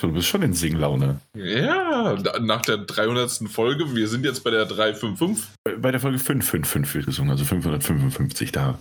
Du 0.00 0.12
bist 0.12 0.28
schon 0.28 0.42
in 0.42 0.54
Singlaune. 0.54 1.20
Ja, 1.34 2.16
nach 2.40 2.62
der 2.62 2.78
300. 2.78 3.50
Folge, 3.50 3.94
wir 3.94 4.08
sind 4.08 4.24
jetzt 4.24 4.42
bei 4.42 4.50
der 4.50 4.64
355. 4.64 5.46
Bei 5.78 5.90
der 5.90 6.00
Folge 6.00 6.18
555 6.18 6.94
wird 6.94 7.06
gesungen, 7.06 7.30
also 7.30 7.44
555 7.44 8.50
da. 8.50 8.78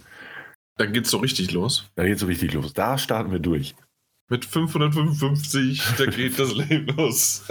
Da 0.77 0.85
geht's 0.85 1.09
so 1.11 1.17
richtig 1.17 1.51
los. 1.51 1.89
Da 1.95 2.05
geht's 2.05 2.21
so 2.21 2.27
richtig 2.27 2.53
los. 2.53 2.73
Da 2.73 2.97
starten 2.97 3.33
wir 3.33 3.39
durch. 3.39 3.75
Mit 4.29 4.45
555, 4.45 5.81
da 5.97 6.05
geht 6.05 6.39
das 6.39 6.53
Leben 6.55 6.95
los. 6.95 7.43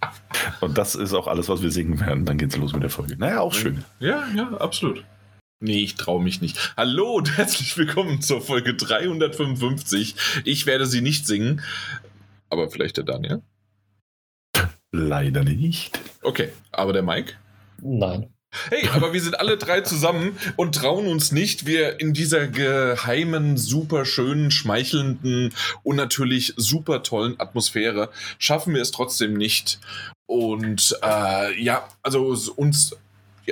Und 0.60 0.78
das 0.78 0.94
ist 0.94 1.12
auch 1.12 1.26
alles, 1.26 1.48
was 1.48 1.62
wir 1.62 1.70
singen 1.70 2.00
werden. 2.00 2.24
Dann 2.24 2.38
geht's 2.38 2.56
los 2.56 2.72
mit 2.72 2.82
der 2.82 2.90
Folge. 2.90 3.16
Naja, 3.18 3.40
auch 3.40 3.52
schön. 3.52 3.84
Ja, 4.00 4.26
ja, 4.34 4.48
absolut. 4.54 5.04
Nee, 5.60 5.82
ich 5.82 5.96
traue 5.96 6.22
mich 6.22 6.40
nicht. 6.40 6.74
Hallo 6.76 7.12
und 7.12 7.36
herzlich 7.36 7.76
willkommen 7.76 8.22
zur 8.22 8.40
Folge 8.40 8.74
355. 8.74 10.16
Ich 10.44 10.66
werde 10.66 10.86
sie 10.86 11.02
nicht 11.02 11.26
singen, 11.26 11.60
aber 12.52 12.70
vielleicht 12.70 12.98
der 12.98 13.04
Daniel. 13.04 13.42
Leider 14.92 15.42
nicht. 15.42 15.98
Okay, 16.22 16.50
aber 16.70 16.92
der 16.92 17.02
Mike? 17.02 17.32
Nein. 17.80 18.32
Hey, 18.68 18.86
aber 18.92 19.14
wir 19.14 19.22
sind 19.22 19.40
alle 19.40 19.56
drei 19.56 19.80
zusammen 19.80 20.36
und 20.56 20.74
trauen 20.74 21.06
uns 21.06 21.32
nicht, 21.32 21.64
wir 21.64 21.98
in 22.00 22.12
dieser 22.12 22.46
geheimen, 22.48 23.56
super 23.56 24.04
schönen, 24.04 24.50
schmeichelnden 24.50 25.54
und 25.82 25.96
natürlich 25.96 26.52
super 26.58 27.02
tollen 27.02 27.40
Atmosphäre 27.40 28.10
schaffen 28.38 28.74
wir 28.74 28.82
es 28.82 28.90
trotzdem 28.90 29.32
nicht. 29.32 29.80
Und 30.26 30.94
äh, 31.02 31.58
ja, 31.62 31.88
also 32.02 32.36
uns 32.56 32.94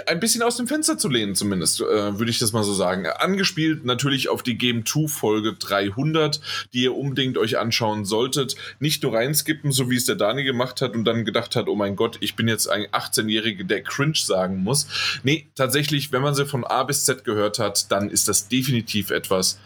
ein 0.07 0.21
bisschen 0.21 0.43
aus 0.43 0.57
dem 0.57 0.69
Fenster 0.69 0.99
zu 0.99 1.09
lehnen, 1.09 1.35
zumindest, 1.35 1.81
äh, 1.81 2.19
würde 2.19 2.31
ich 2.31 2.39
das 2.39 2.53
mal 2.53 2.63
so 2.63 2.73
sagen. 2.73 3.07
Angespielt 3.07 3.85
natürlich 3.85 4.29
auf 4.29 4.43
die 4.43 4.57
Game 4.57 4.87
2 4.87 5.09
Folge 5.09 5.55
300, 5.55 6.41
die 6.73 6.83
ihr 6.85 6.95
unbedingt 6.95 7.39
euch 7.39 7.59
anschauen 7.59 8.05
solltet. 8.05 8.57
Nicht 8.79 9.03
nur 9.03 9.15
reinskippen, 9.15 9.73
so 9.73 9.91
wie 9.91 9.97
es 9.97 10.05
der 10.05 10.17
Dani 10.17 10.45
gemacht 10.45 10.81
hat 10.81 10.95
und 10.95 11.05
dann 11.05 11.25
gedacht 11.25 11.57
hat, 11.57 11.69
oh 11.69 11.75
mein 11.75 11.97
Gott, 11.97 12.19
ich 12.21 12.37
bin 12.37 12.47
jetzt 12.47 12.69
ein 12.69 12.87
18-Jähriger, 12.87 13.65
der 13.65 13.83
cringe 13.83 14.15
sagen 14.17 14.63
muss. 14.63 14.87
Nee, 15.23 15.49
tatsächlich, 15.55 16.13
wenn 16.13 16.23
man 16.23 16.35
sie 16.35 16.47
von 16.47 16.65
A 16.65 16.85
bis 16.85 17.05
Z 17.05 17.25
gehört 17.25 17.59
hat, 17.59 17.91
dann 17.91 18.11
ist 18.11 18.29
das 18.29 18.49
definitiv 18.49 19.11
etwas, 19.11 19.59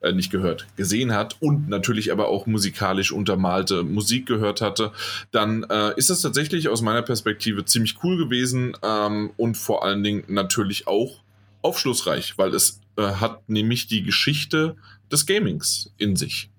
äh, 0.00 0.12
nicht 0.12 0.30
gehört, 0.30 0.66
gesehen 0.76 1.12
hat 1.12 1.36
und 1.40 1.68
natürlich 1.68 2.12
aber 2.12 2.28
auch 2.28 2.46
musikalisch 2.46 3.10
untermalte 3.10 3.82
Musik 3.82 4.26
gehört 4.26 4.60
hatte, 4.60 4.92
dann 5.32 5.64
äh, 5.64 5.92
ist 5.96 6.10
das 6.10 6.20
tatsächlich 6.20 6.68
aus 6.68 6.82
meiner 6.82 7.02
Perspektive 7.02 7.64
ziemlich 7.64 7.96
cool 8.04 8.16
gewesen 8.16 8.76
ähm, 8.82 9.30
und 9.36 9.56
vor 9.56 9.84
allen 9.84 10.04
Dingen 10.04 10.24
natürlich 10.28 10.86
auch 10.86 11.20
aufschlussreich, 11.62 12.38
weil 12.38 12.54
es 12.54 12.80
äh, 12.96 13.02
hat 13.02 13.48
nämlich 13.48 13.88
die 13.88 14.02
Geschichte 14.02 14.76
des 15.10 15.26
Gamings 15.26 15.92
in 15.98 16.14
sich. 16.14 16.50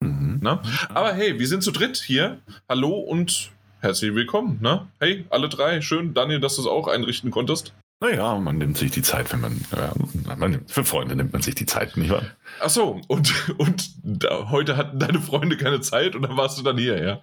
Mhm. 0.00 0.40
Ne? 0.42 0.60
Aber 0.88 1.12
hey, 1.12 1.38
wir 1.38 1.46
sind 1.46 1.62
zu 1.62 1.70
dritt 1.70 1.96
hier. 1.96 2.38
Hallo 2.68 2.98
und 2.98 3.50
herzlich 3.80 4.14
willkommen. 4.14 4.58
Ne? 4.60 4.88
Hey, 4.98 5.24
alle 5.30 5.48
drei. 5.48 5.80
Schön, 5.82 6.14
Daniel, 6.14 6.40
dass 6.40 6.56
du 6.56 6.62
es 6.62 6.68
auch 6.68 6.88
einrichten 6.88 7.30
konntest. 7.30 7.74
Naja, 8.00 8.38
man 8.38 8.58
nimmt 8.58 8.78
sich 8.78 8.92
die 8.92 9.02
Zeit, 9.02 9.32
wenn 9.32 9.40
man, 9.40 9.60
ja, 9.74 9.92
man 10.36 10.52
nimmt, 10.52 10.70
für 10.70 10.84
Freunde 10.84 11.16
nimmt 11.16 11.32
man 11.32 11.42
sich 11.42 11.56
die 11.56 11.66
Zeit, 11.66 11.96
nicht 11.96 12.10
wahr? 12.10 12.22
Ach 12.60 12.70
so, 12.70 13.00
und, 13.08 13.54
und 13.58 13.90
da, 14.02 14.50
heute 14.50 14.76
hatten 14.76 15.00
deine 15.00 15.20
Freunde 15.20 15.56
keine 15.56 15.80
Zeit 15.80 16.14
und 16.14 16.22
dann 16.22 16.36
warst 16.36 16.58
du 16.58 16.62
dann 16.62 16.78
hier, 16.78 17.02
ja? 17.02 17.20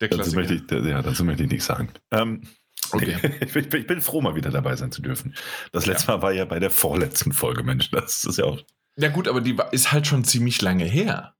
Der 0.00 0.08
Dazu 0.08 0.34
möchte 0.34 0.54
ich, 0.54 0.70
ja, 0.70 1.00
dazu 1.00 1.24
möchte 1.24 1.44
ich 1.44 1.50
nichts 1.50 1.64
sagen. 1.64 1.88
Ähm, 2.10 2.42
okay. 2.90 3.16
ich, 3.40 3.52
bin, 3.54 3.64
ich, 3.80 3.86
bin 3.86 4.00
froh, 4.02 4.20
mal 4.20 4.34
wieder 4.34 4.50
dabei 4.50 4.76
sein 4.76 4.92
zu 4.92 5.00
dürfen. 5.00 5.34
Das 5.72 5.86
letzte 5.86 6.08
ja. 6.08 6.16
Mal 6.16 6.22
war 6.22 6.32
ja 6.32 6.44
bei 6.44 6.60
der 6.60 6.70
vorletzten 6.70 7.32
Folge, 7.32 7.62
Mensch, 7.62 7.90
das 7.90 8.24
ist 8.26 8.36
ja 8.36 8.44
auch... 8.44 8.60
Ja 8.96 9.08
gut, 9.08 9.28
aber 9.28 9.40
die 9.40 9.56
ist 9.72 9.92
halt 9.92 10.06
schon 10.06 10.24
ziemlich 10.24 10.60
lange 10.60 10.84
her. 10.84 11.34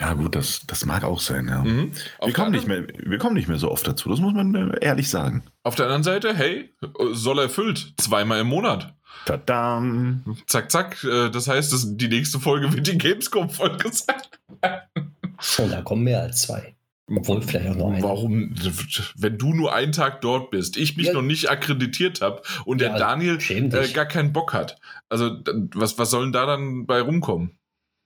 Ja, 0.00 0.12
gut, 0.14 0.34
das, 0.34 0.62
das 0.66 0.84
mag 0.86 1.04
auch 1.04 1.20
sein, 1.20 1.46
ja. 1.48 1.62
Mhm. 1.62 1.92
Wir, 2.22 2.32
kommen 2.32 2.50
nicht 2.50 2.66
mehr, 2.66 2.84
wir 2.88 3.18
kommen 3.18 3.34
nicht 3.34 3.48
mehr 3.48 3.58
so 3.58 3.70
oft 3.70 3.86
dazu, 3.86 4.08
das 4.08 4.20
muss 4.20 4.34
man 4.34 4.54
äh, 4.54 4.78
ehrlich 4.80 5.08
sagen. 5.08 5.44
Auf 5.62 5.76
der 5.76 5.86
anderen 5.86 6.02
Seite, 6.02 6.34
hey, 6.34 6.74
soll 7.12 7.38
erfüllt, 7.38 7.94
zweimal 7.96 8.40
im 8.40 8.48
Monat. 8.48 8.94
Tadam. 9.24 10.36
Zack, 10.46 10.70
zack. 10.70 11.04
Äh, 11.04 11.30
das 11.30 11.48
heißt, 11.48 11.72
das, 11.72 11.96
die 11.96 12.08
nächste 12.08 12.40
Folge 12.40 12.72
wird 12.72 12.86
die 12.86 12.98
Gamescom-Folge 12.98 13.90
sein. 13.92 14.16
Und 15.58 15.70
da 15.70 15.82
kommen 15.82 16.02
mehr 16.04 16.22
als 16.22 16.42
zwei. 16.42 16.74
Obwohl 17.06 17.42
vielleicht 17.42 17.68
auch 17.68 17.76
noch 17.76 17.90
eine. 17.90 18.02
Warum, 18.02 18.54
wenn 19.16 19.36
du 19.36 19.52
nur 19.52 19.74
einen 19.74 19.92
Tag 19.92 20.22
dort 20.22 20.50
bist, 20.50 20.76
ich 20.76 20.96
mich 20.96 21.08
ja. 21.08 21.12
noch 21.12 21.22
nicht 21.22 21.50
akkreditiert 21.50 22.22
habe 22.22 22.42
und 22.64 22.80
ja, 22.80 22.88
der 22.88 22.98
Daniel 22.98 23.38
äh, 23.50 23.88
gar 23.92 24.06
keinen 24.06 24.32
Bock 24.32 24.54
hat. 24.54 24.78
Also, 25.10 25.38
was, 25.74 25.98
was 25.98 26.10
soll 26.10 26.24
denn 26.24 26.32
da 26.32 26.46
dann 26.46 26.86
bei 26.86 27.00
rumkommen? 27.02 27.58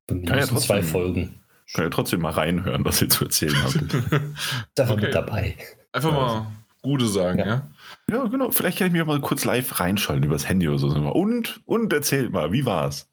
Kann 0.08 0.38
ja 0.38 0.46
zwei 0.46 0.82
Folgen. 0.82 1.38
Kann 1.74 1.84
ja 1.84 1.90
trotzdem 1.90 2.20
mal 2.20 2.32
reinhören, 2.32 2.84
was 2.84 3.02
ihr 3.02 3.08
zu 3.08 3.24
erzählen 3.24 3.56
habt. 3.62 3.78
da 4.74 4.88
war 4.88 4.96
okay. 4.96 5.06
mit 5.06 5.14
dabei. 5.14 5.54
Einfach 5.92 6.12
mal 6.12 6.46
Gute 6.82 7.06
sagen, 7.06 7.40
ja. 7.40 7.46
ja. 7.46 7.68
ja? 8.10 8.24
genau. 8.24 8.50
Vielleicht 8.50 8.78
kann 8.78 8.86
ich 8.86 8.92
mich 8.92 9.04
mal 9.04 9.20
kurz 9.20 9.44
live 9.44 9.80
reinschalten 9.80 10.24
übers 10.24 10.48
Handy 10.48 10.68
oder 10.68 10.78
so. 10.78 10.88
Und, 10.88 11.60
und 11.66 11.92
erzählt 11.92 12.32
mal, 12.32 12.52
wie 12.52 12.64
war's? 12.64 13.08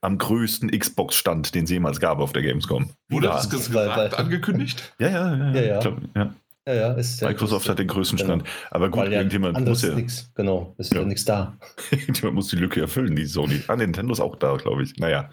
Am 0.00 0.18
größten 0.18 0.70
Xbox-Stand, 0.70 1.54
den 1.54 1.64
es 1.64 1.70
jemals 1.70 2.00
gab 2.00 2.18
auf 2.18 2.32
der 2.32 2.42
Gamescom. 2.42 2.90
Wurde 3.08 3.28
das 3.28 3.48
gesagt, 3.48 4.18
angekündigt? 4.18 4.94
Ja, 4.98 5.08
ja, 5.08 5.36
ja. 5.36 5.50
ja, 5.52 5.62
ja. 5.62 5.78
Glaub, 5.78 5.98
ja. 6.14 6.34
Ja, 6.66 6.74
ja, 6.74 6.92
ist 6.92 7.20
Microsoft 7.22 7.68
hat 7.68 7.80
den 7.80 7.88
größten 7.88 8.18
genau. 8.18 8.34
Stand. 8.34 8.48
Aber 8.70 8.88
gut, 8.88 9.00
Weil 9.00 9.12
irgendjemand 9.12 9.66
muss 9.66 9.82
ja. 9.82 9.94
Nix. 9.94 10.30
Genau, 10.34 10.74
ist 10.78 10.94
ja, 10.94 11.04
nichts 11.04 11.24
da. 11.24 11.56
irgendjemand 11.90 12.36
muss 12.36 12.48
die 12.48 12.56
Lücke 12.56 12.80
erfüllen, 12.80 13.16
die 13.16 13.26
Sony. 13.26 13.62
Ah, 13.66 13.74
Nintendo 13.74 14.12
ist 14.12 14.20
auch 14.20 14.36
da, 14.36 14.56
glaube 14.56 14.84
ich. 14.84 14.96
Naja. 14.98 15.28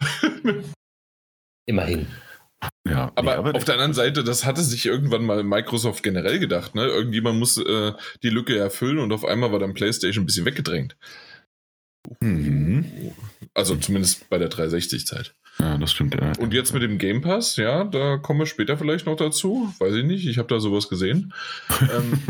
Immerhin. 1.66 2.06
Ja, 2.88 3.12
aber, 3.14 3.32
nee, 3.32 3.38
aber 3.38 3.54
auf 3.54 3.64
der 3.64 3.74
anderen 3.74 3.92
Seite, 3.92 4.24
das 4.24 4.44
hatte 4.44 4.62
sich 4.62 4.86
irgendwann 4.86 5.24
mal 5.24 5.42
Microsoft 5.42 6.02
generell 6.02 6.38
gedacht. 6.38 6.74
Ne? 6.74 6.86
Irgendjemand 6.86 7.38
muss 7.38 7.58
äh, 7.58 7.92
die 8.22 8.30
Lücke 8.30 8.56
erfüllen 8.56 8.98
und 8.98 9.12
auf 9.12 9.24
einmal 9.24 9.52
war 9.52 9.58
dann 9.58 9.74
PlayStation 9.74 10.22
ein 10.22 10.26
bisschen 10.26 10.46
weggedrängt. 10.46 10.96
Mhm. 12.20 13.12
Also 13.54 13.76
zumindest 13.76 14.28
bei 14.30 14.38
der 14.38 14.50
360-Zeit. 14.50 15.34
Ja, 15.58 15.78
das 15.78 15.92
stimmt. 15.92 16.14
Ja. 16.14 16.32
Und 16.38 16.52
jetzt 16.52 16.74
mit 16.74 16.82
dem 16.82 16.98
Game 16.98 17.22
Pass, 17.22 17.56
ja, 17.56 17.84
da 17.84 18.18
kommen 18.18 18.40
wir 18.40 18.46
später 18.46 18.76
vielleicht 18.76 19.06
noch 19.06 19.16
dazu. 19.16 19.72
Weiß 19.78 19.94
ich 19.94 20.04
nicht, 20.04 20.26
ich 20.26 20.38
habe 20.38 20.48
da 20.48 20.60
sowas 20.60 20.88
gesehen. 20.88 21.32
ähm, 21.80 22.20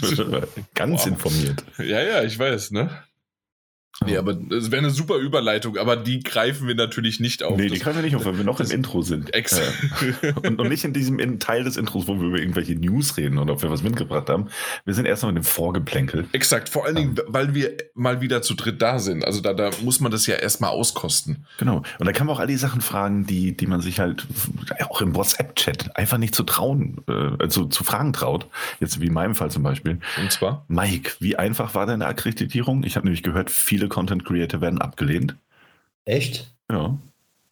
Ganz 0.74 1.00
wow. 1.00 1.06
informiert. 1.06 1.64
Ja, 1.78 2.02
ja, 2.02 2.22
ich 2.24 2.38
weiß, 2.38 2.72
ne? 2.72 2.90
Nee, 4.04 4.18
aber 4.18 4.36
es 4.50 4.70
wäre 4.70 4.82
eine 4.82 4.90
super 4.90 5.16
Überleitung, 5.16 5.78
aber 5.78 5.96
die 5.96 6.22
greifen 6.22 6.68
wir 6.68 6.74
natürlich 6.74 7.18
nicht 7.18 7.42
auf. 7.42 7.56
Nee, 7.56 7.68
die 7.68 7.78
greifen 7.78 7.96
wir 7.96 8.02
nicht 8.02 8.16
auf, 8.16 8.26
weil 8.26 8.36
wir 8.36 8.44
noch 8.44 8.60
im 8.60 8.70
Intro 8.70 9.00
sind. 9.00 9.32
Exakt. 9.34 9.72
und, 10.42 10.60
und, 10.60 10.68
nicht 10.68 10.84
in 10.84 10.92
diesem 10.92 11.40
Teil 11.40 11.64
des 11.64 11.76
Intros, 11.76 12.06
wo 12.06 12.20
wir 12.20 12.28
über 12.28 12.38
irgendwelche 12.38 12.74
News 12.74 13.16
reden 13.16 13.38
oder 13.38 13.54
ob 13.54 13.62
wir 13.62 13.70
was 13.70 13.82
mitgebracht 13.82 14.28
haben. 14.28 14.48
Wir 14.84 14.92
sind 14.92 15.06
erstmal 15.06 15.32
mit 15.32 15.42
dem 15.42 15.46
Vorgeplänkel. 15.46 16.26
Exakt, 16.32 16.68
vor 16.68 16.84
allen 16.84 16.96
Dingen, 16.96 17.16
ähm. 17.18 17.24
weil 17.28 17.54
wir 17.54 17.72
mal 17.94 18.20
wieder 18.20 18.42
zu 18.42 18.54
dritt 18.54 18.82
da 18.82 18.98
sind. 18.98 19.24
Also 19.24 19.40
da, 19.40 19.54
da 19.54 19.70
muss 19.82 20.00
man 20.00 20.12
das 20.12 20.26
ja 20.26 20.36
erstmal 20.36 20.70
auskosten. 20.70 21.46
Genau. 21.58 21.82
Und 21.98 22.06
da 22.06 22.12
kann 22.12 22.26
man 22.26 22.36
auch 22.36 22.40
all 22.40 22.46
die 22.46 22.56
Sachen 22.56 22.82
fragen, 22.82 23.26
die, 23.26 23.56
die 23.56 23.66
man 23.66 23.80
sich 23.80 23.98
halt 23.98 24.26
auch 24.88 25.00
im 25.00 25.14
WhatsApp-Chat 25.14 25.96
einfach 25.96 26.18
nicht 26.18 26.34
zu 26.34 26.42
trauen, 26.42 26.98
äh, 27.08 27.30
also 27.38 27.64
zu 27.64 27.82
fragen 27.82 28.12
traut. 28.12 28.46
Jetzt 28.78 29.00
wie 29.00 29.06
in 29.06 29.14
meinem 29.14 29.34
Fall 29.34 29.50
zum 29.50 29.62
Beispiel. 29.62 30.00
Und 30.20 30.30
zwar? 30.30 30.66
Mike, 30.68 31.12
wie 31.20 31.36
einfach 31.36 31.74
war 31.74 31.86
deine 31.86 32.06
Akkreditierung? 32.06 32.84
Ich 32.84 32.96
habe 32.96 33.06
nämlich 33.06 33.22
gehört, 33.22 33.50
viele 33.50 33.85
viele 33.86 33.88
Content 33.88 34.24
Creator 34.24 34.60
werden 34.60 34.80
abgelehnt. 34.80 35.36
Echt? 36.04 36.52
Ja. 36.70 36.98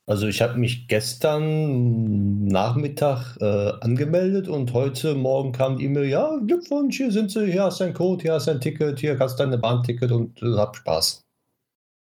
Also 0.07 0.27
ich 0.27 0.43
habe 0.43 0.59
mich 0.59 0.87
gestern 0.87 2.45
Nachmittag 2.45 3.39
äh, 3.41 3.73
angemeldet 3.81 4.49
und 4.49 4.73
heute 4.75 5.15
Morgen 5.15 5.53
kam 5.53 5.79
die 5.79 5.85
E-Mail, 5.85 6.05
ja, 6.05 6.39
Glückwunsch, 6.47 6.99
hier 6.99 7.11
sind 7.11 7.31
sie, 7.31 7.51
hier 7.51 7.65
hast 7.65 7.81
du 7.81 7.85
ein 7.85 7.95
Code, 7.95 8.23
hier 8.23 8.35
hast 8.35 8.47
du 8.47 8.51
ein 8.51 8.61
Ticket, 8.61 9.01
hier 9.01 9.19
hast 9.19 9.39
du 9.39 9.45
deine 9.45 9.57
Bahnticket 9.57 10.13
und 10.13 10.43
äh, 10.43 10.57
hab 10.57 10.77
Spaß. 10.77 11.23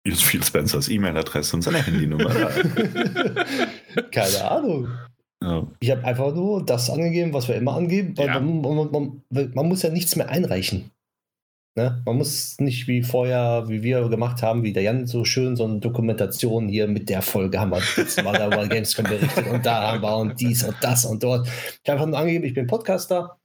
Hier 0.05 0.13
ist 0.13 0.23
Phil 0.23 0.43
Spencers 0.43 0.89
E-Mail-Adresse 0.89 1.55
und 1.55 1.61
seine 1.61 1.85
Handynummer. 1.85 2.29
Keine 4.11 4.51
Ahnung. 4.51 4.87
Ja. 5.41 5.67
Ich 5.79 5.91
habe 5.91 6.03
einfach 6.03 6.33
nur 6.33 6.65
das 6.65 6.89
angegeben, 6.89 7.33
was 7.33 7.47
wir 7.47 7.55
immer 7.55 7.75
angeben, 7.75 8.17
weil 8.17 8.27
ja. 8.27 8.39
man, 8.39 8.61
man, 8.61 9.21
man, 9.29 9.51
man, 9.53 9.67
muss 9.67 9.83
ja 9.83 9.89
nichts 9.91 10.15
mehr 10.15 10.29
einreichen. 10.29 10.89
Ne? 11.75 12.03
Man 12.05 12.17
muss 12.17 12.59
nicht 12.59 12.87
wie 12.87 13.01
vorher, 13.01 13.65
wie 13.67 13.81
wir 13.81 14.07
gemacht 14.07 14.43
haben, 14.43 14.63
wie 14.63 14.73
der 14.73 14.83
Jan 14.83 15.07
so 15.07 15.25
schön 15.25 15.55
so 15.55 15.63
eine 15.63 15.79
Dokumentation 15.79 16.67
hier 16.69 16.87
mit 16.87 17.09
der 17.09 17.23
Folge 17.23 17.59
haben 17.59 17.71
wir 17.71 17.81
jetzt 17.97 18.23
mal 18.23 18.67
Gamescom 18.67 19.05
berichtet 19.05 19.47
und 19.47 19.65
da 19.65 19.93
haben 19.93 20.03
wir 20.03 20.17
und 20.17 20.39
dies 20.39 20.63
und 20.63 20.75
das 20.81 21.03
und 21.03 21.23
dort. 21.23 21.47
Ich 21.47 21.89
habe 21.89 21.93
einfach 21.93 22.05
nur 22.05 22.19
angegeben, 22.19 22.45
ich 22.45 22.53
bin 22.53 22.67
Podcaster. 22.67 23.39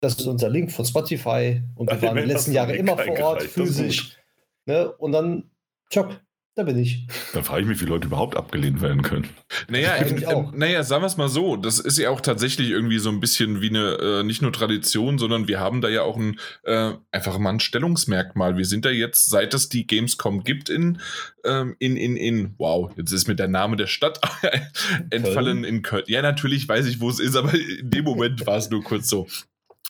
Das 0.00 0.14
ist 0.14 0.26
unser 0.26 0.48
Link 0.48 0.72
von 0.72 0.86
Spotify 0.86 1.60
und 1.74 1.90
wir 1.90 2.00
waren 2.00 2.16
die 2.16 2.22
letzten 2.22 2.52
Jahre 2.52 2.74
immer 2.74 2.96
vor 2.96 3.18
Ort, 3.18 3.42
physisch. 3.42 4.16
Ne? 4.64 4.90
Und 4.92 5.12
dann, 5.12 5.50
tschock, 5.90 6.20
da 6.58 6.64
bin 6.64 6.76
ich. 6.76 7.06
Da 7.34 7.42
frage 7.44 7.62
ich 7.62 7.68
mich, 7.68 7.80
wie 7.80 7.84
Leute 7.84 8.08
überhaupt 8.08 8.36
abgelehnt 8.36 8.80
werden 8.80 9.02
können. 9.02 9.28
Naja, 9.68 9.94
äh, 9.94 10.10
äh, 10.10 10.44
naja 10.52 10.82
sagen 10.82 11.02
wir 11.02 11.06
es 11.06 11.16
mal 11.16 11.28
so, 11.28 11.56
das 11.56 11.78
ist 11.78 11.98
ja 11.98 12.10
auch 12.10 12.20
tatsächlich 12.20 12.70
irgendwie 12.70 12.98
so 12.98 13.10
ein 13.10 13.20
bisschen 13.20 13.60
wie 13.60 13.68
eine, 13.68 13.92
äh, 13.92 14.22
nicht 14.24 14.42
nur 14.42 14.52
Tradition, 14.52 15.18
sondern 15.18 15.46
wir 15.46 15.60
haben 15.60 15.80
da 15.80 15.88
ja 15.88 16.02
auch 16.02 16.16
ein, 16.16 16.40
äh, 16.64 16.94
einfach 17.12 17.38
mal 17.38 17.50
ein 17.50 17.60
Stellungsmerkmal. 17.60 18.56
Wir 18.56 18.64
sind 18.64 18.84
da 18.84 18.90
jetzt, 18.90 19.30
seit 19.30 19.54
es 19.54 19.68
die 19.68 19.86
Gamescom 19.86 20.42
gibt 20.42 20.68
in, 20.68 20.98
ähm, 21.44 21.76
in, 21.78 21.96
in, 21.96 22.16
in, 22.16 22.54
wow, 22.58 22.90
jetzt 22.96 23.12
ist 23.12 23.28
mir 23.28 23.36
der 23.36 23.46
Name 23.46 23.76
der 23.76 23.86
Stadt 23.86 24.20
entfallen 25.10 25.62
in 25.62 25.82
Köln. 25.82 26.04
Ja, 26.08 26.22
natürlich 26.22 26.68
weiß 26.68 26.86
ich, 26.86 26.98
wo 26.98 27.08
es 27.08 27.20
ist, 27.20 27.36
aber 27.36 27.54
in 27.54 27.88
dem 27.88 28.04
Moment 28.04 28.44
war 28.48 28.56
es 28.56 28.68
nur 28.68 28.82
kurz 28.82 29.08
so. 29.08 29.28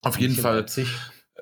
Auf 0.02 0.20
jeden 0.20 0.34
Fall. 0.34 0.56
Leipzig. 0.56 0.88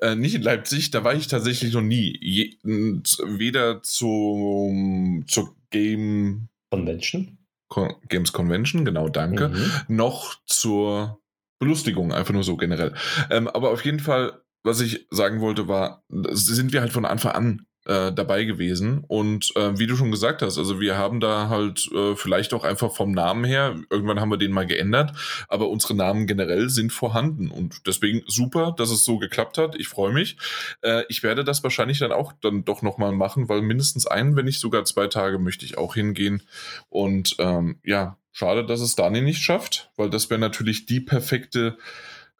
Äh, 0.01 0.15
nicht 0.15 0.35
in 0.35 0.41
Leipzig, 0.41 0.91
da 0.91 1.03
war 1.03 1.15
ich 1.15 1.27
tatsächlich 1.27 1.73
noch 1.73 1.81
nie. 1.81 2.17
Je, 2.21 2.57
weder 2.63 3.81
zum, 3.83 5.25
zur 5.27 5.55
Game 5.69 6.49
Convention. 6.71 7.37
Con 7.69 7.93
Games 8.07 8.31
Convention, 8.31 8.85
genau, 8.85 9.09
danke. 9.09 9.49
Mhm. 9.49 9.71
Noch 9.87 10.35
zur 10.45 11.19
Belustigung, 11.59 12.13
einfach 12.13 12.33
nur 12.33 12.43
so 12.43 12.55
generell. 12.57 12.93
Ähm, 13.29 13.47
aber 13.47 13.71
auf 13.71 13.83
jeden 13.83 13.99
Fall, 13.99 14.41
was 14.63 14.79
ich 14.79 15.07
sagen 15.09 15.41
wollte, 15.41 15.67
war, 15.67 16.03
sind 16.09 16.71
wir 16.71 16.81
halt 16.81 16.93
von 16.93 17.05
Anfang 17.05 17.31
an 17.31 17.65
äh, 17.87 18.11
dabei 18.11 18.43
gewesen. 18.43 19.03
Und 19.07 19.55
äh, 19.55 19.77
wie 19.79 19.87
du 19.87 19.95
schon 19.95 20.11
gesagt 20.11 20.41
hast, 20.41 20.57
also 20.57 20.79
wir 20.79 20.97
haben 20.97 21.19
da 21.19 21.49
halt 21.49 21.89
äh, 21.93 22.15
vielleicht 22.15 22.53
auch 22.53 22.63
einfach 22.63 22.93
vom 22.93 23.11
Namen 23.11 23.45
her, 23.45 23.75
irgendwann 23.89 24.19
haben 24.19 24.29
wir 24.29 24.37
den 24.37 24.51
mal 24.51 24.67
geändert, 24.67 25.13
aber 25.47 25.69
unsere 25.69 25.95
Namen 25.95 26.27
generell 26.27 26.69
sind 26.69 26.91
vorhanden. 26.91 27.49
Und 27.49 27.87
deswegen 27.87 28.23
super, 28.27 28.73
dass 28.77 28.91
es 28.91 29.05
so 29.05 29.17
geklappt 29.17 29.57
hat. 29.57 29.75
Ich 29.75 29.87
freue 29.87 30.13
mich. 30.13 30.37
Äh, 30.81 31.03
ich 31.09 31.23
werde 31.23 31.43
das 31.43 31.63
wahrscheinlich 31.63 31.99
dann 31.99 32.11
auch 32.11 32.33
dann 32.41 32.65
doch 32.65 32.81
nochmal 32.81 33.13
machen, 33.13 33.49
weil 33.49 33.61
mindestens 33.61 34.05
einen, 34.05 34.35
wenn 34.35 34.45
nicht 34.45 34.59
sogar 34.59 34.85
zwei 34.85 35.07
Tage, 35.07 35.39
möchte 35.39 35.65
ich 35.65 35.77
auch 35.77 35.95
hingehen. 35.95 36.43
Und 36.89 37.35
ähm, 37.39 37.79
ja, 37.83 38.17
schade, 38.31 38.65
dass 38.65 38.81
es 38.81 38.95
Daniel 38.95 39.23
nicht 39.23 39.41
schafft, 39.41 39.91
weil 39.95 40.09
das 40.09 40.29
wäre 40.29 40.39
natürlich 40.39 40.85
die 40.85 40.99
perfekte 40.99 41.77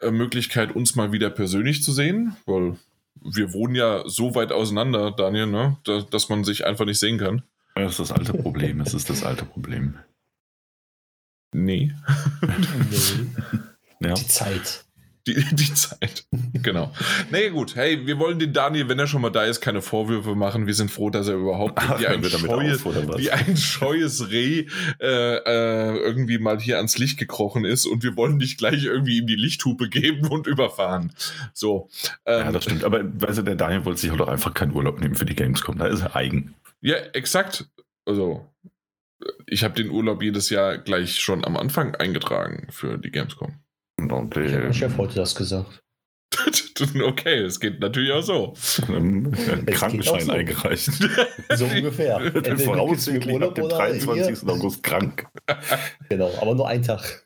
äh, 0.02 0.12
Möglichkeit, 0.12 0.76
uns 0.76 0.96
mal 0.96 1.12
wieder 1.12 1.30
persönlich 1.30 1.82
zu 1.84 1.92
sehen, 1.92 2.36
weil 2.46 2.78
wir 3.24 3.54
wohnen 3.54 3.76
ja 3.76 4.04
so 4.08 4.36
weit 4.36 4.52
auseinander, 4.52 5.12
Daniel, 5.12 5.48
ne, 5.48 5.78
da, 5.84 6.02
dass 6.02 6.30
man 6.30 6.44
sich 6.44 6.66
einfach 6.66 6.86
nicht 6.86 7.00
sehen 7.00 7.18
kann. 7.18 7.44
Das 7.76 7.92
ist 7.94 8.00
das 8.00 8.12
alte 8.12 8.34
Problem. 8.34 8.82
Es 8.82 8.94
ist 8.94 9.10
das 9.10 9.24
alte 9.24 9.46
Problem. 9.46 10.00
Nee. 11.54 11.94
nee. 12.42 14.08
Ja. 14.08 14.14
Die 14.14 14.28
Zeit. 14.28 14.86
Die, 15.28 15.34
die 15.52 15.74
Zeit. 15.74 16.26
genau. 16.54 16.94
Nee, 17.32 17.50
gut. 17.50 17.76
Hey, 17.76 18.08
wir 18.08 18.18
wollen 18.18 18.40
den 18.40 18.54
Daniel, 18.54 18.88
wenn 18.88 18.98
er 18.98 19.08
schon 19.08 19.22
mal 19.22 19.30
da 19.30 19.44
ist, 19.44 19.62
keine 19.62 19.82
Vorwürfe 19.82 20.36
machen. 20.36 20.66
Wir 20.66 20.74
sind 20.74 20.90
froh, 20.90 21.10
dass 21.10 21.28
er 21.28 21.36
überhaupt 21.36 21.74
Ach, 21.76 22.00
wie, 22.00 22.08
ein 22.08 22.24
scheues, 22.24 22.86
wie, 22.86 23.32
ein 23.32 23.58
scheues 23.58 24.32
Reh 24.32 24.66
äh, 25.00 25.36
äh, 25.36 25.98
irgendwie 25.98 26.38
mal 26.38 26.60
hier 26.60 26.78
ans 26.78 26.98
Licht 26.98 27.20
gekrochen 27.20 27.66
ist 27.66 27.86
und 27.86 28.04
wir 28.04 28.16
wollen 28.16 28.38
nicht 28.38 28.58
gleich 28.58 28.86
irgendwie 28.86 29.20
ihm 29.20 29.28
die 29.28 29.36
Lichthupe 29.36 29.90
geben 29.90 30.28
und 30.28 30.48
überfahren. 30.48 31.12
So. 31.54 31.90
Ähm, 32.26 32.46
ja, 32.46 32.52
das 32.52 32.64
stimmt. 32.64 32.86
Aber 32.86 33.04
weißt 33.04 33.40
du, 33.40 33.42
der 33.44 33.56
Daniel 33.56 33.86
wollte 33.86 34.00
sich 34.00 34.10
halt 34.10 34.22
auch 34.22 34.30
einfach 34.30 34.54
keinen 34.54 34.74
Urlaub 34.74 35.00
nehmen 35.02 35.16
für 35.16 35.26
die 35.26 35.36
Gamescom. 35.36 35.78
Da 35.78 35.88
ist 35.88 36.02
er 36.02 36.16
eigen. 36.16 36.56
Ja, 36.80 36.96
exakt. 37.14 37.68
Also, 38.06 38.50
ich 39.46 39.64
habe 39.64 39.74
den 39.74 39.90
Urlaub 39.90 40.24
jedes 40.24 40.50
Jahr 40.50 40.78
gleich 40.78 41.20
schon 41.20 41.44
am 41.44 41.58
Anfang 41.58 41.96
eingetragen 41.96 42.68
für 42.70 42.98
die 42.98 43.12
Gamescom. 43.12 43.60
Und, 44.00 44.36
äh, 44.38 44.60
mein 44.60 44.74
Chef 44.74 44.98
heute 44.98 45.16
das 45.16 45.36
gesagt. 45.36 45.82
okay, 47.04 47.40
es 47.44 47.60
geht 47.60 47.80
natürlich 47.80 48.12
auch 48.12 48.22
so. 48.22 48.54
Einen 48.88 49.32
Krankenschein 49.66 50.26
so. 50.26 50.32
eingereicht. 50.32 50.90
So 51.56 51.66
ungefähr. 51.66 52.20
Voraussichtlich 52.58 53.42
ab 53.42 53.56
dem 53.56 53.70
23. 53.70 54.40
Hier. 54.40 54.50
August 54.50 54.84
krank. 54.84 55.26
Genau, 56.10 56.32
aber 56.42 56.56
nur 56.56 56.68
ein 56.68 56.84
Tag. 56.84 57.24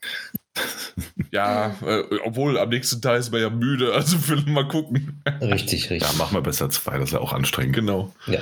Ja, 1.31 1.75
äh, 1.85 2.03
obwohl 2.23 2.57
am 2.59 2.69
nächsten 2.69 3.01
Tag 3.01 3.19
ist 3.19 3.31
man 3.31 3.41
ja 3.41 3.50
müde, 3.50 3.94
also 3.94 4.18
mal 4.45 4.68
gucken. 4.68 5.21
Richtig, 5.41 5.89
richtig. 5.89 6.01
Ja, 6.01 6.18
machen 6.18 6.35
wir 6.35 6.41
besser 6.41 6.69
zwei, 6.69 6.97
das 6.97 7.09
ist 7.09 7.13
ja 7.13 7.19
auch 7.19 7.33
anstrengend. 7.33 7.75
Genau. 7.75 8.13
Ja. 8.27 8.41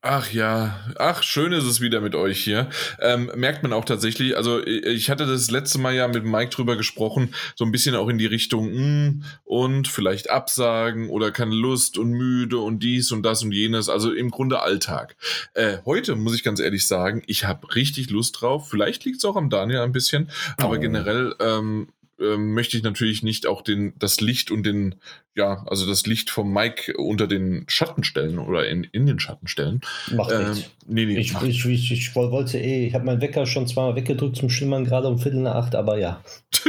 Ach 0.00 0.32
ja, 0.32 0.80
ach, 0.96 1.22
schön 1.22 1.52
ist 1.52 1.64
es 1.64 1.82
wieder 1.82 2.00
mit 2.00 2.14
euch 2.14 2.42
hier. 2.42 2.70
Ähm, 3.00 3.30
merkt 3.34 3.62
man 3.62 3.74
auch 3.74 3.84
tatsächlich, 3.84 4.34
also 4.34 4.64
ich 4.66 5.10
hatte 5.10 5.26
das 5.26 5.50
letzte 5.50 5.78
Mal 5.78 5.94
ja 5.94 6.08
mit 6.08 6.24
Mike 6.24 6.50
drüber 6.52 6.76
gesprochen, 6.76 7.34
so 7.54 7.66
ein 7.66 7.72
bisschen 7.72 7.94
auch 7.94 8.08
in 8.08 8.16
die 8.16 8.24
Richtung 8.24 8.72
mh, 8.72 8.78
hm, 8.78 9.24
und 9.44 9.86
vielleicht 9.86 10.30
absagen 10.30 11.10
oder 11.10 11.30
keine 11.32 11.54
Lust 11.54 11.98
und 11.98 12.12
müde 12.12 12.56
und 12.60 12.82
dies 12.82 13.12
und 13.12 13.24
das 13.24 13.42
und 13.42 13.52
jenes, 13.52 13.90
also 13.90 14.10
im 14.10 14.30
Grunde 14.30 14.62
Alltag. 14.62 15.16
Äh, 15.52 15.76
heute 15.84 16.16
muss 16.16 16.34
ich 16.34 16.44
ganz 16.44 16.60
ehrlich 16.60 16.86
sagen, 16.86 17.22
ich 17.26 17.44
habe 17.44 17.74
richtig 17.74 18.08
Lust 18.08 18.40
drauf. 18.40 18.70
Vielleicht 18.70 19.04
liegt 19.04 19.18
es 19.18 19.24
auch 19.26 19.36
am 19.36 19.50
Daniel 19.50 19.80
ein 19.80 19.92
bisschen, 19.92 20.30
aber 20.56 20.76
oh. 20.76 20.80
generell 20.80 21.34
ähm, 21.40 21.88
ähm, 22.20 22.54
möchte 22.54 22.76
ich 22.76 22.82
natürlich 22.82 23.22
nicht 23.22 23.46
auch 23.46 23.62
den, 23.62 23.94
das 23.98 24.20
Licht 24.20 24.50
und 24.50 24.64
den, 24.64 24.96
ja, 25.34 25.64
also 25.66 25.86
das 25.86 26.06
Licht 26.06 26.30
vom 26.30 26.52
Mike 26.52 26.96
unter 26.96 27.26
den 27.26 27.64
Schatten 27.68 28.04
stellen 28.04 28.38
oder 28.38 28.68
in, 28.68 28.84
in 28.84 29.06
den 29.06 29.18
Schatten 29.18 29.46
stellen. 29.46 29.80
Macht 30.12 30.32
ähm, 30.32 30.50
nichts. 30.50 30.70
Nee, 30.86 31.06
nee, 31.06 31.18
ich, 31.18 31.34
ich, 31.42 31.64
ich, 31.64 31.92
ich, 31.92 32.14
wollte 32.14 32.58
eh, 32.58 32.86
ich 32.86 32.94
habe 32.94 33.04
meinen 33.04 33.20
Wecker 33.20 33.46
schon 33.46 33.66
zweimal 33.66 33.96
weggedrückt 33.96 34.36
zum 34.36 34.50
Schimmern, 34.50 34.84
gerade 34.84 35.08
um 35.08 35.18
Viertel 35.18 35.40
nach 35.40 35.54
acht, 35.56 35.74
aber 35.74 35.98
ja. 35.98 36.22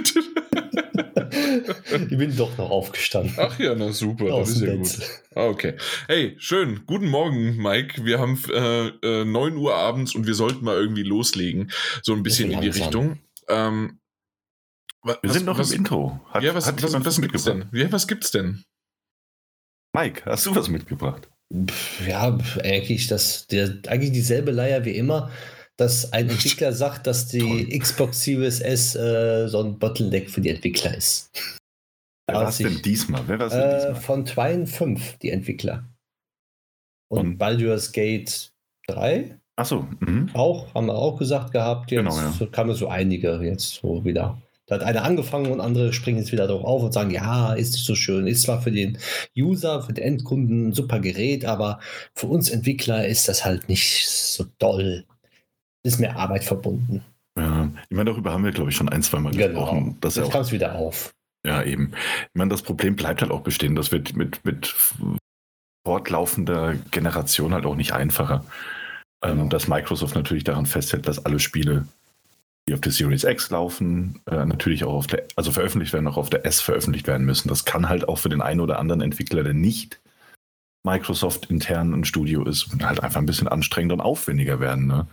ich 2.09 2.18
bin 2.18 2.36
doch 2.36 2.57
noch 2.57 2.69
aufgestanden. 2.69 3.33
Ach 3.38 3.57
ja, 3.59 3.75
na 3.75 3.92
super, 3.92 4.33
Aus 4.33 4.50
das 4.50 4.57
ist 4.57 4.63
ja 4.63 4.75
gut. 4.75 5.21
Ah, 5.36 5.47
okay. 5.47 5.74
Hey, 6.07 6.36
schön. 6.38 6.81
Guten 6.86 7.07
Morgen, 7.07 7.57
Mike. 7.57 8.06
Wir 8.06 8.19
haben 8.19 8.42
äh, 8.51 8.88
äh, 9.21 9.25
9 9.25 9.57
Uhr 9.57 9.75
abends 9.75 10.15
und 10.15 10.27
wir 10.27 10.33
sollten 10.33 10.65
mal 10.65 10.75
irgendwie 10.75 11.03
loslegen. 11.03 11.71
So 12.01 12.13
ein 12.13 12.24
bisschen 12.24 12.51
in 12.51 12.62
die 12.62 12.69
Richtung. 12.69 13.19
Ähm, 13.47 14.00
wir 15.06 15.19
was, 15.22 15.34
sind 15.34 15.46
noch 15.46 15.57
was, 15.57 15.72
im 15.72 15.80
Intro. 15.80 16.19
Hat, 16.30 16.44
ja, 16.44 16.54
was, 16.56 16.66
hat 16.66 16.81
was, 16.81 16.94
was, 16.94 17.06
was 17.06 17.22
gibt's 17.22 17.44
denn? 17.44 17.66
Ja, 17.72 17.92
was 17.92 18.07
gibt's 18.07 18.31
denn? 18.31 18.63
Mike, 19.96 20.24
hast 20.25 20.46
du 20.46 20.56
was 20.56 20.68
mitgebracht? 20.68 21.30
Ja, 22.06 22.38
eigentlich, 22.63 23.07
das, 23.07 23.48
der, 23.48 23.78
eigentlich 23.88 24.12
dieselbe 24.12 24.52
Leier 24.52 24.84
wie 24.84 24.98
immer, 24.98 25.31
dass 25.78 26.12
ein 26.12 26.30
Entwickler 26.30 26.74
sagt, 26.74 27.07
dass 27.07 27.28
die 27.28 27.40
Toll. 27.40 27.80
Xbox 27.80 28.24
Series 28.24 28.60
S 28.60 28.96
äh, 28.96 29.48
so 29.48 29.62
ein 29.63 29.78
Bottleneck 29.78 30.30
für 30.30 30.42
die 30.42 30.50
Entwickler 30.50 30.98
ist. 30.98 31.30
Wer 32.28 32.38
war 32.38 32.50
es 32.50 32.57
denn 32.57 32.81
diesmal? 32.81 33.24
Wer 33.28 33.40
war's 33.40 33.54
denn 33.54 33.75
diesmal? 33.75 33.96
Von 33.96 34.25
Twine 34.25 34.68
5, 34.68 35.18
die 35.19 35.30
Entwickler. 35.30 35.88
Und, 37.10 37.19
Und 37.19 37.38
Baldur's 37.38 37.92
Gate 37.92 38.52
3. 38.88 39.40
Achso. 39.57 39.88
Mhm. 40.00 40.31
Auch, 40.34 40.74
haben 40.74 40.88
wir 40.88 40.96
auch 40.96 41.18
gesagt 41.18 41.52
gehabt. 41.52 41.92
Jetzt 41.92 42.04
genau, 42.04 42.18
ja. 42.18 42.46
kamen 42.48 42.74
so 42.74 42.88
einige 42.88 43.40
jetzt 43.42 43.75
so 43.75 44.04
wieder. 44.04 44.42
Da 44.68 44.76
hat 44.76 44.84
einer 44.84 45.04
angefangen 45.04 45.52
und 45.52 45.62
andere 45.62 45.94
springen 45.94 46.18
jetzt 46.18 46.32
wieder 46.32 46.48
darauf 46.48 46.64
auf 46.64 46.84
und 46.84 46.92
sagen, 46.92 47.12
ja, 47.12 47.54
ist 47.54 47.74
so 47.74 47.94
schön. 47.94 48.26
Ist 48.26 48.44
zwar 48.44 48.62
für 48.62 48.72
den 48.72 48.98
User, 49.38 49.84
für 49.84 49.94
den 49.94 50.04
Endkunden 50.04 50.70
ein 50.70 50.74
super 50.74 51.00
Gerät, 51.00 51.46
aber 51.46 51.80
für 52.16 52.28
uns 52.28 52.50
Entwickler 52.50 53.08
ist 53.08 53.28
das 53.28 53.46
halt 53.46 53.70
nicht 53.70 54.08
so 54.08 54.46
toll. 54.58 55.06
Ist 55.84 56.00
mehr 56.00 56.18
Arbeit 56.18 56.44
verbunden. 56.44 57.04
Ja, 57.38 57.70
ich 57.90 57.96
meine, 57.96 58.10
darüber 58.10 58.32
haben 58.32 58.44
wir, 58.44 58.52
glaube 58.52 58.72
ich, 58.72 58.76
schon 58.76 58.90
ein, 58.90 59.04
zwei 59.04 59.20
Mal 59.20 59.32
genau. 59.32 59.48
gesprochen. 59.48 59.98
Dass 60.02 60.16
Jetzt 60.16 60.32
kam 60.32 60.42
es 60.42 60.52
wieder 60.52 60.76
auf. 60.76 61.14
Ja, 61.46 61.62
eben. 61.62 61.92
Ich 61.94 62.36
meine, 62.36 62.50
das 62.50 62.64
Problem 62.64 62.95
bleibt 62.95 63.22
halt 63.22 63.31
auch 63.31 63.42
bestehen. 63.42 63.76
Das 63.76 63.92
wird 63.92 64.16
mit, 64.16 64.44
mit 64.45 64.74
fortlaufender 65.86 66.74
Generation 66.90 67.54
halt 67.54 67.68
auch 67.68 67.76
nicht 67.76 67.92
einfacher. 67.92 68.44
Ähm, 69.24 69.38
genau. 69.38 69.50
dass 69.50 69.68
Microsoft 69.68 70.16
natürlich 70.16 70.44
daran 70.44 70.66
festhält, 70.66 71.07
dass 71.07 71.24
alle 71.24 71.40
Spiele 71.40 71.88
die 72.68 72.74
auf 72.74 72.81
der 72.81 72.92
Series 72.92 73.24
X 73.24 73.50
laufen, 73.52 74.22
äh, 74.26 74.45
natürlich 74.45 74.84
auch 74.84 74.94
auf 74.94 75.07
der, 75.07 75.24
also 75.36 75.52
veröffentlicht 75.52 75.94
werden, 75.94 76.07
auch 76.07 76.18
auf 76.18 76.30
der 76.30 76.45
S 76.45 76.62
veröffentlicht 76.62 77.07
werden 77.07 77.26
müssen. 77.26 77.48
Das 77.48 77.66
kann 77.66 77.90
halt 77.90 78.07
auch 78.07 78.18
für 78.18 78.30
den 78.30 78.42
einen 78.42 78.60
oder 78.60 78.80
anderen 78.80 79.02
Entwickler, 79.02 79.44
der 79.44 79.54
nicht 79.54 80.02
Microsoft 80.84 81.50
intern 81.50 81.94
ein 81.94 82.06
Studio 82.06 82.44
ist, 82.44 82.69
halt 82.81 83.02
einfach 83.02 83.19
ein 83.19 83.26
bisschen 83.26 83.48
anstrengender 83.48 83.95
und 83.95 84.02
aufwendiger 84.02 84.60
werden. 84.60 84.88
Ne? 84.88 85.07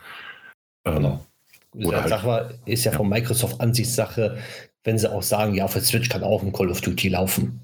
Ähm, 0.85 0.95
genau. 0.95 1.27
Oder 1.75 2.05
halt, 2.05 2.25
mal, 2.25 2.59
ist 2.67 2.85
ja, 2.85 2.93
ja 2.93 2.99
von 2.99 3.09
Microsoft 3.09 3.61
Ansichtssache, 3.61 4.39
wenn 4.85 4.99
sie 4.99 5.11
auch 5.11 5.23
sagen, 5.23 5.55
ja, 5.55 5.65
auf 5.65 5.73
der 5.73 5.83
Switch 5.83 6.09
kann 6.09 6.23
auch 6.23 6.43
ein 6.43 6.53
Call 6.53 6.71
of 6.71 6.81
Duty 6.81 7.09
laufen. 7.09 7.61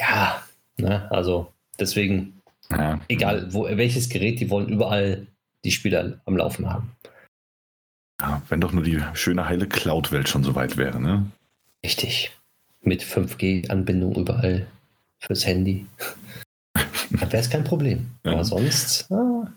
Ja, 0.00 0.42
ne, 0.76 1.10
also 1.10 1.52
deswegen, 1.78 2.40
ja. 2.70 3.00
egal 3.08 3.52
wo, 3.52 3.64
welches 3.64 4.08
Gerät, 4.08 4.40
die 4.40 4.50
wollen 4.50 4.68
überall 4.68 5.26
die 5.64 5.70
Spieler 5.70 6.20
am 6.26 6.36
Laufen 6.36 6.70
haben. 6.70 6.92
Ja, 8.20 8.42
wenn 8.48 8.60
doch 8.60 8.72
nur 8.72 8.84
die 8.84 9.02
schöne 9.14 9.48
heile 9.48 9.66
Cloud-Welt 9.66 10.28
schon 10.28 10.44
so 10.44 10.54
weit 10.54 10.76
wäre, 10.76 11.00
ne? 11.00 11.26
Richtig. 11.84 12.30
Mit 12.82 13.02
5G-Anbindung 13.02 14.14
überall 14.14 14.66
fürs 15.18 15.46
Handy. 15.46 15.86
Dann 16.74 17.32
wäre 17.32 17.42
es 17.42 17.50
kein 17.50 17.64
Problem. 17.64 18.10
Ja. 18.24 18.32
Aber 18.32 18.44
sonst. 18.44 19.10
Ah. 19.10 19.50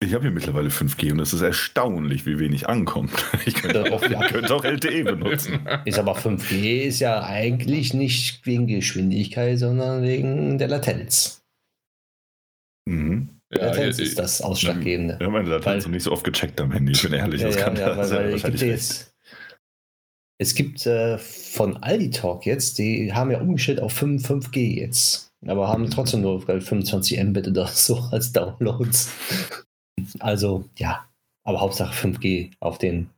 Ich 0.00 0.12
habe 0.12 0.24
hier 0.24 0.30
mittlerweile 0.30 0.68
5G 0.68 1.12
und 1.12 1.20
es 1.20 1.32
ist 1.32 1.40
erstaunlich, 1.40 2.26
wie 2.26 2.38
wenig 2.38 2.68
ankommt. 2.68 3.12
Ich 3.46 3.54
könnte 3.54 3.92
auch, 3.92 4.02
ja. 4.02 4.26
könnte 4.28 4.54
auch 4.54 4.64
LTE 4.64 5.04
benutzen. 5.04 5.66
Ist 5.84 5.98
aber 5.98 6.16
5G 6.16 6.82
ist 6.82 7.00
ja 7.00 7.22
eigentlich 7.24 7.92
nicht 7.92 8.44
wegen 8.46 8.66
Geschwindigkeit, 8.66 9.58
sondern 9.58 10.02
wegen 10.02 10.58
der 10.58 10.68
Latenz. 10.68 11.42
Mhm. 12.86 13.33
Ja, 13.56 13.66
Latenz 13.66 13.98
ist 13.98 14.18
das 14.18 14.40
Ausschlaggebende. 14.42 15.18
Ja, 15.20 15.28
meine 15.28 15.48
Latenz 15.48 15.84
weil, 15.84 15.92
nicht 15.92 16.02
so 16.02 16.12
oft 16.12 16.24
gecheckt 16.24 16.60
am 16.60 16.72
Handy, 16.72 16.92
ich 16.92 17.02
bin 17.02 17.12
ehrlich. 17.12 17.40
Ja, 17.40 17.48
das 17.48 17.56
ja, 17.56 17.64
kann 17.64 17.76
ja, 17.76 17.96
weil, 17.96 18.10
weil 18.10 18.40
gibt 18.40 18.60
jetzt, 18.60 19.14
es 20.38 20.54
gibt 20.54 20.86
äh, 20.86 21.18
von 21.18 21.76
Aldi 21.76 22.10
Talk 22.10 22.46
jetzt, 22.46 22.78
die 22.78 23.12
haben 23.12 23.30
ja 23.30 23.40
umgestellt 23.40 23.80
auf 23.80 23.92
5, 23.92 24.28
5G 24.28 24.80
jetzt, 24.80 25.32
aber 25.46 25.68
haben 25.68 25.88
trotzdem 25.90 26.22
nur 26.22 26.40
25 26.40 27.22
Mbit 27.22 27.48
oder 27.48 27.66
so 27.68 27.98
als 28.10 28.32
Downloads. 28.32 29.10
Also 30.18 30.64
ja, 30.78 31.06
aber 31.44 31.60
Hauptsache 31.60 31.94
5G 31.94 32.52
auf 32.60 32.78
den 32.78 33.10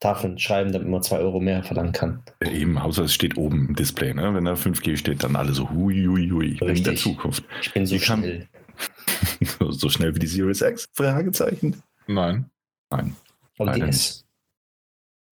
Tafeln 0.00 0.38
schreiben, 0.38 0.72
damit 0.72 0.88
man 0.88 1.02
2 1.02 1.18
Euro 1.18 1.38
mehr 1.38 1.62
verlangen 1.62 1.92
kann. 1.92 2.22
Eben, 2.44 2.76
außer 2.76 3.04
es 3.04 3.14
steht 3.14 3.36
oben 3.36 3.68
im 3.68 3.76
Display. 3.76 4.12
Ne? 4.12 4.34
Wenn 4.34 4.44
da 4.44 4.54
5G 4.54 4.96
steht, 4.96 5.22
dann 5.22 5.36
alle 5.36 5.52
so 5.52 5.70
hui, 5.70 6.04
hui, 6.06 6.28
hui. 6.28 6.58
In 6.60 6.82
der 6.82 6.96
Zukunft. 6.96 7.44
Ich 7.60 7.72
bin 7.72 7.86
so 7.86 7.94
ich 7.94 8.04
schnell. 8.04 8.48
so 9.70 9.88
schnell 9.88 10.14
wie 10.14 10.20
die 10.20 10.26
Series 10.26 10.60
X? 10.60 10.88
Fragezeichen. 10.92 11.82
Nein. 12.06 12.50
Nein. 12.90 13.16
Und 13.58 13.76
die 13.76 13.82
S. 13.82 14.24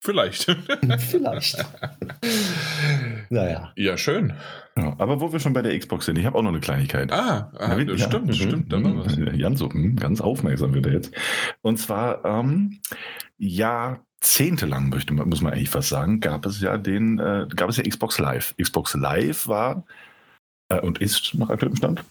Vielleicht. 0.03 0.45
Vielleicht. 0.99 1.63
naja. 3.29 3.71
Ja, 3.75 3.97
schön. 3.97 4.33
Ja, 4.75 4.95
aber 4.97 5.21
wo 5.21 5.31
wir 5.31 5.39
schon 5.39 5.53
bei 5.53 5.61
der 5.61 5.77
Xbox 5.77 6.05
sind, 6.05 6.17
ich 6.17 6.25
habe 6.25 6.37
auch 6.37 6.41
noch 6.41 6.49
eine 6.49 6.59
Kleinigkeit. 6.59 7.11
Ah, 7.11 7.51
ah 7.59 7.77
ja, 7.77 7.97
stimmt, 7.97 8.29
ja, 8.29 8.33
stimmt. 8.33 8.71
Mhm. 8.71 9.35
Jan 9.35 9.55
so, 9.55 9.71
hm, 9.71 9.95
ganz 9.97 10.19
aufmerksam 10.19 10.73
wird 10.73 10.87
er 10.87 10.93
jetzt. 10.93 11.13
Und 11.61 11.77
zwar, 11.77 12.25
ähm, 12.25 12.79
jahrzehntelang, 13.37 14.89
möchte 14.89 15.13
man, 15.13 15.29
muss 15.29 15.41
man 15.41 15.53
eigentlich 15.53 15.69
fast 15.69 15.89
sagen, 15.89 16.19
gab 16.19 16.47
es 16.47 16.61
ja 16.61 16.77
den, 16.77 17.19
äh, 17.19 17.45
gab 17.55 17.69
es 17.69 17.77
ja 17.77 17.83
Xbox 17.83 18.17
Live. 18.17 18.55
Xbox 18.59 18.95
Live 18.95 19.47
war 19.47 19.85
und 20.79 20.99
ist 20.99 21.33
nach 21.35 21.49
aktuellem 21.49 21.75
Stand 21.75 22.03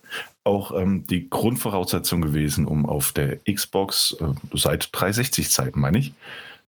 auch 0.44 0.72
ähm, 0.78 1.06
die 1.06 1.28
Grundvoraussetzung 1.28 2.22
gewesen, 2.22 2.66
um 2.66 2.86
auf 2.86 3.12
der 3.12 3.38
Xbox 3.44 4.16
äh, 4.20 4.32
seit 4.54 4.84
360-Zeiten, 4.84 5.78
meine 5.80 5.98
ich, 5.98 6.12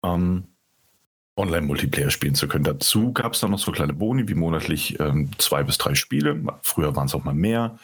ähm, 0.04 0.44
Online-Multiplayer 1.36 2.10
spielen 2.10 2.34
zu 2.34 2.48
können. 2.48 2.64
Dazu 2.64 3.12
gab 3.12 3.34
es 3.34 3.40
dann 3.40 3.50
noch 3.50 3.58
so 3.58 3.70
kleine 3.70 3.92
Boni 3.92 4.26
wie 4.26 4.34
monatlich 4.34 4.98
ähm, 5.00 5.28
zwei 5.36 5.62
bis 5.62 5.76
drei 5.76 5.94
Spiele. 5.94 6.40
Früher 6.62 6.96
waren 6.96 7.06
es 7.06 7.14
auch 7.14 7.24
mal 7.24 7.34
mehr. 7.34 7.78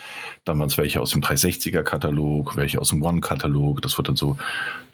Dann 0.45 0.59
waren 0.59 0.69
es 0.69 0.79
welche 0.79 1.03
aus 1.03 1.11
dem 1.11 1.21
360er-Katalog, 1.21 2.57
welche 2.57 2.81
aus 2.81 2.89
dem 2.89 3.03
One-Katalog. 3.03 3.83
Das 3.83 3.99
wird 3.99 4.09
dann 4.09 4.17
so 4.17 4.39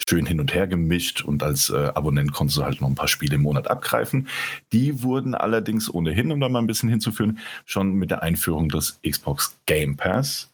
schön 0.09 0.27
hin 0.27 0.41
und 0.41 0.55
her 0.55 0.67
gemischt 0.67 1.23
und 1.23 1.43
als 1.45 1.71
äh, 1.71 1.93
Abonnent 1.95 2.33
konntest 2.33 2.59
du 2.59 2.65
halt 2.65 2.81
noch 2.81 2.89
ein 2.89 2.97
paar 2.97 3.09
Spiele 3.09 3.37
im 3.37 3.43
Monat 3.43 3.69
abgreifen. 3.69 4.27
Die 4.73 5.03
wurden 5.05 5.37
allerdings 5.37 5.93
ohnehin, 5.93 6.33
um 6.33 6.41
da 6.41 6.49
mal 6.49 6.59
ein 6.59 6.67
bisschen 6.67 6.89
hinzuführen, 6.89 7.39
schon 7.65 7.93
mit 7.95 8.11
der 8.11 8.23
Einführung 8.23 8.71
des 8.71 8.99
Xbox 9.09 9.57
Game 9.67 9.97
Pass 9.97 10.51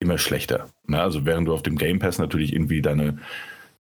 immer 0.00 0.18
schlechter. 0.18 0.68
Na, 0.86 1.02
also 1.02 1.24
während 1.24 1.48
du 1.48 1.54
auf 1.54 1.62
dem 1.62 1.78
Game 1.78 1.98
Pass 1.98 2.18
natürlich 2.18 2.52
irgendwie 2.52 2.82
deine 2.82 3.18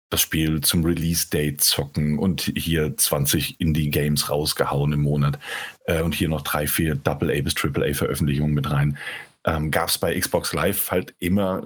das 0.09 0.21
Spiel 0.21 0.61
zum 0.61 0.85
Release-Date 0.85 1.61
zocken 1.61 2.19
und 2.19 2.53
hier 2.57 2.97
20 2.97 3.61
Indie-Games 3.61 4.31
rausgehauen 4.31 4.93
im 4.93 5.03
Monat 5.03 5.39
äh, 5.87 6.03
und 6.03 6.15
hier 6.15 6.29
noch 6.29 6.43
drei, 6.43 6.67
vier 6.67 6.95
Double-A 6.95 7.43
bis 7.43 7.55
Triple-A-Veröffentlichungen 7.55 8.55
mit 8.55 8.71
rein. 8.71 8.99
Ähm, 9.45 9.71
Gab 9.71 9.89
es 9.89 9.99
bei 9.99 10.19
Xbox 10.19 10.53
Live 10.53 10.91
halt 10.91 11.15
immer, 11.19 11.65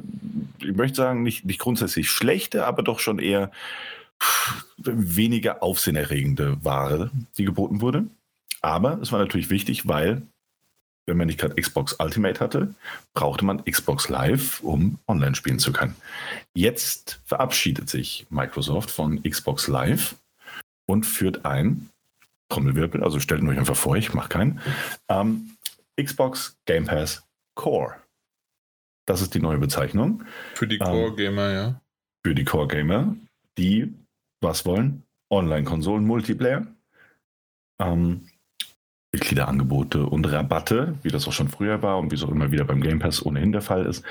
ich 0.59 0.75
möchte 0.75 0.97
sagen, 0.97 1.23
nicht, 1.23 1.45
nicht 1.45 1.59
grundsätzlich 1.59 2.11
schlechte, 2.11 2.67
aber 2.67 2.83
doch 2.83 2.99
schon 2.99 3.19
eher 3.19 3.51
weniger 4.79 5.63
aufsehenerregende 5.63 6.65
Ware, 6.65 7.11
die 7.37 7.45
geboten 7.45 7.81
wurde. 7.81 8.07
Aber 8.63 8.99
es 9.01 9.13
war 9.13 9.19
natürlich 9.19 9.51
wichtig, 9.51 9.87
weil 9.87 10.23
wenn 11.11 11.17
man 11.17 11.27
nicht 11.27 11.41
gerade 11.41 11.61
Xbox 11.61 11.97
Ultimate 11.99 12.39
hatte, 12.39 12.73
brauchte 13.15 13.45
man 13.45 13.65
Xbox 13.65 14.09
Live, 14.09 14.61
um 14.61 14.99
online 15.09 15.35
spielen 15.35 15.59
zu 15.59 15.73
können. 15.73 15.97
Jetzt 16.55 17.21
verabschiedet 17.25 17.91
sich 17.91 18.27
Microsoft 18.31 18.93
von 18.93 19.21
Xbox 19.23 19.67
Live 19.67 20.15
und 20.87 21.05
führt 21.05 21.45
ein 21.45 21.91
Trommelwirbel, 22.49 23.03
also 23.03 23.19
stellt 23.19 23.43
euch 23.43 23.59
einfach 23.59 23.77
vor, 23.77 23.97
ich 23.97 24.15
mache 24.15 24.29
keinen, 24.29 24.61
ähm, 25.09 25.57
Xbox 26.01 26.57
Game 26.65 26.87
Pass 26.87 27.23
Core. 27.57 27.97
Das 29.07 29.21
ist 29.21 29.35
die 29.35 29.41
neue 29.41 29.59
Bezeichnung. 29.59 30.25
Für 30.55 30.69
die 30.69 30.79
Core-Gamer, 30.79 31.49
ähm, 31.49 31.55
ja. 31.55 31.81
Für 32.25 32.35
die 32.35 32.45
Core-Gamer, 32.45 33.17
die 33.59 33.93
was 34.41 34.65
wollen? 34.65 35.03
Online-Konsolen, 35.33 36.05
Multiplayer. 36.05 36.67
Ähm, 37.81 38.29
Mitgliederangebote 39.13 40.07
und 40.07 40.31
Rabatte, 40.31 40.95
wie 41.03 41.11
das 41.11 41.27
auch 41.27 41.33
schon 41.33 41.49
früher 41.49 41.83
war 41.83 41.99
und 41.99 42.11
wie 42.11 42.15
es 42.15 42.23
auch 42.23 42.31
immer 42.31 42.53
wieder 42.53 42.65
beim 42.65 42.81
Game 42.81 43.01
Pass 43.01 43.25
ohnehin 43.25 43.53
der 43.53 43.63
Fall 43.63 43.87
ist. 43.87 44.05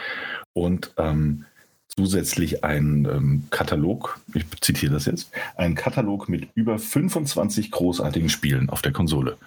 Und 0.53 0.93
ähm, 0.97 1.45
zusätzlich 1.87 2.63
ein 2.63 3.05
ähm, 3.05 3.43
Katalog, 3.49 4.19
ich 4.33 4.45
zitiere 4.61 4.93
das 4.93 5.05
jetzt, 5.05 5.31
ein 5.55 5.75
Katalog 5.75 6.29
mit 6.29 6.47
über 6.55 6.77
25 6.77 7.71
großartigen 7.71 8.29
Spielen 8.29 8.69
auf 8.69 8.81
der 8.81 8.91
Konsole. 8.91 9.37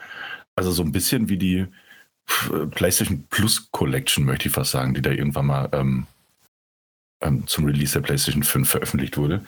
Also 0.57 0.71
so 0.71 0.83
ein 0.83 0.93
bisschen 0.93 1.29
wie 1.29 1.39
die 1.39 1.59
äh, 1.59 2.67
PlayStation 2.71 3.25
Plus 3.31 3.71
Collection, 3.71 4.25
möchte 4.25 4.49
ich 4.49 4.55
fast 4.55 4.71
sagen, 4.71 4.95
die 4.95 5.03
da 5.03 5.11
irgendwann 5.11 5.47
mal 5.47 5.69
ähm, 5.73 6.07
ähm, 7.23 7.47
zum 7.47 7.65
Release 7.65 7.93
der 7.93 8.01
PlayStation 8.01 8.43
5 8.43 8.69
veröffentlicht 8.69 9.17
wurde. 9.17 9.45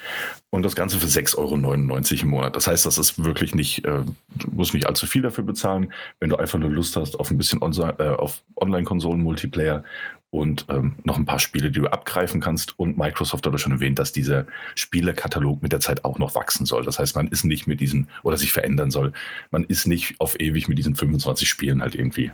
Und 0.50 0.62
das 0.62 0.76
Ganze 0.76 0.98
für 0.98 1.06
6,99 1.06 1.36
Euro 1.38 2.22
im 2.22 2.28
Monat. 2.28 2.56
Das 2.56 2.66
heißt, 2.66 2.86
das 2.86 2.98
ist 2.98 3.22
wirklich 3.22 3.54
nicht, 3.54 3.84
äh, 3.84 4.02
du 4.36 4.50
musst 4.52 4.74
nicht 4.74 4.86
allzu 4.86 5.06
viel 5.06 5.22
dafür 5.22 5.44
bezahlen, 5.44 5.92
wenn 6.20 6.30
du 6.30 6.36
einfach 6.36 6.58
nur 6.58 6.70
Lust 6.70 6.96
hast 6.96 7.18
auf 7.18 7.30
ein 7.30 7.38
bisschen 7.38 7.62
on 7.62 7.72
äh, 7.72 8.08
auf 8.08 8.42
Online-Konsolen-Multiplayer 8.56 9.84
und 10.30 10.66
ähm, 10.68 10.96
noch 11.04 11.16
ein 11.16 11.26
paar 11.26 11.38
Spiele, 11.38 11.70
die 11.70 11.80
du 11.80 11.86
abgreifen 11.86 12.40
kannst. 12.40 12.78
Und 12.78 12.98
Microsoft 12.98 13.46
hat 13.46 13.60
schon 13.60 13.72
erwähnt, 13.72 14.00
dass 14.00 14.10
dieser 14.10 14.46
Spielekatalog 14.74 15.62
mit 15.62 15.72
der 15.72 15.78
Zeit 15.78 16.04
auch 16.04 16.18
noch 16.18 16.34
wachsen 16.34 16.66
soll. 16.66 16.84
Das 16.84 16.98
heißt, 16.98 17.14
man 17.14 17.28
ist 17.28 17.44
nicht 17.44 17.68
mit 17.68 17.80
diesen, 17.80 18.08
oder 18.24 18.36
sich 18.36 18.52
verändern 18.52 18.90
soll, 18.90 19.12
man 19.52 19.62
ist 19.62 19.86
nicht 19.86 20.16
auf 20.18 20.40
ewig 20.40 20.66
mit 20.66 20.76
diesen 20.76 20.96
25 20.96 21.48
Spielen 21.48 21.82
halt 21.82 21.94
irgendwie 21.94 22.32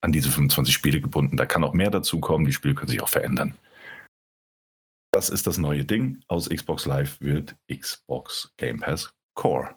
an 0.00 0.12
diese 0.12 0.30
25 0.30 0.72
Spiele 0.72 1.00
gebunden. 1.00 1.36
Da 1.36 1.44
kann 1.44 1.64
auch 1.64 1.74
mehr 1.74 1.90
dazu 1.90 2.20
kommen, 2.20 2.44
die 2.44 2.52
Spiele 2.52 2.74
können 2.74 2.88
sich 2.88 3.02
auch 3.02 3.08
verändern. 3.08 3.54
Das 5.20 5.28
ist 5.28 5.46
das 5.46 5.58
neue 5.58 5.84
Ding. 5.84 6.22
Aus 6.28 6.48
Xbox 6.48 6.86
Live 6.86 7.20
wird 7.20 7.54
Xbox 7.70 8.54
Game 8.56 8.80
Pass 8.80 9.12
Core. 9.34 9.74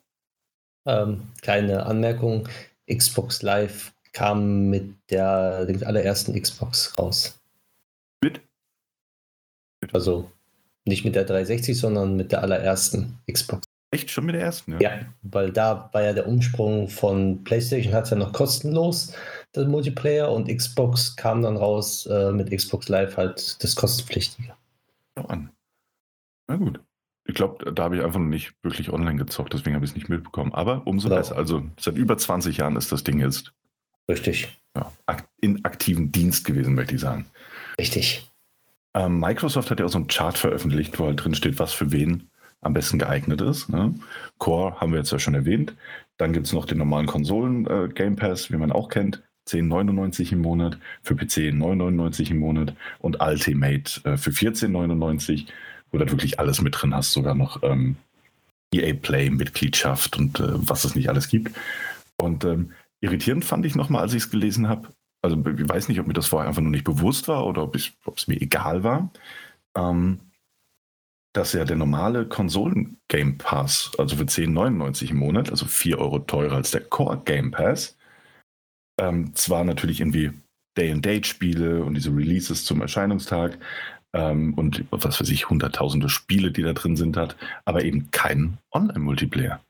Ähm, 0.87 1.33
kleine 1.41 1.85
Anmerkung: 1.85 2.47
Xbox 2.89 3.41
Live 3.41 3.93
kam 4.13 4.69
mit 4.69 4.95
der 5.09 5.65
den 5.65 5.83
allerersten 5.83 6.41
Xbox 6.41 6.97
raus. 6.97 7.41
Mit? 8.23 8.39
Also 9.91 10.31
nicht 10.85 11.03
mit 11.03 11.13
der 11.13 11.25
360, 11.25 11.77
sondern 11.77 12.15
mit 12.15 12.31
der 12.31 12.41
allerersten 12.41 13.19
Xbox. 13.29 13.67
Echt 13.91 14.11
schon 14.11 14.25
mit 14.25 14.35
der 14.35 14.43
ersten? 14.43 14.79
Ja, 14.79 14.95
ja 14.95 15.05
weil 15.23 15.51
da 15.51 15.89
war 15.91 16.03
ja 16.03 16.13
der 16.13 16.25
Umsprung 16.25 16.87
von 16.87 17.43
PlayStation 17.43 17.93
hat 17.93 18.05
es 18.05 18.11
ja 18.11 18.15
noch 18.15 18.31
kostenlos, 18.31 19.13
das 19.51 19.67
Multiplayer, 19.67 20.31
und 20.31 20.47
Xbox 20.47 21.17
kam 21.17 21.41
dann 21.41 21.57
raus 21.57 22.05
äh, 22.05 22.31
mit 22.31 22.49
Xbox 22.49 22.87
Live 22.87 23.17
halt 23.17 23.61
das 23.61 23.75
kostenpflichtige 23.75 24.53
an. 25.15 25.51
Na 26.47 26.55
gut. 26.55 26.79
Ich 27.25 27.35
glaube, 27.35 27.71
da 27.71 27.83
habe 27.83 27.97
ich 27.97 28.03
einfach 28.03 28.19
noch 28.19 28.27
nicht 28.27 28.53
wirklich 28.63 28.91
online 28.91 29.17
gezockt, 29.17 29.53
deswegen 29.53 29.75
habe 29.75 29.85
ich 29.85 29.91
es 29.91 29.95
nicht 29.95 30.09
mitbekommen. 30.09 30.53
Aber 30.53 30.85
umso 30.85 31.07
genau. 31.07 31.21
besser. 31.21 31.37
Also 31.37 31.63
seit 31.79 31.95
über 31.95 32.17
20 32.17 32.57
Jahren 32.57 32.75
ist 32.75 32.91
das 32.91 33.03
Ding 33.03 33.19
jetzt. 33.19 33.53
Richtig. 34.09 34.61
Ja, 34.75 34.91
in 35.39 35.63
aktivem 35.63 36.11
Dienst 36.11 36.45
gewesen, 36.45 36.75
möchte 36.75 36.95
ich 36.95 37.01
sagen. 37.01 37.27
Richtig. 37.79 38.29
Ähm, 38.93 39.19
Microsoft 39.19 39.71
hat 39.71 39.79
ja 39.79 39.85
auch 39.85 39.89
so 39.89 39.97
einen 39.97 40.07
Chart 40.07 40.37
veröffentlicht, 40.37 40.99
wo 40.99 41.05
halt 41.05 41.23
drin 41.23 41.35
steht, 41.35 41.59
was 41.59 41.73
für 41.73 41.91
wen 41.91 42.29
am 42.61 42.73
besten 42.73 42.99
geeignet 42.99 43.41
ist. 43.41 43.69
Ne? 43.69 43.93
Core 44.37 44.79
haben 44.79 44.91
wir 44.91 44.99
jetzt 44.99 45.11
ja 45.11 45.19
schon 45.19 45.35
erwähnt. 45.35 45.75
Dann 46.17 46.33
gibt 46.33 46.47
es 46.47 46.53
noch 46.53 46.65
den 46.65 46.77
normalen 46.77 47.07
Konsolen-Game 47.07 48.13
äh, 48.13 48.15
Pass, 48.15 48.51
wie 48.51 48.57
man 48.57 48.71
auch 48.71 48.89
kennt. 48.89 49.23
10,99 49.47 50.31
im 50.31 50.39
Monat, 50.39 50.77
für 51.01 51.15
PC 51.15 51.51
9,99 51.53 52.31
im 52.31 52.39
Monat 52.39 52.75
und 52.99 53.21
Ultimate 53.21 54.01
äh, 54.05 54.17
für 54.17 54.31
14,99, 54.31 55.47
wo 55.91 55.97
du 55.97 56.09
wirklich 56.09 56.39
alles 56.39 56.61
mit 56.61 56.81
drin 56.81 56.95
hast, 56.95 57.11
sogar 57.11 57.35
noch 57.35 57.61
ähm, 57.63 57.97
EA 58.73 58.93
Play 58.93 59.29
Mitgliedschaft 59.29 60.17
und 60.17 60.39
äh, 60.39 60.49
was 60.53 60.85
es 60.85 60.95
nicht 60.95 61.09
alles 61.09 61.27
gibt. 61.27 61.55
Und 62.17 62.45
ähm, 62.45 62.71
irritierend 63.01 63.45
fand 63.45 63.65
ich 63.65 63.75
nochmal, 63.75 64.01
als 64.01 64.13
ich 64.13 64.23
es 64.23 64.31
gelesen 64.31 64.69
habe, 64.69 64.89
also 65.21 65.37
ich 65.37 65.69
weiß 65.69 65.87
nicht, 65.87 65.99
ob 65.99 66.07
mir 66.07 66.13
das 66.13 66.27
vorher 66.27 66.47
einfach 66.47 66.61
nur 66.61 66.71
nicht 66.71 66.83
bewusst 66.83 67.27
war 67.27 67.45
oder 67.45 67.63
ob 67.63 67.75
es 67.75 68.27
mir 68.27 68.41
egal 68.41 68.83
war, 68.83 69.09
ähm, 69.75 70.19
dass 71.33 71.53
ja 71.53 71.65
der 71.65 71.77
normale 71.77 72.27
Konsolen-Game 72.27 73.37
Pass, 73.37 73.91
also 73.97 74.15
für 74.15 74.23
10,99 74.23 75.09
im 75.09 75.17
Monat, 75.17 75.49
also 75.49 75.65
4 75.65 75.97
Euro 75.97 76.19
teurer 76.19 76.55
als 76.55 76.71
der 76.71 76.81
Core 76.81 77.21
Game 77.25 77.51
Pass, 77.51 77.97
ähm, 78.99 79.35
zwar 79.35 79.63
natürlich 79.63 79.99
irgendwie 79.99 80.31
Day-and-Date-Spiele 80.77 81.83
und 81.83 81.93
diese 81.95 82.15
Releases 82.15 82.65
zum 82.65 82.81
Erscheinungstag 82.81 83.57
ähm, 84.13 84.53
und 84.55 84.85
was 84.91 85.19
weiß 85.19 85.29
ich, 85.29 85.49
hunderttausende 85.49 86.09
Spiele, 86.09 86.51
die 86.51 86.61
da 86.61 86.73
drin 86.73 86.95
sind, 86.95 87.17
hat, 87.17 87.35
aber 87.65 87.83
eben 87.83 88.11
kein 88.11 88.57
Online-Multiplayer. 88.71 89.63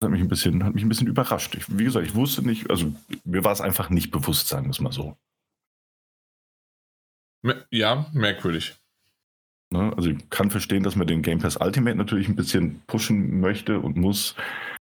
Das 0.00 0.06
hat 0.06 0.12
mich 0.12 0.20
ein 0.20 0.28
bisschen, 0.28 0.64
hat 0.64 0.74
mich 0.74 0.84
ein 0.84 0.88
bisschen 0.88 1.08
überrascht. 1.08 1.56
Ich, 1.56 1.76
wie 1.76 1.84
gesagt, 1.84 2.06
ich 2.06 2.14
wusste 2.14 2.46
nicht, 2.46 2.70
also 2.70 2.92
mir 3.24 3.44
war 3.44 3.52
es 3.52 3.60
einfach 3.60 3.90
nicht 3.90 4.10
bewusst, 4.12 4.46
sagen 4.46 4.66
wir 4.66 4.70
es 4.70 4.80
mal 4.80 4.92
so. 4.92 5.16
Ja, 7.70 8.06
merkwürdig. 8.12 8.76
Ne? 9.70 9.92
Also 9.96 10.10
ich 10.10 10.30
kann 10.30 10.50
verstehen, 10.50 10.82
dass 10.82 10.96
man 10.96 11.06
den 11.06 11.22
Game 11.22 11.40
Pass 11.40 11.56
Ultimate 11.56 11.96
natürlich 11.96 12.28
ein 12.28 12.36
bisschen 12.36 12.80
pushen 12.86 13.40
möchte 13.40 13.80
und 13.80 13.96
muss. 13.96 14.34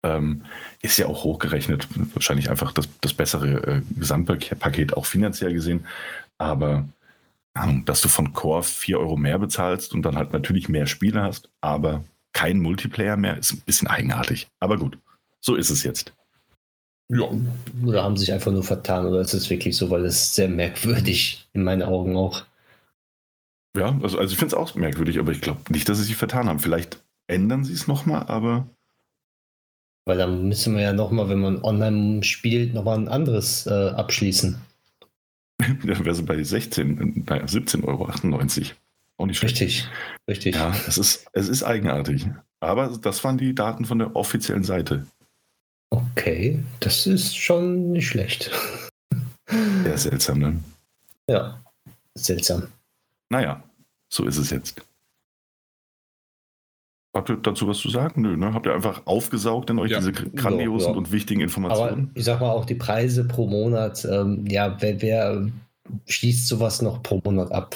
Ähm, 0.03 0.43
ist 0.81 0.97
ja 0.97 1.07
auch 1.07 1.23
hochgerechnet. 1.23 1.87
Wahrscheinlich 2.13 2.49
einfach 2.49 2.73
das, 2.73 2.89
das 3.01 3.13
bessere 3.13 3.63
äh, 3.65 3.81
Gesamtpaket 3.97 4.97
auch 4.97 5.05
finanziell 5.05 5.53
gesehen. 5.53 5.85
Aber 6.37 6.85
dass 7.85 8.01
du 8.01 8.09
von 8.09 8.33
Core 8.33 8.63
4 8.63 8.99
Euro 8.99 9.15
mehr 9.15 9.37
bezahlst 9.37 9.93
und 9.93 10.01
dann 10.03 10.17
halt 10.17 10.33
natürlich 10.33 10.69
mehr 10.69 10.87
Spiele 10.87 11.21
hast, 11.21 11.49
aber 11.61 12.03
kein 12.33 12.59
Multiplayer 12.59 13.15
mehr, 13.15 13.37
ist 13.37 13.53
ein 13.53 13.61
bisschen 13.61 13.87
eigenartig. 13.87 14.47
Aber 14.59 14.77
gut, 14.77 14.97
so 15.39 15.55
ist 15.55 15.69
es 15.69 15.83
jetzt. 15.83 16.13
Ja. 17.09 17.29
Oder 17.85 18.03
haben 18.03 18.17
sich 18.17 18.33
einfach 18.33 18.51
nur 18.51 18.63
vertan, 18.63 19.05
oder 19.05 19.21
ist 19.21 19.33
es 19.33 19.49
wirklich 19.49 19.77
so, 19.77 19.89
weil 19.89 20.05
es 20.05 20.33
sehr 20.33 20.49
merkwürdig 20.49 21.47
in 21.53 21.63
meinen 21.63 21.83
Augen 21.83 22.17
auch. 22.17 22.43
Ja, 23.77 23.97
also, 24.01 24.17
also 24.17 24.31
ich 24.31 24.37
finde 24.37 24.55
es 24.55 24.59
auch 24.59 24.73
merkwürdig, 24.75 25.19
aber 25.19 25.31
ich 25.31 25.41
glaube 25.41 25.61
nicht, 25.71 25.87
dass 25.89 25.97
sie 25.97 26.05
sich 26.05 26.15
vertan 26.15 26.47
haben. 26.47 26.59
Vielleicht 26.59 27.03
ändern 27.27 27.63
sie 27.63 27.73
es 27.73 27.87
nochmal, 27.87 28.23
aber. 28.27 28.67
Weil 30.05 30.17
dann 30.17 30.47
müssen 30.47 30.75
wir 30.75 30.81
ja 30.81 30.93
nochmal, 30.93 31.29
wenn 31.29 31.39
man 31.39 31.63
online 31.63 32.23
spielt, 32.23 32.73
nochmal 32.73 32.97
ein 32.97 33.07
anderes 33.07 33.65
äh, 33.67 33.89
abschließen. 33.89 34.59
dann 35.59 36.05
wäre 36.05 36.15
sie 36.15 36.23
bei 36.23 36.43
16, 36.43 37.23
naja, 37.25 37.45
17,98 37.45 37.85
Euro. 37.87 38.09
Auch 39.17 39.25
nicht 39.25 39.37
schlecht. 39.37 39.61
Richtig, 39.61 39.87
richtig. 40.27 40.55
Ja, 40.55 40.75
es 40.87 40.97
ist, 40.97 41.25
es 41.33 41.47
ist 41.47 41.63
eigenartig. 41.63 42.27
Aber 42.59 42.97
das 43.01 43.23
waren 43.23 43.37
die 43.37 43.53
Daten 43.53 43.85
von 43.85 43.99
der 43.99 44.15
offiziellen 44.15 44.63
Seite. 44.63 45.05
Okay, 45.89 46.63
das 46.79 47.05
ist 47.05 47.37
schon 47.37 47.91
nicht 47.91 48.07
schlecht. 48.07 48.49
Sehr 49.47 49.97
seltsam, 49.97 50.39
ne? 50.39 50.59
Ja, 51.29 51.61
seltsam. 52.15 52.67
Naja, 53.29 53.63
so 54.09 54.25
ist 54.25 54.37
es 54.37 54.49
jetzt. 54.49 54.81
Habt 57.15 57.29
ihr 57.29 57.37
dazu 57.37 57.67
was 57.67 57.77
zu 57.77 57.89
sagen? 57.89 58.23
Nö, 58.23 58.35
ne? 58.35 58.53
Habt 58.53 58.65
ihr 58.65 58.73
einfach 58.73 59.03
aufgesaugt 59.05 59.69
in 59.69 59.77
euch 59.77 59.91
ja. 59.91 59.99
diese 59.99 60.11
grandiosen 60.11 60.87
ja, 60.87 60.91
ja. 60.93 60.97
und 60.97 61.11
wichtigen 61.11 61.41
Informationen? 61.41 62.09
Aber 62.09 62.19
ich 62.19 62.25
sag 62.25 62.41
mal 62.41 62.49
auch 62.49 62.65
die 62.65 62.75
Preise 62.75 63.23
pro 63.25 63.45
Monat, 63.45 64.03
ähm, 64.05 64.45
ja, 64.47 64.75
wer, 64.79 65.01
wer 65.01 65.47
schließt 66.07 66.47
sowas 66.47 66.81
noch 66.81 67.03
pro 67.03 67.21
Monat 67.23 67.51
ab? 67.51 67.75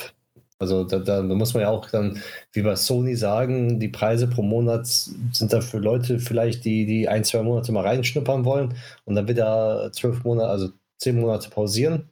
Also 0.60 0.84
da, 0.86 0.98
da, 0.98 1.22
muss 1.22 1.54
man 1.54 1.62
ja 1.62 1.70
auch 1.70 1.88
dann, 1.90 2.20
wie 2.52 2.64
bei 2.64 2.76
Sony 2.76 3.16
sagen, 3.16 3.80
die 3.80 3.90
Preise 3.90 4.28
pro 4.28 4.42
Monat 4.42 4.88
sind 4.88 5.54
da 5.54 5.62
für 5.62 5.78
Leute 5.78 6.18
vielleicht, 6.18 6.66
die, 6.66 6.88
die 6.88 7.08
ein, 7.08 7.24
zwei 7.24 7.44
Monate 7.44 7.72
mal 7.72 7.86
reinschnuppern 7.86 8.44
wollen 8.44 8.74
und 9.06 9.14
dann 9.14 9.28
wieder 9.28 9.92
zwölf 9.94 10.24
Monate, 10.24 10.50
also 10.50 10.70
zehn 10.98 11.20
Monate 11.20 11.52
pausieren. 11.52 12.10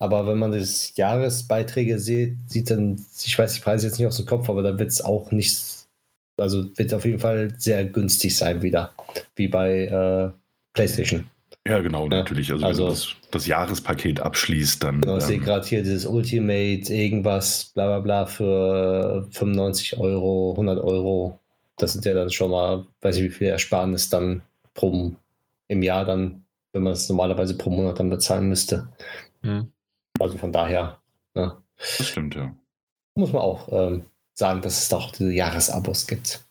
Aber 0.00 0.26
wenn 0.26 0.38
man 0.38 0.50
das 0.50 0.96
Jahresbeiträge 0.96 2.00
sieht, 2.00 2.36
sieht 2.46 2.70
dann, 2.70 3.04
ich 3.24 3.38
weiß 3.38 3.54
die 3.54 3.60
Preise 3.60 3.86
jetzt 3.86 3.98
nicht 3.98 4.08
aus 4.08 4.16
dem 4.16 4.26
Kopf, 4.26 4.50
aber 4.50 4.62
da 4.62 4.76
wird 4.76 4.90
es 4.90 5.00
auch 5.00 5.30
nicht 5.30 5.77
also 6.38 6.76
wird 6.76 6.94
auf 6.94 7.04
jeden 7.04 7.18
Fall 7.18 7.52
sehr 7.58 7.84
günstig 7.84 8.36
sein 8.36 8.62
wieder, 8.62 8.92
wie 9.36 9.48
bei 9.48 9.84
äh, 9.86 10.30
PlayStation. 10.72 11.28
Ja, 11.66 11.80
genau, 11.80 12.04
ja. 12.04 12.08
natürlich. 12.08 12.50
Also, 12.50 12.64
also 12.64 12.82
wenn 12.82 12.88
du 12.88 12.94
das, 12.94 13.16
das, 13.30 13.46
Jahrespaket 13.46 14.20
abschließt, 14.20 14.82
dann. 14.82 15.02
Genau, 15.02 15.18
ich 15.18 15.24
ähm, 15.24 15.28
sehe 15.28 15.38
gerade 15.38 15.66
hier 15.66 15.82
dieses 15.82 16.06
Ultimate, 16.06 16.92
irgendwas, 16.92 17.72
bla 17.74 17.86
bla 17.86 18.00
bla 18.00 18.26
für 18.26 19.28
95 19.32 19.98
Euro, 19.98 20.52
100 20.52 20.82
Euro. 20.82 21.38
Das 21.76 21.92
sind 21.92 22.04
ja 22.04 22.14
dann 22.14 22.30
schon 22.30 22.50
mal, 22.50 22.86
weiß 23.02 23.16
ich 23.16 23.24
wie 23.24 23.28
viel 23.30 23.48
Ersparnis 23.48 24.08
dann 24.08 24.42
pro, 24.74 25.12
im 25.68 25.82
Jahr 25.82 26.04
dann, 26.04 26.44
wenn 26.72 26.82
man 26.82 26.94
es 26.94 27.08
normalerweise 27.08 27.56
pro 27.56 27.70
Monat 27.70 28.00
dann 28.00 28.10
bezahlen 28.10 28.48
müsste. 28.48 28.88
Mhm. 29.42 29.70
Also 30.18 30.38
von 30.38 30.52
daher. 30.52 30.98
Ne? 31.34 31.54
Das 31.76 32.08
stimmt, 32.08 32.34
ja. 32.34 32.54
Muss 33.14 33.32
man 33.32 33.42
auch 33.42 33.68
ähm, 33.70 34.04
sagen, 34.38 34.62
dass 34.62 34.78
es 34.78 34.88
doch 34.88 35.10
diese 35.12 35.32
Jahresabos 35.32 36.06
gibt. 36.06 36.44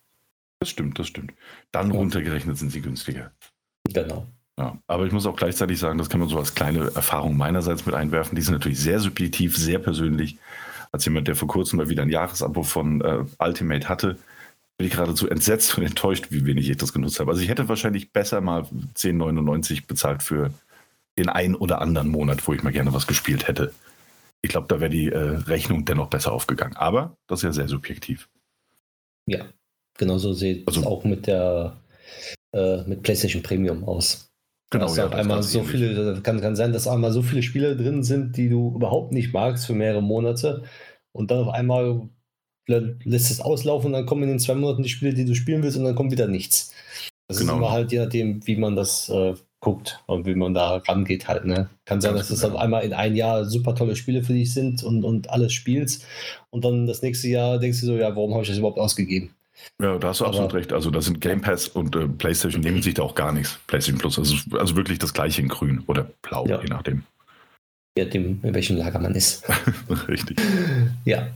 Das 0.59 0.69
stimmt, 0.69 0.99
das 0.99 1.07
stimmt. 1.07 1.33
Dann 1.71 1.91
ja. 1.91 1.97
runtergerechnet 1.97 2.57
sind 2.57 2.71
sie 2.71 2.81
günstiger. 2.81 3.31
Genau. 3.91 4.27
Ja, 4.59 4.77
aber 4.87 5.05
ich 5.05 5.13
muss 5.13 5.25
auch 5.25 5.35
gleichzeitig 5.35 5.79
sagen, 5.79 5.97
das 5.97 6.09
kann 6.09 6.19
man 6.19 6.29
so 6.29 6.37
als 6.37 6.55
kleine 6.55 6.91
Erfahrung 6.95 7.37
meinerseits 7.37 7.85
mit 7.85 7.95
einwerfen. 7.95 8.35
Die 8.35 8.41
sind 8.41 8.53
natürlich 8.53 8.79
sehr 8.79 8.99
subjektiv, 8.99 9.55
sehr 9.55 9.79
persönlich. 9.79 10.37
Als 10.91 11.05
jemand, 11.05 11.27
der 11.27 11.35
vor 11.35 11.47
kurzem 11.47 11.77
mal 11.77 11.89
wieder 11.89 12.01
ein 12.01 12.09
Jahresabo 12.09 12.63
von 12.63 13.01
äh, 13.01 13.23
Ultimate 13.39 13.87
hatte, 13.87 14.17
bin 14.77 14.87
ich 14.87 14.93
geradezu 14.93 15.29
entsetzt 15.29 15.77
und 15.77 15.83
enttäuscht, 15.85 16.27
wie 16.31 16.45
wenig 16.45 16.69
ich 16.69 16.77
das 16.77 16.91
genutzt 16.91 17.19
habe. 17.19 17.31
Also 17.31 17.41
ich 17.41 17.49
hätte 17.49 17.69
wahrscheinlich 17.69 18.11
besser 18.11 18.41
mal 18.41 18.63
10,99 18.95 19.85
bezahlt 19.87 20.23
für 20.23 20.51
den 21.17 21.29
einen 21.29 21.55
oder 21.55 21.81
anderen 21.81 22.09
Monat, 22.09 22.47
wo 22.47 22.53
ich 22.53 22.63
mal 22.63 22.73
gerne 22.73 22.93
was 22.93 23.07
gespielt 23.07 23.47
hätte 23.47 23.73
ich 24.47 24.51
glaube, 24.51 24.67
da 24.69 24.79
wäre 24.79 24.89
die 24.89 25.09
äh, 25.09 25.17
Rechnung 25.17 25.83
dennoch 25.83 26.09
besser 26.09 26.31
aufgegangen. 26.31 26.77
Aber 26.77 27.17
das 27.27 27.39
ist 27.39 27.43
ja 27.43 27.51
sehr 27.51 27.67
subjektiv. 27.67 28.29
Ja, 29.27 29.45
genauso 29.97 30.31
sieht 30.31 30.69
es 30.69 30.77
also, 30.77 30.87
auch 30.87 31.03
mit 31.03 31.27
der 31.27 31.81
äh, 32.53 32.83
mit 32.83 33.03
PlayStation 33.03 33.43
Premium 33.43 33.83
aus. 33.83 34.31
Genau, 34.69 34.93
ja, 34.95 35.09
einmal 35.09 35.43
so 35.43 35.63
viele, 35.63 36.21
kann, 36.21 36.41
kann 36.41 36.55
sein, 36.55 36.73
dass 36.73 36.87
einmal 36.87 37.11
so 37.11 37.21
viele 37.21 37.43
Spiele 37.43 37.75
drin 37.75 38.03
sind, 38.03 38.37
die 38.37 38.49
du 38.49 38.73
überhaupt 38.75 39.11
nicht 39.11 39.33
magst 39.33 39.65
für 39.65 39.73
mehrere 39.73 40.01
Monate 40.01 40.63
und 41.13 41.31
dann 41.31 41.39
auf 41.39 41.53
einmal 41.53 42.09
lässt 42.67 43.31
es 43.31 43.39
auslaufen 43.39 43.87
und 43.87 43.93
dann 43.93 44.05
kommen 44.05 44.23
in 44.23 44.29
den 44.29 44.39
zwei 44.39 44.55
Monaten 44.55 44.83
die 44.83 44.89
Spiele, 44.89 45.13
die 45.13 45.23
du 45.23 45.35
spielen 45.35 45.63
willst 45.63 45.77
und 45.77 45.85
dann 45.85 45.95
kommt 45.95 46.11
wieder 46.11 46.27
nichts. 46.27 46.73
Das 47.29 47.39
genau. 47.39 47.53
ist 47.53 47.57
immer 47.57 47.71
halt 47.71 47.91
je 47.91 47.99
nachdem, 47.99 48.45
wie 48.45 48.57
man 48.57 48.75
das 48.75 49.09
äh, 49.09 49.35
guckt 49.59 50.03
und 50.05 50.25
wie 50.25 50.35
man 50.35 50.53
da 50.53 50.77
rangeht 50.77 51.27
halt. 51.27 51.45
Ne? 51.45 51.69
Kann 51.85 52.01
sein, 52.01 52.15
dass 52.15 52.29
es 52.29 52.43
auf 52.43 52.55
einmal 52.55 52.83
in 52.83 52.93
ein 52.93 53.15
Jahr 53.15 53.45
super 53.45 53.75
tolle 53.75 53.95
Spiele 53.95 54.23
für 54.23 54.33
dich 54.33 54.53
sind 54.53 54.83
und, 54.83 55.03
und 55.03 55.29
alles 55.29 55.53
spielst 55.53 56.05
und 56.51 56.63
dann 56.63 56.85
das 56.85 57.01
nächste 57.01 57.27
Jahr 57.27 57.57
denkst 57.57 57.81
du 57.81 57.87
so, 57.87 57.97
ja, 57.97 58.15
warum 58.15 58.33
habe 58.33 58.43
ich 58.43 58.49
das 58.49 58.57
überhaupt 58.57 58.79
ausgegeben? 58.79 59.31
Ja, 59.81 59.97
da 59.97 60.09
hast 60.09 60.19
du 60.19 60.25
Aber, 60.25 60.33
absolut 60.33 60.53
recht. 60.53 60.73
Also 60.73 60.91
da 60.91 61.01
sind 61.01 61.19
Game 61.21 61.41
Pass 61.41 61.67
und 61.67 61.95
äh, 61.95 62.07
PlayStation 62.07 62.61
nehmen 62.61 62.81
sich 62.81 62.93
da 62.93 63.03
auch 63.03 63.15
gar 63.15 63.31
nichts. 63.31 63.59
PlayStation 63.67 63.99
Plus, 63.99 64.19
also, 64.19 64.35
also 64.57 64.75
wirklich 64.75 64.99
das 64.99 65.13
gleiche 65.13 65.41
in 65.41 65.47
grün 65.47 65.83
oder 65.87 66.07
blau, 66.21 66.45
ja. 66.45 66.61
je 66.61 66.67
nachdem. 66.67 67.03
Ja, 67.97 68.05
dem, 68.05 68.39
in 68.43 68.53
welchem 68.53 68.77
Lager 68.77 68.99
man 68.99 69.15
ist. 69.15 69.43
Richtig. 70.07 70.39
Ja, 71.05 71.27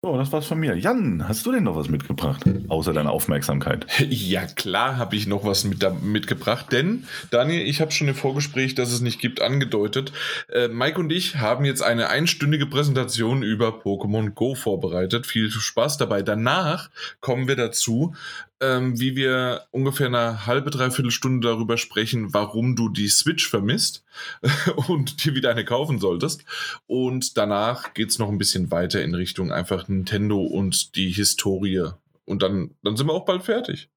so, 0.00 0.16
das 0.16 0.30
war's 0.30 0.46
von 0.46 0.60
mir. 0.60 0.76
Jan, 0.76 1.26
hast 1.26 1.44
du 1.44 1.50
denn 1.50 1.64
noch 1.64 1.74
was 1.74 1.88
mitgebracht, 1.88 2.44
außer 2.68 2.92
deiner 2.92 3.10
Aufmerksamkeit? 3.10 3.86
Ja, 4.08 4.46
klar 4.46 4.96
habe 4.96 5.16
ich 5.16 5.26
noch 5.26 5.44
was 5.44 5.64
mit, 5.64 5.84
mitgebracht, 6.02 6.66
denn, 6.70 7.04
Daniel, 7.30 7.66
ich 7.66 7.80
habe 7.80 7.90
schon 7.90 8.06
im 8.06 8.14
Vorgespräch, 8.14 8.74
dass 8.74 8.92
es 8.92 9.00
nicht 9.00 9.20
gibt, 9.20 9.42
angedeutet. 9.42 10.12
Äh, 10.52 10.68
Mike 10.68 11.00
und 11.00 11.10
ich 11.10 11.36
haben 11.36 11.64
jetzt 11.64 11.82
eine 11.82 12.10
einstündige 12.10 12.66
Präsentation 12.66 13.42
über 13.42 13.70
Pokémon 13.70 14.30
Go 14.30 14.54
vorbereitet. 14.54 15.26
Viel 15.26 15.50
Spaß 15.50 15.96
dabei. 15.96 16.22
Danach 16.22 16.90
kommen 17.20 17.48
wir 17.48 17.56
dazu, 17.56 18.14
ähm, 18.60 18.98
wie 19.00 19.14
wir 19.14 19.66
ungefähr 19.70 20.08
eine 20.08 20.46
halbe, 20.46 20.70
dreiviertel 20.70 21.10
Stunde 21.10 21.48
darüber 21.48 21.78
sprechen, 21.78 22.34
warum 22.34 22.76
du 22.76 22.88
die 22.88 23.08
Switch 23.08 23.48
vermisst 23.48 24.04
und 24.88 25.24
dir 25.24 25.34
wieder 25.34 25.50
eine 25.50 25.64
kaufen 25.64 25.98
solltest. 25.98 26.44
Und 26.86 27.36
danach 27.36 27.94
geht 27.94 28.10
es 28.10 28.18
noch 28.18 28.28
ein 28.28 28.38
bisschen 28.38 28.70
weiter 28.70 29.02
in 29.02 29.14
Richtung 29.14 29.52
einfach 29.52 29.88
Nintendo 29.88 30.40
und 30.40 30.96
die 30.96 31.10
Historie. 31.10 31.90
Und 32.24 32.42
dann, 32.42 32.74
dann 32.82 32.96
sind 32.96 33.06
wir 33.06 33.14
auch 33.14 33.24
bald 33.24 33.44
fertig. 33.44 33.88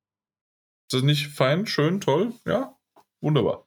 Ist 0.88 0.94
das 0.94 1.04
nicht 1.04 1.28
fein, 1.28 1.66
schön, 1.66 2.02
toll? 2.02 2.34
Ja, 2.46 2.76
wunderbar. 3.20 3.66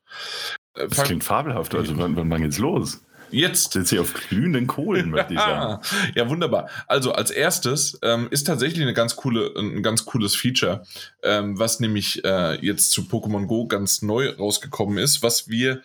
Äh, 0.74 0.88
das 0.88 1.04
klingt 1.04 1.24
fabelhaft. 1.24 1.74
Also, 1.74 1.96
wann, 1.96 2.16
wann 2.16 2.42
geht's 2.42 2.58
los? 2.58 3.04
Jetzt. 3.34 3.72
Sind 3.72 3.88
Sie 3.88 3.98
auf 3.98 4.14
glühenden 4.14 4.66
Kohlen, 4.66 5.10
möchte 5.10 5.34
ich 5.34 5.40
sagen. 5.40 5.82
ja, 6.14 6.28
wunderbar. 6.28 6.68
Also 6.86 7.12
als 7.12 7.30
erstes 7.30 7.98
ähm, 8.02 8.28
ist 8.30 8.46
tatsächlich 8.46 8.82
eine 8.82 8.94
ganz 8.94 9.16
coole, 9.16 9.52
ein 9.56 9.82
ganz 9.82 10.04
cooles 10.04 10.36
Feature, 10.36 10.84
ähm, 11.22 11.58
was 11.58 11.80
nämlich 11.80 12.24
äh, 12.24 12.54
jetzt 12.64 12.90
zu 12.92 13.02
Pokémon 13.02 13.46
Go 13.46 13.66
ganz 13.66 14.02
neu 14.02 14.30
rausgekommen 14.30 14.98
ist, 14.98 15.22
was 15.22 15.48
wir 15.48 15.82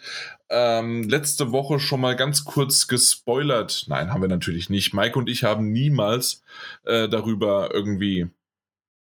ähm, 0.50 1.08
letzte 1.08 1.52
Woche 1.52 1.80
schon 1.80 2.02
mal 2.02 2.16
ganz 2.16 2.44
kurz 2.44 2.88
gespoilert. 2.88 3.86
Nein, 3.88 4.12
haben 4.12 4.22
wir 4.22 4.30
natürlich 4.30 4.70
nicht. 4.70 4.94
Mike 4.94 5.18
und 5.18 5.30
ich 5.30 5.44
haben 5.44 5.72
niemals 5.72 6.44
äh, 6.86 7.08
darüber 7.08 7.74
irgendwie 7.74 8.30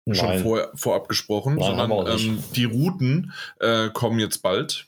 Nein. 0.04 0.16
schon 0.16 0.38
vor, 0.40 0.70
vorab 0.74 1.08
gesprochen, 1.08 1.56
Nein, 1.56 1.76
sondern 1.76 2.18
ähm, 2.18 2.42
die 2.54 2.64
Routen 2.64 3.32
äh, 3.60 3.90
kommen 3.90 4.18
jetzt 4.18 4.38
bald 4.38 4.86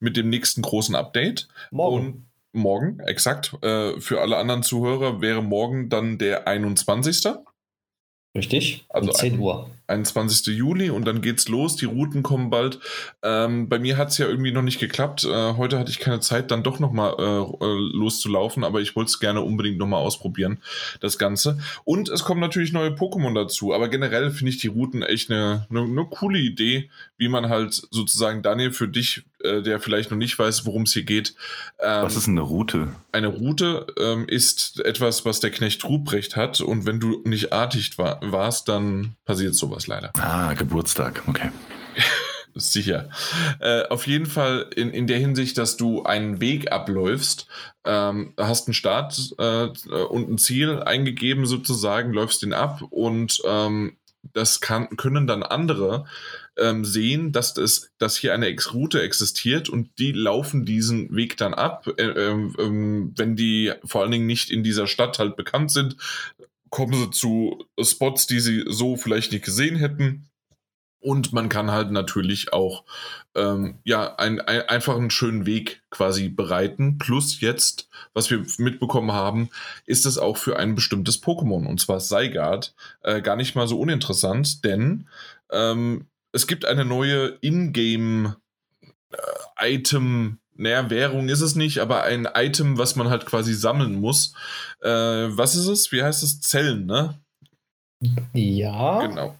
mit 0.00 0.16
dem 0.16 0.28
nächsten 0.28 0.62
großen 0.62 0.94
Update. 0.94 1.48
Morgen. 1.70 2.06
Und 2.06 2.26
morgen, 2.54 3.00
exakt. 3.00 3.56
Äh, 3.62 4.00
für 4.00 4.20
alle 4.20 4.36
anderen 4.36 4.62
Zuhörer 4.62 5.20
wäre 5.20 5.42
morgen 5.42 5.88
dann 5.88 6.18
der 6.18 6.46
21. 6.46 7.26
Richtig, 8.36 8.84
also 8.88 9.10
um 9.10 9.14
10 9.14 9.38
Uhr. 9.38 9.70
21. 9.86 10.56
Juli 10.56 10.90
und 10.90 11.04
dann 11.04 11.20
geht's 11.20 11.48
los. 11.48 11.76
Die 11.76 11.84
Routen 11.84 12.22
kommen 12.22 12.50
bald. 12.50 12.78
Ähm, 13.22 13.68
bei 13.68 13.78
mir 13.78 13.96
hat 13.96 14.08
es 14.08 14.18
ja 14.18 14.26
irgendwie 14.26 14.52
noch 14.52 14.62
nicht 14.62 14.80
geklappt. 14.80 15.24
Äh, 15.24 15.54
heute 15.54 15.78
hatte 15.78 15.90
ich 15.90 15.98
keine 15.98 16.20
Zeit, 16.20 16.50
dann 16.50 16.62
doch 16.62 16.78
nochmal 16.78 17.14
äh, 17.18 17.64
äh, 17.64 17.90
loszulaufen, 17.92 18.64
aber 18.64 18.80
ich 18.80 18.96
wollte 18.96 19.08
es 19.08 19.20
gerne 19.20 19.42
unbedingt 19.42 19.78
nochmal 19.78 20.00
ausprobieren, 20.00 20.58
das 21.00 21.18
Ganze. 21.18 21.58
Und 21.84 22.08
es 22.08 22.24
kommen 22.24 22.40
natürlich 22.40 22.72
neue 22.72 22.90
Pokémon 22.90 23.34
dazu, 23.34 23.74
aber 23.74 23.88
generell 23.88 24.30
finde 24.30 24.50
ich 24.50 24.58
die 24.58 24.68
Routen 24.68 25.02
echt 25.02 25.30
eine, 25.30 25.66
eine, 25.70 25.82
eine 25.82 26.06
coole 26.06 26.38
Idee, 26.38 26.90
wie 27.16 27.28
man 27.28 27.48
halt 27.48 27.74
sozusagen, 27.90 28.42
Daniel, 28.42 28.72
für 28.72 28.88
dich 28.88 29.24
äh, 29.44 29.62
der 29.62 29.78
vielleicht 29.78 30.10
noch 30.10 30.16
nicht 30.16 30.38
weiß, 30.38 30.64
worum 30.64 30.82
es 30.82 30.94
hier 30.94 31.04
geht. 31.04 31.34
Ähm, 31.78 32.02
was 32.02 32.16
ist 32.16 32.28
eine 32.28 32.40
Route? 32.40 32.88
Eine 33.12 33.28
Route 33.28 33.86
ähm, 33.98 34.26
ist 34.26 34.80
etwas, 34.80 35.26
was 35.26 35.40
der 35.40 35.50
Knecht 35.50 35.84
Ruprecht 35.84 36.34
hat 36.34 36.62
und 36.62 36.86
wenn 36.86 36.98
du 36.98 37.20
nicht 37.24 37.52
artig 37.52 37.98
war, 37.98 38.20
warst, 38.22 38.68
dann 38.68 39.16
passiert 39.26 39.54
sowas 39.54 39.73
leider. 39.86 40.12
Ah, 40.18 40.54
Geburtstag, 40.54 41.22
okay. 41.26 41.50
Sicher. 42.56 43.08
Äh, 43.58 43.88
auf 43.88 44.06
jeden 44.06 44.26
Fall 44.26 44.70
in, 44.76 44.90
in 44.90 45.08
der 45.08 45.18
Hinsicht, 45.18 45.58
dass 45.58 45.76
du 45.76 46.04
einen 46.04 46.40
Weg 46.40 46.70
abläufst, 46.70 47.48
ähm, 47.84 48.32
hast 48.38 48.68
einen 48.68 48.74
Start 48.74 49.34
äh, 49.38 49.66
und 49.88 50.30
ein 50.30 50.38
Ziel 50.38 50.80
eingegeben 50.80 51.46
sozusagen, 51.46 52.12
läufst 52.12 52.42
den 52.42 52.52
ab 52.52 52.82
und 52.90 53.42
ähm, 53.44 53.96
das 54.32 54.60
kann, 54.60 54.96
können 54.96 55.26
dann 55.26 55.42
andere 55.42 56.06
ähm, 56.56 56.84
sehen, 56.84 57.32
dass, 57.32 57.54
das, 57.54 57.90
dass 57.98 58.16
hier 58.16 58.32
eine 58.32 58.46
Ex 58.46 58.72
Route 58.72 59.02
existiert 59.02 59.68
und 59.68 59.98
die 59.98 60.12
laufen 60.12 60.64
diesen 60.64 61.14
Weg 61.14 61.36
dann 61.36 61.54
ab. 61.54 61.86
Äh, 61.96 62.04
ähm, 62.04 63.12
wenn 63.16 63.36
die 63.36 63.72
vor 63.84 64.02
allen 64.02 64.12
Dingen 64.12 64.26
nicht 64.26 64.50
in 64.50 64.62
dieser 64.62 64.86
Stadt 64.86 65.18
halt 65.18 65.36
bekannt 65.36 65.72
sind, 65.72 65.96
kommen 66.74 66.92
sie 66.92 67.10
zu 67.10 67.64
Spots, 67.80 68.26
die 68.26 68.40
sie 68.40 68.64
so 68.66 68.96
vielleicht 68.96 69.30
nicht 69.30 69.44
gesehen 69.44 69.76
hätten. 69.76 70.28
Und 70.98 71.32
man 71.32 71.48
kann 71.48 71.70
halt 71.70 71.92
natürlich 71.92 72.52
auch 72.52 72.82
ähm, 73.36 73.78
ja 73.84 74.16
ein, 74.16 74.40
ein, 74.40 74.62
einfach 74.62 74.96
einen 74.96 75.10
schönen 75.10 75.46
Weg 75.46 75.84
quasi 75.90 76.28
bereiten. 76.28 76.98
Plus 76.98 77.40
jetzt, 77.40 77.88
was 78.12 78.28
wir 78.28 78.44
mitbekommen 78.58 79.12
haben, 79.12 79.50
ist 79.86 80.04
es 80.04 80.18
auch 80.18 80.36
für 80.36 80.58
ein 80.58 80.74
bestimmtes 80.74 81.22
Pokémon 81.22 81.64
und 81.64 81.80
zwar 81.80 82.00
Seigard 82.00 82.74
äh, 83.02 83.22
gar 83.22 83.36
nicht 83.36 83.54
mal 83.54 83.68
so 83.68 83.78
uninteressant, 83.78 84.64
denn 84.64 85.06
ähm, 85.52 86.08
es 86.32 86.48
gibt 86.48 86.64
eine 86.64 86.84
neue 86.84 87.38
Ingame-Item. 87.40 88.38
Naja, 90.56 90.88
Währung 90.90 91.28
ist 91.28 91.40
es 91.40 91.54
nicht, 91.56 91.78
aber 91.78 92.04
ein 92.04 92.28
Item, 92.34 92.78
was 92.78 92.96
man 92.96 93.08
halt 93.10 93.26
quasi 93.26 93.54
sammeln 93.54 93.96
muss. 94.00 94.34
Äh, 94.80 94.88
was 94.88 95.56
ist 95.56 95.66
es? 95.66 95.90
Wie 95.92 96.02
heißt 96.02 96.22
es? 96.22 96.40
Zellen, 96.40 96.86
ne? 96.86 97.18
Ja. 98.32 99.06
Genau. 99.06 99.38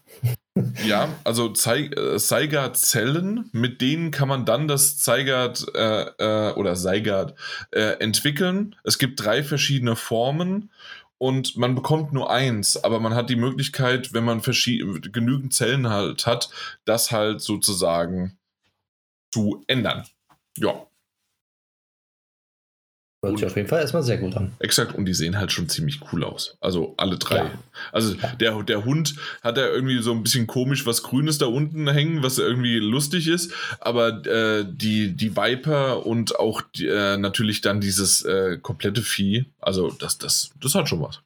ja, 0.87 1.09
also 1.25 1.49
Zeigert-Zellen, 1.51 3.39
äh, 3.39 3.43
mit 3.53 3.81
denen 3.81 4.11
kann 4.11 4.29
man 4.29 4.45
dann 4.45 4.69
das 4.69 4.99
Zeigert 4.99 5.67
äh, 5.75 6.05
äh, 6.19 6.53
oder 6.55 6.77
Seigard 6.77 7.35
äh, 7.73 7.99
entwickeln. 8.01 8.77
Es 8.85 8.99
gibt 8.99 9.25
drei 9.25 9.43
verschiedene 9.43 9.97
Formen 9.97 10.71
und 11.19 11.57
man 11.57 11.75
bekommt 11.75 12.13
nur 12.13 12.31
eins, 12.31 12.83
aber 12.83 13.01
man 13.01 13.15
hat 13.15 13.31
die 13.31 13.37
Möglichkeit, 13.37 14.13
wenn 14.13 14.25
man 14.25 14.43
genügend 14.43 15.55
Zellen 15.55 15.89
halt 15.89 16.27
hat, 16.27 16.51
das 16.85 17.11
halt 17.11 17.41
sozusagen 17.41 18.39
zu 19.33 19.65
ändern. 19.67 20.07
Ja. 20.57 20.87
Hört 23.29 23.39
sich 23.39 23.47
auf 23.47 23.57
jeden 23.57 23.69
Fall 23.69 23.81
erstmal 23.81 24.03
sehr 24.03 24.19
gut 24.19 24.37
an. 24.37 24.53
Exakt, 24.59 24.95
und 24.95 25.05
die 25.05 25.15
sehen 25.15 25.39
halt 25.39 25.53
schon 25.53 25.69
ziemlich 25.69 26.01
cool 26.13 26.25
aus. 26.25 26.57
Also 26.61 26.95
alle 26.97 27.19
drei. 27.19 27.39
Ja. 27.39 27.51
Also 27.93 28.15
der, 28.41 28.63
der 28.63 28.85
Hund 28.85 29.15
hat 29.43 29.57
ja 29.57 29.67
irgendwie 29.67 30.03
so 30.03 30.13
ein 30.13 30.23
bisschen 30.23 30.47
komisch 30.47 30.87
was 30.87 31.03
Grünes 31.03 31.39
da 31.39 31.47
unten 31.47 31.89
hängen, 31.89 32.23
was 32.23 32.39
irgendwie 32.39 32.79
lustig 32.79 33.29
ist. 33.29 33.53
Aber 33.81 34.25
äh, 34.27 34.65
die, 34.67 35.17
die 35.17 35.37
Viper 35.37 36.07
und 36.07 36.39
auch 36.39 36.63
die, 36.63 36.87
äh, 36.87 37.17
natürlich 37.17 37.61
dann 37.61 37.81
dieses 37.81 38.23
äh, 38.25 38.59
komplette 38.61 39.03
Vieh, 39.03 39.47
also 39.61 39.91
das, 39.91 40.19
das, 40.19 40.51
das 40.61 40.75
hat 40.75 40.89
schon 40.89 41.01
was. 41.01 41.21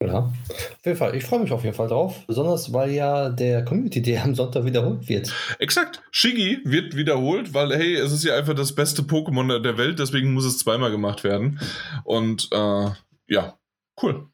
Ja, 0.00 0.18
auf 0.18 0.84
jeden 0.84 0.96
Fall. 0.96 1.16
Ich 1.16 1.24
freue 1.24 1.40
mich 1.40 1.50
auf 1.50 1.64
jeden 1.64 1.74
Fall 1.74 1.88
drauf. 1.88 2.24
Besonders, 2.26 2.72
weil 2.72 2.92
ja 2.92 3.30
der 3.30 3.64
Community 3.64 4.00
Day 4.00 4.18
am 4.18 4.34
Sonntag 4.34 4.64
wiederholt 4.64 5.08
wird. 5.08 5.32
Exakt. 5.58 6.02
Shiggy 6.12 6.60
wird 6.64 6.94
wiederholt, 6.94 7.52
weil, 7.52 7.74
hey, 7.76 7.96
es 7.96 8.12
ist 8.12 8.24
ja 8.24 8.36
einfach 8.36 8.54
das 8.54 8.74
beste 8.74 9.02
Pokémon 9.02 9.58
der 9.58 9.76
Welt, 9.76 9.98
deswegen 9.98 10.32
muss 10.32 10.44
es 10.44 10.58
zweimal 10.58 10.92
gemacht 10.92 11.24
werden. 11.24 11.58
Und, 12.04 12.48
äh, 12.52 12.90
ja, 13.26 13.58
cool. 14.00 14.28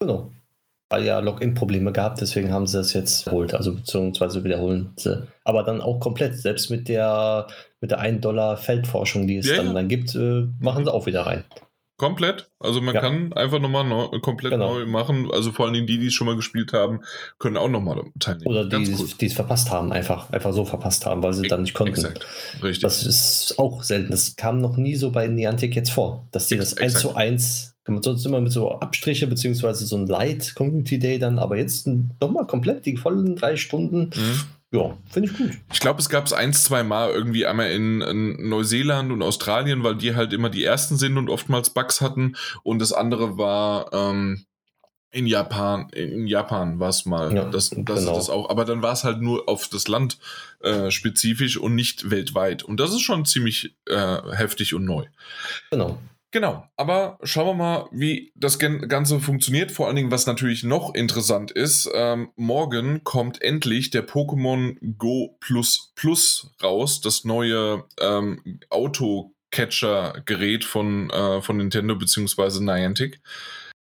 Genau. 0.00 0.30
Weil 0.90 1.04
ja 1.04 1.20
Login-Probleme 1.20 1.90
gab, 1.90 2.16
deswegen 2.16 2.52
haben 2.52 2.66
sie 2.66 2.76
das 2.76 2.92
jetzt 2.92 3.24
geholt, 3.24 3.54
also 3.54 3.74
beziehungsweise 3.74 4.44
wiederholen 4.44 4.92
sie. 4.96 5.26
Aber 5.42 5.62
dann 5.62 5.80
auch 5.80 6.00
komplett, 6.00 6.36
selbst 6.36 6.70
mit 6.70 6.88
der, 6.88 7.46
mit 7.80 7.90
der 7.90 8.00
1 8.00 8.20
Dollar 8.20 8.58
Feldforschung, 8.58 9.26
die 9.26 9.38
es 9.38 9.48
ja, 9.48 9.56
dann, 9.56 9.68
ja. 9.68 9.72
dann 9.72 9.88
gibt, 9.88 10.14
äh, 10.14 10.48
machen 10.60 10.84
sie 10.84 10.92
auch 10.92 11.06
wieder 11.06 11.22
rein. 11.22 11.44
Komplett. 12.02 12.50
Also 12.58 12.80
man 12.80 12.96
ja. 12.96 13.00
kann 13.00 13.32
einfach 13.32 13.60
nochmal 13.60 13.84
neu, 13.84 14.08
komplett 14.18 14.50
genau. 14.50 14.74
neu 14.74 14.86
machen. 14.86 15.30
Also 15.30 15.52
vor 15.52 15.66
allen 15.66 15.74
Dingen 15.74 15.86
die, 15.86 16.00
die 16.00 16.08
es 16.08 16.14
schon 16.14 16.26
mal 16.26 16.34
gespielt 16.34 16.72
haben, 16.72 16.98
können 17.38 17.56
auch 17.56 17.68
nochmal 17.68 18.02
teilnehmen. 18.18 18.48
Oder 18.48 18.64
die, 18.64 18.92
cool. 18.92 19.08
die 19.20 19.26
es 19.26 19.34
verpasst 19.34 19.70
haben, 19.70 19.92
einfach, 19.92 20.28
einfach 20.30 20.52
so 20.52 20.64
verpasst 20.64 21.06
haben, 21.06 21.22
weil 21.22 21.32
sie 21.32 21.44
e 21.44 21.48
dann 21.48 21.62
nicht 21.62 21.74
konnten. 21.74 21.94
Exakt. 21.94 22.26
Richtig. 22.60 22.82
Das 22.82 23.06
ist 23.06 23.54
auch 23.56 23.84
selten. 23.84 24.10
Das 24.10 24.34
kam 24.34 24.58
noch 24.58 24.76
nie 24.76 24.96
so 24.96 25.12
bei 25.12 25.28
Niantic 25.28 25.76
jetzt 25.76 25.92
vor, 25.92 26.26
dass 26.32 26.48
die 26.48 26.56
das 26.56 26.76
eins 26.76 26.98
zu 26.98 27.14
eins 27.14 27.76
sonst 27.86 28.26
immer 28.26 28.40
mit 28.40 28.50
so 28.50 28.72
Abstriche 28.80 29.28
beziehungsweise 29.28 29.86
so 29.86 29.96
ein 29.96 30.08
Light 30.08 30.56
Community 30.56 30.98
Day 30.98 31.20
dann, 31.20 31.38
aber 31.38 31.56
jetzt 31.56 31.88
nochmal 32.20 32.48
komplett 32.48 32.84
die 32.84 32.96
vollen 32.96 33.36
drei 33.36 33.54
Stunden. 33.54 34.10
Mhm. 34.16 34.40
Ja, 34.72 34.96
finde 35.10 35.30
ich 35.30 35.36
gut. 35.36 35.50
Ich 35.72 35.80
glaube, 35.80 36.00
es 36.00 36.08
gab 36.08 36.24
es 36.24 36.32
ein, 36.32 36.54
zwei 36.54 36.82
Mal 36.82 37.10
irgendwie 37.10 37.44
einmal 37.44 37.70
in, 37.70 38.00
in, 38.00 38.48
Neuseeland 38.48 39.12
und 39.12 39.22
Australien, 39.22 39.84
weil 39.84 39.96
die 39.96 40.14
halt 40.14 40.32
immer 40.32 40.48
die 40.48 40.64
ersten 40.64 40.96
sind 40.96 41.18
und 41.18 41.28
oftmals 41.28 41.70
Bugs 41.70 42.00
hatten. 42.00 42.36
Und 42.62 42.78
das 42.78 42.94
andere 42.94 43.36
war 43.36 43.92
ähm, 43.92 44.46
in 45.10 45.26
Japan. 45.26 45.90
In 45.90 46.26
Japan 46.26 46.80
war 46.80 46.88
es 46.88 47.04
mal. 47.04 47.34
Ja, 47.34 47.44
das, 47.44 47.68
das, 47.68 47.84
genau. 47.84 48.14
das 48.16 48.30
auch. 48.30 48.48
Aber 48.48 48.64
dann 48.64 48.80
war 48.80 48.94
es 48.94 49.04
halt 49.04 49.20
nur 49.20 49.46
auf 49.46 49.68
das 49.68 49.88
Land 49.88 50.18
äh, 50.60 50.90
spezifisch 50.90 51.58
und 51.58 51.74
nicht 51.74 52.10
weltweit. 52.10 52.62
Und 52.62 52.80
das 52.80 52.92
ist 52.92 53.02
schon 53.02 53.26
ziemlich 53.26 53.76
äh, 53.86 54.16
heftig 54.32 54.72
und 54.72 54.86
neu. 54.86 55.04
Genau. 55.70 55.98
Genau, 56.32 56.66
aber 56.78 57.18
schauen 57.22 57.46
wir 57.46 57.54
mal, 57.54 57.88
wie 57.92 58.32
das 58.34 58.58
Ganze 58.58 59.20
funktioniert. 59.20 59.70
Vor 59.70 59.86
allen 59.86 59.96
Dingen, 59.96 60.10
was 60.10 60.26
natürlich 60.26 60.64
noch 60.64 60.94
interessant 60.94 61.50
ist, 61.50 61.90
ähm, 61.94 62.30
morgen 62.36 63.04
kommt 63.04 63.42
endlich 63.42 63.90
der 63.90 64.08
Pokémon 64.08 64.78
Go 64.96 65.36
Plus 65.40 65.92
Plus 65.94 66.50
raus, 66.62 67.02
das 67.02 67.24
neue 67.24 67.84
ähm, 68.00 68.60
Auto-Catcher-Gerät 68.70 70.64
von, 70.64 71.10
äh, 71.10 71.42
von 71.42 71.58
Nintendo 71.58 71.96
bzw. 71.96 72.60
Niantic 72.64 73.20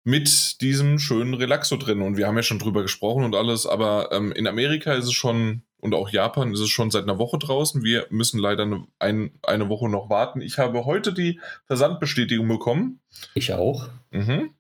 mit 0.05 0.63
diesem 0.63 0.99
schönen 0.99 1.35
Relaxo 1.35 1.77
drin. 1.77 2.01
Und 2.01 2.17
wir 2.17 2.27
haben 2.27 2.37
ja 2.37 2.43
schon 2.43 2.59
drüber 2.59 2.81
gesprochen 2.81 3.25
und 3.25 3.35
alles, 3.35 3.67
aber 3.67 4.11
ähm, 4.11 4.33
in 4.33 4.47
Amerika 4.47 4.95
ist 4.95 5.05
es 5.05 5.13
schon 5.13 5.65
und 5.83 5.95
auch 5.95 6.11
Japan 6.11 6.53
ist 6.53 6.61
es 6.61 6.71
schon 6.71 6.93
seit 6.93 7.03
einer 7.03 7.19
Woche 7.19 7.39
draußen. 7.39 7.83
Wir 7.83 8.07
müssen 8.09 8.39
leider 8.39 8.63
eine, 8.63 8.87
ein, 9.01 9.33
eine 9.43 9.69
Woche 9.69 9.89
noch 9.89 10.09
warten. 10.09 10.41
Ich 10.41 10.59
habe 10.59 10.85
heute 10.85 11.13
die 11.13 11.41
Versandbestätigung 11.67 12.47
bekommen. 12.47 13.01
Ich 13.35 13.53
auch. 13.53 13.89
Mhm. 14.13 14.51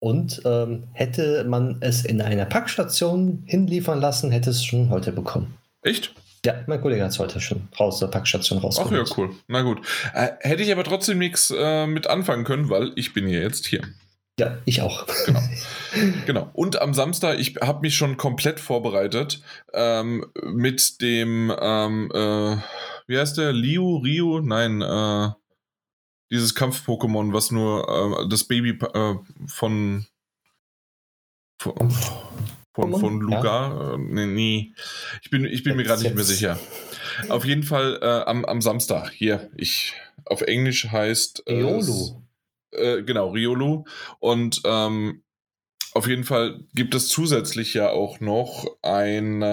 Und 0.00 0.42
ähm, 0.44 0.88
hätte 0.92 1.44
man 1.44 1.78
es 1.80 2.04
in 2.04 2.20
einer 2.20 2.44
Packstation 2.44 3.44
hinliefern 3.46 4.00
lassen, 4.00 4.32
hätte 4.32 4.50
es 4.50 4.64
schon 4.64 4.90
heute 4.90 5.12
bekommen. 5.12 5.54
Echt? 5.82 6.12
Ja, 6.44 6.54
mein 6.66 6.80
Kollege 6.80 7.04
hat 7.04 7.12
es 7.12 7.20
heute 7.20 7.40
schon 7.40 7.68
raus 7.78 8.00
der 8.00 8.08
Packstation 8.08 8.58
rausgeholt. 8.58 9.00
Ach 9.04 9.08
ja, 9.10 9.14
cool. 9.16 9.30
Na 9.46 9.62
gut. 9.62 9.80
Äh, 10.12 10.30
hätte 10.40 10.64
ich 10.64 10.72
aber 10.72 10.82
trotzdem 10.82 11.18
nichts 11.18 11.54
äh, 11.56 11.86
mit 11.86 12.08
anfangen 12.08 12.42
können, 12.42 12.68
weil 12.68 12.90
ich 12.96 13.14
bin 13.14 13.28
ja 13.28 13.38
jetzt 13.38 13.66
hier. 13.66 13.82
Ja, 14.38 14.58
ich 14.64 14.82
auch. 14.82 15.06
Genau. 15.26 15.42
genau. 16.26 16.50
Und 16.52 16.80
am 16.80 16.94
Samstag, 16.94 17.40
ich 17.40 17.56
habe 17.56 17.80
mich 17.80 17.96
schon 17.96 18.16
komplett 18.16 18.60
vorbereitet 18.60 19.42
ähm, 19.72 20.26
mit 20.44 21.00
dem, 21.02 21.52
ähm, 21.60 22.10
äh, 22.14 22.56
wie 23.08 23.18
heißt 23.18 23.36
der? 23.36 23.52
Liu, 23.52 23.96
Rio? 23.96 24.40
Nein, 24.40 24.80
äh, 24.80 25.30
dieses 26.30 26.54
Kampf-Pokémon, 26.54 27.32
was 27.32 27.50
nur 27.50 28.22
äh, 28.22 28.28
das 28.28 28.44
Baby 28.44 28.78
äh, 28.94 29.14
von, 29.46 30.06
von, 31.60 31.90
von, 32.72 33.00
von 33.00 33.20
Lugar. 33.20 33.42
Ja. 33.42 33.94
Äh, 33.94 33.98
nee, 33.98 34.26
nee, 34.26 34.72
ich 35.22 35.30
bin, 35.30 35.44
ich 35.46 35.64
bin 35.64 35.74
mir 35.74 35.82
gerade 35.82 36.02
nicht 36.02 36.14
mehr 36.14 36.24
sicher. 36.24 36.60
Auf 37.28 37.44
jeden 37.44 37.64
Fall 37.64 37.98
äh, 38.00 38.28
am, 38.28 38.44
am 38.44 38.60
Samstag. 38.60 39.10
Hier, 39.10 39.50
ich 39.56 39.94
auf 40.26 40.42
Englisch 40.42 40.88
heißt. 40.92 41.42
Eolu. 41.48 42.22
Äh, 42.72 43.02
genau, 43.02 43.30
Riolu. 43.30 43.84
Und 44.18 44.60
ähm, 44.64 45.22
auf 45.94 46.06
jeden 46.06 46.24
Fall 46.24 46.60
gibt 46.74 46.94
es 46.94 47.08
zusätzlich 47.08 47.74
ja 47.74 47.90
auch 47.90 48.20
noch 48.20 48.66
ein, 48.82 49.42
äh, 49.42 49.46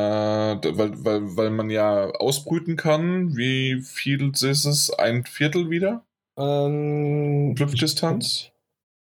weil, 0.63 1.03
weil, 1.05 1.37
weil 1.37 1.49
man 1.49 1.69
ja 1.69 2.09
ausbrüten 2.11 2.75
kann. 2.75 3.35
Wie 3.35 3.81
viel 3.81 4.31
ist 4.31 4.65
es? 4.65 4.91
Ein 4.91 5.25
Viertel 5.25 5.69
wieder? 5.69 6.03
Ähm, 6.37 7.55
Flugdistanz? 7.57 8.51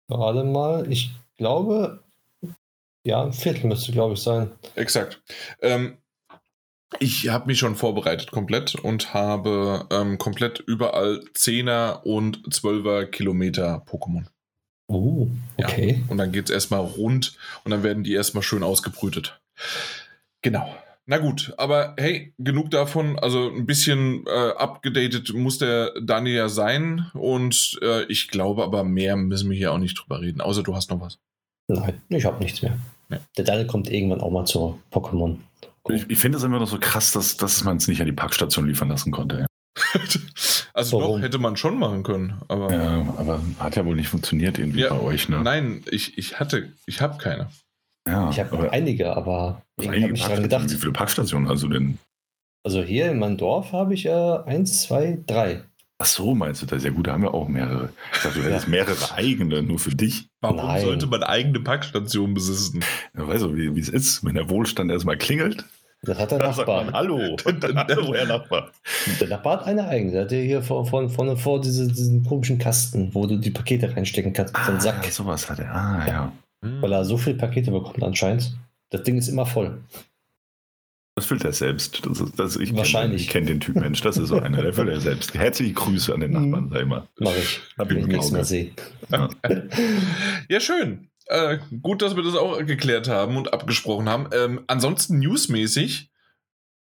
Gerade 0.07 0.43
mal, 0.43 0.89
ich 0.91 1.11
glaube, 1.37 2.03
Ja, 3.03 3.23
ein 3.23 3.33
Viertel 3.33 3.67
müsste, 3.67 3.93
glaube 3.93 4.15
ich, 4.15 4.21
sein. 4.21 4.51
Exakt. 4.75 5.21
Ähm, 5.61 5.97
ich 6.99 7.29
habe 7.29 7.47
mich 7.47 7.59
schon 7.59 7.75
vorbereitet 7.75 8.31
komplett 8.31 8.75
und 8.75 9.13
habe 9.13 9.87
ähm, 9.91 10.17
komplett 10.17 10.59
überall 10.59 11.21
10er 11.35 12.03
und 12.03 12.47
12er 12.47 13.05
Kilometer 13.05 13.83
Pokémon. 13.85 14.25
Oh, 14.87 15.27
okay. 15.57 15.99
Ja. 15.99 16.11
Und 16.11 16.17
dann 16.17 16.31
geht 16.31 16.45
es 16.45 16.51
erstmal 16.51 16.79
rund 16.79 17.35
und 17.63 17.71
dann 17.71 17.83
werden 17.83 18.03
die 18.03 18.13
erstmal 18.13 18.43
schön 18.43 18.63
ausgebrütet. 18.63 19.39
Genau. 20.41 20.73
Na 21.09 21.17
gut, 21.19 21.53
aber 21.57 21.95
hey, 21.97 22.33
genug 22.37 22.69
davon. 22.69 23.17
Also 23.19 23.49
ein 23.49 23.65
bisschen 23.65 24.25
äh, 24.27 24.51
abgedatet 24.57 25.33
muss 25.33 25.57
der 25.57 25.93
Daniel 26.01 26.35
ja 26.35 26.49
sein. 26.49 27.09
Und 27.13 27.79
äh, 27.81 28.03
ich 28.05 28.29
glaube 28.29 28.63
aber 28.63 28.83
mehr 28.83 29.15
müssen 29.15 29.49
wir 29.49 29.57
hier 29.57 29.73
auch 29.73 29.77
nicht 29.77 29.99
drüber 29.99 30.21
reden. 30.21 30.41
Außer 30.41 30.63
du 30.63 30.75
hast 30.75 30.89
noch 30.89 31.01
was. 31.01 31.19
Nein, 31.67 32.01
ich 32.09 32.25
habe 32.25 32.43
nichts 32.43 32.61
mehr. 32.61 32.77
Ja. 33.09 33.19
Der 33.37 33.45
Daniel 33.45 33.67
kommt 33.67 33.89
irgendwann 33.89 34.21
auch 34.21 34.31
mal 34.31 34.45
zu 34.45 34.79
Pokémon. 34.91 35.37
Ich, 35.89 36.09
ich 36.09 36.17
finde 36.17 36.37
es 36.37 36.43
immer 36.43 36.59
noch 36.59 36.67
so 36.67 36.77
krass, 36.79 37.11
dass, 37.11 37.37
dass 37.37 37.63
man 37.63 37.77
es 37.77 37.87
nicht 37.87 37.99
an 37.99 38.07
die 38.07 38.13
Packstation 38.13 38.67
liefern 38.67 38.89
lassen 38.89 39.11
konnte. 39.11 39.39
Ja. 39.39 39.47
also 40.73 40.99
Warum? 40.99 41.17
doch, 41.17 41.25
hätte 41.25 41.37
man 41.37 41.55
schon 41.55 41.77
machen 41.77 42.03
können. 42.03 42.41
Aber 42.47 42.71
ja, 42.71 43.13
aber 43.17 43.41
hat 43.59 43.75
ja 43.75 43.85
wohl 43.85 43.95
nicht 43.95 44.09
funktioniert 44.09 44.57
irgendwie 44.57 44.81
ja, 44.81 44.89
bei 44.93 44.99
euch, 44.99 45.29
ne? 45.29 45.41
Nein, 45.41 45.83
ich, 45.89 46.17
ich 46.17 46.39
hatte, 46.39 46.73
ich 46.85 47.01
habe 47.01 47.17
keine. 47.17 47.49
Ja, 48.07 48.29
ich 48.29 48.39
habe 48.39 48.71
einige, 48.71 49.15
aber 49.15 49.61
ich 49.79 49.87
habe 49.87 49.99
nicht 49.99 50.27
dran 50.27 50.43
gedacht. 50.43 50.69
Wie 50.69 50.75
viele 50.75 50.93
Packstationen 50.93 51.49
hast 51.49 51.63
du 51.63 51.67
denn? 51.67 51.97
Also 52.63 52.81
hier 52.81 53.11
in 53.11 53.19
meinem 53.19 53.37
Dorf 53.37 53.71
habe 53.71 53.93
ich 53.93 54.05
äh, 54.05 54.39
eins, 54.45 54.81
zwei, 54.83 55.19
drei. 55.25 55.63
Ach 55.99 56.05
so, 56.05 56.35
meinst 56.35 56.61
du 56.61 56.67
das? 56.67 56.83
Ja 56.83 56.91
gut, 56.91 57.07
da 57.07 57.13
haben 57.13 57.23
wir 57.23 57.33
auch 57.33 57.47
mehrere. 57.47 57.89
Ich 58.13 58.21
dachte, 58.21 58.39
du 58.39 58.45
hättest 58.45 58.65
ja. 58.65 58.71
mehrere 58.71 59.11
eigene, 59.15 59.63
nur 59.63 59.79
für 59.79 59.95
dich. 59.95 60.27
Warum 60.41 60.57
Nein. 60.57 60.81
sollte 60.81 61.07
man 61.07 61.23
eigene 61.23 61.59
Packstationen 61.59 62.35
besitzen? 62.35 62.83
Ja, 63.17 63.27
weißt 63.27 63.43
du, 63.43 63.55
wie 63.55 63.79
es 63.79 63.89
ist, 63.89 64.23
wenn 64.23 64.35
der 64.35 64.49
Wohlstand 64.49 64.91
erstmal 64.91 65.17
klingelt. 65.17 65.65
Das 66.03 66.19
hat 66.19 66.31
der 66.31 66.39
da 66.39 66.47
Nachbar. 66.47 66.85
Man, 66.85 66.93
Hallo. 66.93 67.37
Herr 68.13 68.25
Nachbar. 68.25 68.71
Der 69.19 69.27
Nachbar 69.27 69.59
hat 69.59 69.67
eine 69.67 69.87
eigene. 69.87 70.11
Der 70.11 70.21
hat 70.23 70.31
hier 70.31 70.61
vor, 70.61 70.85
vor, 70.85 71.09
vor, 71.09 71.37
vor 71.37 71.61
diese, 71.61 71.87
diesen 71.87 72.23
komischen 72.23 72.59
Kasten, 72.59 73.13
wo 73.13 73.25
du 73.25 73.37
die 73.37 73.51
Pakete 73.51 73.95
reinstecken 73.95 74.33
kannst. 74.33 74.55
Ah, 74.55 74.65
so 74.73 74.79
Sack. 74.79 75.05
sowas 75.05 75.49
hat 75.49 75.59
er. 75.59 75.73
Ah, 75.73 75.99
ja. 75.99 76.07
ja. 76.07 76.31
Hm. 76.63 76.81
Weil 76.81 76.91
er 76.93 77.05
so 77.05 77.17
viele 77.17 77.37
Pakete 77.37 77.71
bekommt 77.71 78.03
anscheinend. 78.03 78.57
Das 78.89 79.03
Ding 79.03 79.17
ist 79.17 79.27
immer 79.27 79.45
voll. 79.45 79.81
Das 81.15 81.25
füllt 81.25 81.43
er 81.43 81.51
selbst. 81.51 82.05
Das 82.05 82.21
ist, 82.21 82.39
das, 82.39 82.55
ich 82.57 82.75
Wahrscheinlich. 82.75 83.27
Kenn, 83.27 83.43
ich 83.43 83.47
kenne 83.49 83.57
den 83.57 83.59
Typ 83.59 83.75
Mensch. 83.75 84.01
Das 84.01 84.17
ist 84.17 84.29
so 84.29 84.39
einer, 84.39 84.61
der 84.61 84.71
füllt 84.71 84.89
er 84.89 85.01
selbst. 85.01 85.33
Herzliche 85.33 85.73
Grüße 85.73 86.13
an 86.13 86.19
den 86.19 86.31
Nachbarn, 86.31 86.65
hm. 86.65 86.71
sei 86.71 86.85
mal. 86.85 87.07
Mach 87.19 87.35
ich. 87.35 87.59
Hab 87.77 87.91
ich 87.91 88.05
nichts 88.05 88.31
mehr 88.31 88.45
sehe. 88.45 88.71
Ja. 89.11 89.27
ja, 90.49 90.59
schön. 90.59 91.09
Äh, 91.29 91.59
gut, 91.81 92.01
dass 92.01 92.15
wir 92.15 92.23
das 92.23 92.35
auch 92.35 92.57
geklärt 92.65 93.07
haben 93.07 93.37
und 93.37 93.53
abgesprochen 93.53 94.09
haben. 94.09 94.29
Ähm, 94.31 94.63
ansonsten 94.67 95.19
newsmäßig, 95.19 96.09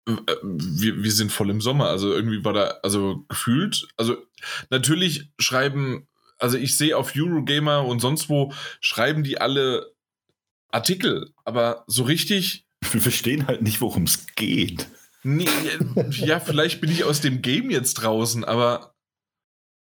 äh, 0.08 0.12
wir, 0.44 1.04
wir 1.04 1.12
sind 1.12 1.32
voll 1.32 1.50
im 1.50 1.62
Sommer. 1.62 1.88
Also 1.88 2.14
irgendwie 2.14 2.44
war 2.44 2.54
da, 2.54 2.80
also 2.84 3.24
gefühlt, 3.30 3.88
also 3.98 4.18
natürlich 4.70 5.32
schreiben 5.40 6.08
also 6.44 6.58
ich 6.58 6.78
sehe 6.78 6.98
auf 6.98 7.14
Eurogamer 7.16 7.86
und 7.86 8.02
sonst 8.02 8.28
wo, 8.28 8.54
schreiben 8.82 9.24
die 9.24 9.40
alle 9.40 9.94
Artikel, 10.70 11.32
aber 11.46 11.86
so 11.88 12.04
richtig. 12.04 12.66
Wir 12.92 13.00
verstehen 13.00 13.48
halt 13.48 13.62
nicht, 13.62 13.80
worum 13.80 14.04
es 14.04 14.28
geht. 14.36 14.90
Nee, 15.24 15.48
ja, 16.10 16.42
vielleicht 16.42 16.82
bin 16.82 16.92
ich 16.92 17.06
aus 17.06 17.22
dem 17.22 17.42
Game 17.42 17.72
jetzt 17.72 17.94
draußen, 17.94 18.44
aber. 18.44 18.94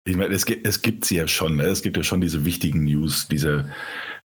Ich 0.05 0.16
meine, 0.16 0.35
es, 0.35 0.44
es 0.44 0.83
gibt 0.83 1.07
sie 1.07 1.16
ja 1.16 1.27
schon, 1.27 1.57
ne? 1.57 1.64
es 1.64 1.81
gibt 1.81 1.96
ja 1.96 2.03
schon 2.03 2.20
diese 2.20 2.44
wichtigen 2.44 2.85
News, 2.85 3.27
diese, 3.29 3.70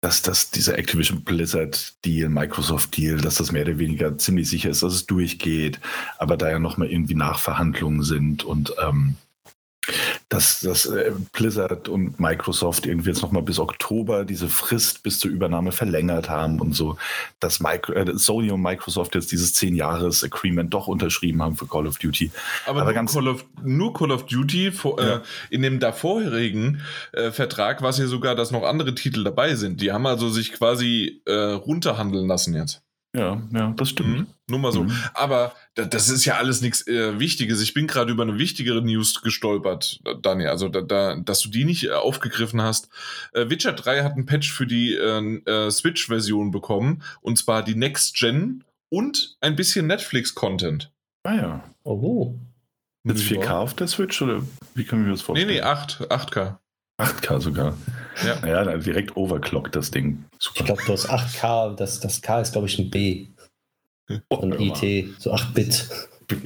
dass 0.03 0.21
das, 0.21 0.51
dieser 0.51 0.77
Activision 0.77 1.23
Blizzard 1.23 1.95
Deal, 2.05 2.29
Microsoft 2.29 2.97
Deal, 2.97 3.19
dass 3.19 3.37
das 3.37 3.53
mehr 3.53 3.63
oder 3.63 3.79
weniger 3.79 4.19
ziemlich 4.19 4.51
sicher 4.51 4.71
ist, 4.71 4.83
dass 4.83 4.93
es 4.93 5.07
durchgeht, 5.07 5.81
aber 6.19 6.37
da 6.37 6.51
ja 6.51 6.59
nochmal 6.59 6.91
irgendwie 6.91 7.15
Nachverhandlungen 7.15 8.03
sind 8.03 8.43
und 8.43 8.75
ähm, 8.85 9.15
dass, 10.29 10.61
dass 10.61 10.87
äh, 10.87 11.13
Blizzard 11.33 11.89
und 11.89 12.21
Microsoft 12.21 12.87
irgendwie 12.87 13.11
jetzt 13.11 13.23
nochmal 13.23 13.43
bis 13.43 13.59
Oktober 13.59 14.25
diese 14.25 14.49
Frist 14.49 15.03
bis 15.03 15.19
zur 15.19 15.31
Übernahme 15.31 15.73
verlängert 15.73 16.29
haben 16.29 16.61
und 16.61 16.75
so, 16.75 16.97
dass 17.41 17.61
Micro, 17.61 17.93
äh, 17.93 18.17
Sony 18.17 18.51
und 18.51 18.63
Microsoft 18.63 19.15
jetzt 19.15 19.33
dieses 19.33 19.55
10-Jahres-Agreement 19.57 20.73
doch 20.73 20.87
unterschrieben 20.87 21.43
haben 21.43 21.57
für 21.57 21.67
Call 21.67 21.87
of 21.87 21.99
Duty. 21.99 22.31
Aber, 22.67 22.83
Aber 22.83 22.93
nur, 22.93 23.05
Call 23.07 23.29
of, 23.29 23.45
nur, 23.63 23.93
Call 23.93 24.13
of, 24.13 24.27
Duty, 24.27 24.71
vor, 24.71 25.01
äh, 25.01 25.07
ja. 25.07 25.17
äh, 25.17 25.21
in 25.51 25.63
dem 25.63 25.81
davorherigen 25.81 26.81
äh, 27.13 27.33
Vertrag 27.33 27.83
war 27.83 27.91
es 27.91 27.99
ja 27.99 28.07
sogar, 28.07 28.37
dass 28.37 28.53
noch 28.53 28.63
andere 28.63 28.95
Titel 28.95 29.25
dabei 29.25 29.57
sind. 29.57 29.81
Die 29.81 29.93
haben 29.93 30.07
also 30.07 30.29
sich 30.29 30.53
quasi 30.53 31.23
runterhandeln 31.27 32.27
lassen 32.27 32.55
jetzt. 32.55 32.83
Ja, 33.15 33.43
ja, 33.53 33.75
das 33.77 33.91
stimmt. 33.91 34.09
Mhm. 34.09 34.27
Nur 34.49 34.59
mal 34.59 34.73
so. 34.73 34.85
Mhm. 34.85 34.93
Aber 35.13 35.53
das 35.75 36.09
ist 36.09 36.25
ja 36.25 36.37
alles 36.37 36.63
nichts 36.63 36.87
äh, 36.87 37.19
Wichtiges. 37.19 37.61
Ich 37.61 37.75
bin 37.75 37.87
gerade 37.87 38.11
über 38.11 38.23
eine 38.23 38.39
wichtigere 38.39 38.81
News 38.81 39.21
gestolpert, 39.21 40.01
Daniel. 40.23 40.49
Also, 40.49 40.69
da, 40.69 40.81
da, 40.81 41.17
dass 41.17 41.41
du 41.41 41.51
die 41.51 41.65
nicht 41.65 41.85
äh, 41.85 41.93
aufgegriffen 41.93 42.63
hast. 42.63 42.89
Äh, 43.33 43.51
Witcher 43.51 43.75
3 43.75 44.03
hat 44.03 44.17
ein 44.17 44.25
Patch 44.25 44.51
für 44.51 44.67
die 44.67 44.95
äh, 44.95 45.37
äh, 45.45 45.71
Switch-Version 45.71 46.51
bekommen. 46.51 47.03
Und 47.21 47.37
zwar 47.37 47.63
die 47.63 47.75
Next 47.75 48.17
Gen 48.17 48.65
und 48.89 49.37
ein 49.41 49.57
bisschen 49.57 49.87
Netflix-Content. 49.87 50.91
Ah 51.25 51.35
ja. 51.35 51.65
Oh. 51.85 52.35
Jetzt 53.05 53.23
4K 53.23 53.51
auf 53.51 53.75
der 53.75 53.89
Switch 53.89 54.23
oder 54.23 54.43
wie 54.75 54.85
können 54.85 55.05
wir 55.05 55.13
das 55.13 55.23
vorstellen? 55.23 55.49
Nee, 55.49 55.57
nee, 55.57 55.63
8, 55.63 56.11
8K. 56.11 56.57
8K 56.99 57.41
sogar. 57.41 57.77
Ja, 58.25 58.41
naja, 58.41 58.77
direkt 58.79 59.17
overclockt 59.17 59.75
das 59.75 59.91
Ding. 59.91 60.25
Super. 60.39 60.61
Ich 60.61 60.67
glaube, 60.67 60.83
du 60.87 60.93
hast 60.93 61.11
8K, 61.11 61.77
das, 61.77 62.01
das 62.01 62.21
K 62.23 62.41
ist, 62.41 62.53
glaube 62.53 62.67
ich, 62.67 62.79
ein 62.79 62.91
B. 62.91 63.27
Und 64.29 64.61
IT, 64.61 65.21
so 65.21 65.33
8-Bit. 65.33 65.89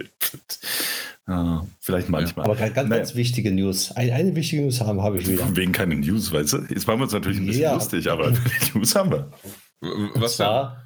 Ja, 1.28 1.66
vielleicht 1.80 2.08
manchmal. 2.08 2.44
Aber 2.44 2.54
ganz, 2.54 2.76
naja. 2.76 2.98
ganz 2.98 3.16
wichtige 3.16 3.50
News. 3.50 3.90
Eine, 3.92 4.14
eine 4.14 4.36
wichtige 4.36 4.62
News 4.62 4.80
haben 4.80 5.02
habe 5.02 5.18
ich 5.18 5.28
wieder. 5.28 5.56
Wegen 5.56 5.72
keine 5.72 5.96
News, 5.96 6.32
weißt 6.32 6.52
du? 6.52 6.58
Jetzt 6.68 6.86
machen 6.86 7.00
wir 7.00 7.04
uns 7.04 7.12
natürlich 7.12 7.38
ein 7.38 7.46
bisschen 7.46 7.62
ja. 7.62 7.74
lustig, 7.74 8.08
aber 8.08 8.32
News 8.74 8.94
haben 8.94 9.10
wir. 9.10 9.32
Was 10.14 10.38
war? 10.38 10.84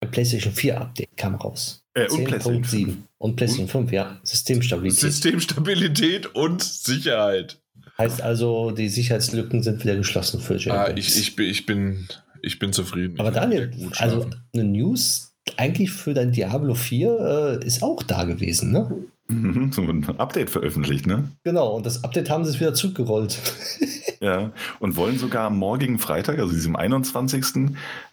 Ein 0.00 0.10
PlayStation 0.10 0.52
4 0.52 0.80
Update 0.80 1.16
kam 1.16 1.34
raus. 1.34 1.84
Äh, 1.94 2.08
und 2.08 2.24
PlayStation 2.24 2.64
7. 2.64 3.04
Und 3.18 3.36
PlayStation 3.36 3.68
5, 3.68 3.92
ja. 3.92 4.18
Systemstabilität. 4.22 4.98
Systemstabilität 4.98 6.26
und 6.34 6.62
Sicherheit. 6.62 7.61
Heißt 7.98 8.22
also, 8.22 8.70
die 8.70 8.88
Sicherheitslücken 8.88 9.62
sind 9.62 9.82
wieder 9.84 9.96
geschlossen 9.96 10.40
für 10.40 10.54
Ah, 10.72 10.90
ich, 10.96 11.16
ich, 11.16 11.36
bin, 11.36 11.46
ich, 11.46 11.66
bin, 11.66 12.08
ich 12.40 12.58
bin 12.58 12.72
zufrieden. 12.72 13.20
Aber 13.20 13.30
Daniel, 13.30 13.70
also 13.98 14.28
eine 14.54 14.64
News 14.64 15.32
eigentlich 15.56 15.90
für 15.90 16.14
dein 16.14 16.32
Diablo 16.32 16.74
4 16.74 17.60
äh, 17.62 17.66
ist 17.66 17.82
auch 17.82 18.02
da 18.02 18.24
gewesen, 18.24 18.72
ne? 18.72 18.90
Mhm, 19.28 19.72
so 19.72 19.82
ein 19.82 20.04
Update 20.18 20.50
veröffentlicht, 20.50 21.06
ne? 21.06 21.28
Genau, 21.44 21.74
und 21.76 21.86
das 21.86 22.04
Update 22.04 22.30
haben 22.30 22.44
sie 22.44 22.50
es 22.50 22.60
wieder 22.60 22.74
zurückgerollt. 22.74 23.38
ja, 24.20 24.52
und 24.78 24.96
wollen 24.96 25.18
sogar 25.18 25.46
am 25.46 25.58
morgigen 25.58 25.98
Freitag, 25.98 26.38
also 26.38 26.52
diesem 26.52 26.76
21 26.76 27.44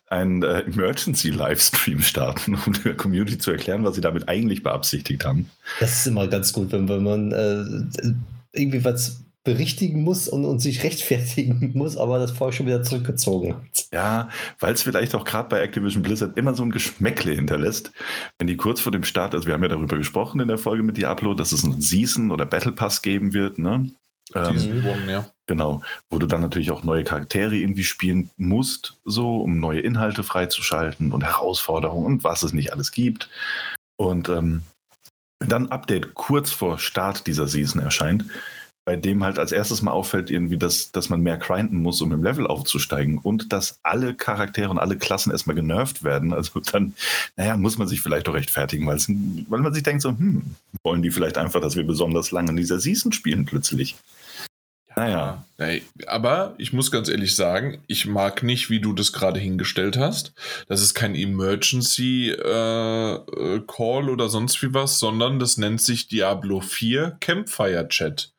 einen 0.07 0.41
äh, 0.41 0.61
Emergency-Livestream 0.61 2.01
starten, 2.01 2.57
um 2.65 2.73
der 2.83 2.95
Community 2.95 3.37
zu 3.37 3.51
erklären, 3.51 3.83
was 3.83 3.95
sie 3.95 4.01
damit 4.01 4.27
eigentlich 4.27 4.63
beabsichtigt 4.63 5.25
haben. 5.25 5.49
Das 5.79 5.99
ist 5.99 6.07
immer 6.07 6.27
ganz 6.27 6.51
gut, 6.51 6.71
wenn, 6.71 6.89
wenn 6.89 7.03
man 7.03 7.31
äh, 7.31 7.63
irgendwie 8.53 8.83
was 8.83 9.21
berichtigen 9.43 10.03
muss 10.03 10.27
und, 10.27 10.45
und 10.45 10.59
sich 10.59 10.83
rechtfertigen 10.83 11.71
muss, 11.75 11.97
aber 11.97 12.19
das 12.19 12.31
vorher 12.31 12.53
schon 12.53 12.65
wieder 12.65 12.83
zurückgezogen 12.83 13.55
hat. 13.55 13.87
Ja, 13.93 14.29
weil 14.59 14.73
es 14.73 14.83
vielleicht 14.83 15.15
auch 15.15 15.23
gerade 15.23 15.49
bei 15.49 15.61
Activision 15.61 16.03
Blizzard 16.03 16.37
immer 16.37 16.53
so 16.53 16.63
ein 16.63 16.71
Geschmäckle 16.71 17.33
hinterlässt, 17.33 17.91
wenn 18.37 18.47
die 18.47 18.57
kurz 18.57 18.81
vor 18.81 18.91
dem 18.91 19.03
Start, 19.03 19.33
also 19.33 19.47
wir 19.47 19.53
haben 19.53 19.63
ja 19.63 19.69
darüber 19.69 19.97
gesprochen 19.97 20.41
in 20.41 20.47
der 20.47 20.57
Folge 20.57 20.83
mit 20.83 20.97
Diablo, 20.97 21.33
dass 21.33 21.51
es 21.51 21.63
einen 21.63 21.81
Season 21.81 22.31
oder 22.31 22.45
Battle 22.45 22.73
Pass 22.73 23.01
geben 23.01 23.33
wird, 23.33 23.57
ne? 23.57 23.89
Ähm, 24.35 25.07
ja. 25.07 25.25
Genau, 25.47 25.81
wo 26.11 26.19
du 26.19 26.27
dann 26.27 26.41
natürlich 26.41 26.69
auch 26.69 26.83
neue 26.83 27.03
Charaktere 27.03 27.55
irgendwie 27.55 27.83
spielen 27.83 28.29
musst, 28.37 28.97
so, 29.03 29.37
um 29.37 29.59
neue 29.59 29.79
Inhalte 29.79 30.21
freizuschalten 30.21 31.11
und 31.11 31.23
Herausforderungen 31.23 32.05
und 32.05 32.23
was 32.23 32.43
es 32.43 32.53
nicht 32.53 32.71
alles 32.71 32.91
gibt. 32.91 33.29
Und 33.97 34.29
ähm, 34.29 34.61
dann 35.39 35.71
Update 35.71 36.13
kurz 36.13 36.51
vor 36.51 36.77
Start 36.77 37.25
dieser 37.25 37.47
Season 37.47 37.81
erscheint, 37.81 38.25
bei 38.89 38.95
dem 38.95 39.23
halt 39.23 39.37
als 39.37 39.51
erstes 39.51 39.83
mal 39.83 39.91
auffällt, 39.91 40.31
irgendwie, 40.31 40.57
dass, 40.57 40.91
dass 40.91 41.09
man 41.09 41.21
mehr 41.21 41.37
grinden 41.37 41.77
muss, 41.83 42.01
um 42.01 42.11
im 42.11 42.23
Level 42.23 42.47
aufzusteigen 42.47 43.19
und 43.19 43.53
dass 43.53 43.77
alle 43.83 44.15
Charaktere 44.15 44.71
und 44.71 44.79
alle 44.79 44.97
Klassen 44.97 45.29
erstmal 45.29 45.55
genervt 45.55 46.03
werden. 46.03 46.33
Also 46.33 46.59
dann, 46.59 46.95
naja, 47.37 47.55
muss 47.55 47.77
man 47.77 47.87
sich 47.87 48.01
vielleicht 48.01 48.27
doch 48.27 48.33
rechtfertigen, 48.33 48.87
weil 48.87 49.59
man 49.61 49.73
sich 49.75 49.83
denkt 49.83 50.01
so, 50.01 50.09
hm, 50.09 50.55
wollen 50.81 51.03
die 51.03 51.11
vielleicht 51.11 51.37
einfach, 51.37 51.61
dass 51.61 51.75
wir 51.75 51.83
besonders 51.83 52.31
lange 52.31 52.49
in 52.49 52.55
dieser 52.55 52.79
Season 52.79 53.11
spielen 53.11 53.45
plötzlich. 53.45 53.95
Naja. 54.95 55.45
Aber 56.07 56.55
ich 56.57 56.73
muss 56.73 56.89
ganz 56.89 57.09
ehrlich 57.09 57.35
sagen, 57.35 57.83
ich 57.85 58.07
mag 58.07 58.41
nicht, 58.41 58.71
wie 58.71 58.79
du 58.81 58.93
das 58.93 59.13
gerade 59.13 59.39
hingestellt 59.39 59.97
hast. 59.97 60.33
Das 60.67 60.81
ist 60.81 60.95
kein 60.95 61.13
Emergency 61.13 62.31
äh, 62.31 63.13
äh 63.13 63.61
Call 63.67 64.09
oder 64.09 64.29
sonst 64.29 64.63
wie 64.63 64.73
was, 64.73 64.97
sondern 64.97 65.37
das 65.37 65.57
nennt 65.57 65.79
sich 65.79 66.07
Diablo 66.07 66.59
4 66.59 67.17
Campfire 67.19 67.87
Chat. 67.87 68.33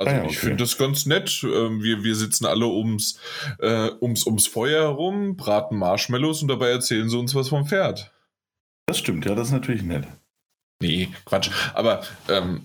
Also 0.00 0.12
ah, 0.12 0.14
ja, 0.14 0.22
okay. 0.22 0.30
ich 0.30 0.38
finde 0.38 0.56
das 0.56 0.78
ganz 0.78 1.04
nett. 1.04 1.44
Ähm, 1.44 1.82
wir, 1.82 2.02
wir 2.02 2.16
sitzen 2.16 2.46
alle 2.46 2.66
ums, 2.66 3.18
äh, 3.58 3.90
ums, 4.00 4.26
ums 4.26 4.46
Feuer 4.46 4.82
herum, 4.82 5.36
braten 5.36 5.76
Marshmallows 5.76 6.40
und 6.40 6.48
dabei 6.48 6.70
erzählen 6.70 7.10
sie 7.10 7.18
uns 7.18 7.34
was 7.34 7.50
vom 7.50 7.66
Pferd. 7.66 8.10
Das 8.86 8.98
stimmt, 8.98 9.26
ja, 9.26 9.34
das 9.34 9.48
ist 9.48 9.52
natürlich 9.52 9.82
nett. 9.82 10.06
Nee, 10.82 11.10
Quatsch. 11.26 11.50
Aber 11.74 12.02
ähm, 12.30 12.62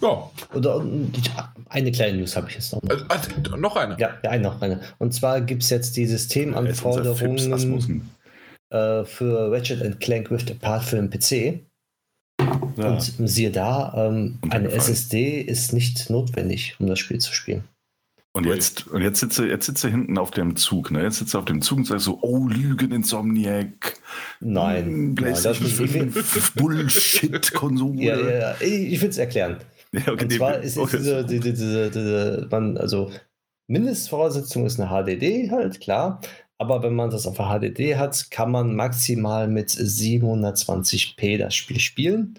ja. 0.00 0.30
Oder 0.54 0.82
eine 1.68 1.92
kleine 1.92 2.18
News 2.18 2.36
habe 2.36 2.48
ich 2.48 2.54
jetzt 2.54 2.72
noch. 2.72 2.80
Also, 2.88 3.04
also, 3.06 3.56
noch 3.56 3.76
eine? 3.76 3.98
Ja, 3.98 4.14
ja, 4.24 4.38
noch 4.38 4.62
eine. 4.62 4.80
Und 4.98 5.12
zwar 5.12 5.42
gibt 5.42 5.62
es 5.62 5.68
jetzt 5.68 5.98
die 5.98 6.06
Systemanforderungen 6.06 8.10
äh, 8.70 9.04
für 9.04 9.52
Ratchet 9.52 10.00
Clank 10.00 10.30
Rift 10.30 10.50
Apart 10.50 10.84
für 10.84 10.96
den 10.96 11.10
PC. 11.10 11.66
Ja. 12.76 12.90
Und 12.90 13.28
siehe 13.28 13.50
da, 13.50 13.92
ähm, 13.96 14.38
eine 14.50 14.70
SSD 14.70 15.40
ist 15.40 15.72
nicht 15.72 16.10
notwendig, 16.10 16.76
um 16.78 16.86
das 16.86 16.98
Spiel 16.98 17.18
zu 17.18 17.32
spielen. 17.32 17.64
Und 18.34 18.46
jetzt, 18.46 18.86
und 18.86 19.02
jetzt 19.02 19.20
sitze 19.20 19.46
jetzt 19.46 19.66
sitze 19.66 19.90
hinten 19.90 20.16
auf 20.16 20.30
dem 20.30 20.56
Zug, 20.56 20.90
ne? 20.90 21.02
Jetzt 21.02 21.18
sitze 21.18 21.38
auf 21.38 21.44
dem 21.44 21.60
Zug 21.60 21.78
und 21.78 21.84
sagst 21.84 22.06
so, 22.06 22.18
oh, 22.22 22.48
Lügen, 22.48 22.90
Insomniac. 22.90 23.98
Nein, 24.40 24.86
hm, 24.86 25.14
PlayStation 25.14 25.66
nein, 25.66 26.10
5, 26.10 26.52
Bullshit-Konsole. 26.54 28.02
Ja, 28.02 28.16
ja, 28.18 28.38
ja, 28.38 28.54
ich, 28.60 28.92
ich 28.92 29.00
will 29.02 29.10
es 29.10 29.18
erklären. 29.18 29.58
Ja, 29.92 30.00
okay, 30.10 30.24
und 30.24 30.32
zwar 30.32 30.58
ist 30.60 30.78
okay. 30.78 30.96
diese, 30.96 31.26
diese, 31.26 31.52
diese, 31.52 31.90
diese, 31.90 32.48
man, 32.50 32.78
also 32.78 33.10
Mindestvoraussetzung 33.68 34.64
ist 34.64 34.80
eine 34.80 34.88
HDD 34.88 35.50
halt, 35.50 35.80
klar. 35.80 36.20
Aber 36.56 36.82
wenn 36.82 36.94
man 36.94 37.10
das 37.10 37.26
auf 37.26 37.36
der 37.36 37.50
HDD 37.50 37.96
hat, 37.96 38.30
kann 38.30 38.50
man 38.50 38.74
maximal 38.74 39.48
mit 39.48 39.68
720p 39.68 41.36
das 41.36 41.54
Spiel 41.54 41.80
spielen. 41.80 42.38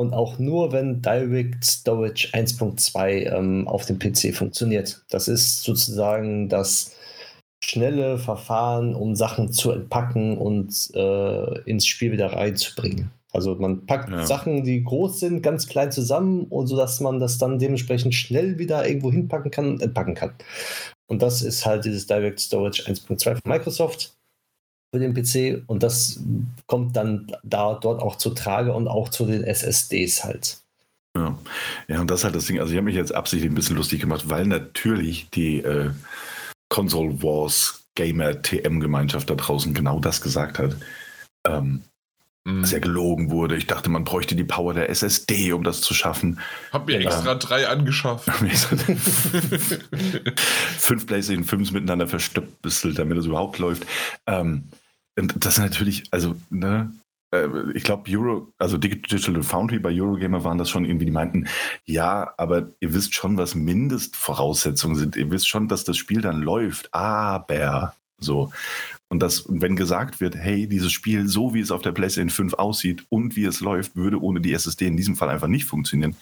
Und 0.00 0.14
auch 0.14 0.38
nur, 0.38 0.72
wenn 0.72 1.02
Direct 1.02 1.62
Storage 1.62 2.28
1.2 2.32 3.36
ähm, 3.36 3.68
auf 3.68 3.84
dem 3.84 3.98
PC 3.98 4.34
funktioniert. 4.34 5.04
Das 5.10 5.28
ist 5.28 5.62
sozusagen 5.62 6.48
das 6.48 6.96
schnelle 7.62 8.16
Verfahren, 8.16 8.94
um 8.94 9.14
Sachen 9.14 9.52
zu 9.52 9.72
entpacken 9.72 10.38
und 10.38 10.72
äh, 10.94 11.60
ins 11.68 11.86
Spiel 11.86 12.12
wieder 12.12 12.32
reinzubringen. 12.32 13.10
Also 13.32 13.56
man 13.56 13.84
packt 13.84 14.08
ja. 14.08 14.24
Sachen, 14.24 14.64
die 14.64 14.82
groß 14.82 15.20
sind, 15.20 15.42
ganz 15.42 15.68
klein 15.68 15.92
zusammen 15.92 16.44
und 16.44 16.66
so, 16.66 16.78
dass 16.78 17.00
man 17.00 17.20
das 17.20 17.36
dann 17.36 17.58
dementsprechend 17.58 18.14
schnell 18.14 18.58
wieder 18.58 18.88
irgendwo 18.88 19.12
hinpacken 19.12 19.50
kann 19.50 19.68
und 19.68 19.82
entpacken 19.82 20.14
kann. 20.14 20.32
Und 21.08 21.20
das 21.20 21.42
ist 21.42 21.66
halt 21.66 21.84
dieses 21.84 22.06
Direct 22.06 22.40
Storage 22.40 22.84
1.2 22.84 23.22
von 23.34 23.40
Microsoft 23.44 24.14
für 24.92 24.98
den 24.98 25.14
PC 25.14 25.62
und 25.68 25.82
das 25.82 26.20
kommt 26.66 26.96
dann 26.96 27.30
da 27.42 27.74
dort 27.74 28.02
auch 28.02 28.16
zu 28.16 28.30
Trage 28.30 28.72
und 28.72 28.88
auch 28.88 29.08
zu 29.08 29.26
den 29.26 29.44
SSDs 29.44 30.24
halt. 30.24 30.58
Ja. 31.16 31.38
ja, 31.88 32.00
und 32.00 32.10
das 32.10 32.20
ist 32.20 32.24
halt 32.24 32.34
das 32.36 32.46
Ding. 32.46 32.60
Also 32.60 32.72
ich 32.72 32.76
habe 32.76 32.86
mich 32.86 32.94
jetzt 32.94 33.14
absichtlich 33.14 33.50
ein 33.50 33.54
bisschen 33.54 33.76
lustig 33.76 34.00
gemacht, 34.00 34.28
weil 34.28 34.46
natürlich 34.46 35.28
die 35.30 35.58
äh, 35.58 35.90
Console 36.68 37.22
Wars 37.22 37.84
Gamer 37.96 38.40
TM-Gemeinschaft 38.42 39.28
da 39.28 39.34
draußen 39.34 39.74
genau 39.74 39.98
das 39.98 40.20
gesagt 40.20 40.58
hat. 40.58 40.76
Ähm, 41.46 41.82
mhm. 42.44 42.62
Dass 42.62 42.70
ja 42.70 42.78
gelogen 42.78 43.30
wurde. 43.30 43.56
Ich 43.56 43.66
dachte, 43.66 43.90
man 43.90 44.04
bräuchte 44.04 44.36
die 44.36 44.44
Power 44.44 44.72
der 44.72 44.88
SSD, 44.88 45.52
um 45.52 45.64
das 45.64 45.80
zu 45.80 45.94
schaffen. 45.94 46.38
Hab 46.72 46.86
mir 46.86 47.00
extra 47.00 47.32
ähm, 47.32 47.40
drei 47.40 47.66
angeschafft. 47.66 48.30
Fünf 50.78 51.06
PlayStation 51.06 51.44
5 51.44 51.72
miteinander 51.72 52.06
verstöpselt, 52.06 52.98
damit 52.98 53.18
es 53.18 53.26
überhaupt 53.26 53.58
läuft. 53.58 53.84
Ähm, 54.26 54.68
das 55.16 55.58
ist 55.58 55.62
natürlich, 55.62 56.04
also, 56.10 56.36
ne, 56.50 56.92
äh, 57.32 57.48
ich 57.74 57.82
glaube, 57.82 58.10
Euro, 58.10 58.52
also 58.58 58.78
Digital 58.78 59.42
Foundry 59.42 59.78
bei 59.78 59.90
Eurogamer 59.92 60.44
waren 60.44 60.58
das 60.58 60.70
schon 60.70 60.84
irgendwie, 60.84 61.06
die 61.06 61.10
meinten, 61.10 61.46
ja, 61.84 62.32
aber 62.36 62.70
ihr 62.80 62.92
wisst 62.92 63.14
schon, 63.14 63.36
was 63.36 63.54
Mindestvoraussetzungen 63.54 64.96
sind. 64.96 65.16
Ihr 65.16 65.30
wisst 65.30 65.48
schon, 65.48 65.68
dass 65.68 65.84
das 65.84 65.96
Spiel 65.96 66.20
dann 66.20 66.42
läuft, 66.42 66.92
aber 66.94 67.94
so. 68.18 68.52
Und 69.08 69.20
das, 69.20 69.44
wenn 69.48 69.76
gesagt 69.76 70.20
wird, 70.20 70.36
hey, 70.36 70.68
dieses 70.68 70.92
Spiel, 70.92 71.26
so 71.26 71.54
wie 71.54 71.60
es 71.60 71.70
auf 71.70 71.82
der 71.82 71.92
PlayStation 71.92 72.30
5 72.30 72.54
aussieht 72.54 73.06
und 73.08 73.34
wie 73.34 73.44
es 73.44 73.60
läuft, 73.60 73.96
würde 73.96 74.22
ohne 74.22 74.40
die 74.40 74.52
SSD 74.52 74.86
in 74.86 74.96
diesem 74.96 75.16
Fall 75.16 75.30
einfach 75.30 75.48
nicht 75.48 75.64
funktionieren. 75.64 76.16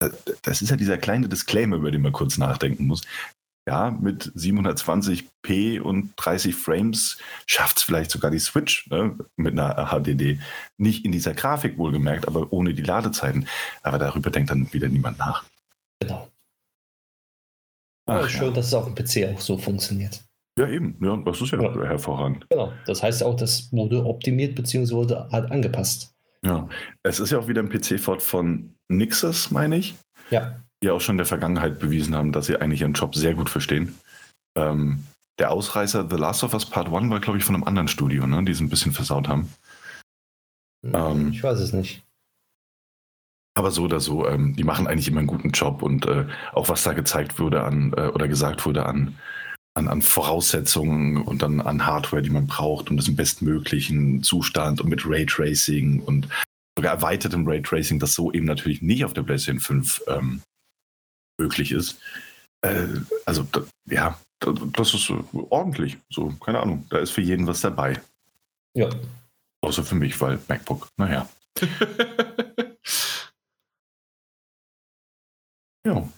Äh, 0.00 0.10
das 0.42 0.62
ist 0.62 0.70
ja 0.70 0.76
dieser 0.76 0.98
kleine 0.98 1.28
Disclaimer, 1.28 1.76
über 1.76 1.90
den 1.90 2.02
man 2.02 2.12
kurz 2.12 2.38
nachdenken 2.38 2.86
muss 2.86 3.02
ja, 3.66 3.90
mit 3.90 4.32
720p 4.34 5.80
und 5.80 6.12
30 6.16 6.54
Frames 6.54 7.18
schafft 7.46 7.78
es 7.78 7.82
vielleicht 7.84 8.10
sogar 8.10 8.30
die 8.30 8.40
Switch 8.40 8.88
ne, 8.90 9.16
mit 9.36 9.58
einer 9.58 9.86
HDD. 9.86 10.40
Nicht 10.78 11.04
in 11.04 11.12
dieser 11.12 11.34
Grafik 11.34 11.78
wohlgemerkt, 11.78 12.26
aber 12.26 12.52
ohne 12.52 12.74
die 12.74 12.82
Ladezeiten. 12.82 13.46
Aber 13.82 13.98
darüber 13.98 14.30
denkt 14.30 14.50
dann 14.50 14.72
wieder 14.72 14.88
niemand 14.88 15.18
nach. 15.18 15.44
Genau. 16.00 16.28
Ach, 18.06 18.28
schön, 18.28 18.48
ja. 18.48 18.50
dass 18.50 18.66
es 18.66 18.74
auf 18.74 18.92
dem 18.92 18.94
PC 18.96 19.32
auch 19.32 19.40
so 19.40 19.56
funktioniert. 19.56 20.20
Ja, 20.58 20.68
eben. 20.68 20.98
Ja, 21.00 21.16
das 21.18 21.40
ist 21.40 21.52
ja, 21.52 21.62
ja. 21.62 21.84
hervorragend. 21.84 22.46
Genau. 22.50 22.72
Das 22.86 23.02
heißt 23.02 23.22
auch, 23.22 23.36
das 23.36 23.72
wurde 23.72 24.04
optimiert 24.04 24.56
bzw. 24.56 25.30
halt 25.30 25.50
angepasst. 25.52 26.12
Ja, 26.44 26.68
es 27.04 27.20
ist 27.20 27.30
ja 27.30 27.38
auch 27.38 27.46
wieder 27.46 27.62
ein 27.62 27.68
PC-Fort 27.68 28.20
von 28.20 28.74
Nixes, 28.88 29.52
meine 29.52 29.76
ich. 29.76 29.94
Ja 30.30 30.60
die 30.82 30.90
auch 30.90 31.00
schon 31.00 31.14
in 31.14 31.18
der 31.18 31.26
Vergangenheit 31.26 31.78
bewiesen 31.78 32.14
haben, 32.14 32.32
dass 32.32 32.46
sie 32.46 32.60
eigentlich 32.60 32.80
ihren 32.80 32.92
Job 32.92 33.14
sehr 33.14 33.34
gut 33.34 33.48
verstehen. 33.48 33.98
Ähm, 34.56 35.06
der 35.38 35.50
Ausreißer 35.50 36.08
The 36.10 36.16
Last 36.16 36.44
of 36.44 36.54
Us 36.54 36.66
Part 36.66 36.92
1 36.92 37.10
war, 37.10 37.20
glaube 37.20 37.38
ich, 37.38 37.44
von 37.44 37.54
einem 37.54 37.64
anderen 37.64 37.88
Studio, 37.88 38.26
ne, 38.26 38.44
die 38.44 38.52
es 38.52 38.60
ein 38.60 38.68
bisschen 38.68 38.92
versaut 38.92 39.28
haben. 39.28 39.52
Hm, 40.84 40.94
ähm, 40.94 41.32
ich 41.32 41.42
weiß 41.42 41.60
es 41.60 41.72
nicht. 41.72 42.02
Aber 43.54 43.70
so 43.70 43.84
oder 43.84 44.00
so, 44.00 44.26
ähm, 44.26 44.56
die 44.56 44.64
machen 44.64 44.86
eigentlich 44.86 45.08
immer 45.08 45.18
einen 45.18 45.26
guten 45.26 45.50
Job 45.50 45.82
und 45.82 46.06
äh, 46.06 46.26
auch 46.52 46.68
was 46.68 46.82
da 46.82 46.94
gezeigt 46.94 47.38
wurde 47.38 47.62
an 47.62 47.92
äh, 47.96 48.08
oder 48.08 48.26
gesagt 48.26 48.64
wurde 48.64 48.86
an, 48.86 49.18
an, 49.74 49.88
an, 49.88 50.00
Voraussetzungen 50.00 51.18
und 51.18 51.42
dann 51.42 51.60
an 51.60 51.86
Hardware, 51.86 52.22
die 52.22 52.30
man 52.30 52.46
braucht, 52.46 52.90
um 52.90 52.96
das 52.96 53.08
im 53.08 53.16
bestmöglichen 53.16 54.22
Zustand 54.22 54.80
und 54.80 54.88
mit 54.88 55.06
Raytracing 55.06 56.00
und 56.00 56.28
sogar 56.78 56.94
erweitertem 56.94 57.46
Raytracing, 57.46 57.98
das 57.98 58.14
so 58.14 58.32
eben 58.32 58.46
natürlich 58.46 58.80
nicht 58.80 59.04
auf 59.04 59.12
der 59.12 59.22
PlayStation 59.22 59.60
5 59.60 60.02
ähm, 60.08 60.42
möglich 61.38 61.72
ist. 61.72 62.00
Äh, 62.62 62.86
also 63.26 63.42
da, 63.44 63.62
ja, 63.86 64.18
das 64.40 64.94
ist 64.94 65.12
ordentlich. 65.50 65.98
So, 66.10 66.30
keine 66.44 66.60
Ahnung. 66.60 66.86
Da 66.90 66.98
ist 66.98 67.10
für 67.10 67.20
jeden 67.20 67.46
was 67.46 67.60
dabei. 67.60 68.00
Ja. 68.74 68.88
Außer 69.60 69.84
für 69.84 69.94
mich, 69.94 70.20
weil 70.20 70.40
MacBook, 70.48 70.88
naja. 70.96 71.28
ja. 75.86 76.08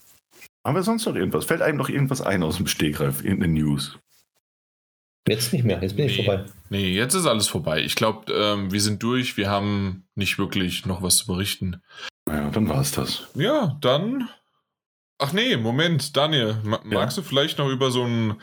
Haben 0.66 0.76
wir 0.76 0.82
sonst 0.82 1.04
noch 1.04 1.14
irgendwas? 1.14 1.44
Fällt 1.44 1.60
einem 1.60 1.76
noch 1.76 1.90
irgendwas 1.90 2.22
ein 2.22 2.42
aus 2.42 2.56
dem 2.56 2.66
Stegreif, 2.66 3.22
in 3.22 3.40
den 3.40 3.52
News? 3.52 3.98
Jetzt 5.26 5.52
nicht 5.54 5.64
mehr, 5.64 5.80
jetzt 5.82 5.96
bin 5.96 6.06
nee, 6.06 6.12
ich 6.12 6.24
vorbei. 6.24 6.44
Nee, 6.68 6.94
jetzt 6.94 7.14
ist 7.14 7.26
alles 7.26 7.48
vorbei. 7.48 7.82
Ich 7.82 7.94
glaube, 7.94 8.30
ähm, 8.32 8.72
wir 8.72 8.80
sind 8.80 9.02
durch, 9.02 9.36
wir 9.38 9.48
haben 9.50 10.06
nicht 10.14 10.38
wirklich 10.38 10.84
noch 10.84 11.02
was 11.02 11.16
zu 11.16 11.26
berichten. 11.26 11.82
Naja, 12.26 12.50
dann 12.50 12.68
war 12.68 12.80
es 12.80 12.92
das. 12.92 13.26
Ja, 13.34 13.76
dann 13.80 14.28
Ach 15.18 15.32
nee, 15.32 15.56
Moment, 15.56 16.16
Daniel, 16.16 16.56
magst 16.64 17.16
ja. 17.16 17.22
du 17.22 17.28
vielleicht 17.28 17.58
noch 17.58 17.68
über 17.68 17.90
so 17.90 18.02
einen, 18.02 18.34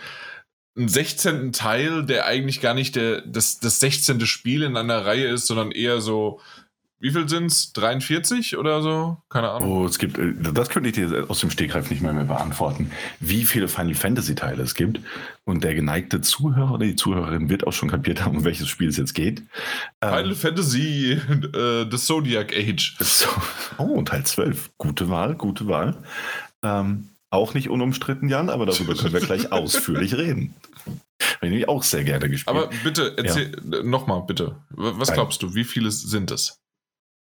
einen 0.77 0.87
16. 0.87 1.51
Teil, 1.51 2.05
der 2.05 2.25
eigentlich 2.25 2.61
gar 2.61 2.73
nicht 2.73 2.95
der, 2.95 3.21
das, 3.21 3.59
das 3.59 3.79
16. 3.79 4.25
Spiel 4.25 4.63
in 4.63 4.77
einer 4.77 5.05
Reihe 5.05 5.27
ist, 5.27 5.47
sondern 5.47 5.71
eher 5.71 5.99
so, 5.99 6.39
wie 7.01 7.09
viel 7.09 7.27
sind 7.27 7.47
es? 7.47 7.73
43 7.73 8.57
oder 8.57 8.83
so? 8.83 9.17
Keine 9.27 9.49
Ahnung. 9.49 9.71
Oh, 9.71 9.85
es 9.85 9.97
gibt, 9.97 10.19
äh, 10.19 10.33
das 10.53 10.69
könnte 10.69 10.89
ich 10.89 10.95
dir 10.95 11.25
aus 11.29 11.39
dem 11.39 11.49
Stegreif 11.49 11.89
nicht 11.89 12.03
mehr, 12.03 12.13
mehr 12.13 12.25
beantworten, 12.25 12.91
wie 13.19 13.43
viele 13.43 13.67
Final 13.67 13.95
Fantasy 13.95 14.35
Teile 14.35 14.61
es 14.61 14.75
gibt. 14.75 14.99
Und 15.43 15.63
der 15.63 15.73
geneigte 15.73 16.21
Zuhörer 16.21 16.75
oder 16.75 16.85
die 16.85 16.95
Zuhörerin 16.95 17.49
wird 17.49 17.65
auch 17.65 17.73
schon 17.73 17.89
kapiert 17.89 18.23
haben, 18.23 18.37
um 18.37 18.43
welches 18.43 18.69
Spiel 18.69 18.87
es 18.87 18.97
jetzt 18.97 19.15
geht. 19.15 19.41
Final 19.99 20.29
ähm, 20.29 20.35
Fantasy, 20.35 21.13
äh, 21.53 21.85
The 21.89 21.97
Zodiac 21.97 22.53
Age. 22.55 22.95
So, 22.99 23.27
oh, 23.79 24.01
Teil 24.03 24.23
12. 24.23 24.69
Gute 24.77 25.09
Wahl, 25.09 25.33
gute 25.33 25.67
Wahl. 25.67 25.97
Ähm, 26.63 27.09
auch 27.29 27.53
nicht 27.53 27.69
unumstritten, 27.69 28.27
Jan, 28.29 28.49
aber 28.49 28.65
darüber 28.65 28.93
können 28.95 29.13
wir 29.13 29.21
gleich 29.21 29.51
ausführlich 29.51 30.15
reden. 30.15 30.53
Habe 30.85 31.47
ich 31.47 31.49
nämlich 31.49 31.69
auch 31.69 31.83
sehr 31.83 32.03
gerne 32.03 32.29
gespielt. 32.29 32.55
Aber 32.55 32.69
bitte, 32.83 33.13
erzähl 33.17 33.51
ja. 33.71 33.83
nochmal, 33.83 34.23
bitte. 34.23 34.57
Was 34.69 35.13
glaubst 35.13 35.41
du, 35.41 35.55
wie 35.55 35.63
viele 35.63 35.91
sind 35.91 36.31
es? 36.31 36.59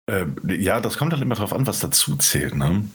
Ähm, 0.09 0.37
ja, 0.49 0.81
das 0.81 0.97
kommt 0.97 1.13
halt 1.13 1.23
immer 1.23 1.35
darauf 1.35 1.53
an, 1.53 1.67
was 1.67 1.81
dazu 1.81 2.17
zählt. 2.17 2.55
Ne? 2.55 2.89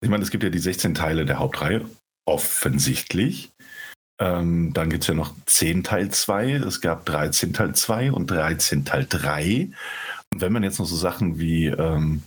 Ich 0.00 0.08
meine, 0.08 0.22
es 0.22 0.30
gibt 0.30 0.44
ja 0.44 0.50
die 0.50 0.58
16 0.58 0.94
Teile 0.94 1.26
der 1.26 1.38
Hauptreihe, 1.38 1.84
offensichtlich. 2.26 3.50
Ähm, 4.20 4.72
dann 4.72 4.90
gibt 4.90 5.02
es 5.02 5.08
ja 5.08 5.14
noch 5.14 5.34
10 5.46 5.82
Teil 5.82 6.10
2, 6.10 6.52
es 6.52 6.80
gab 6.80 7.04
13 7.04 7.52
Teil 7.52 7.74
2 7.74 8.12
und 8.12 8.30
13 8.30 8.84
Teil 8.84 9.06
3. 9.08 9.70
Und 10.32 10.40
wenn 10.40 10.52
man 10.52 10.62
jetzt 10.62 10.78
noch 10.78 10.86
so 10.86 10.96
Sachen 10.96 11.38
wie 11.38 11.66
ähm, 11.66 12.22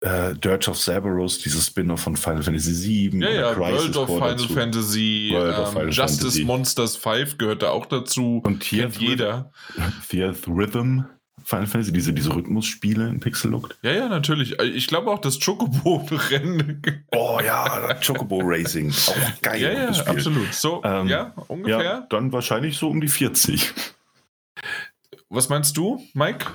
äh, 0.00 0.34
Dirge 0.34 0.70
of 0.70 0.78
Cerberus, 0.78 1.38
dieses 1.38 1.66
Spin-off 1.66 2.00
von 2.00 2.16
Final 2.16 2.42
Fantasy 2.42 3.10
VII. 3.10 3.20
Ja, 3.20 3.30
ja, 3.30 3.56
World 3.56 3.96
of 3.96 4.08
Final 4.08 4.36
dazu. 4.36 4.52
Fantasy, 4.52 5.30
World 5.32 5.58
ähm, 5.58 5.66
Final 5.66 5.86
Justice 5.86 6.20
Fantasy. 6.20 6.44
Monsters 6.44 6.96
5 6.96 7.38
gehört 7.38 7.62
da 7.62 7.70
auch 7.70 7.86
dazu. 7.86 8.40
Und 8.44 8.60
Theath 8.60 8.96
jeder. 8.96 9.50
Theath 10.08 10.46
Rhythm 10.46 11.02
Final 11.44 11.66
Fantasy, 11.66 11.92
diese, 11.92 12.12
diese 12.12 12.34
Rhythmusspiele 12.34 13.08
in 13.08 13.20
Pixel 13.20 13.50
Looked? 13.50 13.78
Ja, 13.80 13.92
ja, 13.92 14.08
natürlich. 14.08 14.58
Ich 14.60 14.86
glaube 14.86 15.10
auch 15.10 15.18
das 15.18 15.38
Chocobo-Rennen. 15.40 16.82
Oh 17.12 17.40
ja, 17.42 17.94
Chocobo 18.06 18.40
Racing. 18.42 18.90
Auch 18.90 19.40
geil. 19.40 19.62
Ja, 19.62 19.72
ja, 19.72 19.88
absolut. 20.04 20.52
So, 20.52 20.82
ähm, 20.84 21.08
ja, 21.08 21.32
ungefähr. 21.48 21.82
Ja, 21.82 22.06
dann 22.10 22.32
wahrscheinlich 22.32 22.76
so 22.76 22.88
um 22.88 23.00
die 23.00 23.08
40. 23.08 23.72
Was 25.30 25.48
meinst 25.48 25.76
du, 25.76 26.02
Mike? 26.12 26.46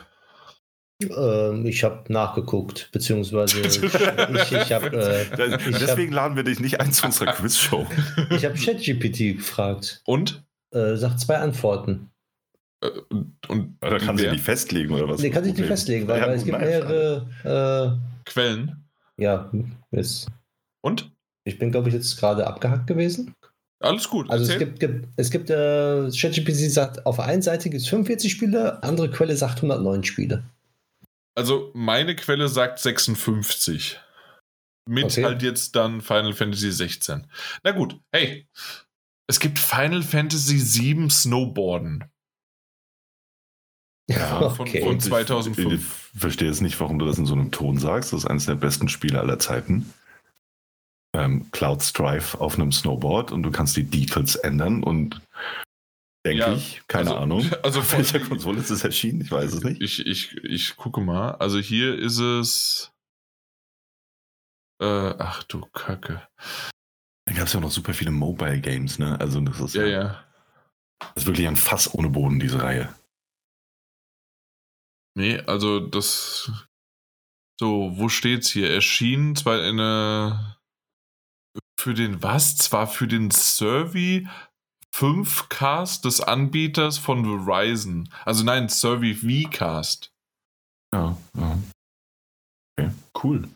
Ähm, 1.11 1.65
ich 1.65 1.83
habe 1.83 2.11
nachgeguckt, 2.11 2.89
beziehungsweise 2.91 3.61
ich, 3.61 3.81
ich 3.83 4.71
habe. 4.71 4.87
Äh, 4.95 5.57
Deswegen 5.71 6.15
hab, 6.15 6.23
laden 6.23 6.35
wir 6.35 6.43
dich 6.43 6.59
nicht 6.59 6.79
ein 6.79 6.91
zu 6.91 7.05
unserer 7.05 7.31
Quizshow. 7.33 7.85
Ich 8.29 8.45
habe 8.45 8.55
ChatGPT 8.55 9.37
gefragt. 9.37 10.01
Und? 10.05 10.43
Äh, 10.71 10.95
sagt 10.95 11.19
zwei 11.19 11.37
Antworten. 11.37 12.09
Äh, 12.81 12.89
und, 13.09 13.35
und 13.47 13.77
da 13.79 13.97
kann 13.97 14.17
sie 14.17 14.29
nicht 14.29 14.43
festlegen 14.43 14.93
oder 14.93 15.07
was? 15.07 15.21
Nee, 15.21 15.29
kann 15.29 15.43
sich 15.43 15.55
nicht 15.55 15.67
festlegen, 15.67 16.07
weil, 16.07 16.19
ja, 16.19 16.27
weil 16.27 16.35
es 16.35 16.45
gibt 16.45 16.59
mehrere 16.59 17.99
äh, 18.25 18.29
Quellen. 18.29 18.83
Ja, 19.17 19.51
ist. 19.91 20.27
Und? 20.81 21.11
Ich 21.45 21.59
bin, 21.59 21.71
glaube 21.71 21.89
ich, 21.89 21.95
jetzt 21.95 22.17
gerade 22.17 22.47
abgehackt 22.47 22.87
gewesen. 22.87 23.35
Alles 23.83 24.09
gut. 24.09 24.29
Also 24.29 24.49
es 24.49 24.57
gibt, 24.57 24.79
gibt, 24.79 25.07
es 25.17 25.29
gibt 25.29 25.49
äh, 25.49 26.09
ChatGPT 26.09 26.71
sagt, 26.71 27.05
auf 27.05 27.17
der 27.17 27.25
einen 27.25 27.41
Seite 27.41 27.69
gibt 27.69 27.81
es 27.81 27.89
45 27.89 28.31
Spiele, 28.31 28.81
andere 28.81 29.11
Quelle 29.11 29.35
sagt 29.35 29.57
109 29.57 30.05
Spiele. 30.05 30.43
Also 31.35 31.71
meine 31.73 32.15
Quelle 32.15 32.47
sagt 32.47 32.79
56. 32.79 33.99
Mit 34.87 35.05
okay. 35.05 35.23
halt 35.23 35.41
jetzt 35.41 35.75
dann 35.75 36.01
Final 36.01 36.33
Fantasy 36.33 36.71
16. 36.71 37.27
Na 37.63 37.71
gut, 37.71 37.99
hey. 38.11 38.47
Es 39.27 39.39
gibt 39.39 39.57
Final 39.57 40.03
Fantasy 40.03 40.59
7 40.59 41.09
Snowboarden. 41.09 42.03
Ja, 44.09 44.49
von, 44.49 44.67
okay. 44.67 44.83
von 44.83 44.99
2005. 44.99 45.73
Ich, 45.73 45.73
ich 46.13 46.19
verstehe 46.19 46.49
jetzt 46.49 46.61
nicht, 46.61 46.79
warum 46.81 46.99
du 46.99 47.05
das 47.05 47.17
in 47.17 47.25
so 47.25 47.33
einem 47.33 47.51
Ton 47.51 47.77
sagst. 47.77 48.11
Das 48.11 48.21
ist 48.21 48.29
eines 48.29 48.45
der 48.45 48.55
besten 48.55 48.89
Spiele 48.89 49.19
aller 49.19 49.39
Zeiten. 49.39 49.93
Ähm, 51.15 51.49
Cloud 51.51 51.81
Strife 51.81 52.39
auf 52.41 52.55
einem 52.55 52.71
Snowboard 52.71 53.31
und 53.31 53.43
du 53.43 53.51
kannst 53.51 53.77
die 53.77 53.85
Details 53.85 54.35
ändern 54.35 54.83
und 54.83 55.21
denke 56.25 56.39
ja, 56.39 56.53
ich. 56.53 56.81
Keine 56.87 57.11
also, 57.11 57.21
Ahnung. 57.21 57.51
Also 57.63 57.79
auf 57.79 57.93
welcher 57.93 58.19
Konsole 58.19 58.59
ist 58.59 58.69
es 58.69 58.83
erschienen? 58.83 59.21
Ich 59.21 59.31
weiß 59.31 59.53
es 59.53 59.63
nicht. 59.63 59.81
Ich, 59.81 60.05
ich, 60.05 60.35
ich 60.43 60.75
gucke 60.75 61.01
mal. 61.01 61.31
Also 61.35 61.59
hier 61.59 61.97
ist 61.97 62.19
es. 62.19 62.91
Äh, 64.81 65.15
ach 65.17 65.43
du 65.43 65.65
Kacke. 65.73 66.27
Da 67.25 67.33
gab 67.33 67.47
es 67.47 67.53
ja 67.53 67.59
noch 67.59 67.71
super 67.71 67.93
viele 67.93 68.11
Mobile 68.11 68.59
Games, 68.59 68.99
ne? 68.99 69.19
Also 69.19 69.39
das 69.41 69.59
ist 69.59 69.75
ja, 69.75 69.85
ja. 69.85 70.23
Das 70.99 71.23
ist 71.23 71.25
wirklich 71.25 71.47
ein 71.47 71.55
Fass 71.55 71.93
ohne 71.93 72.09
Boden, 72.09 72.39
diese 72.39 72.61
Reihe. 72.61 72.93
Nee, 75.15 75.39
also 75.39 75.79
das. 75.79 76.51
So, 77.59 77.91
wo 77.95 78.09
steht's 78.09 78.49
hier? 78.49 78.71
Erschien 78.71 79.35
zwar 79.35 79.61
eine. 79.61 80.57
Für 81.79 81.93
den 81.93 82.23
was? 82.23 82.55
Zwar 82.57 82.87
für 82.87 83.07
den 83.07 83.29
Survey 83.29 84.27
5 84.93 85.49
Cast 85.49 86.05
des 86.05 86.21
Anbieters 86.21 86.99
von 86.99 87.25
Verizon. 87.25 88.09
Also 88.25 88.43
nein, 88.43 88.69
Survey 88.69 89.15
V-Cast. 89.15 90.11
Ja, 90.93 91.17
ja. 91.35 91.59
Okay, 92.77 92.91
cool. 93.23 93.49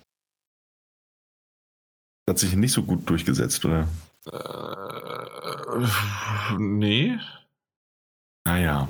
Hat 2.28 2.40
sich 2.40 2.56
nicht 2.56 2.74
so 2.74 2.82
gut 2.82 3.08
durchgesetzt, 3.08 3.64
oder? 3.66 3.88
Äh, 4.26 5.88
nee. 6.58 7.20
Naja. 8.44 8.90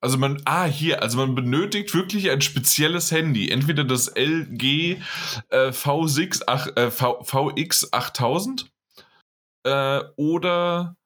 Also 0.00 0.18
man, 0.18 0.40
ah, 0.44 0.66
hier, 0.66 1.02
also 1.02 1.18
man 1.18 1.34
benötigt 1.34 1.92
wirklich 1.94 2.30
ein 2.30 2.40
spezielles 2.42 3.10
Handy. 3.10 3.50
Entweder 3.50 3.82
das 3.82 4.06
LG 4.14 4.98
äh, 5.48 5.70
V6, 5.70 6.44
ach, 6.46 6.68
äh, 6.76 6.92
v, 6.92 7.24
VX 7.24 7.92
8000 7.92 8.70
äh, 9.64 10.00
oder 10.16 10.96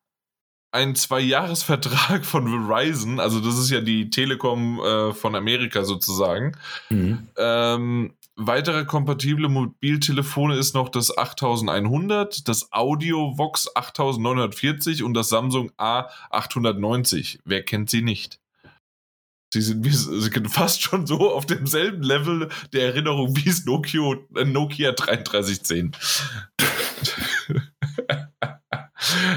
ein 0.74 0.96
Zwei-Jahres-Vertrag 0.96 2.24
von 2.26 2.48
Verizon, 2.48 3.20
also 3.20 3.40
das 3.40 3.58
ist 3.58 3.70
ja 3.70 3.80
die 3.80 4.10
Telekom 4.10 4.80
äh, 4.80 5.12
von 5.12 5.34
Amerika 5.36 5.84
sozusagen. 5.84 6.56
Mhm. 6.90 7.28
Ähm, 7.36 8.14
weitere 8.36 8.84
kompatible 8.84 9.48
Mobiltelefone 9.48 10.56
ist 10.56 10.74
noch 10.74 10.88
das 10.88 11.16
8100, 11.16 12.48
das 12.48 12.72
Audio 12.72 13.38
Vox 13.38 13.68
8940 13.74 15.04
und 15.04 15.14
das 15.14 15.28
Samsung 15.28 15.70
A890. 15.78 17.38
Wer 17.44 17.62
kennt 17.62 17.90
sie 17.90 18.02
nicht? 18.02 18.40
Sie 19.52 19.60
sind, 19.60 19.84
sie 19.84 20.20
sind 20.20 20.50
fast 20.50 20.82
schon 20.82 21.06
so 21.06 21.32
auf 21.32 21.46
demselben 21.46 22.02
Level 22.02 22.48
der 22.72 22.86
Erinnerung 22.86 23.36
wie 23.36 23.48
es 23.48 23.64
Nokia, 23.64 24.16
äh, 24.34 24.44
Nokia 24.44 24.90
3310. 24.90 25.92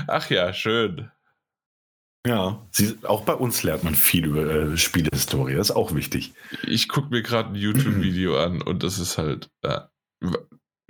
Ach 0.07 0.29
ja, 0.29 0.53
schön. 0.53 1.11
Ja, 2.27 2.67
sie, 2.71 2.97
auch 3.03 3.23
bei 3.23 3.33
uns 3.33 3.63
lernt 3.63 3.85
man 3.85 3.95
viel 3.95 4.25
über 4.25 4.45
äh, 4.45 4.77
Spielehistorie, 4.77 5.55
das 5.55 5.69
ist 5.69 5.75
auch 5.75 5.95
wichtig. 5.95 6.33
Ich 6.63 6.89
gucke 6.89 7.09
mir 7.09 7.21
gerade 7.21 7.49
ein 7.49 7.55
YouTube-Video 7.55 8.37
an 8.43 8.61
und 8.61 8.83
das 8.83 8.99
ist 8.99 9.17
halt, 9.17 9.49
äh, 9.61 9.79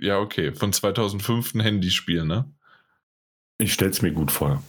ja, 0.00 0.18
okay, 0.18 0.52
von 0.52 0.72
2005 0.72 1.54
ein 1.54 1.60
Handyspiel, 1.60 2.24
ne? 2.24 2.52
Ich 3.58 3.72
stell's 3.72 4.02
mir 4.02 4.12
gut 4.12 4.32
vor. 4.32 4.64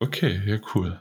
Okay, 0.00 0.42
ja, 0.44 0.58
cool. 0.74 1.00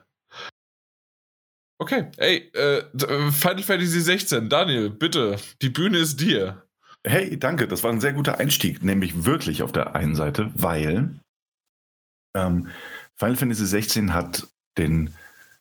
Okay, 1.79 2.11
ey, 2.17 2.51
äh, 2.53 2.83
Final 3.31 3.63
Fantasy 3.63 3.99
16, 3.99 4.47
Daniel, 4.47 4.89
bitte, 4.91 5.37
die 5.61 5.69
Bühne 5.69 5.97
ist 5.97 6.21
dir. 6.21 6.63
Hey, 7.05 7.37
danke, 7.37 7.67
das 7.67 7.83
war 7.83 7.91
ein 7.91 7.99
sehr 8.01 8.13
guter 8.13 8.37
Einstieg, 8.39 8.83
nämlich 8.83 9.25
wirklich 9.25 9.61
auf 9.61 9.71
der 9.71 9.95
einen 9.95 10.15
Seite, 10.15 10.51
weil 10.55 11.19
ähm, 12.35 12.67
Final 13.15 13.35
Fantasy 13.35 13.65
16 13.65 14.13
hat 14.13 14.47
den, 14.77 15.13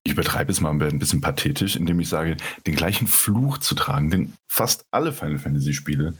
ich 0.02 0.12
übertreibe 0.12 0.52
es 0.52 0.60
mal 0.60 0.70
ein 0.70 0.98
bisschen 0.98 1.20
pathetisch, 1.20 1.76
indem 1.76 2.00
ich 2.00 2.08
sage, 2.08 2.36
den 2.66 2.74
gleichen 2.74 3.06
Fluch 3.06 3.58
zu 3.58 3.74
tragen, 3.74 4.10
den 4.10 4.34
fast 4.48 4.86
alle 4.90 5.12
Final 5.12 5.38
Fantasy 5.38 5.72
Spiele 5.72 6.14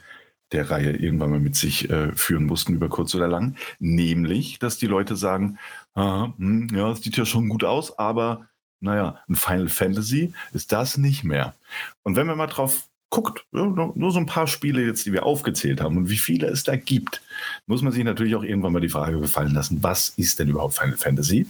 der 0.53 0.71
Reihe 0.71 0.93
irgendwann 0.93 1.31
mal 1.31 1.41
mit 1.41 1.57
sich 1.57 1.91
äh, 1.91 2.13
führen 2.13 2.45
mussten, 2.45 2.75
über 2.75 2.89
kurz 2.89 3.15
oder 3.15 3.27
lang, 3.27 3.57
nämlich, 3.81 4.59
dass 4.59 4.79
die 4.79 4.87
Leute 4.87 5.17
sagen, 5.17 5.59
hm, 5.97 6.69
ja, 6.73 6.93
es 6.93 7.03
sieht 7.03 7.17
ja 7.17 7.25
schon 7.25 7.49
gut 7.49 7.65
aus, 7.65 7.99
aber 7.99 8.47
naja, 8.81 9.21
ein 9.29 9.37
Final 9.37 9.69
Fantasy 9.69 10.35
ist 10.53 10.71
das 10.71 10.97
nicht 10.97 11.25
mehr. 11.25 11.55
Und 12.03 12.17
wenn 12.17 12.27
wir 12.27 12.37
mal 12.37 12.47
drauf 12.47 12.89
guckt, 13.15 13.47
nur 13.53 14.11
so 14.11 14.19
ein 14.19 14.27
paar 14.27 14.47
Spiele 14.47 14.85
jetzt, 14.85 15.07
die 15.07 15.13
wir 15.13 15.25
aufgezählt 15.25 15.81
haben 15.81 15.97
und 15.97 16.11
wie 16.11 16.17
viele 16.17 16.49
es 16.49 16.65
da 16.65 16.77
gibt, 16.77 17.23
muss 17.67 17.81
man 17.81 17.93
sich 17.93 18.03
natürlich 18.03 18.35
auch 18.35 18.43
irgendwann 18.43 18.73
mal 18.73 18.81
die 18.81 18.89
Frage 18.89 19.21
gefallen 19.21 19.55
lassen, 19.55 19.83
was 19.83 20.11
ist 20.11 20.39
denn 20.39 20.49
überhaupt 20.49 20.75
Final 20.75 20.97
Fantasy? 20.97 21.47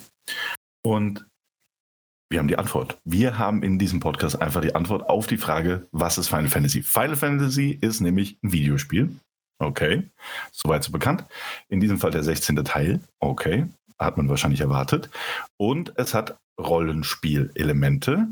Und 0.85 1.27
wir 2.31 2.39
haben 2.39 2.49
die 2.49 2.59
Antwort. 2.59 2.99
Wir 3.05 3.39
haben 3.39 3.63
in 3.63 3.79
diesem 3.79 4.01
Podcast 4.01 4.41
einfach 4.43 4.61
die 4.61 4.75
Antwort 4.75 5.09
auf 5.09 5.27
die 5.27 5.39
Frage, 5.39 5.87
was 5.93 6.19
ist 6.19 6.29
Final 6.29 6.49
Fantasy? 6.49 6.83
Final 6.83 7.17
Fantasy 7.17 7.79
ist 7.81 8.01
nämlich 8.01 8.39
ein 8.43 8.53
Videospiel. 8.53 9.17
Okay, 9.59 10.03
soweit 10.53 10.85
so 10.85 10.93
bekannt. 10.93 11.25
In 11.69 11.81
diesem 11.81 11.99
Fall 11.99 12.11
der 12.11 12.25
16. 12.25 12.57
Teil. 12.65 13.01
Okay, 13.21 13.69
hat 13.99 14.17
man 14.17 14.29
wahrscheinlich 14.29 14.61
erwartet. 14.61 15.11
Und 15.57 15.93
es 15.97 16.13
hat 16.13 16.37
Rollenspielelemente. 16.61 18.29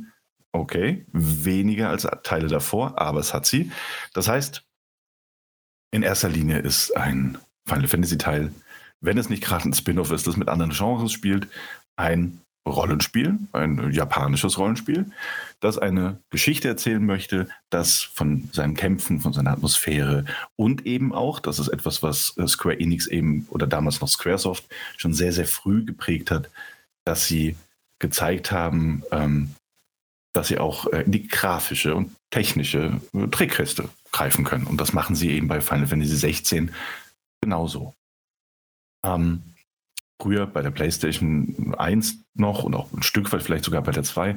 Okay, 0.52 1.06
weniger 1.12 1.88
als 1.88 2.06
Teile 2.24 2.48
davor, 2.48 3.00
aber 3.00 3.20
es 3.20 3.32
hat 3.32 3.46
sie. 3.46 3.72
Das 4.12 4.28
heißt, 4.28 4.62
in 5.92 6.02
erster 6.02 6.28
Linie 6.28 6.58
ist 6.58 6.94
ein 6.96 7.38
Final 7.66 7.88
Fantasy 7.88 8.18
Teil, 8.18 8.52
wenn 9.00 9.18
es 9.18 9.30
nicht 9.30 9.42
gerade 9.42 9.68
ein 9.68 9.74
Spin-off 9.74 10.10
ist, 10.10 10.26
das 10.26 10.36
mit 10.36 10.48
anderen 10.48 10.72
Genres 10.72 11.12
spielt, 11.12 11.48
ein 11.96 12.40
Rollenspiel, 12.66 13.38
ein 13.52 13.92
japanisches 13.92 14.56
Rollenspiel, 14.56 15.10
das 15.60 15.78
eine 15.78 16.20
Geschichte 16.30 16.68
erzählen 16.68 17.04
möchte, 17.04 17.48
das 17.70 18.00
von 18.02 18.48
seinen 18.52 18.74
Kämpfen, 18.74 19.20
von 19.20 19.32
seiner 19.32 19.50
Atmosphäre 19.50 20.24
und 20.54 20.86
eben 20.86 21.12
auch, 21.12 21.40
das 21.40 21.58
ist 21.58 21.68
etwas, 21.68 22.02
was 22.02 22.34
Square 22.46 22.78
Enix 22.78 23.08
eben 23.08 23.46
oder 23.50 23.66
damals 23.66 24.00
noch 24.00 24.08
Squaresoft 24.08 24.64
schon 24.96 25.12
sehr, 25.12 25.32
sehr 25.32 25.46
früh 25.46 25.84
geprägt 25.84 26.30
hat, 26.30 26.50
dass 27.04 27.26
sie 27.26 27.56
gezeigt 27.98 28.52
haben, 28.52 29.02
ähm, 29.10 29.54
dass 30.32 30.48
sie 30.48 30.58
auch 30.58 30.86
äh, 30.92 31.02
in 31.02 31.12
die 31.12 31.28
grafische 31.28 31.94
und 31.94 32.12
technische 32.30 33.00
äh, 33.14 33.26
Trickkiste 33.28 33.88
greifen 34.12 34.44
können. 34.44 34.66
Und 34.66 34.80
das 34.80 34.92
machen 34.92 35.14
sie 35.16 35.30
eben 35.30 35.48
bei 35.48 35.60
Final 35.60 35.86
Fantasy 35.86 36.16
16 36.16 36.72
genauso. 37.40 37.94
Ähm, 39.04 39.42
früher 40.20 40.46
bei 40.46 40.62
der 40.62 40.70
PlayStation 40.70 41.74
1 41.76 42.18
noch 42.34 42.62
und 42.62 42.74
auch 42.74 42.92
ein 42.92 43.02
Stück 43.02 43.32
weit 43.32 43.42
vielleicht 43.42 43.64
sogar 43.64 43.82
bei 43.82 43.92
der 43.92 44.04
2 44.04 44.36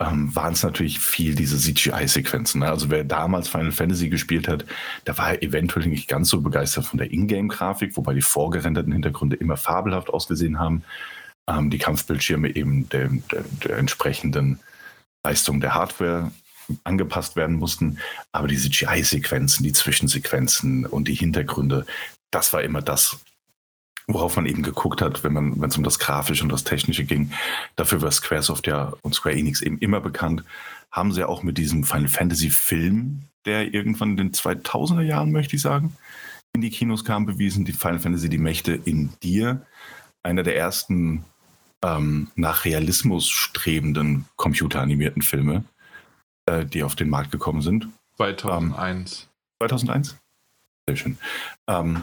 ähm, 0.00 0.34
waren 0.34 0.52
es 0.52 0.62
natürlich 0.62 0.98
viel 0.98 1.34
diese 1.34 1.58
CGI-Sequenzen. 1.58 2.60
Ne? 2.60 2.68
Also 2.68 2.90
wer 2.90 3.04
damals 3.04 3.48
Final 3.48 3.72
Fantasy 3.72 4.08
gespielt 4.08 4.48
hat, 4.48 4.64
der 5.06 5.16
war 5.18 5.42
eventuell 5.42 5.86
nicht 5.86 6.08
ganz 6.08 6.28
so 6.28 6.40
begeistert 6.40 6.86
von 6.86 6.98
der 6.98 7.12
Ingame-Grafik, 7.12 7.96
wobei 7.96 8.14
die 8.14 8.22
vorgerenderten 8.22 8.92
Hintergründe 8.92 9.36
immer 9.36 9.56
fabelhaft 9.56 10.10
ausgesehen 10.10 10.58
haben. 10.58 10.84
Ähm, 11.48 11.70
die 11.70 11.78
Kampfbildschirme 11.78 12.54
eben 12.54 12.88
der, 12.90 13.08
der, 13.08 13.44
der 13.64 13.78
entsprechenden 13.78 14.60
Leistungen 15.24 15.60
der 15.60 15.74
Hardware 15.74 16.30
angepasst 16.84 17.36
werden 17.36 17.56
mussten. 17.56 17.98
Aber 18.32 18.48
die 18.48 18.56
CGI-Sequenzen, 18.56 19.64
die 19.64 19.72
Zwischensequenzen 19.72 20.86
und 20.86 21.08
die 21.08 21.14
Hintergründe, 21.14 21.86
das 22.30 22.52
war 22.52 22.62
immer 22.62 22.82
das, 22.82 23.18
worauf 24.06 24.36
man 24.36 24.46
eben 24.46 24.62
geguckt 24.62 25.02
hat, 25.02 25.22
wenn 25.24 25.62
es 25.62 25.76
um 25.76 25.84
das 25.84 25.98
Grafische 25.98 26.42
und 26.42 26.50
das 26.50 26.64
Technische 26.64 27.04
ging. 27.04 27.32
Dafür 27.76 28.02
war 28.02 28.10
Squaresoft 28.10 28.66
ja 28.66 28.92
und 29.02 29.14
Square 29.14 29.36
Enix 29.36 29.60
eben 29.60 29.78
immer 29.78 30.00
bekannt. 30.00 30.44
Haben 30.90 31.12
sie 31.12 31.26
auch 31.26 31.42
mit 31.42 31.58
diesem 31.58 31.84
Final 31.84 32.08
Fantasy 32.08 32.50
Film, 32.50 33.22
der 33.44 33.72
irgendwann 33.72 34.10
in 34.10 34.16
den 34.16 34.32
2000er 34.32 35.02
Jahren, 35.02 35.32
möchte 35.32 35.56
ich 35.56 35.62
sagen, 35.62 35.96
in 36.54 36.60
die 36.60 36.70
Kinos 36.70 37.04
kam, 37.04 37.24
bewiesen, 37.24 37.64
die 37.64 37.72
Final 37.72 37.98
Fantasy 37.98 38.28
Die 38.28 38.38
Mächte 38.38 38.72
in 38.72 39.12
dir. 39.22 39.64
Einer 40.22 40.42
der 40.42 40.56
ersten 40.56 41.24
ähm, 41.84 42.28
nach 42.34 42.64
Realismus 42.64 43.28
strebenden 43.28 44.26
computeranimierten 44.36 45.22
Filme, 45.22 45.64
äh, 46.46 46.64
die 46.64 46.82
auf 46.82 46.94
den 46.94 47.08
Markt 47.08 47.32
gekommen 47.32 47.62
sind. 47.62 47.88
2001. 48.16 49.22
Ähm, 49.22 49.68
2001? 49.68 50.16
Sehr 50.88 50.96
schön. 50.96 51.18
Ähm, 51.66 52.02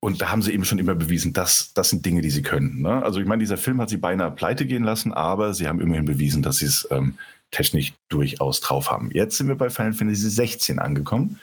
und 0.00 0.20
da 0.20 0.30
haben 0.30 0.42
sie 0.42 0.52
eben 0.52 0.64
schon 0.66 0.78
immer 0.78 0.94
bewiesen, 0.94 1.32
dass 1.32 1.72
das 1.72 1.88
sind 1.88 2.04
Dinge, 2.04 2.20
die 2.20 2.30
sie 2.30 2.42
können. 2.42 2.82
Ne? 2.82 3.02
Also 3.02 3.20
ich 3.20 3.26
meine, 3.26 3.40
dieser 3.40 3.56
Film 3.56 3.80
hat 3.80 3.88
sie 3.88 3.96
beinahe 3.96 4.30
pleite 4.30 4.66
gehen 4.66 4.84
lassen, 4.84 5.14
aber 5.14 5.54
sie 5.54 5.66
haben 5.66 5.80
immerhin 5.80 6.04
bewiesen, 6.04 6.42
dass 6.42 6.58
sie 6.58 6.66
es 6.66 6.86
ähm, 6.90 7.16
technisch 7.50 7.94
durchaus 8.08 8.60
drauf 8.60 8.90
haben. 8.90 9.10
Jetzt 9.12 9.38
sind 9.38 9.48
wir 9.48 9.54
bei 9.54 9.70
Final 9.70 9.94
Fantasy 9.94 10.28
16 10.28 10.78
angekommen, 10.78 11.40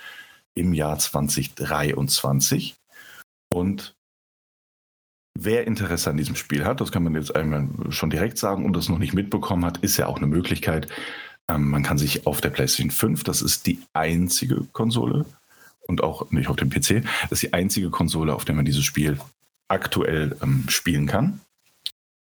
im 0.54 0.74
Jahr 0.74 1.00
2023. 1.00 2.76
Und 3.52 3.96
wer 5.38 5.68
Interesse 5.68 6.10
an 6.10 6.18
diesem 6.18 6.36
Spiel 6.36 6.66
hat, 6.66 6.82
das 6.82 6.92
kann 6.92 7.04
man 7.04 7.16
jetzt 7.16 7.36
einmal 7.36 7.68
schon 7.90 8.10
direkt 8.10 8.38
sagen 8.38 8.66
und 8.66 8.74
das 8.74 8.90
noch 8.90 9.00
nicht 9.00 9.14
mitbekommen 9.14 9.66
hat, 9.66 9.78
ist 9.78 9.98
ja 9.98 10.08
auch 10.08 10.18
eine 10.18 10.28
Möglichkeit. 10.28 10.88
Ähm, 11.50 11.70
man 11.70 11.84
kann 11.84 11.98
sich 11.98 12.28
auf 12.28 12.42
der 12.42 12.50
PlayStation 12.50 12.92
5, 12.92 13.24
das 13.24 13.42
ist 13.42 13.66
die 13.68 13.80
einzige 13.94 14.64
Konsole, 14.72 15.26
und 15.92 16.04
auch 16.04 16.32
nicht 16.32 16.48
auf 16.48 16.56
dem 16.56 16.70
PC. 16.70 17.04
Das 17.24 17.34
ist 17.34 17.44
die 17.44 17.54
einzige 17.54 17.90
Konsole, 17.90 18.34
auf 18.34 18.46
der 18.46 18.56
man 18.56 18.66
dieses 18.66 18.84
Spiel 18.84 19.20
aktuell 19.68 20.38
ähm, 20.42 20.66
spielen 20.70 21.06
kann. 21.06 21.42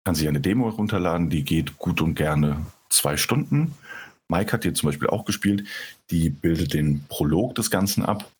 Kann 0.05 0.15
sich 0.15 0.27
eine 0.27 0.39
Demo 0.39 0.71
herunterladen, 0.71 1.29
die 1.29 1.43
geht 1.43 1.77
gut 1.77 2.01
und 2.01 2.15
gerne 2.15 2.65
zwei 2.89 3.17
Stunden. 3.17 3.75
Mike 4.29 4.53
hat 4.53 4.63
hier 4.63 4.73
zum 4.73 4.87
Beispiel 4.87 5.09
auch 5.09 5.25
gespielt. 5.25 5.67
Die 6.09 6.29
bildet 6.29 6.73
den 6.73 7.03
Prolog 7.09 7.55
des 7.55 7.69
Ganzen 7.69 8.05
ab. 8.05 8.31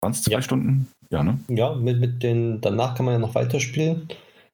Waren 0.00 0.12
es 0.12 0.22
zwei 0.22 0.32
ja. 0.32 0.42
Stunden? 0.42 0.88
Ja, 1.14 1.22
ne? 1.22 1.38
Ja, 1.48 1.74
mit, 1.74 2.00
mit 2.00 2.22
den, 2.24 2.60
danach 2.60 2.96
kann 2.96 3.06
man 3.06 3.14
ja 3.14 3.18
noch 3.20 3.36
weiterspielen. 3.36 4.08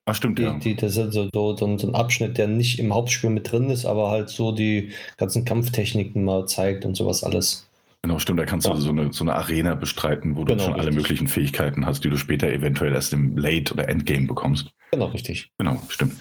Ach, 0.04 0.14
stimmt, 0.14 0.38
die, 0.38 0.42
ja. 0.42 0.58
Die, 0.58 0.76
das 0.76 0.96
ist 0.96 1.12
so, 1.12 1.28
so, 1.32 1.56
so, 1.56 1.66
ein 1.66 1.94
Abschnitt, 1.94 2.36
der 2.36 2.48
nicht 2.48 2.78
im 2.78 2.92
Hauptspiel 2.92 3.30
mit 3.30 3.50
drin 3.50 3.70
ist, 3.70 3.86
aber 3.86 4.10
halt 4.10 4.28
so 4.28 4.52
die 4.52 4.90
ganzen 5.16 5.44
Kampftechniken 5.44 6.22
mal 6.22 6.46
zeigt 6.46 6.84
und 6.84 6.96
sowas 6.96 7.24
alles. 7.24 7.66
Genau, 8.02 8.18
stimmt. 8.18 8.40
Da 8.40 8.44
kannst 8.44 8.66
ja. 8.66 8.74
du 8.74 8.80
so 8.80 8.90
eine, 8.90 9.12
so 9.12 9.24
eine 9.24 9.34
Arena 9.34 9.74
bestreiten, 9.74 10.36
wo 10.36 10.44
du 10.44 10.52
genau, 10.52 10.64
schon 10.64 10.72
richtig. 10.74 10.88
alle 10.88 10.96
möglichen 10.96 11.28
Fähigkeiten 11.28 11.86
hast, 11.86 12.04
die 12.04 12.10
du 12.10 12.16
später 12.16 12.50
eventuell 12.50 12.92
erst 12.92 13.14
im 13.14 13.38
Late- 13.38 13.72
oder 13.72 13.88
Endgame 13.88 14.26
bekommst. 14.26 14.70
Genau, 14.90 15.06
richtig. 15.06 15.50
Genau, 15.58 15.80
stimmt. 15.88 16.14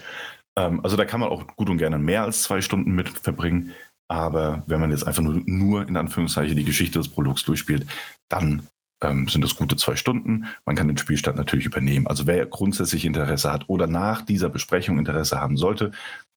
Ähm, 0.56 0.80
also 0.82 0.96
da 0.96 1.04
kann 1.04 1.20
man 1.20 1.28
auch 1.28 1.46
gut 1.56 1.68
und 1.68 1.78
gerne 1.78 1.98
mehr 1.98 2.22
als 2.22 2.42
zwei 2.44 2.62
Stunden 2.62 2.92
mit 2.92 3.08
verbringen. 3.08 3.72
Aber 4.08 4.64
wenn 4.66 4.80
man 4.80 4.90
jetzt 4.90 5.06
einfach 5.06 5.22
nur, 5.22 5.42
nur 5.44 5.86
in 5.86 5.96
Anführungszeichen 5.96 6.56
die 6.56 6.64
Geschichte 6.64 6.98
des 6.98 7.08
Prologs 7.08 7.44
durchspielt, 7.44 7.86
dann 8.28 8.62
ähm, 9.02 9.28
sind 9.28 9.42
das 9.42 9.56
gute 9.56 9.76
zwei 9.76 9.96
Stunden. 9.96 10.46
Man 10.64 10.76
kann 10.76 10.88
den 10.88 10.98
Spielstand 10.98 11.36
natürlich 11.36 11.66
übernehmen. 11.66 12.06
Also 12.06 12.26
wer 12.26 12.44
grundsätzlich 12.46 13.04
Interesse 13.04 13.52
hat 13.52 13.68
oder 13.68 13.86
nach 13.86 14.22
dieser 14.22 14.48
Besprechung 14.48 14.98
Interesse 14.98 15.40
haben 15.40 15.56
sollte, 15.56 15.92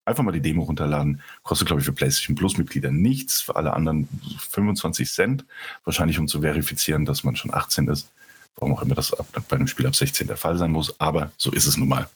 Einfach 0.05 0.23
mal 0.23 0.33
die 0.33 0.41
Demo 0.41 0.63
runterladen. 0.63 1.21
Kostet, 1.43 1.67
glaube 1.67 1.79
ich, 1.79 1.85
für 1.85 1.93
PlayStation 1.93 2.35
Plus-Mitglieder 2.35 2.91
nichts. 2.91 3.41
Für 3.41 3.55
alle 3.55 3.73
anderen 3.73 4.09
25 4.49 5.09
Cent. 5.09 5.45
Wahrscheinlich, 5.85 6.19
um 6.19 6.27
zu 6.27 6.41
verifizieren, 6.41 7.05
dass 7.05 7.23
man 7.23 7.37
schon 7.37 7.53
18 7.53 7.87
ist. 7.87 8.11
Warum 8.55 8.73
auch 8.73 8.81
immer 8.81 8.95
das 8.95 9.15
bei 9.47 9.55
einem 9.55 9.67
Spiel 9.67 9.87
ab 9.87 9.95
16 9.95 10.27
der 10.27 10.37
Fall 10.37 10.57
sein 10.57 10.71
muss. 10.71 10.99
Aber 10.99 11.31
so 11.37 11.51
ist 11.51 11.67
es 11.67 11.77
nun 11.77 11.87
mal. 11.87 12.09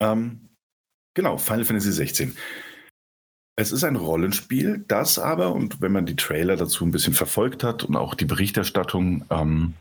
Ähm, 0.00 0.40
genau, 1.12 1.36
Final 1.36 1.66
Fantasy 1.66 1.92
16. 1.92 2.34
Es 3.58 3.72
ist 3.72 3.84
ein 3.84 3.96
Rollenspiel, 3.96 4.84
das 4.86 5.18
aber, 5.18 5.52
und 5.54 5.80
wenn 5.80 5.92
man 5.92 6.04
die 6.04 6.16
Trailer 6.16 6.56
dazu 6.56 6.84
ein 6.84 6.90
bisschen 6.90 7.14
verfolgt 7.14 7.64
hat 7.64 7.84
und 7.84 7.96
auch 7.96 8.14
die 8.14 8.26
Berichterstattung, 8.26 9.24
ähm, 9.30 9.72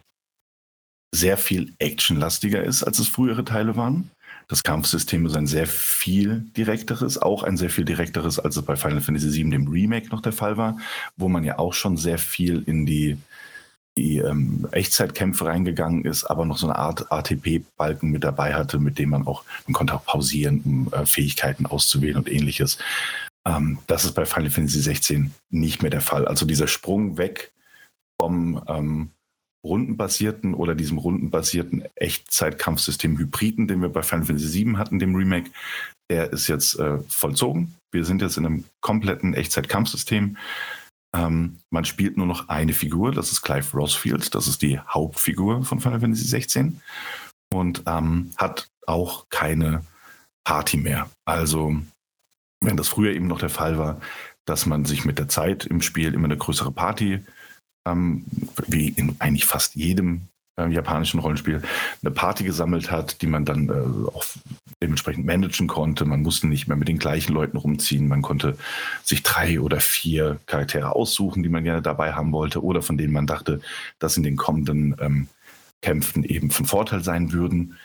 sehr 1.13 1.37
viel 1.37 1.73
actionlastiger 1.79 2.63
ist, 2.63 2.83
als 2.83 2.99
es 2.99 3.07
frühere 3.07 3.45
Teile 3.45 3.75
waren. 3.75 4.11
Das 4.47 4.63
Kampfsystem 4.63 5.25
ist 5.25 5.35
ein 5.35 5.47
sehr 5.47 5.65
viel 5.65 6.45
direkteres, 6.55 7.17
auch 7.17 7.43
ein 7.43 7.57
sehr 7.57 7.69
viel 7.69 7.85
direkteres, 7.85 8.37
als 8.37 8.57
es 8.57 8.63
bei 8.63 8.75
Final 8.75 9.01
Fantasy 9.01 9.33
VII, 9.33 9.49
dem 9.49 9.67
Remake, 9.67 10.09
noch 10.09 10.21
der 10.21 10.33
Fall 10.33 10.55
war, 10.57 10.77
wo 11.17 11.27
man 11.27 11.43
ja 11.43 11.57
auch 11.57 11.73
schon 11.73 11.97
sehr 11.97 12.19
viel 12.19 12.63
in 12.65 12.85
die, 12.85 13.17
die 13.97 14.17
ähm, 14.17 14.67
Echtzeitkämpfe 14.71 15.45
reingegangen 15.45 16.05
ist, 16.05 16.25
aber 16.25 16.45
noch 16.45 16.57
so 16.57 16.67
eine 16.67 16.77
Art 16.77 17.11
ATP-Balken 17.11 18.11
mit 18.11 18.23
dabei 18.23 18.53
hatte, 18.53 18.77
mit 18.77 18.99
dem 18.99 19.09
man 19.09 19.25
auch, 19.25 19.43
man 19.67 19.73
konnte 19.73 19.95
auch 19.95 20.05
pausieren, 20.05 20.61
um 20.63 20.93
äh, 20.93 21.05
Fähigkeiten 21.05 21.65
auszuwählen 21.65 22.17
und 22.17 22.31
ähnliches. 22.31 22.77
Ähm, 23.47 23.79
das 23.87 24.05
ist 24.05 24.13
bei 24.13 24.25
Final 24.25 24.51
Fantasy 24.51 24.79
16 24.79 25.33
nicht 25.49 25.81
mehr 25.81 25.91
der 25.91 26.01
Fall. 26.01 26.27
Also 26.27 26.45
dieser 26.45 26.67
Sprung 26.67 27.17
weg 27.17 27.53
vom 28.19 28.63
ähm, 28.67 29.11
rundenbasierten 29.65 30.53
oder 30.53 30.75
diesem 30.75 30.97
rundenbasierten 30.97 31.85
Echtzeitkampfsystem 31.95 33.17
Hybriden, 33.17 33.67
den 33.67 33.81
wir 33.81 33.89
bei 33.89 34.03
Final 34.03 34.25
Fantasy 34.25 34.65
VII 34.65 34.75
hatten, 34.77 34.99
dem 34.99 35.15
Remake, 35.15 35.49
der 36.09 36.31
ist 36.31 36.47
jetzt 36.47 36.79
äh, 36.79 36.99
vollzogen. 37.07 37.75
Wir 37.91 38.05
sind 38.05 38.21
jetzt 38.21 38.37
in 38.37 38.45
einem 38.45 38.65
kompletten 38.81 39.33
Echtzeitkampfsystem. 39.33 40.37
Ähm, 41.15 41.59
man 41.71 41.85
spielt 41.85 42.17
nur 42.17 42.27
noch 42.27 42.49
eine 42.49 42.73
Figur, 42.73 43.11
das 43.11 43.31
ist 43.31 43.41
Clive 43.41 43.75
Rosfield, 43.75 44.35
das 44.35 44.47
ist 44.47 44.61
die 44.61 44.79
Hauptfigur 44.79 45.63
von 45.63 45.79
Final 45.79 46.01
Fantasy 46.01 46.25
16 46.25 46.81
und 47.53 47.83
ähm, 47.87 48.31
hat 48.37 48.67
auch 48.85 49.25
keine 49.29 49.83
Party 50.43 50.77
mehr. 50.77 51.09
Also, 51.25 51.77
wenn 52.65 52.77
das 52.77 52.87
früher 52.87 53.13
eben 53.13 53.27
noch 53.27 53.39
der 53.39 53.49
Fall 53.49 53.77
war, 53.77 54.01
dass 54.45 54.65
man 54.65 54.85
sich 54.85 55.05
mit 55.05 55.17
der 55.19 55.27
Zeit 55.27 55.65
im 55.65 55.81
Spiel 55.81 56.13
immer 56.13 56.25
eine 56.25 56.37
größere 56.37 56.71
Party 56.71 57.19
ähm, 57.87 58.25
wie 58.67 58.89
in 58.89 59.15
eigentlich 59.19 59.45
fast 59.45 59.75
jedem 59.75 60.27
äh, 60.57 60.67
japanischen 60.67 61.19
Rollenspiel, 61.19 61.61
eine 62.01 62.11
Party 62.11 62.43
gesammelt 62.43 62.91
hat, 62.91 63.21
die 63.21 63.27
man 63.27 63.45
dann 63.45 63.69
äh, 63.69 64.07
auch 64.09 64.23
dementsprechend 64.81 65.25
managen 65.25 65.67
konnte. 65.67 66.05
Man 66.05 66.21
musste 66.21 66.47
nicht 66.47 66.67
mehr 66.67 66.77
mit 66.77 66.87
den 66.87 66.99
gleichen 66.99 67.33
Leuten 67.33 67.57
rumziehen. 67.57 68.07
Man 68.07 68.21
konnte 68.21 68.57
sich 69.03 69.23
drei 69.23 69.59
oder 69.59 69.79
vier 69.79 70.39
Charaktere 70.45 70.95
aussuchen, 70.95 71.43
die 71.43 71.49
man 71.49 71.63
gerne 71.63 71.81
dabei 71.81 72.13
haben 72.13 72.31
wollte 72.31 72.63
oder 72.63 72.81
von 72.81 72.97
denen 72.97 73.13
man 73.13 73.27
dachte, 73.27 73.61
dass 73.99 74.17
in 74.17 74.23
den 74.23 74.37
kommenden 74.37 74.95
ähm, 74.99 75.27
Kämpfen 75.81 76.23
eben 76.23 76.51
von 76.51 76.65
Vorteil 76.65 77.03
sein 77.03 77.31
würden. 77.31 77.77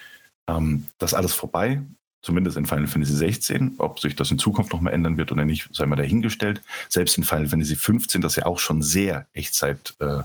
Ähm, 0.48 0.86
das 0.98 1.14
alles 1.14 1.34
vorbei 1.34 1.82
zumindest 2.22 2.56
in 2.56 2.66
Final 2.66 2.86
Fantasy 2.86 3.14
16. 3.14 3.76
Ob 3.78 4.00
sich 4.00 4.16
das 4.16 4.30
in 4.30 4.38
Zukunft 4.38 4.72
nochmal 4.72 4.92
ändern 4.92 5.16
wird 5.16 5.32
oder 5.32 5.44
nicht, 5.44 5.68
sei 5.72 5.86
mal 5.86 5.96
dahingestellt. 5.96 6.62
Selbst 6.88 7.16
in 7.18 7.24
Final 7.24 7.48
Fantasy 7.48 7.76
15, 7.76 8.20
das 8.20 8.36
ja 8.36 8.46
auch 8.46 8.58
schon 8.58 8.82
sehr 8.82 9.26
Echtzeit 9.32 9.94
äh, 10.00 10.22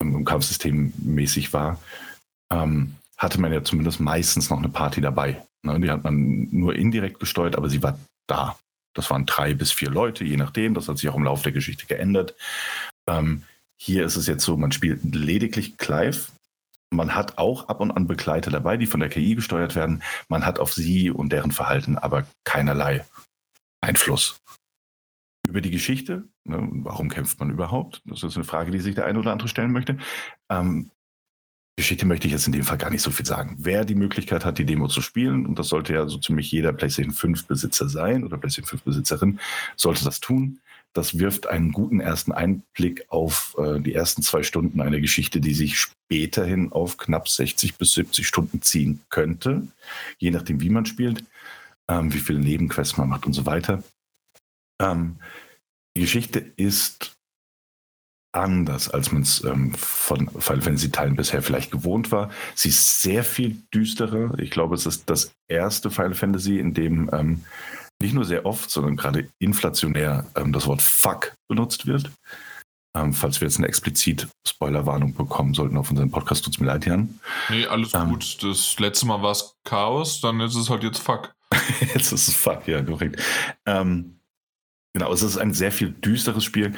im 0.00 0.24
Kampfsystem 0.24 0.92
mäßig 0.98 1.52
war, 1.52 1.78
ähm, 2.50 2.94
hatte 3.16 3.40
man 3.40 3.52
ja 3.52 3.62
zumindest 3.62 4.00
meistens 4.00 4.50
noch 4.50 4.58
eine 4.58 4.70
Party 4.70 5.00
dabei. 5.00 5.42
Ne? 5.62 5.78
Die 5.80 5.90
hat 5.90 6.04
man 6.04 6.48
nur 6.50 6.74
indirekt 6.74 7.20
gesteuert, 7.20 7.56
aber 7.56 7.68
sie 7.68 7.82
war 7.82 7.98
da. 8.26 8.58
Das 8.94 9.10
waren 9.10 9.26
drei 9.26 9.54
bis 9.54 9.70
vier 9.70 9.90
Leute, 9.90 10.24
je 10.24 10.36
nachdem. 10.36 10.74
Das 10.74 10.88
hat 10.88 10.98
sich 10.98 11.08
auch 11.08 11.16
im 11.16 11.24
Laufe 11.24 11.44
der 11.44 11.52
Geschichte 11.52 11.86
geändert. 11.86 12.34
Ähm, 13.06 13.42
hier 13.76 14.04
ist 14.04 14.16
es 14.16 14.26
jetzt 14.26 14.44
so, 14.44 14.56
man 14.56 14.72
spielt 14.72 15.14
lediglich 15.14 15.76
Clive, 15.76 16.26
man 16.90 17.14
hat 17.14 17.38
auch 17.38 17.68
ab 17.68 17.80
und 17.80 17.90
an 17.92 18.06
Begleiter 18.06 18.50
dabei, 18.50 18.76
die 18.76 18.86
von 18.86 19.00
der 19.00 19.08
KI 19.08 19.34
gesteuert 19.34 19.76
werden. 19.76 20.02
Man 20.28 20.44
hat 20.44 20.58
auf 20.58 20.72
sie 20.72 21.10
und 21.10 21.32
deren 21.32 21.52
Verhalten 21.52 21.96
aber 21.96 22.26
keinerlei 22.44 23.04
Einfluss. 23.80 24.40
Über 25.48 25.60
die 25.60 25.70
Geschichte, 25.70 26.28
ne, 26.44 26.68
warum 26.84 27.08
kämpft 27.08 27.40
man 27.40 27.50
überhaupt? 27.50 28.02
Das 28.04 28.22
ist 28.22 28.36
eine 28.36 28.44
Frage, 28.44 28.70
die 28.70 28.80
sich 28.80 28.94
der 28.94 29.06
eine 29.06 29.18
oder 29.18 29.32
andere 29.32 29.48
stellen 29.48 29.72
möchte. 29.72 29.98
Ähm, 30.50 30.90
Geschichte 31.76 32.04
möchte 32.04 32.26
ich 32.26 32.32
jetzt 32.32 32.46
in 32.46 32.52
dem 32.52 32.64
Fall 32.64 32.76
gar 32.76 32.90
nicht 32.90 33.00
so 33.00 33.10
viel 33.10 33.24
sagen. 33.24 33.56
Wer 33.58 33.86
die 33.86 33.94
Möglichkeit 33.94 34.44
hat, 34.44 34.58
die 34.58 34.66
Demo 34.66 34.86
zu 34.86 35.00
spielen, 35.00 35.46
und 35.46 35.58
das 35.58 35.68
sollte 35.68 35.94
ja 35.94 36.06
so 36.06 36.18
ziemlich 36.18 36.52
jeder 36.52 36.74
PlayStation 36.74 37.14
5 37.14 37.46
Besitzer 37.46 37.88
sein 37.88 38.22
oder 38.22 38.36
PlayStation 38.36 38.68
5 38.68 38.82
Besitzerin, 38.82 39.40
sollte 39.76 40.04
das 40.04 40.20
tun. 40.20 40.60
Das 40.92 41.18
wirft 41.18 41.46
einen 41.46 41.70
guten 41.70 42.00
ersten 42.00 42.32
Einblick 42.32 43.04
auf 43.08 43.56
äh, 43.58 43.80
die 43.80 43.94
ersten 43.94 44.22
zwei 44.22 44.42
Stunden 44.42 44.80
einer 44.80 45.00
Geschichte, 45.00 45.40
die 45.40 45.54
sich 45.54 45.78
späterhin 45.78 46.72
auf 46.72 46.96
knapp 46.96 47.28
60 47.28 47.76
bis 47.76 47.92
70 47.92 48.26
Stunden 48.26 48.60
ziehen 48.62 49.00
könnte, 49.08 49.68
je 50.18 50.30
nachdem, 50.30 50.60
wie 50.60 50.70
man 50.70 50.86
spielt, 50.86 51.24
ähm, 51.88 52.12
wie 52.12 52.18
viele 52.18 52.40
Nebenquests 52.40 52.96
man 52.96 53.08
macht 53.08 53.26
und 53.26 53.34
so 53.34 53.46
weiter. 53.46 53.82
Ähm, 54.80 55.16
die 55.96 56.02
Geschichte 56.02 56.40
ist 56.56 57.16
anders, 58.32 58.88
als 58.88 59.12
man 59.12 59.22
es 59.22 59.42
ähm, 59.44 59.74
von 59.74 60.28
Final 60.28 60.62
Fantasy 60.62 60.90
Teilen 60.90 61.16
bisher 61.16 61.42
vielleicht 61.42 61.70
gewohnt 61.70 62.12
war. 62.12 62.30
Sie 62.54 62.68
ist 62.68 63.00
sehr 63.02 63.24
viel 63.24 63.56
düsterer. 63.74 64.38
Ich 64.38 64.50
glaube, 64.50 64.74
es 64.74 64.86
ist 64.86 65.10
das 65.10 65.32
erste 65.48 65.90
Final 65.90 66.14
Fantasy, 66.14 66.58
in 66.58 66.74
dem 66.74 67.10
ähm, 67.12 67.44
nicht 68.00 68.14
nur 68.14 68.24
sehr 68.24 68.46
oft, 68.46 68.70
sondern 68.70 68.96
gerade 68.96 69.28
inflationär 69.38 70.26
ähm, 70.36 70.52
das 70.52 70.66
Wort 70.66 70.82
Fuck 70.82 71.34
benutzt 71.48 71.86
wird. 71.86 72.10
Ähm, 72.96 73.12
falls 73.12 73.40
wir 73.40 73.46
jetzt 73.46 73.58
eine 73.58 73.68
explizit 73.68 74.26
Spoilerwarnung 74.46 75.14
bekommen 75.14 75.54
sollten 75.54 75.76
auf 75.76 75.90
unseren 75.90 76.10
Podcast, 76.10 76.44
tut 76.44 76.54
es 76.54 76.60
mir 76.60 76.66
leid, 76.66 76.86
Jan. 76.86 77.20
Nee, 77.48 77.66
alles 77.66 77.94
ähm, 77.94 78.10
gut. 78.10 78.42
Das 78.42 78.78
letzte 78.80 79.06
Mal 79.06 79.22
war 79.22 79.30
es 79.30 79.54
Chaos, 79.64 80.20
dann 80.20 80.40
ist 80.40 80.56
es 80.56 80.70
halt 80.70 80.82
jetzt 80.82 80.98
Fuck. 80.98 81.32
jetzt 81.94 82.12
ist 82.12 82.28
es 82.28 82.34
Fuck, 82.34 82.66
ja, 82.66 82.82
korrekt. 82.82 83.22
Ähm, 83.64 84.18
genau, 84.92 85.12
es 85.12 85.22
ist 85.22 85.36
ein 85.36 85.54
sehr 85.54 85.70
viel 85.70 85.90
düsteres 85.90 86.42
Spiel, 86.42 86.74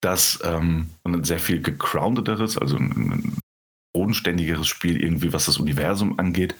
das 0.00 0.38
ähm, 0.44 0.88
ein 1.04 1.24
sehr 1.24 1.38
viel 1.38 1.60
gegroundeteres, 1.60 2.56
also 2.56 2.76
ein, 2.76 2.90
ein 2.90 3.38
bodenständigeres 3.92 4.66
Spiel 4.66 5.02
irgendwie, 5.02 5.34
was 5.34 5.44
das 5.44 5.58
Universum 5.58 6.18
angeht, 6.18 6.54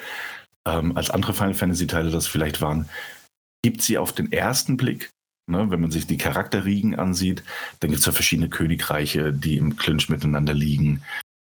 ähm, 0.67 0.95
als 0.95 1.09
andere 1.09 1.33
Final 1.33 1.55
Fantasy-Teile 1.55 2.11
das 2.11 2.27
vielleicht 2.27 2.61
waren, 2.61 2.87
gibt 3.63 3.83
sie 3.83 3.99
auf 3.99 4.13
den 4.13 4.33
ersten 4.33 4.77
Blick 4.77 5.11
Ne, 5.51 5.69
wenn 5.69 5.81
man 5.81 5.91
sich 5.91 6.07
die 6.07 6.17
Charakterriegen 6.17 6.95
ansieht, 6.95 7.43
dann 7.81 7.91
gibt 7.91 8.01
es 8.01 8.07
ja 8.07 8.13
verschiedene 8.13 8.49
Königreiche, 8.49 9.33
die 9.33 9.57
im 9.57 9.77
Clinch 9.77 10.09
miteinander 10.09 10.55
liegen, 10.55 11.03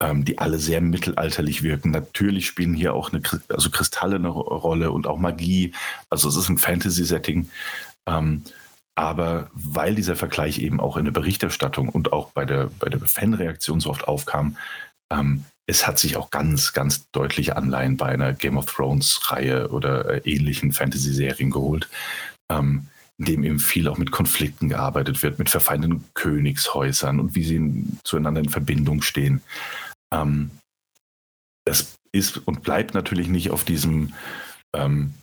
ähm, 0.00 0.24
die 0.24 0.38
alle 0.38 0.58
sehr 0.58 0.80
mittelalterlich 0.80 1.64
wirken. 1.64 1.90
Natürlich 1.90 2.46
spielen 2.46 2.74
hier 2.74 2.94
auch 2.94 3.12
eine, 3.12 3.22
also 3.48 3.70
Kristalle 3.70 4.16
eine 4.16 4.28
Rolle 4.28 4.92
und 4.92 5.08
auch 5.08 5.18
Magie. 5.18 5.74
Also 6.10 6.28
es 6.28 6.36
ist 6.36 6.48
ein 6.48 6.58
Fantasy-Setting. 6.58 7.50
Ähm, 8.06 8.44
aber 8.94 9.50
weil 9.52 9.96
dieser 9.96 10.14
Vergleich 10.14 10.60
eben 10.60 10.80
auch 10.80 10.96
in 10.96 11.04
der 11.04 11.12
Berichterstattung 11.12 11.88
und 11.88 12.12
auch 12.12 12.30
bei 12.30 12.44
der, 12.44 12.70
bei 12.78 12.88
der 12.88 13.00
Fanreaktion 13.00 13.80
so 13.80 13.90
oft 13.90 14.06
aufkam, 14.06 14.56
ähm, 15.10 15.44
es 15.68 15.86
hat 15.86 15.98
sich 15.98 16.16
auch 16.16 16.30
ganz, 16.30 16.72
ganz 16.72 17.10
deutliche 17.10 17.56
Anleihen 17.56 17.96
bei 17.98 18.06
einer 18.06 18.32
Game 18.32 18.56
of 18.56 18.66
Thrones-Reihe 18.66 19.68
oder 19.68 20.24
äh, 20.26 20.30
ähnlichen 20.30 20.72
Fantasy-Serien 20.72 21.50
geholt. 21.50 21.88
Ähm, 22.50 22.88
in 23.18 23.24
dem 23.24 23.44
eben 23.44 23.58
viel 23.58 23.88
auch 23.88 23.98
mit 23.98 24.12
Konflikten 24.12 24.68
gearbeitet 24.68 25.22
wird, 25.22 25.38
mit 25.38 25.50
verfeindeten 25.50 26.04
Königshäusern 26.14 27.18
und 27.18 27.34
wie 27.34 27.44
sie 27.44 27.84
zueinander 28.04 28.40
in 28.40 28.48
Verbindung 28.48 29.02
stehen. 29.02 29.42
Ähm, 30.14 30.50
das 31.66 31.98
ist 32.12 32.38
und 32.38 32.62
bleibt 32.62 32.94
natürlich 32.94 33.28
nicht 33.28 33.50
auf 33.50 33.64
diesem 33.64 34.14
ähm, 34.74 35.14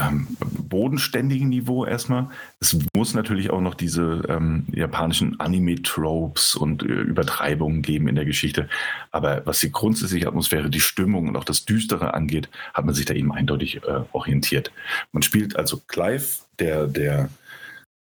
ähm, 0.00 0.26
bodenständigen 0.40 1.48
Niveau 1.48 1.84
erstmal. 1.84 2.28
Es 2.60 2.76
muss 2.96 3.14
natürlich 3.14 3.50
auch 3.50 3.60
noch 3.60 3.74
diese 3.74 4.22
ähm, 4.28 4.66
japanischen 4.72 5.38
Anime-Tropes 5.38 6.56
und 6.56 6.82
äh, 6.82 6.86
Übertreibungen 6.86 7.82
geben 7.82 8.08
in 8.08 8.16
der 8.16 8.24
Geschichte. 8.24 8.68
Aber 9.12 9.46
was 9.46 9.60
die 9.60 9.70
grundsätzliche 9.70 10.26
Atmosphäre, 10.26 10.68
die 10.68 10.80
Stimmung 10.80 11.28
und 11.28 11.36
auch 11.36 11.44
das 11.44 11.64
Düstere 11.64 12.14
angeht, 12.14 12.48
hat 12.72 12.84
man 12.84 12.94
sich 12.94 13.04
da 13.04 13.14
eben 13.14 13.32
eindeutig 13.32 13.82
äh, 13.84 14.00
orientiert. 14.12 14.72
Man 15.12 15.22
spielt 15.22 15.56
also 15.56 15.80
Clive, 15.86 16.40
der 16.58 16.88
der 16.88 17.28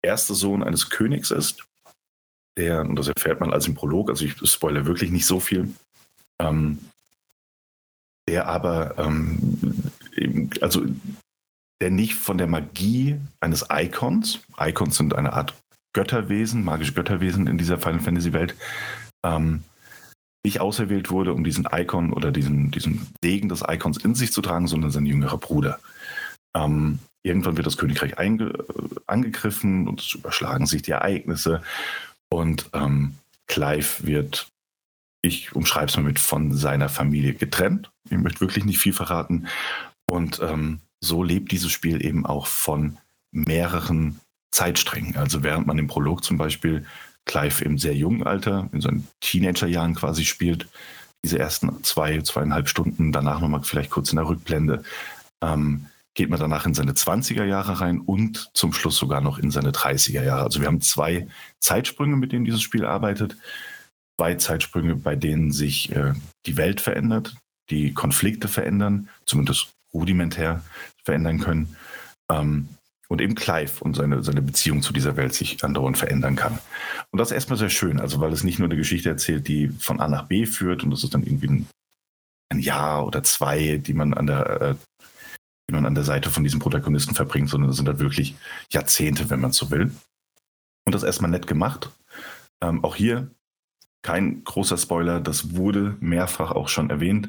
erste 0.02 0.34
Sohn 0.34 0.62
eines 0.62 0.88
Königs 0.88 1.30
ist. 1.30 1.64
Der, 2.56 2.80
und 2.82 2.96
das 2.96 3.08
erfährt 3.08 3.40
man 3.40 3.52
als 3.52 3.66
im 3.66 3.74
Prolog, 3.74 4.10
also 4.10 4.26
ich 4.26 4.34
spoilere 4.44 4.84
wirklich 4.84 5.10
nicht 5.10 5.24
so 5.24 5.40
viel, 5.40 5.72
ähm, 6.38 6.78
der 8.28 8.46
aber 8.46 8.98
ähm, 8.98 9.56
eben, 10.16 10.50
also 10.60 10.84
der 11.82 11.90
nicht 11.90 12.14
von 12.14 12.38
der 12.38 12.46
Magie 12.46 13.18
eines 13.40 13.66
Icons, 13.68 14.38
Icons 14.56 14.96
sind 14.96 15.16
eine 15.16 15.32
Art 15.32 15.52
Götterwesen, 15.92 16.62
magische 16.62 16.92
Götterwesen 16.92 17.48
in 17.48 17.58
dieser 17.58 17.76
Final 17.76 17.98
Fantasy 17.98 18.32
Welt, 18.32 18.54
ähm, 19.26 19.64
nicht 20.46 20.60
auserwählt 20.60 21.10
wurde, 21.10 21.34
um 21.34 21.42
diesen 21.42 21.66
Icon 21.72 22.12
oder 22.12 22.30
diesen, 22.30 22.70
diesen 22.70 23.08
Segen 23.20 23.48
des 23.48 23.64
Icons 23.68 23.98
in 23.98 24.14
sich 24.14 24.32
zu 24.32 24.42
tragen, 24.42 24.68
sondern 24.68 24.92
sein 24.92 25.06
jüngerer 25.06 25.38
Bruder. 25.38 25.80
Ähm, 26.56 27.00
irgendwann 27.24 27.56
wird 27.56 27.66
das 27.66 27.78
Königreich 27.78 28.16
angegriffen 28.16 29.88
und 29.88 30.02
es 30.02 30.14
überschlagen 30.14 30.66
sich 30.66 30.82
die 30.82 30.92
Ereignisse 30.92 31.62
und 32.32 32.70
ähm, 32.74 33.16
Clive 33.48 34.06
wird, 34.06 34.46
ich 35.20 35.52
umschreibe 35.52 35.86
es 35.86 35.96
mal 35.96 36.04
mit, 36.04 36.20
von 36.20 36.56
seiner 36.56 36.88
Familie 36.88 37.34
getrennt. 37.34 37.90
Ich 38.08 38.18
möchte 38.18 38.40
wirklich 38.40 38.64
nicht 38.64 38.78
viel 38.78 38.92
verraten. 38.92 39.48
Und 40.08 40.40
ähm, 40.40 40.80
so 41.02 41.22
lebt 41.22 41.52
dieses 41.52 41.70
Spiel 41.70 42.04
eben 42.04 42.24
auch 42.24 42.46
von 42.46 42.96
mehreren 43.32 44.20
Zeitsträngen. 44.52 45.16
Also 45.16 45.42
während 45.42 45.66
man 45.66 45.78
im 45.78 45.88
Prolog 45.88 46.22
zum 46.24 46.38
Beispiel 46.38 46.86
Clive 47.24 47.64
im 47.64 47.78
sehr 47.78 47.94
jungen 47.94 48.22
Alter, 48.22 48.68
in 48.72 48.80
seinen 48.80 49.08
Teenagerjahren 49.20 49.94
quasi 49.94 50.24
spielt, 50.24 50.68
diese 51.24 51.38
ersten 51.38 51.82
zwei, 51.84 52.20
zweieinhalb 52.20 52.68
Stunden, 52.68 53.12
danach 53.12 53.40
nochmal 53.40 53.62
vielleicht 53.62 53.90
kurz 53.90 54.10
in 54.10 54.16
der 54.16 54.28
Rückblende, 54.28 54.82
ähm, 55.42 55.86
geht 56.14 56.30
man 56.30 56.38
danach 56.38 56.66
in 56.66 56.74
seine 56.74 56.92
20er 56.92 57.44
Jahre 57.44 57.80
rein 57.80 58.00
und 58.00 58.50
zum 58.54 58.72
Schluss 58.72 58.96
sogar 58.96 59.20
noch 59.20 59.38
in 59.38 59.50
seine 59.50 59.70
30er 59.70 60.22
Jahre. 60.22 60.42
Also 60.42 60.60
wir 60.60 60.66
haben 60.66 60.82
zwei 60.82 61.26
Zeitsprünge, 61.58 62.16
mit 62.16 62.32
denen 62.32 62.44
dieses 62.44 62.60
Spiel 62.60 62.84
arbeitet. 62.84 63.36
Zwei 64.18 64.34
Zeitsprünge, 64.34 64.96
bei 64.96 65.16
denen 65.16 65.52
sich 65.52 65.90
äh, 65.92 66.12
die 66.44 66.56
Welt 66.56 66.80
verändert, 66.80 67.34
die 67.70 67.94
Konflikte 67.94 68.46
verändern, 68.46 69.08
zumindest 69.24 69.72
rudimentär 69.94 70.62
verändern 71.04 71.40
können. 71.40 71.76
Ähm, 72.30 72.68
und 73.08 73.20
eben 73.20 73.34
Clive 73.34 73.72
und 73.80 73.94
seine, 73.94 74.22
seine 74.22 74.40
Beziehung 74.40 74.80
zu 74.80 74.94
dieser 74.94 75.16
Welt 75.16 75.34
sich 75.34 75.62
andauernd 75.62 75.98
verändern 75.98 76.34
kann. 76.34 76.58
Und 77.10 77.18
das 77.18 77.28
ist 77.28 77.34
erstmal 77.34 77.58
sehr 77.58 77.68
schön, 77.68 78.00
also 78.00 78.20
weil 78.20 78.32
es 78.32 78.42
nicht 78.42 78.58
nur 78.58 78.68
eine 78.68 78.76
Geschichte 78.76 79.10
erzählt, 79.10 79.48
die 79.48 79.68
von 79.68 80.00
A 80.00 80.08
nach 80.08 80.28
B 80.28 80.46
führt 80.46 80.82
und 80.82 80.90
das 80.90 81.04
ist 81.04 81.12
dann 81.12 81.22
irgendwie 81.22 81.48
ein, 81.48 81.66
ein 82.48 82.58
Jahr 82.58 83.06
oder 83.06 83.22
zwei, 83.22 83.76
die 83.76 83.92
man 83.92 84.14
an 84.14 84.26
der 84.26 84.60
äh, 84.62 84.74
die 85.68 85.74
man 85.74 85.86
an 85.86 85.94
der 85.94 86.04
Seite 86.04 86.30
von 86.30 86.42
diesem 86.42 86.60
Protagonisten 86.60 87.14
verbringt, 87.14 87.48
sondern 87.48 87.68
das 87.68 87.76
sind 87.76 87.88
halt 87.88 87.98
wirklich 87.98 88.34
Jahrzehnte, 88.70 89.30
wenn 89.30 89.40
man 89.40 89.52
so 89.52 89.70
will. 89.70 89.90
Und 90.84 90.94
das 90.94 91.02
erstmal 91.02 91.30
nett 91.30 91.46
gemacht. 91.46 91.90
Ähm, 92.62 92.82
auch 92.84 92.96
hier 92.96 93.30
kein 94.02 94.42
großer 94.44 94.76
Spoiler, 94.76 95.20
das 95.20 95.54
wurde 95.54 95.96
mehrfach 96.00 96.50
auch 96.50 96.68
schon 96.68 96.90
erwähnt 96.90 97.28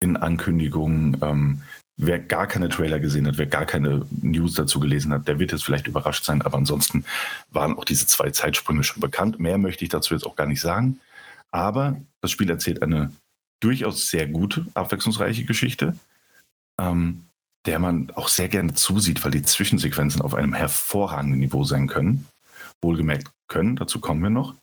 in 0.00 0.16
Ankündigungen. 0.16 1.18
Ähm, 1.22 1.62
Wer 2.00 2.20
gar 2.20 2.46
keine 2.46 2.68
Trailer 2.68 3.00
gesehen 3.00 3.26
hat, 3.26 3.38
wer 3.38 3.46
gar 3.46 3.66
keine 3.66 4.06
News 4.22 4.54
dazu 4.54 4.78
gelesen 4.78 5.12
hat, 5.12 5.26
der 5.26 5.40
wird 5.40 5.50
jetzt 5.50 5.64
vielleicht 5.64 5.88
überrascht 5.88 6.24
sein. 6.24 6.42
Aber 6.42 6.56
ansonsten 6.56 7.04
waren 7.50 7.76
auch 7.76 7.84
diese 7.84 8.06
zwei 8.06 8.30
Zeitsprünge 8.30 8.84
schon 8.84 9.00
bekannt. 9.00 9.40
Mehr 9.40 9.58
möchte 9.58 9.84
ich 9.84 9.90
dazu 9.90 10.14
jetzt 10.14 10.24
auch 10.24 10.36
gar 10.36 10.46
nicht 10.46 10.60
sagen. 10.60 11.00
Aber 11.50 12.00
das 12.20 12.30
Spiel 12.30 12.48
erzählt 12.50 12.82
eine 12.82 13.10
durchaus 13.60 14.10
sehr 14.10 14.28
gute, 14.28 14.66
abwechslungsreiche 14.74 15.44
Geschichte, 15.44 15.96
ähm, 16.80 17.24
der 17.66 17.80
man 17.80 18.10
auch 18.14 18.28
sehr 18.28 18.48
gerne 18.48 18.74
zusieht, 18.74 19.24
weil 19.24 19.32
die 19.32 19.42
Zwischensequenzen 19.42 20.22
auf 20.22 20.34
einem 20.34 20.54
hervorragenden 20.54 21.40
Niveau 21.40 21.64
sein 21.64 21.88
können. 21.88 22.28
Wohlgemerkt 22.80 23.28
können, 23.48 23.74
dazu 23.74 23.98
kommen 23.98 24.22
wir 24.22 24.30
noch. 24.30 24.54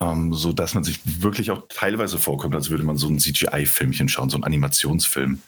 Ähm, 0.00 0.32
so 0.32 0.54
dass 0.54 0.72
man 0.72 0.82
sich 0.82 1.00
wirklich 1.22 1.50
auch 1.50 1.64
teilweise 1.68 2.18
vorkommt, 2.18 2.54
als 2.54 2.70
würde 2.70 2.84
man 2.84 2.96
so 2.96 3.08
ein 3.08 3.18
CGI-Filmchen 3.18 4.08
schauen, 4.08 4.30
so 4.30 4.38
ein 4.38 4.44
Animationsfilm 4.44 5.42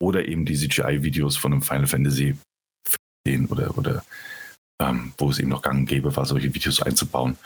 oder 0.00 0.26
eben 0.26 0.44
die 0.44 0.56
CGI-Videos 0.56 1.36
von 1.36 1.52
einem 1.52 1.62
Final 1.62 1.86
Fantasy 1.86 2.36
sehen 3.26 3.46
oder, 3.46 3.76
oder 3.76 4.02
ähm, 4.80 5.12
wo 5.18 5.30
es 5.30 5.38
eben 5.38 5.50
noch 5.50 5.62
gang 5.62 5.88
gäbe 5.88 6.14
war, 6.16 6.24
solche 6.24 6.52
Videos 6.52 6.82
einzubauen. 6.82 7.36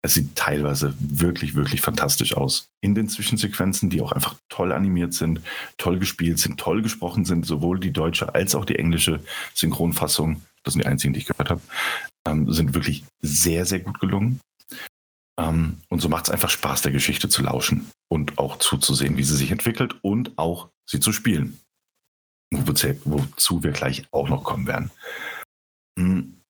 Es 0.00 0.14
sieht 0.14 0.36
teilweise 0.36 0.94
wirklich, 1.00 1.54
wirklich 1.54 1.80
fantastisch 1.80 2.36
aus. 2.36 2.68
In 2.80 2.94
den 2.94 3.08
Zwischensequenzen, 3.08 3.90
die 3.90 4.00
auch 4.00 4.12
einfach 4.12 4.36
toll 4.48 4.72
animiert 4.72 5.12
sind, 5.12 5.40
toll 5.76 5.98
gespielt 5.98 6.38
sind, 6.38 6.58
toll 6.58 6.82
gesprochen 6.82 7.24
sind, 7.24 7.44
sowohl 7.44 7.80
die 7.80 7.92
deutsche 7.92 8.34
als 8.34 8.54
auch 8.54 8.64
die 8.64 8.76
englische 8.76 9.20
Synchronfassung, 9.54 10.42
das 10.62 10.74
sind 10.74 10.84
die 10.84 10.88
einzigen, 10.88 11.14
die 11.14 11.20
ich 11.20 11.26
gehört 11.26 11.50
habe, 11.50 11.60
ähm, 12.26 12.50
sind 12.52 12.74
wirklich 12.74 13.04
sehr, 13.20 13.66
sehr 13.66 13.80
gut 13.80 13.98
gelungen. 13.98 14.40
Ähm, 15.38 15.78
und 15.88 16.00
so 16.00 16.08
macht 16.08 16.26
es 16.26 16.30
einfach 16.30 16.50
Spaß, 16.50 16.82
der 16.82 16.92
Geschichte 16.92 17.28
zu 17.28 17.42
lauschen 17.42 17.90
und 18.08 18.38
auch 18.38 18.58
zuzusehen, 18.58 19.16
wie 19.16 19.24
sie 19.24 19.36
sich 19.36 19.50
entwickelt 19.50 19.96
und 20.02 20.38
auch 20.38 20.68
sie 20.88 21.00
zu 21.00 21.12
spielen 21.12 21.58
wozu 22.50 23.62
wir 23.62 23.72
gleich 23.72 24.04
auch 24.10 24.28
noch 24.28 24.44
kommen 24.44 24.66
werden. 24.66 24.90
Hm. 25.98 26.40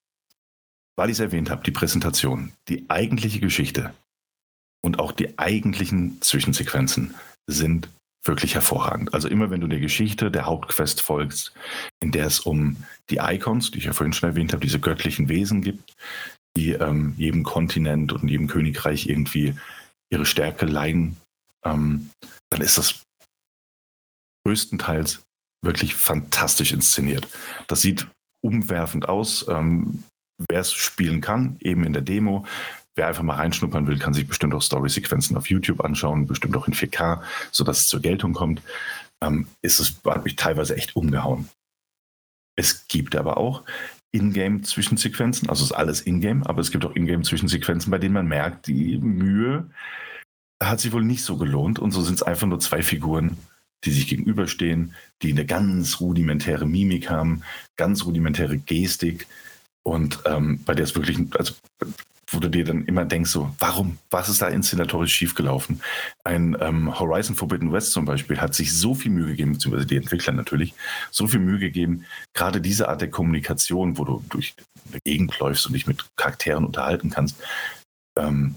Weil 0.96 1.11
ich 1.11 1.16
es 1.16 1.20
erwähnt 1.20 1.51
habe, 1.51 1.62
die 1.62 1.70
Präsentation, 1.70 2.53
die 2.68 2.88
eigentliche 2.90 3.40
Geschichte 3.40 3.94
und 4.84 4.99
auch 4.99 5.12
die 5.12 5.38
eigentlichen 5.38 6.20
Zwischensequenzen 6.22 7.14
sind 7.46 7.88
wirklich 8.24 8.55
hervorragend. 8.55 9.14
Also 9.14 9.28
immer 9.28 9.51
wenn 9.51 9.61
du 9.61 9.68
der 9.68 9.80
Geschichte 9.80 10.30
der 10.30 10.46
Hauptquest 10.46 11.01
folgst, 11.01 11.53
in 12.01 12.12
der 12.12 12.26
es 12.26 12.40
um 12.40 12.76
die 13.11 13.18
Icons, 13.20 13.70
die 13.70 13.78
ich 13.78 13.84
ja 13.84 13.92
vorhin 13.92 14.12
schon 14.12 14.28
erwähnt 14.28 14.53
habe, 14.53 14.64
diese 14.64 14.80
göttlichen 14.80 15.28
Wesen 15.28 15.62
gibt, 15.62 15.94
die 16.57 16.72
ähm, 16.72 17.14
jedem 17.16 17.44
Kontinent 17.44 18.12
und 18.12 18.28
jedem 18.28 18.49
Königreich 18.49 19.09
irgendwie 19.09 19.55
ihre 20.11 20.26
Stärke 20.26 20.66
leihen, 20.66 21.16
ähm, 21.64 22.11
dann 22.51 22.61
ist 22.61 22.78
das 22.78 23.03
größtenteils 24.44 25.22
wirklich 25.62 25.94
fantastisch 25.94 26.72
inszeniert. 26.72 27.26
Das 27.66 27.80
sieht 27.80 28.06
umwerfend 28.40 29.09
aus. 29.09 29.46
Ähm, 29.48 30.04
Wer 30.48 30.61
es 30.61 30.72
spielen 30.72 31.20
kann, 31.20 31.56
eben 31.61 31.84
in 31.84 31.92
der 31.92 32.02
Demo, 32.02 32.46
wer 32.94 33.09
einfach 33.09 33.24
mal 33.24 33.36
reinschnuppern 33.36 33.88
will, 33.88 33.98
kann 33.98 34.14
sich 34.14 34.28
bestimmt 34.28 34.54
auch 34.54 34.62
Story-Sequenzen 34.62 35.36
auf 35.36 35.50
YouTube 35.50 35.80
anschauen, 35.80 36.26
bestimmt 36.26 36.56
auch 36.56 36.68
in 36.68 36.74
4K, 36.74 37.22
sodass 37.50 37.80
es 37.80 37.88
zur 37.88 38.00
Geltung 38.00 38.34
kommt. 38.34 38.62
Ähm, 39.22 39.48
ist 39.62 39.80
es, 39.80 40.00
hat 40.04 40.24
mich 40.24 40.36
teilweise 40.36 40.76
echt 40.76 40.94
umgehauen. 40.94 41.48
Es 42.56 42.86
gibt 42.86 43.16
aber 43.16 43.36
auch 43.36 43.64
Ingame-Zwischensequenzen, 44.12 45.48
also 45.48 45.64
ist 45.64 45.72
alles 45.72 46.06
Ingame, 46.06 46.46
aber 46.46 46.61
es 46.61 46.70
gibt 46.70 46.84
auch 46.84 46.94
Ingame-Zwischensequenzen, 46.94 47.90
bei 47.90 47.98
denen 47.98 48.14
man 48.14 48.26
merkt, 48.26 48.68
die 48.68 48.98
Mühe 48.98 49.68
hat 50.62 50.80
sich 50.80 50.92
wohl 50.92 51.04
nicht 51.04 51.24
so 51.24 51.36
gelohnt 51.36 51.78
und 51.78 51.90
so 51.90 52.02
sind 52.02 52.14
es 52.14 52.22
einfach 52.22 52.46
nur 52.46 52.61
zwei 52.61 52.82
Figuren, 52.82 53.38
die 53.85 53.91
sich 53.91 54.09
gegenüberstehen, 54.09 54.95
die 55.22 55.33
eine 55.33 55.47
ganz 55.47 56.01
rudimentäre 56.01 56.66
Mimik 56.66 57.11
haben, 57.11 57.43
ganz 57.76 58.05
rudimentäre 58.05 58.59
Gestik 58.59 59.26
und 59.83 60.20
ähm, 60.26 60.61
bei 60.64 60.74
der 60.74 60.85
es 60.85 60.95
wirklich, 60.95 61.18
also 61.39 61.55
wo 62.31 62.41
du 62.41 62.51
dir 62.51 62.64
dann 62.64 62.85
immer 62.85 63.05
denkst, 63.05 63.31
so, 63.31 63.55
warum, 63.59 63.99
was 64.11 64.29
ist 64.29 64.43
da 64.43 64.49
inszenatorisch 64.49 65.14
schiefgelaufen? 65.14 65.81
Ein 66.24 66.57
ähm, 66.61 66.99
Horizon 66.99 67.37
Forbidden 67.37 67.72
West 67.72 67.93
zum 67.93 68.05
Beispiel 68.05 68.41
hat 68.41 68.55
sich 68.55 68.76
so 68.76 68.95
viel 68.95 69.11
Mühe 69.11 69.29
gegeben, 69.29 69.53
beziehungsweise 69.53 69.87
die 69.87 69.97
Entwickler 69.97 70.35
natürlich, 70.35 70.74
so 71.11 71.26
viel 71.26 71.41
Mühe 71.41 71.59
gegeben, 71.59 72.05
gerade 72.35 72.61
diese 72.61 72.89
Art 72.89 73.01
der 73.01 73.11
Kommunikation, 73.11 73.97
wo 73.97 74.05
du 74.05 74.22
durch 74.29 74.55
eine 74.91 75.01
Gegend 75.05 75.39
läufst 75.39 75.66
und 75.66 75.72
dich 75.72 75.87
mit 75.87 76.05
Charakteren 76.16 76.66
unterhalten 76.66 77.11
kannst, 77.11 77.37
ähm, 78.18 78.57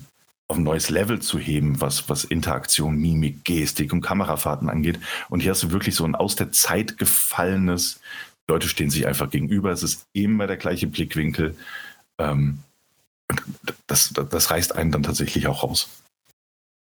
auf 0.52 0.58
ein 0.58 0.64
neues 0.64 0.90
Level 0.90 1.20
zu 1.22 1.40
heben, 1.40 1.80
was, 1.80 2.10
was 2.10 2.26
Interaktion, 2.26 2.98
Mimik, 2.98 3.46
Gestik 3.46 3.94
und 3.94 4.02
Kamerafahrten 4.02 4.70
angeht. 4.70 5.00
Und 5.30 5.40
hier 5.40 5.52
hast 5.52 5.64
du 5.64 5.72
wirklich 5.72 5.96
so 5.96 6.04
ein 6.04 6.14
aus 6.14 6.36
der 6.36 6.52
Zeit 6.52 6.98
gefallenes, 6.98 8.02
Leute 8.50 8.68
stehen 8.68 8.90
sich 8.90 9.08
einfach 9.08 9.30
gegenüber, 9.30 9.72
es 9.72 9.82
ist 9.82 10.08
immer 10.12 10.46
der 10.46 10.58
gleiche 10.58 10.88
Blickwinkel. 10.88 11.56
Ähm, 12.18 12.60
das, 13.88 14.12
das, 14.14 14.30
das 14.30 14.52
reißt 14.52 14.76
einen 14.76 14.92
dann 14.92 15.04
tatsächlich 15.04 15.48
auch 15.48 15.64
raus. 15.64 15.90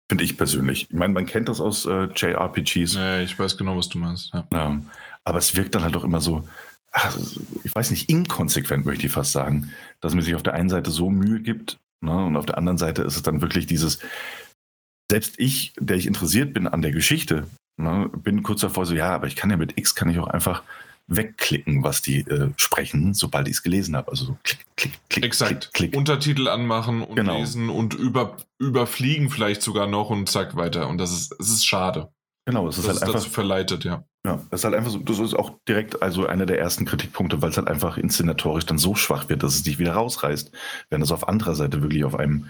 Finde 0.10 0.24
ich 0.24 0.38
persönlich. 0.38 0.88
Ich 0.90 0.98
meine, 0.98 1.14
man 1.14 1.28
kennt 1.28 1.48
das 1.48 1.62
aus 1.62 1.86
äh, 1.86 2.10
JRPGs. 2.16 2.96
Ja, 2.96 3.20
ich 3.20 3.38
weiß 3.38 3.58
genau, 3.58 3.78
was 3.78 3.90
du 3.90 4.00
meinst. 4.00 4.34
Ja. 4.34 4.48
Ja, 4.52 4.82
aber 5.24 5.38
es 5.38 5.56
wirkt 5.56 5.76
dann 5.76 5.84
halt 5.84 5.96
auch 5.96 6.04
immer 6.04 6.20
so, 6.20 6.48
ach, 6.92 7.16
ich 7.64 7.76
weiß 7.76 7.92
nicht, 7.92 8.10
inkonsequent 8.10 8.88
möchte 8.88 9.06
ich 9.06 9.12
fast 9.12 9.32
sagen, 9.32 9.72
dass 10.02 10.16
man 10.16 10.24
sich 10.24 10.34
auf 10.34 10.44
der 10.44 10.56
einen 10.56 10.70
Seite 10.70 10.90
so 10.90 11.12
Mühe 11.12 11.42
gibt 11.42 11.78
ne, 12.02 12.26
und 12.26 12.36
auf 12.38 12.46
der 12.46 12.58
anderen 12.58 12.78
Seite 12.78 13.02
ist 13.04 13.16
es 13.16 13.24
dann 13.24 13.42
wirklich 13.42 13.66
dieses, 13.68 14.00
selbst 15.10 15.36
ich, 15.40 15.74
der 15.80 15.98
ich 15.98 16.08
interessiert 16.08 16.54
bin 16.54 16.68
an 16.68 16.82
der 16.82 16.92
Geschichte, 16.92 17.48
ne, 17.78 18.10
bin 18.16 18.44
kurz 18.44 18.62
davor 18.62 18.86
so, 18.86 18.94
ja, 18.94 19.14
aber 19.14 19.28
ich 19.28 19.36
kann 19.36 19.50
ja 19.50 19.58
mit 19.58 19.78
X, 19.78 19.96
kann 19.96 20.10
ich 20.10 20.20
auch 20.20 20.28
einfach 20.28 20.64
wegklicken, 21.08 21.84
was 21.84 22.02
die 22.02 22.20
äh, 22.22 22.52
sprechen, 22.56 23.14
sobald 23.14 23.48
ich 23.48 23.56
es 23.56 23.64
gelesen 23.64 23.96
habe. 23.98 24.10
Also 24.12 24.26
so 24.26 24.38
klick, 24.44 24.66
klick, 24.78 25.00
klick, 25.10 25.26
Exakt. 25.26 25.72
klick, 25.74 25.92
klick. 25.92 25.98
Untertitel 25.98 26.48
anmachen 26.48 27.02
und 27.02 27.16
Genau. 27.16 27.38
lesen 27.38 27.70
und 27.70 27.94
über, 27.94 28.38
überfliegen 28.60 29.30
vielleicht 29.30 29.62
sogar 29.62 29.88
noch 29.88 30.10
und 30.10 30.30
zack 30.30 30.56
weiter. 30.56 30.88
Und 30.88 31.00
das 31.00 31.12
ist, 31.12 31.36
es 31.40 31.50
ist 31.50 31.66
schade. 31.66 32.14
Genau, 32.46 32.68
es 32.68 32.78
ist 32.78 32.88
das 32.88 32.94
halt 32.94 32.98
ist 32.98 33.04
einfach 33.04 33.20
dazu 33.22 33.30
verleitet, 33.30 33.84
ja. 33.84 34.04
Ja, 34.26 34.40
das 34.50 34.62
ist 34.62 34.64
halt 34.66 34.76
einfach 34.76 34.92
so, 34.92 35.00
das 35.00 35.20
ist 35.20 35.34
auch 35.34 35.58
direkt 35.68 36.02
also 36.02 36.28
einer 36.28 36.46
der 36.46 36.60
ersten 36.60 36.86
Kritikpunkte, 36.86 37.42
weil 37.42 37.50
es 37.50 37.58
halt 37.58 37.68
einfach 37.68 37.98
inszenatorisch 37.98 38.66
dann 38.66 38.78
so 38.78 38.96
schwach 38.96 39.30
wird, 39.30 39.42
dass 39.44 39.56
es 39.56 39.64
dich 39.64 39.80
wieder 39.80 39.94
rausreißt, 39.94 40.52
wenn 40.90 41.02
es 41.02 41.12
auf 41.12 41.28
anderer 41.28 41.56
Seite 41.56 41.82
wirklich 41.82 42.04
auf 42.04 42.16
einem 42.16 42.50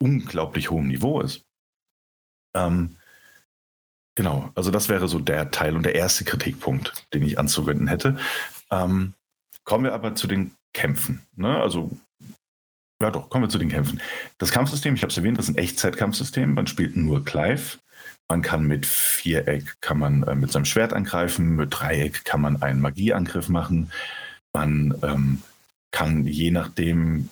unglaublich 0.00 0.70
hohen 0.70 0.88
Niveau 0.88 1.20
ist. 1.20 1.44
Ähm, 2.54 2.96
genau, 4.14 4.50
also 4.54 4.70
das 4.70 4.88
wäre 4.88 5.06
so 5.08 5.18
der 5.18 5.50
Teil 5.50 5.76
und 5.76 5.84
der 5.84 5.94
erste 5.94 6.24
Kritikpunkt, 6.24 7.06
den 7.12 7.22
ich 7.22 7.38
anzuwenden 7.38 7.88
hätte. 7.88 8.18
Ähm, 8.70 9.14
kommen 9.64 9.84
wir 9.84 9.94
aber 9.94 10.14
zu 10.14 10.26
den 10.26 10.52
Kämpfen. 10.74 11.26
Ne? 11.36 11.60
Also, 11.60 11.90
ja 13.02 13.10
doch, 13.10 13.28
kommen 13.28 13.44
wir 13.44 13.50
zu 13.50 13.58
den 13.58 13.68
Kämpfen. 13.68 14.00
Das 14.38 14.50
Kampfsystem, 14.50 14.94
ich 14.94 15.02
habe 15.02 15.10
es 15.10 15.16
erwähnt, 15.16 15.38
das 15.38 15.48
ist 15.48 15.54
ein 15.54 15.58
Echtzeitkampfsystem. 15.58 16.54
Man 16.54 16.66
spielt 16.66 16.96
nur 16.96 17.24
Clive. 17.24 17.78
Man 18.32 18.40
kann 18.40 18.64
mit 18.64 18.86
Viereck 18.86 19.78
kann 19.82 19.98
man 19.98 20.22
äh, 20.22 20.34
mit 20.34 20.50
seinem 20.50 20.64
Schwert 20.64 20.94
angreifen, 20.94 21.54
mit 21.54 21.78
Dreieck 21.78 22.24
kann 22.24 22.40
man 22.40 22.62
einen 22.62 22.80
Magieangriff 22.80 23.50
machen. 23.50 23.92
Man 24.54 24.94
ähm, 25.02 25.42
kann 25.90 26.26
je 26.26 26.50
nachdem, 26.50 27.28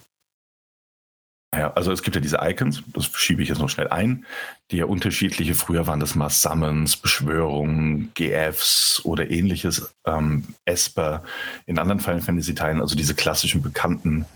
naja, 1.54 1.72
also 1.72 1.90
es 1.90 2.02
gibt 2.02 2.16
ja 2.16 2.20
diese 2.20 2.40
Icons, 2.42 2.82
das 2.88 3.06
schiebe 3.06 3.42
ich 3.42 3.48
jetzt 3.48 3.62
noch 3.62 3.70
schnell 3.70 3.88
ein, 3.88 4.26
die 4.70 4.76
ja 4.76 4.84
unterschiedliche, 4.84 5.54
früher 5.54 5.86
waren 5.86 6.00
das 6.00 6.16
mal 6.16 6.28
Summons, 6.28 6.98
Beschwörungen, 6.98 8.12
GFs 8.12 9.00
oder 9.02 9.30
ähnliches, 9.30 9.94
ähm, 10.04 10.48
Esper, 10.66 11.24
in 11.64 11.78
anderen 11.78 12.00
Final 12.00 12.20
Fantasy 12.20 12.54
Teilen, 12.54 12.82
also 12.82 12.94
diese 12.94 13.14
klassischen 13.14 13.62
bekannten 13.62 14.26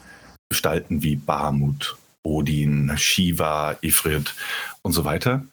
Gestalten 0.49 1.03
wie 1.03 1.17
Bahamut, 1.17 1.99
Odin, 2.23 2.91
Shiva, 2.97 3.77
Ifrit 3.83 4.35
und 4.81 4.93
so 4.93 5.05
weiter. 5.05 5.45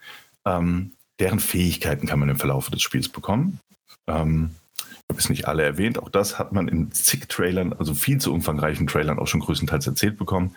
Ähm, 0.46 0.94
deren 1.22 1.40
Fähigkeiten 1.40 2.08
kann 2.08 2.20
man 2.20 2.30
im 2.30 2.40
Verlauf 2.40 2.70
des 2.70 2.82
Spiels 2.82 3.08
bekommen. 3.08 3.60
Ähm, 4.08 4.52
ich 4.78 5.14
habe 5.14 5.20
es 5.20 5.30
nicht 5.30 5.48
alle 5.48 5.64
erwähnt, 5.64 6.00
auch 6.00 6.10
das 6.10 6.40
hat 6.40 6.52
man 6.52 6.68
in 6.68 6.92
zig 6.92 7.28
Trailern, 7.28 7.74
also 7.74 7.94
viel 7.94 8.20
zu 8.20 8.34
umfangreichen 8.34 8.88
Trailern 8.88 9.20
auch 9.20 9.28
schon 9.28 9.42
größtenteils 9.42 9.88
erzählt 9.88 10.18
bekommen. 10.18 10.56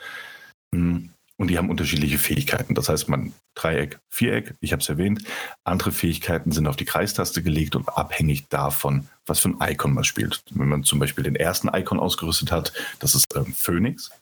Mm, 0.73 1.09
Und 1.37 1.49
die 1.49 1.59
haben 1.59 1.71
unterschiedliche 1.71 2.19
Fähigkeiten. 2.19 2.75
Das 2.75 2.89
heißt, 2.89 3.09
man 3.09 3.33
Dreieck, 3.57 3.99
Viereck, 4.09 4.55
ich 4.61 4.73
habe 4.73 4.83
es 4.83 4.89
erwähnt. 4.89 5.25
Andere 5.65 5.91
Fähigkeiten 5.91 6.53
sind 6.53 6.69
auf 6.69 6.77
die 6.77 6.85
Kreistaste 6.85 7.43
gelegt 7.43 7.75
und 7.75 7.89
abhängig 7.89 8.47
davon, 8.49 9.09
was 9.27 9.41
für 9.41 9.49
ein 9.49 9.73
Icon 9.73 9.95
man 9.95 10.05
spielt. 10.05 10.43
Wenn 10.51 10.69
man 10.69 10.85
zum 10.85 11.01
Beispiel 11.01 11.25
den 11.25 11.37
ersten 11.37 11.69
Icon 11.69 11.99
ausgerüstet 11.99 12.53
hat, 12.53 12.73
das 13.01 13.15
ist 13.17 13.27
ähm, 13.35 13.53
Phoenix, 13.53 14.13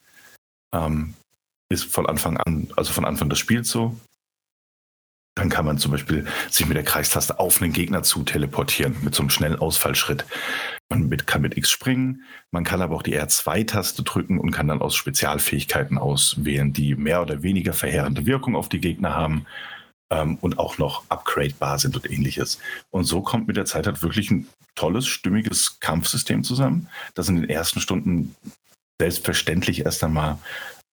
ähm, 0.75 1.15
ist 1.69 1.85
von 1.85 2.07
Anfang 2.07 2.39
an, 2.39 2.69
also 2.77 2.93
von 2.93 3.05
Anfang 3.05 3.29
des 3.29 3.39
Spiels 3.39 3.69
so. 3.71 3.95
Dann 5.35 5.49
kann 5.49 5.65
man 5.65 5.79
zum 5.79 5.93
Beispiel 5.93 6.27
sich 6.51 6.67
mit 6.67 6.77
der 6.77 6.85
Kreistaste 6.85 7.39
auf 7.39 7.63
einen 7.63 7.73
Gegner 7.73 8.03
zu 8.03 8.23
teleportieren, 8.23 8.97
mit 9.03 9.15
so 9.15 9.23
einem 9.23 9.31
schnellen 9.31 9.59
Ausfallschritt. 9.59 10.27
Man 10.91 11.09
mit, 11.09 11.27
kann 11.27 11.41
mit 11.41 11.57
X 11.57 11.71
springen, 11.71 12.25
man 12.51 12.65
kann 12.65 12.83
aber 12.83 12.95
auch 12.95 13.03
die 13.03 13.19
R2-Taste 13.19 14.03
drücken 14.03 14.39
und 14.39 14.51
kann 14.51 14.69
dann 14.69 14.83
aus 14.83 14.95
Spezialfähigkeiten 14.95 15.97
auswählen, 15.97 16.75
die 16.75 16.95
mehr 16.97 17.23
oder 17.23 17.43
weniger 17.43 17.73
verheerende 17.73 18.27
Wirkung 18.27 18.57
auf 18.57 18.69
die 18.69 18.81
Gegner 18.81 19.15
haben 19.15 19.47
ähm, 20.11 20.37
und 20.43 20.59
auch 20.59 20.77
noch 20.77 21.05
upgradebar 21.09 21.79
sind 21.79 21.97
und 21.97 22.11
ähnliches. 22.11 22.59
Und 22.91 23.05
so 23.05 23.23
kommt 23.23 23.47
mit 23.47 23.57
der 23.57 23.65
Zeit 23.65 23.87
halt 23.87 24.03
wirklich 24.03 24.31
ein 24.31 24.49
tolles, 24.75 25.07
stimmiges 25.07 25.81
Kampfsystem 25.81 26.45
zusammen, 26.45 26.89
das 27.15 27.31
in 27.31 27.37
den 27.37 27.49
ersten 27.49 27.81
Stunden 27.81 28.37
selbstverständlich 29.01 29.87
erst 29.87 30.05
einmal 30.05 30.39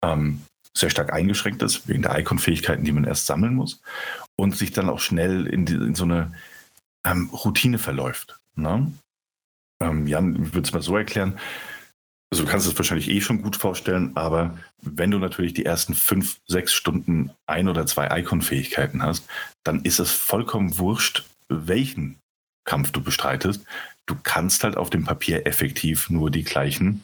ähm, 0.01 0.43
sehr 0.73 0.89
stark 0.89 1.11
eingeschränkt 1.11 1.61
ist, 1.61 1.89
wegen 1.89 2.03
der 2.03 2.17
Icon-Fähigkeiten, 2.17 2.85
die 2.85 2.93
man 2.93 3.03
erst 3.03 3.25
sammeln 3.25 3.53
muss 3.53 3.81
und 4.39 4.55
sich 4.55 4.71
dann 4.71 4.89
auch 4.89 4.99
schnell 4.99 5.45
in, 5.45 5.65
die, 5.65 5.73
in 5.73 5.95
so 5.95 6.05
eine 6.05 6.33
ähm, 7.05 7.29
Routine 7.29 7.77
verläuft. 7.77 8.39
Ne? 8.55 8.91
Ähm, 9.81 10.07
Jan, 10.07 10.43
ich 10.43 10.53
würde 10.53 10.67
es 10.67 10.73
mal 10.73 10.81
so 10.81 10.97
erklären. 10.97 11.37
Also 12.31 12.43
du 12.43 12.49
kannst 12.49 12.67
es 12.67 12.77
wahrscheinlich 12.77 13.09
eh 13.09 13.21
schon 13.21 13.41
gut 13.41 13.55
vorstellen, 13.55 14.11
aber 14.15 14.57
wenn 14.81 15.09
du 15.09 15.17
natürlich 15.17 15.53
die 15.53 15.65
ersten 15.65 15.95
fünf, 15.95 16.39
sechs 16.45 16.73
Stunden 16.73 17.31
ein 17.47 17.67
oder 17.67 17.87
zwei 17.87 18.19
Icon-Fähigkeiten 18.19 19.01
hast, 19.01 19.27
dann 19.63 19.81
ist 19.81 19.99
es 19.99 20.11
vollkommen 20.11 20.77
wurscht, 20.77 21.25
welchen 21.47 22.19
Kampf 22.65 22.91
du 22.91 23.01
bestreitest. 23.01 23.65
Du 24.05 24.15
kannst 24.21 24.63
halt 24.63 24.77
auf 24.77 24.91
dem 24.91 25.05
Papier 25.05 25.47
effektiv 25.47 26.09
nur 26.09 26.29
die 26.29 26.43
gleichen 26.43 27.03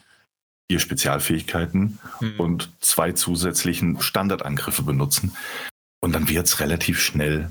vier 0.69 0.79
Spezialfähigkeiten 0.79 1.99
Hm. 2.19 2.39
und 2.39 2.71
zwei 2.79 3.11
zusätzlichen 3.11 4.01
Standardangriffe 4.01 4.83
benutzen. 4.83 5.35
Und 6.05 6.13
dann 6.13 6.29
wird 6.29 6.45
es 6.45 6.59
relativ 6.59 7.01
schnell, 7.01 7.49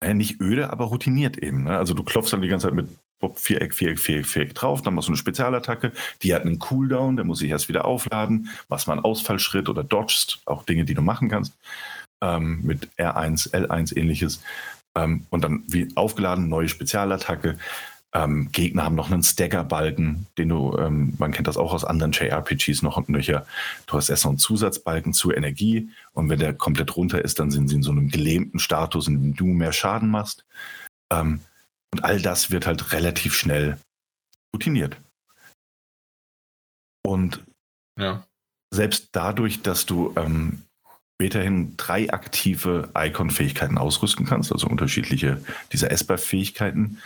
äh, 0.00 0.14
nicht 0.14 0.40
öde, 0.40 0.70
aber 0.70 0.84
routiniert 0.84 1.36
eben. 1.36 1.64
Ne? 1.64 1.76
Also 1.76 1.94
du 1.94 2.04
klopfst 2.04 2.32
dann 2.32 2.40
die 2.40 2.46
ganze 2.46 2.68
Zeit 2.68 2.76
mit 2.76 2.86
Viereck, 3.34 3.74
Viereck, 3.74 3.98
Viereck, 3.98 4.24
Viereck 4.24 4.54
drauf, 4.54 4.82
dann 4.82 4.94
machst 4.94 5.08
du 5.08 5.10
eine 5.10 5.16
Spezialattacke, 5.16 5.90
die 6.22 6.32
hat 6.32 6.42
einen 6.42 6.60
Cooldown, 6.60 7.16
der 7.16 7.24
muss 7.24 7.40
sich 7.40 7.50
erst 7.50 7.68
wieder 7.68 7.84
aufladen, 7.84 8.50
machst 8.68 8.86
mal 8.86 8.92
einen 8.92 9.04
Ausfallschritt 9.04 9.68
oder 9.68 9.82
dodgst, 9.82 10.42
auch 10.44 10.62
Dinge, 10.62 10.84
die 10.84 10.94
du 10.94 11.02
machen 11.02 11.28
kannst, 11.28 11.54
ähm, 12.22 12.60
mit 12.62 12.88
R1, 12.98 13.50
L1 13.50 13.96
ähnliches. 13.96 14.40
Ähm, 14.94 15.26
und 15.30 15.42
dann 15.42 15.64
wie 15.66 15.88
aufgeladen, 15.96 16.48
neue 16.48 16.68
Spezialattacke. 16.68 17.58
Ähm, 18.14 18.52
Gegner 18.52 18.84
haben 18.84 18.94
noch 18.94 19.10
einen 19.10 19.22
Stagger-Balken, 19.22 20.26
den 20.36 20.50
du, 20.50 20.76
ähm, 20.76 21.14
man 21.18 21.32
kennt 21.32 21.48
das 21.48 21.56
auch 21.56 21.72
aus 21.72 21.84
anderen 21.84 22.12
JRPGs 22.12 22.82
noch 22.82 22.98
und 22.98 23.08
nöcher. 23.08 23.46
Du 23.86 23.94
hast 23.94 24.10
erst 24.10 24.24
noch 24.24 24.32
einen 24.32 24.38
Zusatzbalken 24.38 25.14
zur 25.14 25.36
Energie 25.36 25.88
und 26.12 26.28
wenn 26.28 26.38
der 26.38 26.52
komplett 26.52 26.94
runter 26.96 27.24
ist, 27.24 27.38
dann 27.38 27.50
sind 27.50 27.68
sie 27.68 27.76
in 27.76 27.82
so 27.82 27.90
einem 27.90 28.10
gelähmten 28.10 28.58
Status, 28.60 29.08
in 29.08 29.22
dem 29.22 29.34
du 29.34 29.46
mehr 29.46 29.72
Schaden 29.72 30.10
machst. 30.10 30.44
Ähm, 31.10 31.40
und 31.92 32.04
all 32.04 32.20
das 32.20 32.50
wird 32.50 32.66
halt 32.66 32.92
relativ 32.92 33.34
schnell 33.34 33.78
routiniert. 34.54 34.96
Und 37.04 37.42
Ja. 37.98 38.26
selbst 38.72 39.08
dadurch, 39.12 39.62
dass 39.62 39.86
du 39.86 40.12
ähm, 40.16 40.62
späterhin 41.14 41.76
drei 41.76 42.12
aktive 42.12 42.90
Icon-Fähigkeiten 42.96 43.78
ausrüsten 43.78 44.26
kannst, 44.26 44.52
also 44.52 44.66
unterschiedliche 44.66 45.42
dieser 45.72 45.90
Esper-Fähigkeiten, 45.90 46.98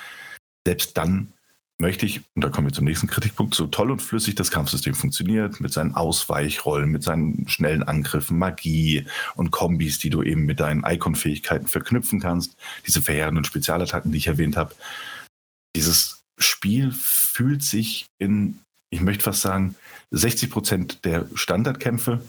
selbst 0.66 0.96
dann 0.98 1.32
möchte 1.78 2.06
ich, 2.06 2.22
und 2.34 2.42
da 2.42 2.48
kommen 2.48 2.66
wir 2.66 2.72
zum 2.72 2.86
nächsten 2.86 3.06
Kritikpunkt, 3.06 3.54
so 3.54 3.66
toll 3.66 3.90
und 3.90 4.00
flüssig 4.00 4.34
das 4.34 4.50
Kampfsystem 4.50 4.94
funktioniert, 4.94 5.60
mit 5.60 5.72
seinen 5.72 5.94
Ausweichrollen, 5.94 6.90
mit 6.90 7.02
seinen 7.02 7.48
schnellen 7.48 7.82
Angriffen, 7.82 8.38
Magie 8.38 9.06
und 9.34 9.50
Kombis, 9.50 9.98
die 9.98 10.10
du 10.10 10.22
eben 10.22 10.44
mit 10.44 10.60
deinen 10.60 10.84
Icon-Fähigkeiten 10.84 11.66
verknüpfen 11.66 12.20
kannst, 12.20 12.56
diese 12.86 13.02
verheerenden 13.02 13.44
Spezialattacken, 13.44 14.10
die 14.10 14.18
ich 14.18 14.26
erwähnt 14.26 14.56
habe. 14.56 14.74
Dieses 15.74 16.24
Spiel 16.38 16.90
fühlt 16.92 17.62
sich 17.62 18.06
in 18.18 18.60
ich 18.90 19.00
möchte 19.00 19.24
fast 19.24 19.42
sagen, 19.42 19.74
60 20.12 20.50
Prozent 20.50 21.04
der 21.04 21.26
Standardkämpfe 21.34 22.20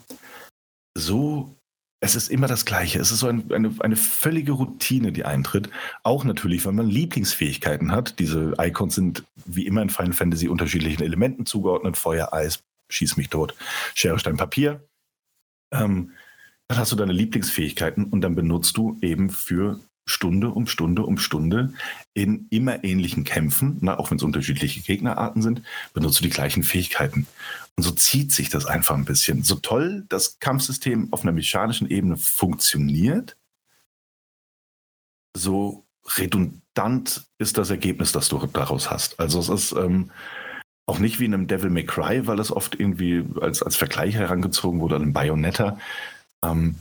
so 0.97 1.55
es 1.99 2.15
ist 2.15 2.29
immer 2.29 2.47
das 2.47 2.65
Gleiche. 2.65 2.99
Es 2.99 3.11
ist 3.11 3.19
so 3.19 3.27
ein, 3.27 3.51
eine, 3.51 3.73
eine 3.79 3.95
völlige 3.95 4.51
Routine, 4.51 5.11
die 5.11 5.25
eintritt. 5.25 5.69
Auch 6.03 6.23
natürlich, 6.23 6.65
weil 6.65 6.73
man 6.73 6.87
Lieblingsfähigkeiten 6.87 7.91
hat. 7.91 8.19
Diese 8.19 8.53
Icons 8.59 8.95
sind 8.95 9.23
wie 9.45 9.65
immer 9.65 9.81
in 9.81 9.89
Final 9.89 10.13
Fantasy 10.13 10.47
unterschiedlichen 10.47 11.03
Elementen 11.03 11.45
zugeordnet. 11.45 11.97
Feuer, 11.97 12.33
Eis, 12.33 12.63
schieß 12.89 13.17
mich 13.17 13.29
tot, 13.29 13.55
Schere, 13.95 14.19
Stein, 14.19 14.37
Papier. 14.37 14.87
Ähm, 15.71 16.11
dann 16.67 16.77
hast 16.77 16.91
du 16.91 16.95
deine 16.95 17.13
Lieblingsfähigkeiten 17.13 18.05
und 18.05 18.21
dann 18.21 18.35
benutzt 18.35 18.77
du 18.77 18.97
eben 19.01 19.29
für 19.29 19.79
Stunde 20.05 20.49
um 20.49 20.67
Stunde 20.67 21.03
um 21.03 21.17
Stunde 21.17 21.73
in 22.13 22.47
immer 22.49 22.83
ähnlichen 22.83 23.23
Kämpfen, 23.23 23.77
na, 23.81 23.99
auch 23.99 24.09
wenn 24.09 24.17
es 24.17 24.23
unterschiedliche 24.23 24.81
Gegnerarten 24.81 25.41
sind, 25.41 25.61
benutzt 25.93 26.19
du 26.19 26.23
die 26.23 26.29
gleichen 26.29 26.63
Fähigkeiten. 26.63 27.27
Und 27.77 27.83
so 27.83 27.91
zieht 27.91 28.31
sich 28.31 28.49
das 28.49 28.65
einfach 28.65 28.95
ein 28.95 29.05
bisschen. 29.05 29.43
So 29.43 29.55
toll 29.55 30.05
das 30.09 30.39
Kampfsystem 30.39 31.13
auf 31.13 31.21
einer 31.21 31.31
mechanischen 31.31 31.89
Ebene 31.89 32.17
funktioniert, 32.17 33.37
so 35.35 35.85
redundant 36.17 37.25
ist 37.37 37.57
das 37.57 37.69
Ergebnis, 37.69 38.11
das 38.11 38.29
du 38.29 38.45
daraus 38.47 38.89
hast. 38.89 39.19
Also 39.19 39.39
es 39.39 39.49
ist 39.49 39.71
ähm, 39.73 40.11
auch 40.87 40.99
nicht 40.99 41.19
wie 41.19 41.25
in 41.25 41.33
einem 41.33 41.47
Devil 41.47 41.69
May 41.69 41.85
Cry, 41.85 42.25
weil 42.27 42.39
es 42.39 42.51
oft 42.51 42.79
irgendwie 42.79 43.23
als, 43.41 43.61
als 43.61 43.75
Vergleich 43.75 44.15
herangezogen 44.15 44.79
wurde, 44.79 44.95
an 44.95 45.03
einem 45.03 45.13
Bayonetta. 45.13 45.77
Ähm, 46.43 46.75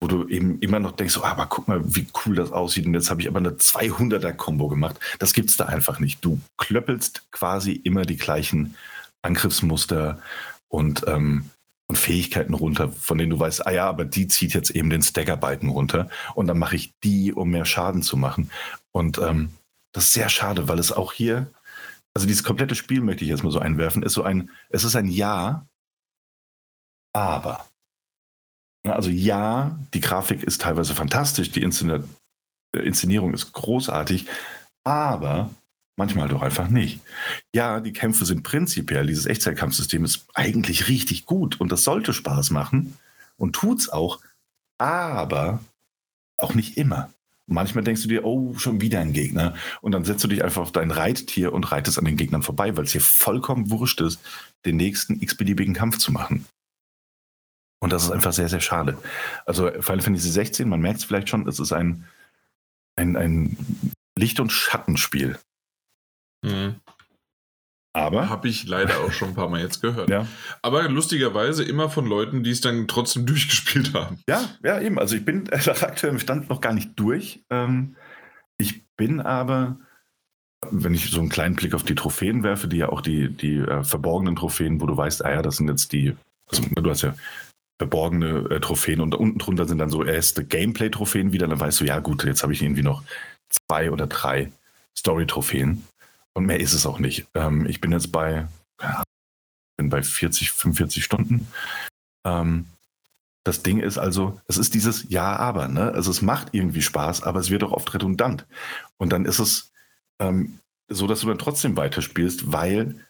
wo 0.00 0.08
du 0.08 0.26
eben 0.26 0.58
immer 0.58 0.80
noch 0.80 0.92
denkst, 0.92 1.16
oh, 1.16 1.22
aber 1.22 1.46
guck 1.46 1.68
mal, 1.68 1.80
wie 1.94 2.08
cool 2.26 2.34
das 2.34 2.50
aussieht. 2.50 2.86
Und 2.86 2.94
jetzt 2.94 3.08
habe 3.08 3.20
ich 3.20 3.28
aber 3.28 3.38
eine 3.38 3.52
200er-Kombo 3.52 4.66
gemacht. 4.66 4.98
Das 5.20 5.32
gibt 5.32 5.50
es 5.50 5.56
da 5.56 5.66
einfach 5.66 6.00
nicht. 6.00 6.24
Du 6.24 6.40
klöppelst 6.58 7.30
quasi 7.30 7.70
immer 7.72 8.02
die 8.02 8.16
gleichen 8.16 8.74
Angriffsmuster 9.22 10.20
und, 10.68 11.04
ähm, 11.06 11.50
und 11.88 11.96
Fähigkeiten 11.96 12.54
runter, 12.54 12.90
von 12.90 13.18
denen 13.18 13.30
du 13.30 13.38
weißt, 13.38 13.66
ah 13.66 13.70
ja, 13.70 13.88
aber 13.88 14.04
die 14.04 14.26
zieht 14.26 14.54
jetzt 14.54 14.70
eben 14.70 14.90
den 14.90 15.02
Staggerbalken 15.02 15.68
runter 15.68 16.08
und 16.34 16.46
dann 16.46 16.58
mache 16.58 16.76
ich 16.76 16.92
die, 17.02 17.32
um 17.32 17.50
mehr 17.50 17.64
Schaden 17.64 18.02
zu 18.02 18.16
machen. 18.16 18.50
Und 18.90 19.18
ähm, 19.18 19.50
das 19.92 20.04
ist 20.04 20.12
sehr 20.14 20.28
schade, 20.28 20.68
weil 20.68 20.78
es 20.78 20.92
auch 20.92 21.12
hier, 21.12 21.52
also 22.14 22.26
dieses 22.26 22.44
komplette 22.44 22.74
Spiel 22.74 23.00
möchte 23.00 23.24
ich 23.24 23.30
jetzt 23.30 23.44
mal 23.44 23.52
so 23.52 23.58
einwerfen, 23.58 24.02
ist 24.02 24.14
so 24.14 24.22
ein, 24.22 24.50
es 24.70 24.84
ist 24.84 24.96
ein 24.96 25.06
Ja, 25.06 25.66
aber. 27.12 27.66
Also 28.84 29.10
ja, 29.10 29.78
die 29.94 30.00
Grafik 30.00 30.42
ist 30.42 30.62
teilweise 30.62 30.94
fantastisch, 30.94 31.52
die 31.52 31.62
Inszenierung 31.62 33.32
ist 33.32 33.52
großartig, 33.52 34.26
aber 34.82 35.50
manchmal 35.96 36.28
doch 36.28 36.42
einfach 36.42 36.68
nicht. 36.68 37.00
Ja, 37.54 37.80
die 37.80 37.92
Kämpfe 37.92 38.24
sind 38.24 38.42
prinzipiell, 38.42 39.06
dieses 39.06 39.26
Echtzeitkampfsystem 39.26 40.04
ist 40.04 40.26
eigentlich 40.34 40.88
richtig 40.88 41.26
gut 41.26 41.60
und 41.60 41.72
das 41.72 41.84
sollte 41.84 42.12
Spaß 42.12 42.50
machen 42.50 42.96
und 43.36 43.54
tut's 43.54 43.88
auch, 43.88 44.20
aber 44.78 45.60
auch 46.36 46.54
nicht 46.54 46.76
immer. 46.76 47.12
Manchmal 47.46 47.84
denkst 47.84 48.02
du 48.02 48.08
dir, 48.08 48.24
oh, 48.24 48.54
schon 48.56 48.80
wieder 48.80 49.00
ein 49.00 49.12
Gegner. 49.12 49.54
Und 49.80 49.92
dann 49.92 50.04
setzt 50.04 50.22
du 50.24 50.28
dich 50.28 50.44
einfach 50.44 50.62
auf 50.62 50.72
dein 50.72 50.90
Reittier 50.90 51.52
und 51.52 51.70
reitest 51.70 51.98
an 51.98 52.04
den 52.04 52.16
Gegnern 52.16 52.42
vorbei, 52.42 52.76
weil 52.76 52.84
es 52.84 52.92
dir 52.92 53.00
vollkommen 53.00 53.70
wurscht 53.70 54.00
ist, 54.00 54.20
den 54.64 54.76
nächsten 54.76 55.20
x-beliebigen 55.20 55.74
Kampf 55.74 55.98
zu 55.98 56.12
machen. 56.12 56.46
Und 57.80 57.92
das 57.92 58.04
ist 58.04 58.12
einfach 58.12 58.32
sehr, 58.32 58.48
sehr 58.48 58.60
schade. 58.60 58.96
Also 59.44 59.66
Final 59.66 60.02
Fantasy 60.02 60.30
16, 60.30 60.68
man 60.68 60.80
merkt 60.80 61.00
es 61.00 61.04
vielleicht 61.04 61.28
schon, 61.28 61.48
es 61.48 61.58
ist 61.58 61.72
ein, 61.72 62.04
ein, 62.96 63.16
ein 63.16 63.56
Licht- 64.16 64.38
und 64.38 64.52
Schattenspiel. 64.52 65.38
Mhm. 66.42 66.76
Aber. 67.94 68.30
Habe 68.30 68.48
ich 68.48 68.66
leider 68.66 69.00
auch 69.00 69.12
schon 69.12 69.28
ein 69.28 69.34
paar 69.34 69.48
Mal 69.48 69.60
jetzt 69.60 69.82
gehört. 69.82 70.08
ja. 70.08 70.26
Aber 70.62 70.88
lustigerweise 70.88 71.62
immer 71.62 71.90
von 71.90 72.06
Leuten, 72.06 72.42
die 72.42 72.50
es 72.50 72.60
dann 72.60 72.88
trotzdem 72.88 73.26
durchgespielt 73.26 73.92
haben. 73.94 74.18
Ja, 74.28 74.48
ja, 74.64 74.80
eben. 74.80 74.98
Also 74.98 75.16
ich 75.16 75.24
bin 75.24 75.44
nach 75.50 75.82
aktuellem 75.82 76.18
Stand 76.18 76.48
noch 76.48 76.60
gar 76.60 76.72
nicht 76.72 76.92
durch. 76.96 77.44
Ähm, 77.50 77.96
ich 78.58 78.86
bin 78.96 79.20
aber, 79.20 79.78
wenn 80.70 80.94
ich 80.94 81.10
so 81.10 81.20
einen 81.20 81.28
kleinen 81.28 81.56
Blick 81.56 81.74
auf 81.74 81.82
die 81.82 81.94
Trophäen 81.94 82.42
werfe, 82.42 82.68
die 82.68 82.78
ja 82.78 82.88
auch 82.88 83.02
die, 83.02 83.28
die 83.28 83.56
äh, 83.56 83.84
verborgenen 83.84 84.36
Trophäen, 84.36 84.80
wo 84.80 84.86
du 84.86 84.96
weißt, 84.96 85.24
ah 85.24 85.32
ja, 85.32 85.42
das 85.42 85.56
sind 85.56 85.68
jetzt 85.68 85.92
die, 85.92 86.16
also 86.48 86.62
du 86.62 86.90
hast 86.90 87.02
ja 87.02 87.14
verborgene 87.78 88.48
äh, 88.50 88.60
Trophäen 88.60 89.00
und 89.00 89.14
unten 89.14 89.38
drunter 89.38 89.66
sind 89.66 89.78
dann 89.78 89.90
so 89.90 90.04
erste 90.04 90.44
Gameplay-Trophäen 90.44 91.32
wieder. 91.32 91.48
Dann 91.48 91.60
weißt 91.60 91.80
du, 91.80 91.84
ja 91.84 91.98
gut, 91.98 92.24
jetzt 92.24 92.42
habe 92.42 92.52
ich 92.52 92.62
irgendwie 92.62 92.82
noch 92.82 93.02
zwei 93.50 93.90
oder 93.90 94.06
drei 94.06 94.52
Story-Trophäen. 94.96 95.82
Und 96.34 96.46
mehr 96.46 96.60
ist 96.60 96.72
es 96.72 96.86
auch 96.86 96.98
nicht. 96.98 97.26
Ähm, 97.34 97.66
ich 97.66 97.80
bin 97.80 97.92
jetzt 97.92 98.12
bei, 98.12 98.46
ja, 98.80 99.02
bin 99.76 99.90
bei 99.90 100.02
40, 100.02 100.50
45 100.52 101.04
Stunden. 101.04 101.46
Ähm, 102.24 102.66
das 103.44 103.62
Ding 103.62 103.80
ist 103.80 103.98
also, 103.98 104.40
es 104.46 104.56
ist 104.56 104.74
dieses 104.74 105.10
Ja, 105.10 105.36
aber. 105.36 105.68
Ne? 105.68 105.92
Also 105.92 106.10
es 106.10 106.22
macht 106.22 106.48
irgendwie 106.52 106.82
Spaß, 106.82 107.22
aber 107.22 107.40
es 107.40 107.50
wird 107.50 107.64
auch 107.64 107.72
oft 107.72 107.92
redundant. 107.92 108.46
Und 108.98 109.10
dann 109.10 109.24
ist 109.24 109.40
es 109.40 109.72
ähm, 110.20 110.58
so, 110.88 111.06
dass 111.06 111.20
du 111.20 111.26
dann 111.26 111.38
trotzdem 111.38 111.76
weiterspielst, 111.76 112.52
weil 112.52 113.04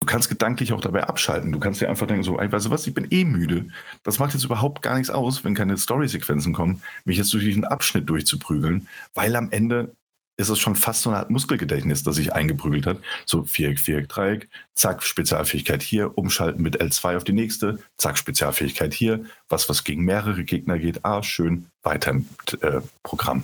Du 0.00 0.06
kannst 0.06 0.28
gedanklich 0.28 0.72
auch 0.72 0.80
dabei 0.80 1.04
abschalten. 1.04 1.50
Du 1.50 1.58
kannst 1.58 1.80
dir 1.80 1.90
einfach 1.90 2.06
denken, 2.06 2.22
so, 2.22 2.38
ey, 2.38 2.50
weißt 2.50 2.66
du 2.66 2.70
was, 2.70 2.86
ich 2.86 2.94
bin 2.94 3.08
eh 3.10 3.24
müde. 3.24 3.68
Das 4.04 4.20
macht 4.20 4.32
jetzt 4.32 4.44
überhaupt 4.44 4.80
gar 4.80 4.94
nichts 4.94 5.10
aus, 5.10 5.42
wenn 5.42 5.54
keine 5.54 5.76
Story-Sequenzen 5.76 6.52
kommen, 6.52 6.82
mich 7.04 7.16
jetzt 7.18 7.32
durch 7.34 7.44
diesen 7.44 7.64
Abschnitt 7.64 8.08
durchzuprügeln, 8.08 8.86
weil 9.14 9.34
am 9.34 9.50
Ende 9.50 9.96
ist 10.38 10.48
es 10.48 10.58
schon 10.60 10.76
fast 10.76 11.02
so 11.02 11.10
eine 11.10 11.18
Art 11.18 11.30
Muskelgedächtnis, 11.30 12.04
das 12.04 12.16
sich 12.16 12.32
eingeprügelt 12.32 12.86
hat. 12.86 12.98
So 13.26 13.44
Viereck, 13.44 13.80
Viereck, 13.80 14.08
Dreieck, 14.08 14.48
zack, 14.74 15.02
Spezialfähigkeit 15.02 15.82
hier, 15.82 16.16
umschalten 16.16 16.62
mit 16.62 16.80
L2 16.80 17.16
auf 17.16 17.24
die 17.24 17.32
nächste, 17.32 17.80
zack, 17.96 18.16
Spezialfähigkeit 18.16 18.94
hier, 18.94 19.24
was, 19.48 19.68
was 19.68 19.82
gegen 19.82 20.04
mehrere 20.04 20.44
Gegner 20.44 20.78
geht, 20.78 21.04
ah, 21.04 21.22
schön, 21.22 21.66
weiter 21.82 22.12
im 22.12 22.28
äh, 22.60 22.80
Programm. 23.02 23.42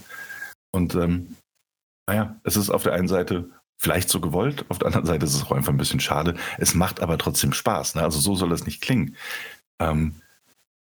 Und 0.72 0.95
ähm, 0.95 1.36
naja, 2.07 2.36
es 2.45 2.57
ist 2.57 2.70
auf 2.70 2.84
der 2.84 2.92
einen 2.92 3.09
Seite 3.09 3.51
vielleicht 3.76 4.09
so 4.09 4.20
gewollt. 4.20 4.64
Auf 4.68 4.78
der 4.78 4.86
anderen 4.86 5.07
Seite 5.07 5.26
ist 5.26 5.34
es 5.34 5.42
auch 5.42 5.53
einfach 5.53 5.72
ein 5.72 5.78
bisschen 5.78 6.01
schade. 6.01 6.34
Es 6.59 6.74
macht 6.74 7.01
aber 7.01 7.18
trotzdem 7.18 7.53
Spaß. 7.53 7.97
Ne? 7.97 8.03
Also 8.03 8.20
so 8.20 8.36
soll 8.36 8.53
es 8.53 8.66
nicht 8.66 8.80
klingen. 8.80 9.16
Ähm, 9.80 10.20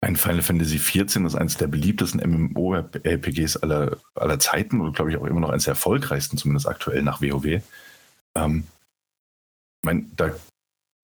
ein 0.03 0.17
Final 0.17 0.41
Fantasy 0.41 0.77
XIV 0.77 1.25
ist 1.25 1.35
eines 1.35 1.57
der 1.57 1.67
beliebtesten 1.67 2.19
MMO-RPGs 2.19 3.57
aller, 3.57 3.97
aller 4.15 4.39
Zeiten 4.39 4.81
und 4.81 4.95
glaube 4.95 5.11
ich 5.11 5.17
auch 5.17 5.25
immer 5.25 5.39
noch 5.39 5.49
eines 5.49 5.63
der 5.63 5.71
erfolgreichsten, 5.71 6.37
zumindest 6.37 6.67
aktuell 6.67 7.01
nach 7.03 7.21
WoW. 7.21 7.61
Ähm, 8.35 8.63
ich 9.81 9.85
meine, 9.85 10.05
da 10.15 10.31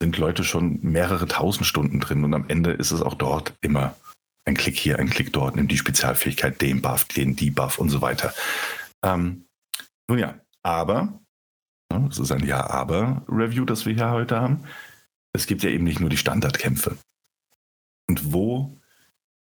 sind 0.02 0.18
Leute 0.18 0.43
schon 0.43 0.80
mehrere 0.82 1.28
tausend 1.28 1.66
Stunden 1.66 2.00
drin 2.00 2.24
und 2.24 2.34
am 2.34 2.50
Ende 2.50 2.72
ist 2.72 2.91
es 2.91 3.02
auch 3.02 3.16
dort 3.16 3.54
immer 3.62 3.95
ein 4.45 4.56
Klick 4.56 4.78
hier, 4.78 5.00
ein 5.00 5.10
Klick 5.10 5.32
dort, 5.34 5.56
nimm 5.56 5.68
die 5.68 5.78
Spezialfähigkeit, 5.78 6.62
den 6.62 6.82
Buff, 6.82 7.06
den 7.06 7.36
Debuff 7.36 7.78
und 7.78 7.89
so 7.89 8.02
weiter. 8.02 8.34
Ähm, 9.04 9.45
nun 10.10 10.20
ja, 10.20 10.36
aber 10.64 11.20
das 11.89 12.20
ist 12.20 12.32
ein 12.32 12.45
Ja-Aber-Review, 12.45 13.66
das 13.66 13.86
wir 13.86 13.93
hier 13.93 14.12
heute 14.12 14.39
haben. 14.39 14.64
Es 15.34 15.47
gibt 15.47 15.64
ja 15.64 15.70
eben 15.70 15.84
nicht 15.84 16.00
nur 16.00 16.10
die 16.10 16.18
Standardkämpfe. 16.18 16.97
Und 18.08 18.34
wo 18.34 18.78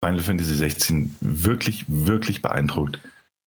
Final 0.03 0.21
Fantasy 0.21 0.55
16 0.55 1.15
wirklich, 1.19 1.85
wirklich 1.87 2.41
beeindruckt, 2.41 2.99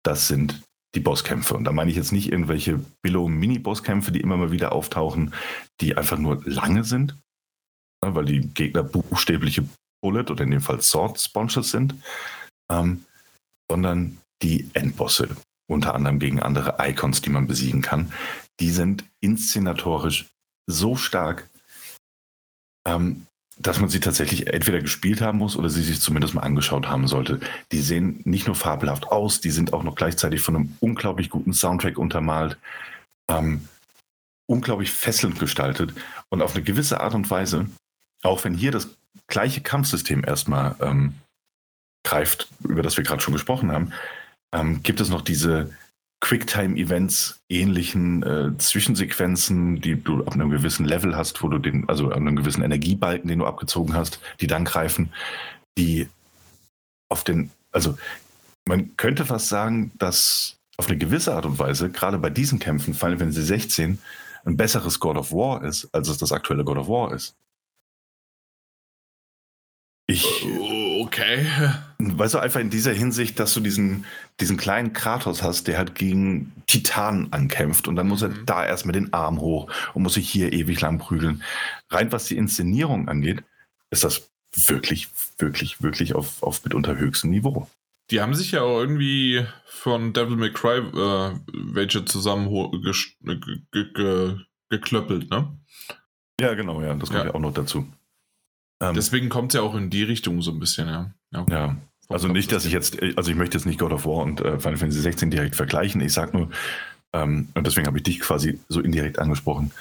das 0.04 0.28
sind 0.28 0.62
die 0.95 1.00
Bosskämpfe. 1.00 1.54
Und 1.56 1.66
da 1.66 1.72
meine 1.72 1.91
ich 1.91 1.98
jetzt 1.98 2.12
nicht 2.12 2.32
irgendwelche 2.32 2.80
Billow-Mini-Bosskämpfe, 3.02 4.12
die 4.12 4.22
immer 4.22 4.38
mal 4.38 4.52
wieder 4.52 4.72
auftauchen, 4.72 5.34
die 5.82 5.98
einfach 5.98 6.18
nur 6.18 6.41
lange 6.45 6.84
sind, 6.84 7.18
weil 8.02 8.26
die 8.26 8.41
Gegner 8.41 8.84
buchstäbliche 8.84 9.68
Bullet 10.02 10.30
oder 10.30 10.43
in 10.43 10.52
dem 10.52 10.62
Fall 10.62 10.82
Sword 10.82 11.20
Sponges 11.20 11.72
sind, 11.72 11.95
ähm, 12.72 13.06
sondern 13.70 14.18
die 14.41 14.70
Endbosse, 14.74 15.36
unter 15.70 15.95
anderem 15.95 16.20
gegen 16.20 16.39
andere 16.39 16.78
Icons, 16.80 17.22
die 17.22 17.30
man 17.30 17.48
besiegen 17.48 17.82
kann, 17.82 18.12
die 18.60 18.70
sind 18.70 19.04
inszenatorisch 19.20 20.28
so 20.70 20.95
stark, 20.95 21.50
ähm, 22.88 23.26
dass 23.60 23.80
man 23.80 23.89
sie 23.89 23.99
tatsächlich 23.99 24.47
entweder 24.47 24.80
gespielt 24.80 25.22
haben 25.22 25.39
muss 25.39 25.55
oder 25.55 25.70
sie 25.70 25.82
sich 25.82 25.99
zumindest 25.99 26.34
mal 26.34 26.41
angeschaut 26.41 26.88
haben 26.88 27.08
sollte. 27.08 27.39
Die 27.72 27.82
sehen 27.82 28.22
nicht 28.24 28.47
nur 28.47 28.55
fabelhaft 28.55 29.08
aus, 29.08 29.41
die 29.41 29.51
sind 29.51 29.74
auch 29.74 29.84
noch 29.84 29.95
gleichzeitig 29.95 30.41
von 30.41 30.55
einem 30.55 30.78
unglaublich 30.80 31.30
guten 31.30 31.53
Soundtrack 31.53 31.97
untermalt, 31.97 32.58
ähm, 33.30 33.68
unglaublich 34.47 34.91
fesselnd 34.91 35.39
gestaltet 35.39 35.93
und 36.30 36.41
auf 36.41 36.55
eine 36.55 36.64
gewisse 36.64 37.01
Art 37.01 37.16
und 37.16 37.30
Weise, 37.30 37.68
auch 38.24 38.43
wenn 38.43 38.53
hier 38.53 38.72
das 38.72 38.89
gleiche 39.28 39.62
Kampfsystem 39.62 40.24
erstmal 40.24 40.76
ähm, 40.80 41.16
greift, 42.03 42.47
über 42.64 42.84
das 42.84 42.95
wir 42.95 43.03
gerade 43.03 43.22
schon 43.22 43.34
gesprochen 43.34 43.72
haben, 43.72 43.91
ähm, 44.53 44.82
gibt 44.84 45.01
es 45.01 45.10
noch 45.10 45.22
diese 45.22 45.72
Quicktime-Events 46.20 47.41
ähnlichen 47.47 48.24
äh, 48.24 48.57
Zwischensequenzen, 48.57 49.82
die 49.82 50.01
du 50.01 50.26
ab 50.26 50.34
einem 50.34 50.49
gewissen 50.49 50.86
Level 50.86 51.15
hast, 51.15 51.43
wo 51.43 51.47
du 51.47 51.59
den, 51.59 51.88
also 51.88 52.07
an 52.07 52.28
einem 52.28 52.36
gewissen 52.36 52.63
Energiebalken, 52.63 53.28
den 53.28 53.39
du 53.39 53.45
abgezogen 53.45 53.93
hast, 53.93 54.20
die 54.41 54.47
dann 54.47 54.65
greifen, 54.65 55.13
die 55.78 56.09
auf 57.09 57.24
den, 57.24 57.51
also 57.72 57.97
man 58.65 58.97
könnte 58.97 59.26
fast 59.26 59.49
sagen, 59.49 59.91
dass 59.99 60.57
auf 60.78 60.88
eine 60.88 60.97
gewisse 60.97 61.34
Art 61.34 61.45
und 61.45 61.59
Weise, 61.59 61.89
gerade 61.89 62.18
bei 62.18 62.30
diesen 62.30 62.59
Kämpfen, 62.59 62.93
Final 62.93 63.20
Fantasy 63.20 63.43
16, 63.43 63.99
ein 64.45 64.57
besseres 64.57 64.99
God 64.99 65.18
of 65.18 65.32
War 65.32 65.63
ist, 65.63 65.88
als 65.93 66.07
es 66.07 66.18
das 66.18 66.32
aktuelle 66.32 66.63
God 66.63 66.78
of 66.78 66.88
War 66.88 67.13
ist. 67.13 67.36
Ich. 70.07 70.45
Okay. 71.01 71.45
Weißt 72.18 72.34
du, 72.34 72.39
einfach 72.39 72.59
in 72.59 72.70
dieser 72.70 72.93
Hinsicht, 72.93 73.39
dass 73.39 73.53
du 73.53 73.59
diesen, 73.59 74.05
diesen 74.39 74.57
kleinen 74.57 74.93
Kratos 74.93 75.43
hast, 75.43 75.68
der 75.68 75.78
halt 75.78 75.95
gegen 75.95 76.51
Titanen 76.65 77.32
ankämpft 77.32 77.88
und 77.88 77.95
dann 77.95 78.07
muss 78.07 78.22
er 78.22 78.30
mhm. 78.30 78.45
da 78.45 78.65
erst 78.65 78.86
mit 78.86 78.95
den 78.95 79.13
Arm 79.13 79.39
hoch 79.39 79.72
und 79.93 80.03
muss 80.03 80.15
sich 80.15 80.30
hier 80.30 80.53
ewig 80.53 80.82
lang 80.82 80.97
prügeln. 80.99 81.43
Rein 81.89 82.11
was 82.11 82.26
die 82.26 82.38
Inszenierung 82.38 83.07
angeht, 83.07 83.43
ist 83.91 84.03
das 84.03 84.30
wirklich, 84.55 85.09
wirklich, 85.38 85.82
wirklich 85.82 86.15
auf, 86.15 86.41
auf 86.41 86.63
mitunter 86.63 86.97
höchstem 86.97 87.30
Niveau. 87.30 87.68
Die 88.09 88.22
haben 88.22 88.34
sich 88.34 88.51
ja 88.51 88.61
auch 88.61 88.80
irgendwie 88.80 89.45
von 89.65 90.13
Devil 90.13 90.38
May 90.38 90.51
Cry 90.51 90.80
äh, 90.80 91.39
welche 91.53 92.05
zusammen 92.05 92.47
geklöppelt, 94.70 95.30
ne? 95.30 95.57
Ja, 96.39 96.53
genau, 96.53 96.82
ja, 96.82 96.93
das 96.93 97.09
kommt 97.09 97.20
ja, 97.20 97.26
ja 97.26 97.36
auch 97.36 97.39
noch 97.39 97.53
dazu. 97.53 97.88
Ähm, 98.82 98.93
Deswegen 98.93 99.30
kommt 99.30 99.53
es 99.53 99.57
ja 99.57 99.61
auch 99.61 99.76
in 99.76 99.89
die 99.89 100.03
Richtung 100.03 100.41
so 100.41 100.51
ein 100.51 100.59
bisschen. 100.59 100.88
Ja, 100.88 101.11
okay. 101.34 101.51
ja. 101.51 101.78
Also 102.10 102.28
nicht, 102.28 102.51
dass 102.51 102.66
ich 102.66 102.72
jetzt, 102.72 103.01
also 103.18 103.32
ich 103.32 103.38
möchte 103.38 103.58
jetzt 103.58 103.66
nicht 103.66 103.80
God 103.80 103.91
of 103.91 104.05
War 104.05 104.24
und 104.24 104.41
äh, 104.41 104.60
Final 104.60 104.78
Fantasy 104.78 105.01
16 105.01 105.32
direkt 105.32 105.55
vergleichen. 105.55 106.01
Ich 106.01 106.14
sag 106.14 106.34
nur, 106.34 106.49
ähm, 107.14 107.49
und 107.53 107.68
deswegen 107.68 107.88
habe 107.88 107.97
ich 107.97 108.03
dich 108.03 108.20
quasi 108.20 108.60
so 108.70 108.82
indirekt 108.82 109.20
angesprochen. 109.20 109.72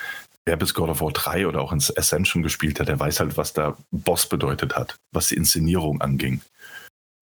Wer 0.44 0.56
bis 0.56 0.74
God 0.74 0.90
of 0.90 1.00
War 1.00 1.12
3 1.12 1.46
oder 1.46 1.60
auch 1.60 1.72
ins 1.72 1.96
Ascension 1.96 2.42
gespielt 2.42 2.78
hat, 2.80 2.88
der 2.88 3.00
weiß 3.00 3.20
halt, 3.20 3.36
was 3.36 3.52
da 3.52 3.76
Boss 3.90 4.28
bedeutet 4.28 4.76
hat, 4.76 4.96
was 5.12 5.28
die 5.28 5.36
Inszenierung 5.36 6.00
anging. 6.00 6.40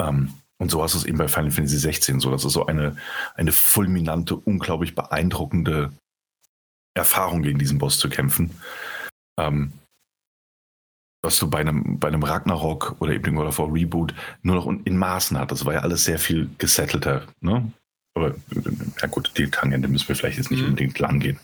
Ähm, 0.01 0.35
und 0.59 0.71
so 0.71 0.83
hast 0.83 0.95
du 0.95 0.99
es 0.99 1.05
eben 1.05 1.19
bei 1.19 1.29
Final 1.29 1.51
Fantasy 1.51 1.79
16 1.79 2.21
so. 2.21 2.31
Das 2.31 2.45
ist 2.45 2.53
so 2.53 2.67
eine, 2.67 2.97
eine 3.35 3.53
fulminante, 3.53 4.37
unglaublich 4.37 4.95
beeindruckende 4.95 5.93
Erfahrung, 6.95 7.43
gegen 7.43 7.59
diesen 7.59 7.79
Boss 7.79 7.99
zu 7.99 8.09
kämpfen. 8.09 8.51
Ähm, 9.39 9.73
was 11.25 11.39
du 11.39 11.49
bei 11.49 11.59
einem, 11.59 11.99
bei 11.99 12.09
einem 12.09 12.23
Ragnarok 12.23 12.97
oder 13.01 13.13
eben 13.13 13.25
dem 13.25 13.35
God 13.35 13.47
of 13.47 13.59
War 13.59 13.73
Reboot 13.73 14.15
nur 14.43 14.55
noch 14.55 14.67
in 14.67 14.97
Maßen 14.97 15.39
hat. 15.39 15.51
Das 15.51 15.65
war 15.65 15.75
ja 15.75 15.81
alles 15.81 16.05
sehr 16.05 16.19
viel 16.19 16.51
gesettelter. 16.59 17.27
Ne? 17.41 17.73
Aber 18.15 18.35
ja 19.01 19.09
gut, 19.09 19.33
die 19.37 19.51
Tangente 19.51 19.89
müssen 19.89 20.07
wir 20.09 20.17
vielleicht 20.17 20.39
jetzt 20.39 20.51
nicht 20.51 20.61
mhm. 20.61 20.69
unbedingt 20.69 20.99
lang 20.99 21.19
gehen. 21.19 21.41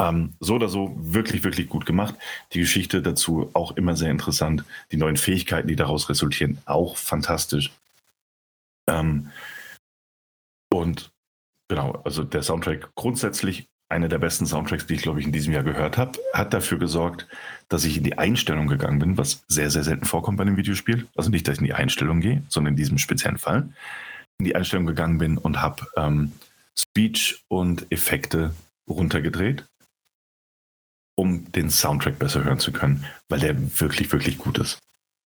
Ähm, 0.00 0.34
so 0.40 0.54
oder 0.54 0.68
so 0.68 0.96
wirklich, 0.98 1.44
wirklich 1.44 1.68
gut 1.68 1.86
gemacht. 1.86 2.14
Die 2.52 2.60
Geschichte 2.60 3.02
dazu 3.02 3.50
auch 3.52 3.76
immer 3.76 3.94
sehr 3.94 4.10
interessant. 4.10 4.64
Die 4.90 4.96
neuen 4.96 5.16
Fähigkeiten, 5.16 5.68
die 5.68 5.76
daraus 5.76 6.08
resultieren, 6.08 6.58
auch 6.64 6.96
fantastisch. 6.96 7.72
Ähm, 8.88 9.30
und 10.72 11.12
genau, 11.68 11.92
also 12.04 12.24
der 12.24 12.42
Soundtrack 12.42 12.94
grundsätzlich 12.96 13.68
einer 13.88 14.08
der 14.08 14.18
besten 14.18 14.46
Soundtracks, 14.46 14.86
die 14.86 14.94
ich, 14.94 15.02
glaube 15.02 15.20
ich, 15.20 15.26
in 15.26 15.32
diesem 15.32 15.52
Jahr 15.52 15.62
gehört 15.62 15.98
habe, 15.98 16.18
hat 16.32 16.52
dafür 16.52 16.78
gesorgt, 16.78 17.28
dass 17.68 17.84
ich 17.84 17.96
in 17.96 18.04
die 18.04 18.18
Einstellung 18.18 18.66
gegangen 18.66 18.98
bin, 18.98 19.18
was 19.18 19.44
sehr, 19.48 19.70
sehr 19.70 19.84
selten 19.84 20.04
vorkommt 20.04 20.38
bei 20.38 20.42
einem 20.42 20.56
Videospiel. 20.56 21.06
Also 21.16 21.30
nicht, 21.30 21.46
dass 21.46 21.54
ich 21.54 21.60
in 21.60 21.66
die 21.66 21.74
Einstellung 21.74 22.20
gehe, 22.20 22.42
sondern 22.48 22.72
in 22.72 22.76
diesem 22.76 22.98
speziellen 22.98 23.38
Fall. 23.38 23.68
In 24.38 24.46
die 24.46 24.56
Einstellung 24.56 24.86
gegangen 24.86 25.18
bin 25.18 25.38
und 25.38 25.60
habe 25.60 25.86
ähm, 25.96 26.32
Speech 26.76 27.44
und 27.48 27.90
Effekte 27.92 28.54
runtergedreht, 28.88 29.66
um 31.16 31.50
den 31.52 31.70
Soundtrack 31.70 32.18
besser 32.18 32.42
hören 32.42 32.58
zu 32.58 32.72
können, 32.72 33.04
weil 33.28 33.40
der 33.40 33.80
wirklich, 33.80 34.10
wirklich 34.12 34.38
gut 34.38 34.58
ist. 34.58 34.78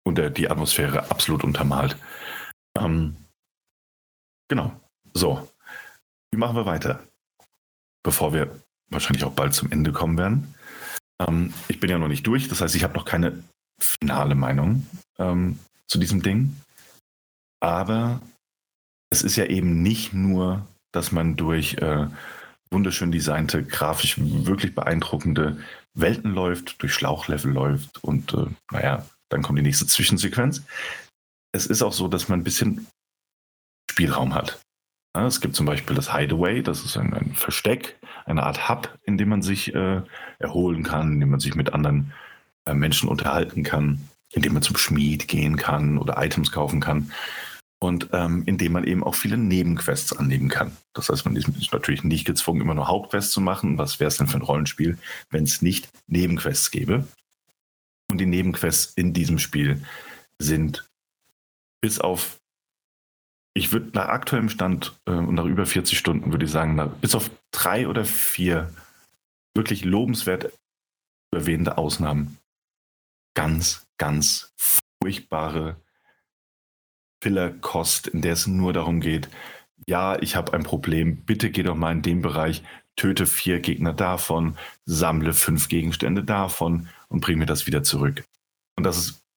Und 0.04 0.18
der 0.18 0.30
die 0.30 0.50
Atmosphäre 0.50 1.10
absolut 1.10 1.44
untermalt. 1.44 1.96
Ähm, 2.78 3.16
genau. 4.48 4.78
So. 5.14 5.48
Wie 6.30 6.38
machen 6.38 6.56
wir 6.56 6.66
weiter? 6.66 7.02
Bevor 8.08 8.32
wir 8.32 8.50
wahrscheinlich 8.88 9.24
auch 9.24 9.34
bald 9.34 9.52
zum 9.52 9.70
Ende 9.70 9.92
kommen 9.92 10.16
werden. 10.16 10.54
Ähm, 11.20 11.52
ich 11.68 11.78
bin 11.78 11.90
ja 11.90 11.98
noch 11.98 12.08
nicht 12.08 12.26
durch, 12.26 12.48
das 12.48 12.62
heißt, 12.62 12.74
ich 12.74 12.82
habe 12.82 12.94
noch 12.94 13.04
keine 13.04 13.44
finale 13.78 14.34
Meinung 14.34 14.86
ähm, 15.18 15.58
zu 15.86 15.98
diesem 15.98 16.22
Ding. 16.22 16.56
Aber 17.60 18.22
es 19.10 19.22
ist 19.22 19.36
ja 19.36 19.44
eben 19.44 19.82
nicht 19.82 20.14
nur, 20.14 20.66
dass 20.90 21.12
man 21.12 21.36
durch 21.36 21.74
äh, 21.74 22.06
wunderschön 22.70 23.12
designte, 23.12 23.62
grafisch 23.62 24.16
wirklich 24.18 24.74
beeindruckende 24.74 25.58
Welten 25.92 26.30
läuft, 26.30 26.80
durch 26.80 26.94
Schlauchlevel 26.94 27.52
läuft 27.52 28.02
und 28.02 28.32
äh, 28.32 28.46
naja, 28.72 29.04
dann 29.28 29.42
kommt 29.42 29.58
die 29.58 29.62
nächste 29.62 29.86
Zwischensequenz. 29.86 30.62
Es 31.52 31.66
ist 31.66 31.82
auch 31.82 31.92
so, 31.92 32.08
dass 32.08 32.30
man 32.30 32.40
ein 32.40 32.44
bisschen 32.44 32.86
Spielraum 33.90 34.32
hat. 34.32 34.62
Es 35.26 35.40
gibt 35.40 35.54
zum 35.54 35.66
Beispiel 35.66 35.96
das 35.96 36.14
Hideaway, 36.14 36.62
das 36.62 36.84
ist 36.84 36.96
ein, 36.96 37.14
ein 37.14 37.34
Versteck, 37.34 37.98
eine 38.24 38.42
Art 38.42 38.68
Hub, 38.68 38.98
in 39.02 39.18
dem 39.18 39.28
man 39.28 39.42
sich 39.42 39.74
äh, 39.74 40.02
erholen 40.38 40.82
kann, 40.82 41.14
in 41.14 41.20
dem 41.20 41.30
man 41.30 41.40
sich 41.40 41.54
mit 41.54 41.72
anderen 41.72 42.12
äh, 42.66 42.74
Menschen 42.74 43.08
unterhalten 43.08 43.62
kann, 43.62 44.08
in 44.32 44.42
dem 44.42 44.52
man 44.52 44.62
zum 44.62 44.76
Schmied 44.76 45.28
gehen 45.28 45.56
kann 45.56 45.98
oder 45.98 46.22
Items 46.22 46.52
kaufen 46.52 46.80
kann 46.80 47.10
und 47.80 48.08
ähm, 48.12 48.42
in 48.46 48.58
dem 48.58 48.72
man 48.72 48.84
eben 48.84 49.04
auch 49.04 49.14
viele 49.14 49.36
Nebenquests 49.36 50.12
annehmen 50.12 50.48
kann. 50.48 50.76
Das 50.94 51.08
heißt, 51.08 51.24
man 51.24 51.36
ist 51.36 51.72
natürlich 51.72 52.04
nicht 52.04 52.24
gezwungen, 52.24 52.60
immer 52.60 52.74
nur 52.74 52.88
Hauptquests 52.88 53.32
zu 53.32 53.40
machen. 53.40 53.78
Was 53.78 54.00
wäre 54.00 54.08
es 54.08 54.16
denn 54.16 54.26
für 54.26 54.38
ein 54.38 54.42
Rollenspiel, 54.42 54.98
wenn 55.30 55.44
es 55.44 55.62
nicht 55.62 55.88
Nebenquests 56.06 56.70
gäbe? 56.70 57.06
Und 58.10 58.18
die 58.18 58.26
Nebenquests 58.26 58.94
in 58.94 59.12
diesem 59.12 59.38
Spiel 59.38 59.82
sind 60.38 60.88
bis 61.80 62.00
auf 62.00 62.40
ich 63.54 63.72
würde 63.72 63.90
nach 63.94 64.08
aktuellem 64.08 64.48
Stand 64.48 64.98
äh, 65.06 65.12
und 65.12 65.34
nach 65.34 65.44
über 65.44 65.66
40 65.66 65.98
Stunden 65.98 66.32
würde 66.32 66.44
ich 66.44 66.50
sagen, 66.50 66.74
nach, 66.74 66.88
bis 66.88 67.14
auf 67.14 67.30
drei 67.50 67.88
oder 67.88 68.04
vier 68.04 68.72
wirklich 69.54 69.84
lobenswert 69.84 70.52
erwähnte 71.32 71.78
Ausnahmen 71.78 72.38
ganz, 73.34 73.86
ganz 73.98 74.52
furchtbare 74.56 75.76
Fillerkost, 77.22 78.08
in 78.08 78.22
der 78.22 78.32
es 78.32 78.46
nur 78.46 78.72
darum 78.72 79.00
geht, 79.00 79.28
ja, 79.86 80.20
ich 80.20 80.36
habe 80.36 80.52
ein 80.52 80.64
Problem, 80.64 81.24
bitte 81.24 81.50
geh 81.50 81.62
doch 81.62 81.76
mal 81.76 81.92
in 81.92 82.02
den 82.02 82.20
Bereich, 82.20 82.62
töte 82.96 83.26
vier 83.26 83.60
Gegner 83.60 83.92
davon, 83.92 84.56
sammle 84.84 85.32
fünf 85.32 85.68
Gegenstände 85.68 86.24
davon 86.24 86.88
und 87.08 87.20
bring 87.20 87.38
mir 87.38 87.46
das 87.46 87.66
wieder 87.66 87.82
zurück. 87.82 88.24
Und 88.76 88.84
das 88.84 88.98
ist 88.98 89.27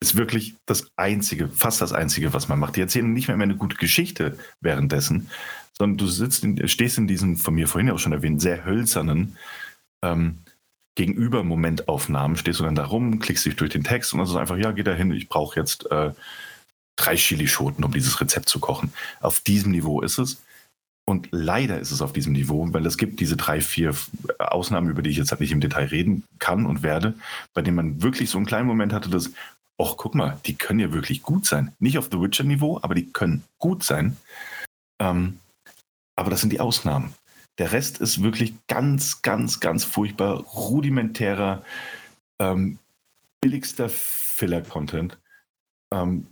ist 0.00 0.16
wirklich 0.16 0.56
das 0.66 0.88
Einzige, 0.96 1.48
fast 1.48 1.80
das 1.80 1.92
Einzige, 1.92 2.32
was 2.34 2.48
man 2.48 2.58
macht. 2.58 2.76
Die 2.76 2.80
erzählen 2.80 3.12
nicht 3.12 3.28
mehr, 3.28 3.36
mehr 3.36 3.44
eine 3.44 3.56
gute 3.56 3.76
Geschichte 3.76 4.38
währenddessen, 4.60 5.30
sondern 5.72 5.98
du 5.98 6.06
sitzt 6.06 6.44
in, 6.44 6.68
stehst 6.68 6.98
in 6.98 7.06
diesem, 7.06 7.36
von 7.36 7.54
mir 7.54 7.68
vorhin 7.68 7.90
auch 7.90 7.98
schon 7.98 8.12
erwähnt, 8.12 8.40
sehr 8.40 8.64
hölzernen 8.64 9.36
ähm, 10.02 10.38
gegenüber 10.96 11.44
Momentaufnahmen, 11.44 12.36
stehst 12.36 12.60
du 12.60 12.64
dann 12.64 12.74
da 12.74 12.86
rum, 12.86 13.18
klickst 13.18 13.44
dich 13.44 13.56
durch 13.56 13.70
den 13.70 13.84
Text 13.84 14.12
und 14.12 14.18
dann 14.18 14.28
ist 14.28 14.36
einfach, 14.36 14.56
ja, 14.56 14.72
geh 14.72 14.82
da 14.82 14.92
hin, 14.92 15.12
ich 15.12 15.28
brauche 15.28 15.58
jetzt 15.58 15.90
äh, 15.90 16.12
drei 16.96 17.16
Chilischoten, 17.16 17.84
um 17.84 17.92
dieses 17.92 18.20
Rezept 18.20 18.48
zu 18.48 18.58
kochen. 18.58 18.92
Auf 19.20 19.40
diesem 19.40 19.72
Niveau 19.72 20.00
ist 20.00 20.18
es. 20.18 20.42
Und 21.08 21.28
leider 21.30 21.78
ist 21.78 21.92
es 21.92 22.02
auf 22.02 22.12
diesem 22.12 22.32
Niveau, 22.32 22.66
weil 22.72 22.84
es 22.84 22.98
gibt 22.98 23.20
diese 23.20 23.36
drei, 23.36 23.60
vier 23.60 23.94
Ausnahmen, 24.38 24.90
über 24.90 25.02
die 25.02 25.10
ich 25.10 25.16
jetzt 25.16 25.30
halt 25.30 25.40
nicht 25.40 25.52
im 25.52 25.60
Detail 25.60 25.86
reden 25.86 26.24
kann 26.40 26.66
und 26.66 26.82
werde, 26.82 27.14
bei 27.54 27.62
denen 27.62 27.76
man 27.76 28.02
wirklich 28.02 28.28
so 28.28 28.38
einen 28.38 28.46
kleinen 28.46 28.66
Moment 28.66 28.92
hatte, 28.92 29.08
dass, 29.08 29.30
Och, 29.78 29.96
guck 29.98 30.14
mal, 30.14 30.38
die 30.46 30.54
können 30.54 30.80
ja 30.80 30.92
wirklich 30.92 31.22
gut 31.22 31.46
sein. 31.46 31.74
Nicht 31.78 31.98
auf 31.98 32.08
The 32.10 32.20
Witcher-Niveau, 32.20 32.78
aber 32.82 32.94
die 32.94 33.12
können 33.12 33.44
gut 33.58 33.82
sein. 33.84 34.16
Ähm, 34.98 35.38
aber 36.16 36.30
das 36.30 36.40
sind 36.40 36.50
die 36.50 36.60
Ausnahmen. 36.60 37.14
Der 37.58 37.72
Rest 37.72 38.00
ist 38.00 38.22
wirklich 38.22 38.54
ganz, 38.68 39.22
ganz, 39.22 39.60
ganz 39.60 39.84
furchtbar 39.84 40.40
rudimentärer, 40.40 41.62
ähm, 42.38 42.78
billigster 43.40 43.88
Filler-Content. 43.88 45.18
Ähm, 45.92 46.26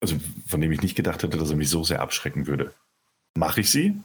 also 0.00 0.16
von 0.46 0.60
dem 0.60 0.70
ich 0.70 0.82
nicht 0.82 0.96
gedacht 0.96 1.22
hätte, 1.22 1.36
dass 1.36 1.50
er 1.50 1.56
mich 1.56 1.70
so 1.70 1.82
sehr 1.82 2.00
abschrecken 2.00 2.46
würde. 2.46 2.72
Mache 3.36 3.60
ich 3.60 3.70
sie? 3.70 4.00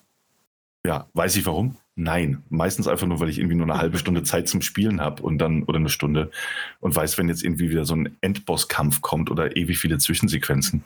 Ja, 0.85 1.07
weiß 1.13 1.35
ich 1.37 1.45
warum? 1.45 1.77
Nein, 1.95 2.43
meistens 2.49 2.87
einfach 2.87 3.05
nur, 3.07 3.19
weil 3.19 3.29
ich 3.29 3.37
irgendwie 3.37 3.55
nur 3.55 3.67
eine 3.67 3.77
halbe 3.77 3.99
Stunde 3.99 4.23
Zeit 4.23 4.49
zum 4.49 4.61
Spielen 4.61 4.99
habe 4.99 5.21
und 5.21 5.37
dann 5.37 5.63
oder 5.63 5.77
eine 5.77 5.89
Stunde 5.89 6.31
und 6.79 6.95
weiß, 6.95 7.17
wenn 7.17 7.29
jetzt 7.29 7.43
irgendwie 7.43 7.69
wieder 7.69 7.85
so 7.85 7.95
ein 7.95 8.17
Endbosskampf 8.21 9.01
kommt 9.01 9.29
oder 9.29 9.55
ewig 9.55 9.77
viele 9.77 9.99
Zwischensequenzen, 9.99 10.83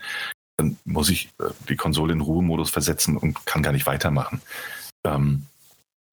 dann 0.58 0.78
muss 0.86 1.10
ich 1.10 1.30
äh, 1.40 1.46
die 1.70 1.78
Konsole 1.78 2.14
in 2.14 2.22
Ruhemodus 2.22 2.70
versetzen 2.70 3.16
und 3.16 3.46
kann 3.46 3.64
gar 3.64 3.72
nicht 3.72 3.86
weitermachen. 3.86 4.42
Ähm, 5.06 5.46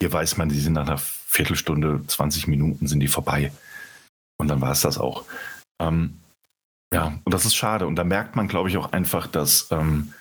hier 0.01 0.13
weiß 0.13 0.37
man, 0.37 0.49
die 0.49 0.61
sind 0.61 0.75
nach 0.75 0.87
einer 0.87 0.99
Viertelstunde, 0.99 2.05
20 2.07 2.47
Minuten 2.47 2.87
sind 2.87 3.01
die 3.01 3.09
vorbei. 3.09 3.53
Und 4.39 4.49
dann 4.49 4.61
war 4.61 4.73
es 4.73 4.83
das 4.83 4.99
auch. 4.99 5.25
Ähm, 5.81 6.19
ja, 6.93 7.19
und 7.25 7.35
das 7.35 7.45
ist 7.45 7.57
schade. 7.57 7.87
Und 7.87 7.97
da 7.97 8.05
merkt 8.05 8.37
man, 8.37 8.47
glaube 8.47 8.69
ich, 8.69 8.77
auch 8.77 8.93
einfach, 8.93 9.27
dass 9.27 9.69
ähm, 9.71 10.13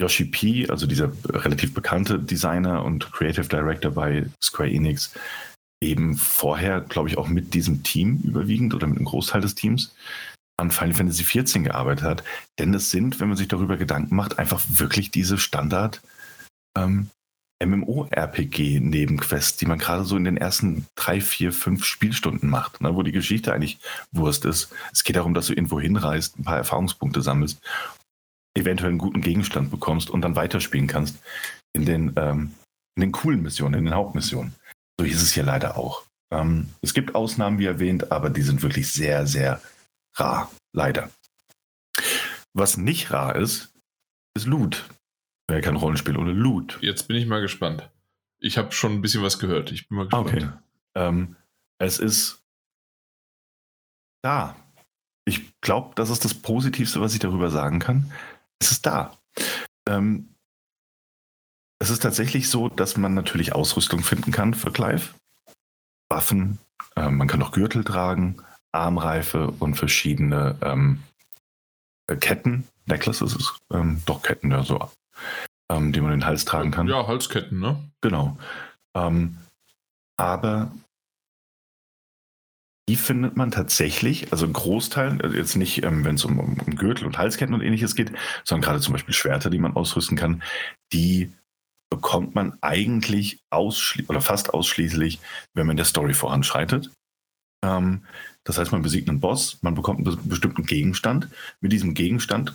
Yoshi 0.00 0.26
P, 0.26 0.68
also 0.68 0.86
dieser 0.86 1.10
relativ 1.24 1.72
bekannte 1.74 2.18
Designer 2.18 2.84
und 2.84 3.10
Creative 3.12 3.48
Director 3.48 3.90
bei 3.90 4.26
Square 4.42 4.70
Enix, 4.70 5.12
eben 5.82 6.16
vorher, 6.16 6.80
glaube 6.80 7.08
ich, 7.08 7.18
auch 7.18 7.28
mit 7.28 7.54
diesem 7.54 7.82
Team 7.82 8.20
überwiegend 8.24 8.74
oder 8.74 8.86
mit 8.86 8.96
einem 8.96 9.06
Großteil 9.06 9.40
des 9.40 9.54
Teams 9.54 9.94
an 10.58 10.70
Final 10.70 10.94
Fantasy 10.94 11.24
XIV 11.24 11.64
gearbeitet 11.64 12.04
hat. 12.04 12.24
Denn 12.58 12.72
es 12.74 12.90
sind, 12.90 13.20
wenn 13.20 13.28
man 13.28 13.36
sich 13.36 13.48
darüber 13.48 13.76
Gedanken 13.76 14.16
macht, 14.16 14.38
einfach 14.38 14.62
wirklich 14.68 15.10
diese 15.10 15.38
Standard 15.38 16.00
ähm, 16.76 17.10
MMO-RPG-Nebenquests, 17.64 19.56
die 19.56 19.66
man 19.66 19.78
gerade 19.78 20.04
so 20.04 20.16
in 20.16 20.24
den 20.24 20.36
ersten 20.36 20.86
drei, 20.94 21.20
vier, 21.20 21.52
fünf 21.52 21.84
Spielstunden 21.84 22.50
macht, 22.50 22.80
ne, 22.82 22.94
wo 22.94 23.02
die 23.02 23.12
Geschichte 23.12 23.52
eigentlich 23.52 23.78
Wurst 24.12 24.44
ist. 24.44 24.68
Es 24.92 25.04
geht 25.04 25.16
darum, 25.16 25.32
dass 25.32 25.46
du 25.46 25.54
irgendwo 25.54 25.80
hinreist, 25.80 26.38
ein 26.38 26.44
paar 26.44 26.58
Erfahrungspunkte 26.58 27.22
sammelst, 27.22 27.60
eventuell 28.56 28.90
einen 28.90 28.98
guten 28.98 29.20
Gegenstand 29.20 29.70
bekommst 29.70 30.10
und 30.10 30.22
dann 30.22 30.36
weiterspielen 30.36 30.86
kannst 30.86 31.18
in 31.72 31.84
den, 31.84 32.12
ähm, 32.16 32.54
in 32.96 33.02
den 33.02 33.12
coolen 33.12 33.42
Missionen, 33.42 33.74
in 33.74 33.84
den 33.84 33.94
Hauptmissionen. 33.94 34.54
So 34.98 35.06
hieß 35.06 35.22
es 35.22 35.32
hier 35.32 35.44
leider 35.44 35.76
auch. 35.76 36.04
Ähm, 36.32 36.70
es 36.80 36.94
gibt 36.94 37.14
Ausnahmen, 37.14 37.58
wie 37.58 37.66
erwähnt, 37.66 38.10
aber 38.10 38.30
die 38.30 38.42
sind 38.42 38.62
wirklich 38.62 38.90
sehr, 38.90 39.26
sehr 39.26 39.60
rar, 40.16 40.50
leider. 40.72 41.10
Was 42.54 42.76
nicht 42.76 43.10
rar 43.10 43.36
ist, 43.36 43.74
ist 44.34 44.46
Loot. 44.46 44.88
Wäre 45.48 45.60
kein 45.60 45.76
Rollenspiel 45.76 46.16
ohne 46.16 46.32
Loot. 46.32 46.78
Jetzt 46.80 47.06
bin 47.06 47.16
ich 47.16 47.26
mal 47.26 47.40
gespannt. 47.40 47.88
Ich 48.40 48.58
habe 48.58 48.72
schon 48.72 48.94
ein 48.94 49.02
bisschen 49.02 49.22
was 49.22 49.38
gehört. 49.38 49.70
Ich 49.70 49.88
bin 49.88 49.98
mal 49.98 50.04
gespannt. 50.04 50.28
Okay. 50.28 50.48
Ähm, 50.94 51.36
es 51.78 51.98
ist 51.98 52.42
da. 54.22 54.56
Ich 55.24 55.60
glaube, 55.60 55.94
das 55.94 56.10
ist 56.10 56.24
das 56.24 56.34
Positivste, 56.34 57.00
was 57.00 57.12
ich 57.12 57.20
darüber 57.20 57.50
sagen 57.50 57.78
kann. 57.78 58.12
Es 58.58 58.70
ist 58.70 58.86
da. 58.86 59.16
Ähm, 59.88 60.34
es 61.78 61.90
ist 61.90 62.02
tatsächlich 62.02 62.48
so, 62.48 62.68
dass 62.68 62.96
man 62.96 63.14
natürlich 63.14 63.54
Ausrüstung 63.54 64.00
finden 64.00 64.32
kann 64.32 64.54
für 64.54 64.72
Clive. 64.72 65.10
Waffen, 66.08 66.58
äh, 66.94 67.10
man 67.10 67.28
kann 67.28 67.42
auch 67.42 67.52
Gürtel 67.52 67.84
tragen, 67.84 68.42
Armreife 68.72 69.50
und 69.58 69.74
verschiedene 69.74 70.56
ähm, 70.62 71.02
äh, 72.06 72.16
Ketten. 72.16 72.66
Necklaces 72.86 73.34
ist 73.34 73.58
ähm, 73.72 74.02
doch 74.06 74.22
Ketten, 74.22 74.50
ja, 74.50 74.62
so, 74.62 74.90
ähm, 75.70 75.92
die 75.92 76.00
man 76.00 76.12
in 76.12 76.20
den 76.20 76.26
Hals 76.26 76.44
tragen 76.44 76.70
kann. 76.70 76.88
Ja, 76.88 77.06
Halsketten, 77.06 77.58
ne? 77.58 77.76
Genau. 78.00 78.38
Ähm, 78.94 79.38
aber 80.16 80.72
die 82.88 82.96
findet 82.96 83.36
man 83.36 83.50
tatsächlich, 83.50 84.32
also 84.32 84.46
ein 84.46 84.52
Großteil, 84.52 85.20
äh, 85.20 85.36
jetzt 85.36 85.56
nicht, 85.56 85.82
ähm, 85.84 86.04
wenn 86.04 86.14
es 86.14 86.24
um, 86.24 86.38
um, 86.38 86.56
Gürtel 86.76 87.06
und 87.06 87.18
Halsketten 87.18 87.54
und 87.54 87.62
ähnliches 87.62 87.96
geht, 87.96 88.12
sondern 88.44 88.62
gerade 88.62 88.80
zum 88.80 88.92
Beispiel 88.92 89.14
Schwerter, 89.14 89.50
die 89.50 89.58
man 89.58 89.74
ausrüsten 89.74 90.16
kann, 90.16 90.42
die 90.92 91.32
bekommt 91.90 92.34
man 92.34 92.56
eigentlich 92.62 93.40
ausschließlich 93.50 94.10
oder 94.10 94.20
fast 94.20 94.54
ausschließlich, 94.54 95.20
wenn 95.54 95.66
man 95.66 95.74
in 95.74 95.78
der 95.78 95.86
Story 95.86 96.14
voranschreitet. 96.14 96.90
Ähm, 97.64 98.04
das 98.44 98.58
heißt, 98.58 98.70
man 98.70 98.82
besiegt 98.82 99.08
einen 99.08 99.20
Boss, 99.20 99.58
man 99.62 99.74
bekommt 99.74 100.06
einen 100.06 100.28
bestimmten 100.28 100.64
Gegenstand. 100.64 101.28
Mit 101.60 101.72
diesem 101.72 101.94
Gegenstand 101.94 102.54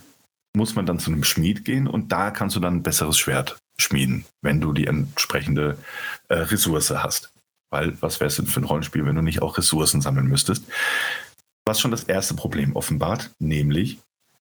muss 0.54 0.74
man 0.74 0.86
dann 0.86 0.98
zu 0.98 1.10
einem 1.10 1.24
Schmied 1.24 1.64
gehen 1.64 1.86
und 1.86 2.12
da 2.12 2.30
kannst 2.30 2.56
du 2.56 2.60
dann 2.60 2.76
ein 2.76 2.82
besseres 2.82 3.18
Schwert 3.18 3.58
schmieden, 3.78 4.24
wenn 4.42 4.60
du 4.60 4.72
die 4.72 4.86
entsprechende 4.86 5.78
äh, 6.28 6.34
Ressource 6.34 6.90
hast. 6.90 7.31
Weil 7.72 8.00
was 8.00 8.20
wäre 8.20 8.28
es 8.28 8.36
denn 8.36 8.46
für 8.46 8.60
ein 8.60 8.64
Rollenspiel, 8.64 9.04
wenn 9.04 9.16
du 9.16 9.22
nicht 9.22 9.42
auch 9.42 9.58
Ressourcen 9.58 10.00
sammeln 10.00 10.28
müsstest? 10.28 10.64
Was 11.64 11.80
schon 11.80 11.90
das 11.90 12.04
erste 12.04 12.34
Problem 12.34 12.76
offenbart, 12.76 13.30
nämlich 13.38 13.98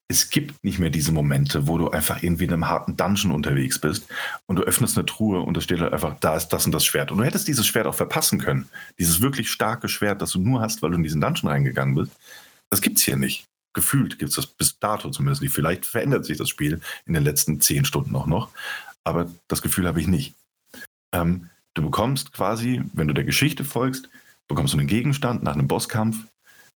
es 0.09 0.29
gibt 0.29 0.61
nicht 0.65 0.77
mehr 0.77 0.89
diese 0.89 1.13
Momente, 1.13 1.67
wo 1.67 1.77
du 1.77 1.89
einfach 1.89 2.21
irgendwie 2.21 2.43
in 2.43 2.51
einem 2.51 2.67
harten 2.67 2.97
Dungeon 2.97 3.31
unterwegs 3.31 3.79
bist 3.79 4.07
und 4.45 4.57
du 4.57 4.63
öffnest 4.63 4.97
eine 4.97 5.05
Truhe 5.05 5.39
und 5.39 5.55
da 5.55 5.61
steht 5.61 5.79
halt 5.79 5.93
einfach, 5.93 6.17
da 6.19 6.35
ist 6.35 6.49
das 6.49 6.65
und 6.65 6.73
das 6.73 6.83
Schwert. 6.83 7.11
Und 7.11 7.19
du 7.19 7.23
hättest 7.23 7.47
dieses 7.47 7.65
Schwert 7.65 7.87
auch 7.87 7.95
verpassen 7.95 8.37
können. 8.37 8.67
Dieses 8.99 9.21
wirklich 9.21 9.49
starke 9.49 9.87
Schwert, 9.87 10.21
das 10.21 10.31
du 10.31 10.39
nur 10.39 10.59
hast, 10.59 10.81
weil 10.81 10.91
du 10.91 10.97
in 10.97 11.03
diesen 11.03 11.21
Dungeon 11.21 11.49
reingegangen 11.49 11.95
bist. 11.95 12.11
Das 12.69 12.81
gibt 12.81 12.97
es 12.97 13.03
hier 13.03 13.15
nicht. 13.15 13.45
Gefühlt 13.73 14.19
gibt 14.19 14.31
es 14.31 14.35
das 14.35 14.47
bis 14.47 14.77
dato 14.79 15.09
zumindest 15.09 15.41
nicht. 15.41 15.53
Vielleicht 15.53 15.85
verändert 15.85 16.25
sich 16.25 16.37
das 16.37 16.49
Spiel 16.49 16.81
in 17.05 17.13
den 17.13 17.23
letzten 17.23 17.61
zehn 17.61 17.85
Stunden 17.85 18.13
auch 18.17 18.27
noch, 18.27 18.49
aber 19.05 19.31
das 19.47 19.61
Gefühl 19.61 19.87
habe 19.87 20.01
ich 20.01 20.07
nicht. 20.07 20.35
Ähm, 21.13 21.49
du 21.73 21.81
bekommst 21.83 22.33
quasi, 22.33 22.81
wenn 22.93 23.07
du 23.07 23.13
der 23.13 23.23
Geschichte 23.23 23.63
folgst, 23.63 24.09
bekommst 24.47 24.73
du 24.73 24.77
einen 24.77 24.87
Gegenstand 24.87 25.43
nach 25.43 25.53
einem 25.53 25.67
Bosskampf 25.67 26.17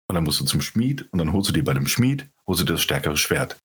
und 0.08 0.16
dann 0.16 0.24
musst 0.24 0.39
du 0.39 0.46
zum 0.46 0.62
Schmied 0.62 1.08
und 1.12 1.20
dann 1.20 1.32
holst 1.34 1.50
du 1.50 1.54
dir 1.54 1.64
bei 1.64 1.74
dem 1.74 1.88
Schmied, 1.88 2.28
holst 2.48 2.62
du 2.62 2.66
dir 2.66 2.74
das 2.74 2.82
stärkere 2.82 3.18
Schwert. 3.18 3.60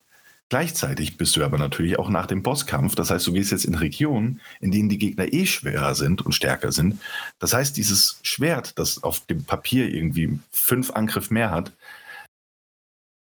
Gleichzeitig 0.49 1.17
bist 1.17 1.35
du 1.35 1.45
aber 1.45 1.59
natürlich 1.59 1.99
auch 1.99 2.09
nach 2.09 2.27
dem 2.27 2.45
Bosskampf, 2.45 2.95
das 2.95 3.11
heißt, 3.11 3.27
du 3.27 3.33
gehst 3.33 3.51
jetzt 3.51 3.65
in 3.65 3.75
Regionen, 3.75 4.41
in 4.61 4.71
denen 4.71 4.89
die 4.89 4.99
Gegner 4.99 5.33
eh 5.33 5.45
schwerer 5.45 5.97
sind 5.97 6.23
und 6.23 6.33
stärker 6.33 6.71
sind. 6.71 7.01
Das 7.41 7.53
heißt, 7.53 7.77
dieses 7.77 8.21
Schwert, 8.23 8.79
das 8.79 9.03
auf 9.03 9.27
dem 9.27 9.43
Papier 9.43 9.93
irgendwie 9.93 10.39
fünf 10.53 10.93
Angriff 10.93 11.33
mehr 11.33 11.51
hat, 11.51 11.73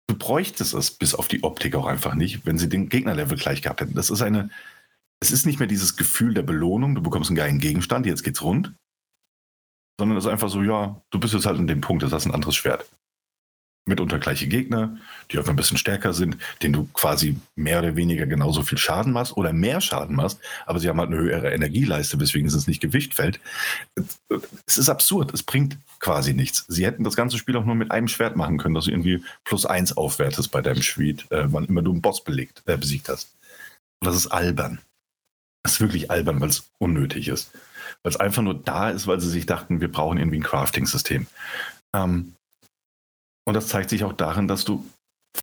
du 0.07 0.17
bräuchtest 0.17 0.73
es 0.73 0.91
bis 0.91 1.15
auf 1.15 1.29
die 1.29 1.45
Optik 1.45 1.75
auch 1.75 1.85
einfach 1.85 2.13
nicht, 2.13 2.45
wenn 2.45 2.57
sie 2.57 2.67
den 2.67 2.89
Gegnerlevel 2.89 3.37
gleich 3.37 3.61
gehabt 3.61 3.79
hätten. 3.79 3.95
Das 3.95 4.09
ist 4.09 4.21
eine, 4.21 4.49
es 5.21 5.31
ist 5.31 5.45
nicht 5.45 5.59
mehr 5.59 5.67
dieses 5.67 5.95
Gefühl 5.95 6.33
der 6.33 6.43
Belohnung, 6.43 6.95
du 6.95 7.01
bekommst 7.01 7.29
einen 7.29 7.37
geilen 7.37 7.59
Gegenstand, 7.59 8.05
jetzt 8.05 8.23
geht's 8.23 8.41
rund, 8.41 8.73
sondern 9.99 10.17
es 10.17 10.25
ist 10.25 10.31
einfach 10.31 10.49
so, 10.49 10.61
ja, 10.61 11.01
du 11.11 11.19
bist 11.19 11.33
jetzt 11.33 11.45
halt 11.45 11.59
an 11.59 11.67
dem 11.67 11.81
Punkt, 11.81 12.03
das 12.03 12.11
hast 12.11 12.25
ein 12.25 12.33
anderes 12.33 12.55
Schwert 12.55 12.89
mitunter 13.85 14.17
gleiche 14.17 14.47
Gegner, 14.47 14.97
die 15.29 15.37
einfach 15.37 15.51
ein 15.51 15.57
bisschen 15.57 15.77
stärker 15.77 16.13
sind, 16.13 16.37
denen 16.61 16.73
du 16.73 16.87
quasi 16.93 17.37
mehr 17.55 17.79
oder 17.79 17.95
weniger 17.95 18.25
genauso 18.25 18.63
viel 18.63 18.77
Schaden 18.77 19.11
machst 19.11 19.35
oder 19.35 19.51
mehr 19.51 19.81
Schaden 19.81 20.15
machst, 20.15 20.39
aber 20.65 20.79
sie 20.79 20.87
haben 20.87 20.99
halt 20.99 21.09
eine 21.11 21.19
höhere 21.19 21.51
Energieleiste, 21.51 22.19
weswegen 22.19 22.47
es 22.47 22.67
nicht 22.67 22.81
Gewicht 22.81 23.13
fällt. 23.13 23.41
Es 24.65 24.77
ist 24.77 24.89
absurd, 24.89 25.33
es 25.33 25.43
bringt 25.43 25.77
quasi 25.99 26.33
nichts. 26.33 26.65
Sie 26.69 26.85
hätten 26.85 27.03
das 27.03 27.15
ganze 27.15 27.37
Spiel 27.37 27.57
auch 27.57 27.65
nur 27.65 27.75
mit 27.75 27.91
einem 27.91 28.07
Schwert 28.07 28.37
machen 28.37 28.57
können, 28.57 28.75
dass 28.75 28.85
du 28.85 28.91
irgendwie 28.91 29.23
plus 29.43 29.65
eins 29.65 29.95
aufwertest 29.97 30.51
bei 30.51 30.61
deinem 30.61 30.81
Schmied, 30.81 31.29
äh, 31.31 31.51
wann 31.51 31.65
immer 31.65 31.81
du 31.81 31.91
einen 31.91 32.01
Boss 32.01 32.23
belegt, 32.23 32.63
äh, 32.65 32.77
besiegt 32.77 33.09
hast. 33.09 33.35
Und 34.01 34.07
das 34.07 34.15
ist 34.15 34.27
albern. 34.27 34.79
Das 35.63 35.73
ist 35.73 35.81
wirklich 35.81 36.11
albern, 36.11 36.39
weil 36.41 36.49
es 36.49 36.69
unnötig 36.77 37.27
ist. 37.27 37.51
Weil 38.03 38.11
es 38.11 38.19
einfach 38.19 38.41
nur 38.41 38.55
da 38.55 38.89
ist, 38.89 39.07
weil 39.07 39.19
sie 39.19 39.29
sich 39.29 39.45
dachten, 39.45 39.81
wir 39.81 39.91
brauchen 39.91 40.17
irgendwie 40.17 40.39
ein 40.39 40.43
Crafting-System. 40.43 41.27
Ähm, 41.95 42.35
und 43.45 43.53
das 43.53 43.67
zeigt 43.67 43.89
sich 43.89 44.03
auch 44.03 44.13
darin, 44.13 44.47
dass 44.47 44.65
du 44.65 44.85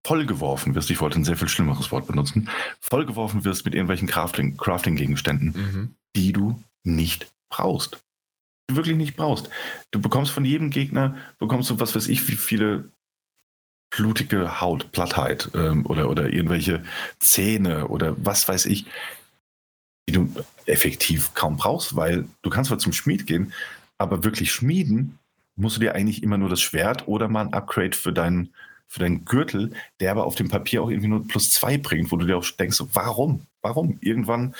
vollgeworfen 0.05 0.75
wirst, 0.75 0.91
ich 0.91 1.01
wollte 1.01 1.19
ein 1.19 1.25
sehr 1.25 1.37
viel 1.37 1.49
schlimmeres 1.49 1.91
Wort 1.91 2.07
benutzen, 2.07 2.49
vollgeworfen 2.81 3.45
wirst 3.45 3.65
mit 3.65 3.75
irgendwelchen 3.75 4.09
Crafting-Gegenständen, 4.09 5.49
mhm. 5.49 5.95
die 6.17 6.33
du 6.33 6.63
nicht 6.85 7.29
brauchst. 7.51 7.99
Du 8.69 8.77
wirklich 8.77 8.97
nicht 8.97 9.17
brauchst. 9.17 9.51
Du 9.91 10.01
bekommst 10.01 10.31
von 10.31 10.45
jedem 10.45 10.71
Gegner, 10.71 11.17
bekommst 11.39 11.71
du 11.71 11.81
was 11.81 11.95
weiß 11.95 12.09
ich, 12.09 12.29
wie 12.29 12.37
viele 12.37 12.91
blutige 13.91 14.61
Haut, 14.61 14.93
Plattheit 14.93 15.51
ähm, 15.55 15.85
oder, 15.87 16.09
oder 16.09 16.33
irgendwelche 16.33 16.85
Zähne 17.19 17.89
oder 17.89 18.15
was 18.25 18.49
weiß 18.49 18.67
ich, 18.67 18.87
die 20.11 20.17
du 20.17 20.45
effektiv 20.67 21.35
kaum 21.35 21.57
brauchst, 21.57 21.95
weil 21.95 22.27
du 22.43 22.51
kannst 22.51 22.69
zwar 22.69 22.79
zum 22.79 22.93
Schmied 22.93 23.27
gehen, 23.27 23.53
aber 23.99 24.25
wirklich 24.25 24.53
schmieden 24.53 25.19
musst 25.57 25.77
du 25.77 25.81
dir 25.81 25.95
eigentlich 25.95 26.23
immer 26.23 26.39
nur 26.39 26.49
das 26.49 26.61
Schwert 26.61 27.07
oder 27.07 27.29
mal 27.29 27.47
ein 27.47 27.53
Upgrade 27.53 27.97
für 27.97 28.13
deinen, 28.13 28.53
für 28.89 29.01
deinen 29.01 29.25
Gürtel, 29.25 29.73
der 30.01 30.11
aber 30.11 30.25
auf 30.25 30.35
dem 30.35 30.49
Papier 30.49 30.83
auch 30.83 30.91
irgendwie 30.91 31.09
nur 31.09 31.27
plus 31.27 31.51
zwei 31.51 31.79
bringt, 31.79 32.11
wo 32.11 32.17
du 32.17 32.27
dir 32.27 32.37
auch 32.37 32.51
denkst, 32.51 32.83
warum? 32.93 33.47
Warum? 33.63 33.99
Irgendwann 34.01 34.55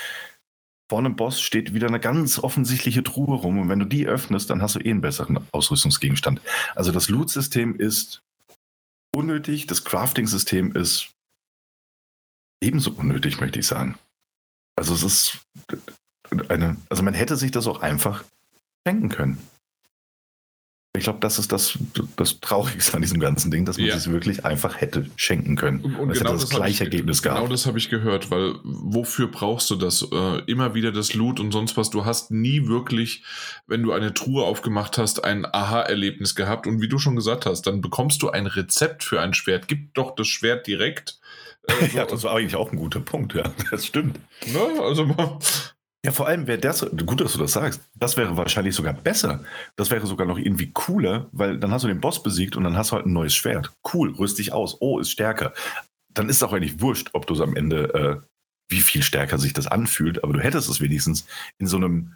vor 0.89 0.99
einem 0.99 1.17
Boss 1.17 1.41
steht 1.41 1.73
wieder 1.73 1.89
eine 1.89 2.01
ganz 2.01 2.39
offensichtliche 2.39 3.03
Truhe 3.03 3.37
rum 3.37 3.59
und 3.59 3.69
wenn 3.69 3.79
du 3.79 3.87
die 3.87 4.07
öffnest, 4.07 4.51
dann 4.51 4.61
hast 4.61 4.75
du 4.75 4.81
eh 4.81 4.91
einen 4.91 5.01
besseren 5.01 5.39
Ausrüstungsgegenstand. 5.53 6.41
Also 6.75 6.93
das 6.93 7.09
Loot-System 7.09 7.77
ist 7.77 8.23
unnötig, 9.15 9.67
das 9.67 9.85
Crafting-System 9.85 10.73
ist 10.73 11.11
ebenso 12.63 12.93
unnötig, 12.93 13.41
möchte 13.41 13.59
ich 13.59 13.67
sagen. 13.67 13.97
Also 14.81 14.95
es 14.95 15.03
ist 15.03 15.39
eine, 16.49 16.79
also 16.89 17.03
man 17.03 17.13
hätte 17.13 17.37
sich 17.37 17.51
das 17.51 17.67
auch 17.67 17.83
einfach 17.83 18.25
schenken 18.89 19.11
können. 19.11 19.37
Ich 20.97 21.05
glaube, 21.05 21.19
das 21.21 21.39
ist 21.39 21.53
das, 21.53 21.79
das 22.17 22.41
Traurigste 22.41 22.95
an 22.95 23.03
diesem 23.03 23.21
ganzen 23.21 23.51
Ding, 23.51 23.67
dass 23.67 23.77
man 23.77 23.89
ja. 23.89 23.95
es 23.95 24.11
wirklich 24.11 24.47
einfach 24.47 24.81
hätte 24.81 25.05
schenken 25.17 25.55
können. 25.57 25.83
Und, 25.83 25.97
und 25.97 26.13
genau 26.15 26.33
das, 26.33 26.41
das 26.41 26.51
gleiche 26.51 26.73
ich, 26.73 26.81
Ergebnis 26.81 27.21
gehabt. 27.21 27.41
Genau 27.41 27.53
das 27.53 27.67
habe 27.67 27.77
ich 27.77 27.91
gehört, 27.91 28.31
weil 28.31 28.55
wofür 28.65 29.27
brauchst 29.31 29.69
du 29.69 29.77
das? 29.77 30.01
Äh, 30.11 30.45
immer 30.47 30.75
wieder 30.75 30.93
das 30.93 31.13
Loot 31.13 31.41
und 31.41 31.53
sonst 31.53 31.77
was. 31.77 31.91
Du 31.91 32.07
hast 32.07 32.31
nie 32.31 32.67
wirklich, 32.67 33.23
wenn 33.67 33.83
du 33.83 33.93
eine 33.93 34.15
Truhe 34.15 34.45
aufgemacht 34.45 34.97
hast, 34.97 35.23
ein 35.25 35.45
Aha-Erlebnis 35.45 36.35
gehabt. 36.35 36.67
Und 36.67 36.81
wie 36.81 36.89
du 36.89 36.99
schon 36.99 37.17
gesagt 37.17 37.45
hast, 37.45 37.67
dann 37.67 37.83
bekommst 37.83 38.23
du 38.23 38.31
ein 38.31 38.47
Rezept 38.47 39.05
für 39.05 39.21
ein 39.21 39.35
Schwert. 39.35 39.69
Gib 39.69 39.93
doch 39.93 40.15
das 40.15 40.27
Schwert 40.27 40.67
direkt. 40.67 41.20
Äh, 41.67 41.87
so. 41.91 41.97
ja, 41.97 42.05
das 42.05 42.23
war 42.25 42.37
eigentlich 42.37 42.57
auch 42.57 42.73
ein 42.73 42.79
guter 42.79 43.01
Punkt, 43.01 43.35
ja. 43.35 43.45
Das 43.71 43.87
stimmt. 43.87 44.19
Ne? 44.47 44.83
Also 44.83 45.07
ja, 46.03 46.13
vor 46.13 46.27
allem 46.27 46.47
wäre 46.47 46.59
das, 46.59 46.87
gut, 47.05 47.21
dass 47.21 47.35
du 47.35 47.39
das 47.39 47.53
sagst, 47.53 47.83
das 47.95 48.17
wäre 48.17 48.37
wahrscheinlich 48.37 48.75
sogar 48.75 48.95
besser. 48.95 49.45
Das 49.77 49.91
wäre 49.91 50.07
sogar 50.07 50.27
noch 50.27 50.39
irgendwie 50.39 50.71
cooler, 50.73 51.29
weil 51.33 51.59
dann 51.59 51.73
hast 51.73 51.83
du 51.83 51.89
den 51.89 52.01
Boss 52.01 52.23
besiegt 52.23 52.57
und 52.57 52.65
dann 52.65 52.77
hast 52.77 52.91
du 52.91 52.97
halt 52.97 53.05
ein 53.05 53.13
neues 53.13 53.35
Schwert. 53.35 53.73
Cool, 53.93 54.15
rüst 54.15 54.39
dich 54.39 54.53
aus. 54.53 54.79
Oh, 54.81 54.99
ist 54.99 55.11
stärker. 55.11 55.53
Dann 56.09 56.31
ist 56.31 56.37
es 56.37 56.43
auch 56.43 56.55
eigentlich 56.55 56.81
wurscht, 56.81 57.11
ob 57.13 57.27
du 57.27 57.35
es 57.35 57.41
am 57.43 57.55
Ende, 57.55 57.95
äh, 57.95 58.27
wie 58.71 58.81
viel 58.81 59.03
stärker 59.03 59.39
sich 59.39 59.53
das 59.53 59.67
anfühlt, 59.67 60.25
aber 60.25 60.33
du 60.33 60.41
hättest 60.41 60.71
es 60.71 60.81
wenigstens 60.81 61.27
in 61.59 61.67
so 61.67 61.77
einem 61.77 62.15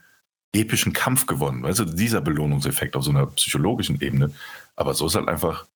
epischen 0.54 0.94
Kampf 0.94 1.26
gewonnen. 1.26 1.62
Weißt 1.62 1.80
du, 1.80 1.84
dieser 1.84 2.22
Belohnungseffekt 2.22 2.96
auf 2.96 3.04
so 3.04 3.10
einer 3.10 3.26
psychologischen 3.26 4.00
Ebene. 4.00 4.30
Aber 4.76 4.94
so 4.94 5.06
ist 5.06 5.14
halt 5.14 5.28
einfach 5.28 5.66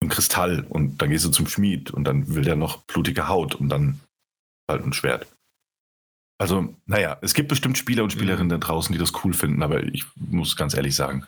ein 0.00 0.08
Kristall 0.08 0.64
und 0.68 0.98
dann 1.02 1.10
gehst 1.10 1.24
du 1.24 1.30
zum 1.30 1.46
Schmied 1.46 1.90
und 1.90 2.04
dann 2.04 2.34
will 2.34 2.42
der 2.42 2.56
noch 2.56 2.82
blutige 2.84 3.28
Haut 3.28 3.54
und 3.54 3.68
dann 3.68 4.00
halt 4.68 4.84
ein 4.84 4.92
Schwert. 4.92 5.26
Also, 6.40 6.74
naja, 6.86 7.18
es 7.20 7.34
gibt 7.34 7.48
bestimmt 7.48 7.78
Spieler 7.78 8.04
und 8.04 8.12
Spielerinnen 8.12 8.48
da 8.48 8.58
draußen, 8.58 8.92
die 8.92 8.98
das 8.98 9.24
cool 9.24 9.32
finden, 9.32 9.62
aber 9.62 9.82
ich 9.82 10.04
muss 10.14 10.54
ganz 10.54 10.74
ehrlich 10.74 10.94
sagen, 10.94 11.26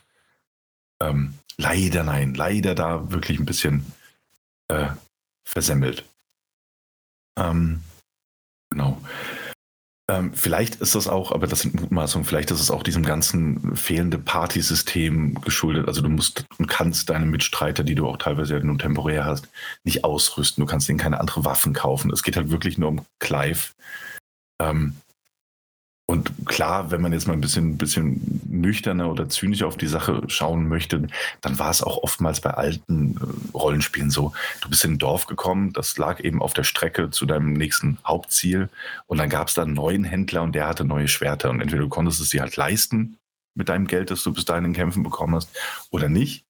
ähm, 1.03 1.35
leider 1.57 2.05
nein, 2.05 2.35
leider 2.35 2.77
da 2.77 3.11
wirklich 3.11 3.41
ein 3.41 3.47
bisschen 3.47 3.85
äh, 4.69 4.91
versemmelt. 5.45 6.05
Ähm, 7.37 7.83
genau. 8.71 9.03
Ähm, 10.11 10.33
vielleicht 10.35 10.77
ist 10.77 10.97
das 10.97 11.07
auch, 11.07 11.31
aber 11.31 11.47
das 11.47 11.61
sind 11.61 11.81
Mutmaßungen, 11.81 12.27
vielleicht 12.27 12.51
ist 12.51 12.61
es 12.61 12.73
auch 12.73 12.83
diesem 12.83 13.05
ganzen 13.05 13.77
fehlende 13.77 14.19
Partysystem 14.19 15.41
geschuldet. 15.41 15.87
Also 15.87 16.03
du 16.03 16.09
musst 16.09 16.47
und 16.59 16.67
kannst 16.67 17.11
deine 17.11 17.27
Mitstreiter, 17.27 17.85
die 17.85 17.95
du 17.95 18.09
auch 18.09 18.17
teilweise 18.17 18.55
ja 18.55 18.61
nur 18.65 18.77
temporär 18.77 19.25
hast, 19.25 19.49
nicht 19.85 20.03
ausrüsten. 20.03 20.63
Du 20.63 20.67
kannst 20.67 20.89
ihnen 20.89 20.99
keine 20.99 21.21
andere 21.21 21.45
Waffen 21.45 21.75
kaufen. 21.75 22.11
Es 22.13 22.25
geht 22.25 22.37
halt 22.37 22.51
wirklich 22.51 22.77
nur 22.77 22.89
um 22.89 23.07
Clive. 23.21 23.69
Ähm, 24.61 24.97
und 26.11 26.33
klar, 26.45 26.91
wenn 26.91 27.01
man 27.01 27.13
jetzt 27.13 27.29
mal 27.29 27.35
ein 27.35 27.41
bisschen, 27.41 27.79
bisschen 27.79 28.41
nüchterner 28.49 29.09
oder 29.13 29.29
zynischer 29.29 29.69
auf 29.69 29.77
die 29.77 29.87
Sache 29.87 30.23
schauen 30.27 30.67
möchte, 30.67 31.07
dann 31.41 31.59
war 31.61 31.71
es 31.71 31.85
auch 31.85 31.99
oftmals 31.99 32.41
bei 32.41 32.51
alten 32.51 33.17
äh, 33.17 33.57
Rollenspielen 33.57 34.11
so. 34.11 34.33
Du 34.61 34.69
bist 34.69 34.85
in 34.85 34.95
ein 34.95 34.99
Dorf 34.99 35.27
gekommen, 35.27 35.73
das 35.73 35.97
lag 35.99 36.19
eben 36.19 36.43
auf 36.43 36.53
der 36.53 36.65
Strecke 36.65 37.11
zu 37.11 37.27
deinem 37.27 37.53
nächsten 37.53 37.99
Hauptziel 38.05 38.71
und 39.07 39.19
dann 39.19 39.31
gab 39.31 39.47
es 39.47 39.55
da 39.55 39.63
einen 39.63 39.75
neuen 39.75 40.03
Händler 40.03 40.43
und 40.43 40.53
der 40.57 40.67
hatte 40.67 40.85
neue 40.85 41.07
Schwerter 41.07 41.49
und 41.49 41.61
entweder 41.61 41.83
du 41.83 41.89
konntest 41.89 42.21
es 42.21 42.31
dir 42.31 42.41
halt 42.41 42.57
leisten 42.57 43.17
mit 43.55 43.69
deinem 43.69 43.87
Geld, 43.87 44.11
das 44.11 44.25
du 44.25 44.33
bis 44.33 44.45
dahin 44.45 44.65
in 44.65 44.73
Kämpfen 44.73 45.05
bekommen 45.05 45.37
hast 45.37 45.57
oder 45.93 46.09
nicht. 46.09 46.45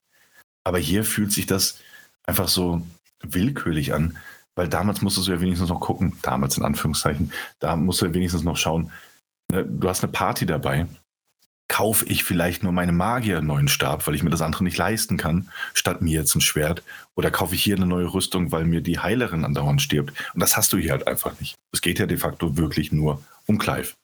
Aber 0.64 0.78
hier 0.78 1.04
fühlt 1.04 1.32
sich 1.32 1.44
das 1.44 1.80
einfach 2.24 2.48
so 2.48 2.80
willkürlich 3.22 3.92
an, 3.92 4.16
weil 4.54 4.68
damals 4.68 5.02
musstest 5.02 5.28
du 5.28 5.32
ja 5.32 5.40
wenigstens 5.42 5.68
noch 5.68 5.80
gucken, 5.80 6.16
damals 6.22 6.56
in 6.56 6.64
Anführungszeichen, 6.64 7.30
da 7.58 7.76
musst 7.76 8.00
du 8.00 8.06
ja 8.06 8.14
wenigstens 8.14 8.42
noch 8.42 8.56
schauen, 8.56 8.90
du 9.50 9.88
hast 9.88 10.02
eine 10.02 10.12
Party 10.12 10.46
dabei. 10.46 10.86
Kaufe 11.68 12.04
ich 12.06 12.24
vielleicht 12.24 12.62
nur 12.62 12.72
meine 12.72 12.92
Magier 12.92 13.38
einen 13.38 13.46
neuen 13.46 13.68
Stab, 13.68 14.06
weil 14.06 14.14
ich 14.14 14.22
mir 14.22 14.30
das 14.30 14.42
andere 14.42 14.64
nicht 14.64 14.76
leisten 14.76 15.16
kann, 15.16 15.50
statt 15.72 16.02
mir 16.02 16.18
jetzt 16.18 16.34
ein 16.34 16.40
Schwert? 16.40 16.82
Oder 17.14 17.30
kaufe 17.30 17.54
ich 17.54 17.62
hier 17.62 17.76
eine 17.76 17.86
neue 17.86 18.12
Rüstung, 18.12 18.50
weil 18.50 18.64
mir 18.64 18.80
die 18.80 18.98
Heilerin 18.98 19.44
andauernd 19.44 19.80
stirbt? 19.80 20.12
Und 20.34 20.40
das 20.40 20.56
hast 20.56 20.72
du 20.72 20.78
hier 20.78 20.92
halt 20.92 21.06
einfach 21.06 21.38
nicht. 21.38 21.54
Es 21.72 21.80
geht 21.80 21.98
ja 21.98 22.06
de 22.06 22.16
facto 22.16 22.56
wirklich 22.56 22.90
nur 22.90 23.22
um 23.46 23.58
Clive. 23.58 23.94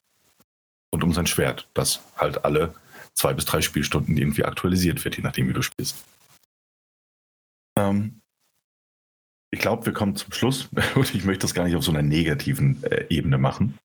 Und 0.91 1.03
um 1.03 1.13
sein 1.13 1.27
Schwert, 1.27 1.67
das 1.73 2.01
halt 2.15 2.45
alle 2.45 2.73
zwei 3.13 3.33
bis 3.33 3.45
drei 3.45 3.61
Spielstunden 3.61 4.15
irgendwie 4.15 4.45
aktualisiert 4.45 5.03
wird, 5.03 5.17
je 5.17 5.23
nachdem, 5.23 5.49
wie 5.49 5.53
du 5.53 5.61
spielst. 5.61 6.05
Ähm, 7.77 8.21
ich 9.51 9.59
glaube, 9.59 9.85
wir 9.85 9.93
kommen 9.93 10.15
zum 10.15 10.31
Schluss 10.31 10.69
und 10.95 11.13
ich 11.13 11.25
möchte 11.25 11.41
das 11.41 11.53
gar 11.53 11.65
nicht 11.65 11.75
auf 11.75 11.83
so 11.83 11.91
einer 11.91 12.01
negativen 12.01 12.83
äh, 12.83 13.05
Ebene 13.09 13.37
machen. 13.37 13.77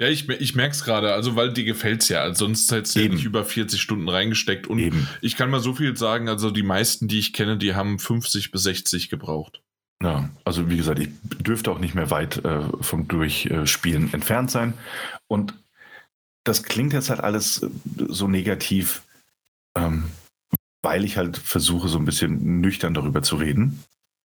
Ja, 0.00 0.06
ich, 0.06 0.28
ich 0.28 0.54
merke 0.54 0.72
es 0.72 0.84
gerade, 0.84 1.12
also 1.12 1.34
weil 1.34 1.52
dir 1.52 1.64
gefällt 1.64 2.02
es 2.02 2.08
ja. 2.08 2.20
Also 2.20 2.46
sonst 2.46 2.70
hättest 2.70 2.94
du 2.94 3.08
nicht 3.08 3.24
über 3.24 3.44
40 3.44 3.80
Stunden 3.80 4.08
reingesteckt. 4.08 4.68
Und 4.68 4.78
Eben. 4.78 5.08
ich 5.20 5.36
kann 5.36 5.50
mal 5.50 5.60
so 5.60 5.74
viel 5.74 5.96
sagen, 5.96 6.28
also 6.28 6.52
die 6.52 6.62
meisten, 6.62 7.08
die 7.08 7.18
ich 7.18 7.32
kenne, 7.32 7.58
die 7.58 7.74
haben 7.74 7.98
50 7.98 8.52
bis 8.52 8.62
60 8.62 9.10
gebraucht. 9.10 9.60
Ja, 10.00 10.30
also 10.44 10.70
wie 10.70 10.76
gesagt, 10.76 11.00
ich 11.00 11.08
dürfte 11.22 11.72
auch 11.72 11.80
nicht 11.80 11.96
mehr 11.96 12.12
weit 12.12 12.44
äh, 12.44 12.60
vom 12.80 13.08
Durchspielen 13.08 14.12
entfernt 14.14 14.52
sein. 14.52 14.74
Und 15.26 15.54
das 16.44 16.62
klingt 16.62 16.92
jetzt 16.92 17.10
halt 17.10 17.20
alles 17.20 17.64
äh, 17.64 17.68
so 18.08 18.28
negativ, 18.28 19.02
ähm, 19.76 20.04
weil 20.82 21.04
ich 21.04 21.16
halt 21.16 21.36
versuche, 21.36 21.88
so 21.88 21.98
ein 21.98 22.04
bisschen 22.04 22.60
nüchtern 22.60 22.94
darüber 22.94 23.22
zu 23.22 23.34
reden. 23.34 23.82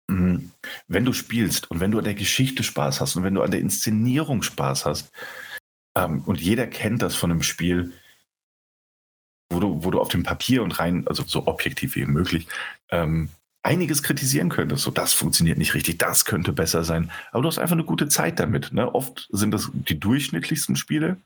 Mhm. 0.09 0.51
Wenn 0.89 1.07
du 1.07 1.15
spielst 1.15 1.71
und 1.71 1.81
wenn 1.81 1.91
du 1.91 1.99
an 1.99 2.05
der 2.05 2.15
Geschichte 2.15 2.63
Spaß 2.63 3.01
hast 3.01 3.17
und 3.17 3.25
wenn 3.25 3.35
du 3.35 3.41
an 3.41 3.51
der 3.51 3.61
Inszenierung 3.61 4.43
Spaß 4.43 4.85
hast, 4.85 5.11
ähm, 5.97 6.23
und 6.27 6.41
jeder 6.41 6.67
kennt 6.67 7.03
das 7.03 7.15
von 7.15 7.31
einem 7.31 7.43
Spiel, 7.43 7.93
wo 9.51 9.61
du, 9.61 9.85
wo 9.85 9.91
du 9.91 10.01
auf 10.01 10.09
dem 10.09 10.23
Papier 10.23 10.63
und 10.63 10.79
rein, 10.79 11.07
also 11.07 11.23
so 11.25 11.47
objektiv 11.47 11.95
wie 11.97 12.07
möglich, 12.07 12.47
ähm, 12.91 13.29
einiges 13.63 14.03
kritisieren 14.03 14.49
könntest. 14.49 14.83
So, 14.83 14.91
das 14.91 15.13
funktioniert 15.13 15.59
nicht 15.59 15.75
richtig, 15.75 15.99
das 15.99 16.25
könnte 16.25 16.53
besser 16.53 16.85
sein. 16.85 17.11
Aber 17.31 17.43
du 17.43 17.49
hast 17.49 17.59
einfach 17.59 17.77
eine 17.77 17.85
gute 17.85 18.09
Zeit 18.09 18.41
damit. 18.41 18.73
Ne? 18.73 18.93
Oft 18.95 19.29
sind 19.31 19.53
das 19.53 19.71
die 19.73 20.01
durchschnittlichsten 20.01 20.77
Spiele 20.77 21.19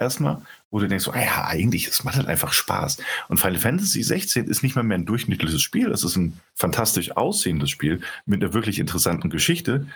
erstmal, 0.00 0.40
wo 0.70 0.78
du 0.78 0.88
denkst, 0.88 1.04
so, 1.04 1.12
ah 1.12 1.20
ja, 1.20 1.44
eigentlich, 1.44 1.86
es 1.86 2.04
macht 2.04 2.16
halt 2.16 2.26
einfach 2.26 2.52
Spaß. 2.52 2.98
Und 3.28 3.38
Final 3.38 3.58
Fantasy 3.58 4.02
16 4.02 4.46
ist 4.46 4.62
nicht 4.62 4.74
mal 4.74 4.82
mehr 4.82 4.98
ein 4.98 5.04
durchschnittliches 5.04 5.60
Spiel, 5.62 5.90
es 5.90 6.04
ist 6.04 6.16
ein 6.16 6.40
fantastisch 6.54 7.16
aussehendes 7.16 7.70
Spiel 7.70 8.00
mit 8.24 8.42
einer 8.42 8.54
wirklich 8.54 8.78
interessanten 8.78 9.30
Geschichte, 9.30 9.86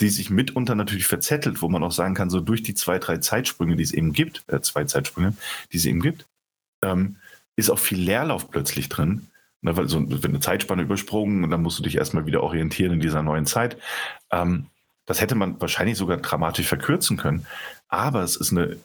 die 0.00 0.08
sich 0.08 0.30
mitunter 0.30 0.74
natürlich 0.74 1.06
verzettelt, 1.06 1.62
wo 1.62 1.68
man 1.68 1.82
auch 1.82 1.92
sagen 1.92 2.14
kann, 2.14 2.30
so 2.30 2.40
durch 2.40 2.62
die 2.62 2.74
zwei, 2.74 2.98
drei 2.98 3.18
Zeitsprünge, 3.18 3.76
die 3.76 3.84
es 3.84 3.92
eben 3.92 4.12
gibt, 4.12 4.44
äh, 4.48 4.60
zwei 4.60 4.84
Zeitsprünge, 4.84 5.34
die 5.72 5.76
es 5.76 5.86
eben 5.86 6.00
gibt, 6.00 6.26
ähm, 6.82 7.16
ist 7.56 7.70
auch 7.70 7.78
viel 7.78 7.98
Leerlauf 7.98 8.50
plötzlich 8.50 8.88
drin. 8.88 9.28
Ne, 9.64 9.76
weil 9.76 9.88
so 9.88 10.10
wird 10.10 10.26
eine 10.26 10.40
Zeitspanne 10.40 10.82
übersprungen 10.82 11.42
und 11.42 11.50
dann 11.50 11.62
musst 11.62 11.78
du 11.78 11.82
dich 11.82 11.96
erstmal 11.96 12.26
wieder 12.26 12.42
orientieren 12.42 12.92
in 12.92 13.00
dieser 13.00 13.22
neuen 13.22 13.46
Zeit. 13.46 13.78
Ähm, 14.30 14.66
das 15.06 15.22
hätte 15.22 15.34
man 15.34 15.58
wahrscheinlich 15.60 15.96
sogar 15.96 16.18
dramatisch 16.18 16.66
verkürzen 16.66 17.16
können. 17.16 17.46
Aber 17.88 18.22
es 18.22 18.36
ist 18.36 18.52
eine 18.52 18.76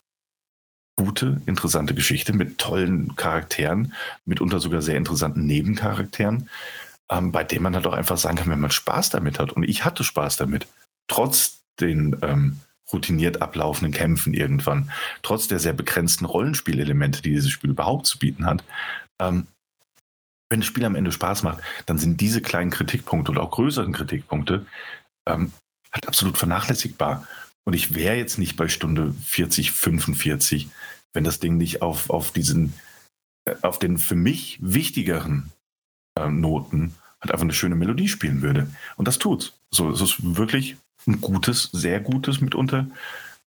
gute, 0.95 1.41
interessante 1.45 1.93
Geschichte 1.93 2.33
mit 2.33 2.57
tollen 2.59 3.15
Charakteren, 3.17 3.93
mitunter 4.25 4.59
sogar 4.59 4.81
sehr 4.81 4.95
interessanten 4.95 5.45
Nebencharakteren, 5.45 6.49
ähm, 7.09 7.31
bei 7.31 7.43
denen 7.43 7.63
man 7.63 7.75
halt 7.75 7.87
auch 7.87 7.93
einfach 7.93 8.17
sagen 8.17 8.37
kann, 8.37 8.49
wenn 8.49 8.59
man 8.59 8.71
Spaß 8.71 9.09
damit 9.09 9.37
hat. 9.37 9.51
Und 9.51 9.63
ich 9.63 9.83
hatte 9.83 10.03
Spaß 10.03 10.37
damit 10.37 10.67
trotz 11.09 11.61
den 11.81 12.15
ähm, 12.21 12.59
routiniert 12.91 13.41
ablaufenden 13.41 13.93
Kämpfen 13.93 14.33
irgendwann, 14.33 14.91
trotz 15.21 15.47
der 15.47 15.59
sehr 15.59 15.73
begrenzten 15.73 16.25
Rollenspielelemente, 16.25 17.21
die 17.21 17.31
dieses 17.31 17.51
Spiel 17.51 17.71
überhaupt 17.71 18.05
zu 18.07 18.17
bieten 18.17 18.45
hat, 18.45 18.63
ähm, 19.19 19.47
wenn 20.49 20.61
das 20.61 20.67
Spiel 20.67 20.85
am 20.85 20.95
Ende 20.95 21.11
Spaß 21.11 21.43
macht, 21.43 21.61
dann 21.85 21.99
sind 21.99 22.21
diese 22.21 22.41
kleinen 22.41 22.71
Kritikpunkte 22.71 23.31
oder 23.31 23.43
auch 23.43 23.51
größeren 23.51 23.93
Kritikpunkte 23.93 24.65
ähm, 25.27 25.51
halt 25.91 26.07
absolut 26.07 26.37
vernachlässigbar. 26.37 27.27
Und 27.65 27.73
ich 27.73 27.93
wäre 27.93 28.15
jetzt 28.15 28.39
nicht 28.39 28.55
bei 28.55 28.67
Stunde 28.67 29.13
40, 29.25 29.71
45, 29.71 30.69
wenn 31.13 31.23
das 31.23 31.39
Ding 31.39 31.57
nicht 31.57 31.83
auf, 31.83 32.09
auf 32.09 32.31
diesen, 32.31 32.73
äh, 33.45 33.55
auf 33.61 33.77
den 33.77 33.99
für 33.99 34.15
mich 34.15 34.57
wichtigeren 34.61 35.51
äh, 36.17 36.29
Noten 36.29 36.95
halt 37.21 37.31
einfach 37.31 37.43
eine 37.43 37.53
schöne 37.53 37.75
Melodie 37.75 38.07
spielen 38.07 38.41
würde. 38.41 38.71
Und 38.95 39.07
das 39.07 39.19
tut's. 39.19 39.53
So, 39.69 39.91
es 39.91 40.01
ist 40.01 40.35
wirklich 40.35 40.77
ein 41.07 41.21
gutes, 41.21 41.69
sehr 41.71 41.99
gutes 41.99 42.41
mitunter 42.41 42.87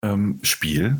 ähm, 0.02 0.38
Spiel, 0.42 0.98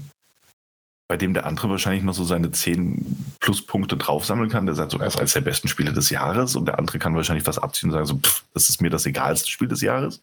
bei 1.08 1.16
dem 1.16 1.32
der 1.32 1.46
andere 1.46 1.70
wahrscheinlich 1.70 2.02
noch 2.02 2.14
so 2.14 2.24
seine 2.24 2.50
10 2.50 3.36
Pluspunkte 3.40 3.96
draufsammeln 3.96 4.50
kann. 4.50 4.66
Der 4.66 4.74
sagt 4.74 4.92
so, 4.92 4.98
er 4.98 5.06
ist 5.06 5.18
eines 5.18 5.32
der 5.32 5.40
besten 5.40 5.68
Spiele 5.68 5.92
des 5.92 6.10
Jahres 6.10 6.54
und 6.54 6.66
der 6.66 6.78
andere 6.78 6.98
kann 6.98 7.16
wahrscheinlich 7.16 7.46
was 7.46 7.58
abziehen 7.58 7.88
und 7.88 7.94
sagen 7.94 8.06
so, 8.06 8.18
pff, 8.18 8.44
das 8.52 8.68
ist 8.68 8.82
mir 8.82 8.90
das 8.90 9.06
egalste 9.06 9.48
Spiel 9.48 9.68
des 9.68 9.80
Jahres. 9.80 10.20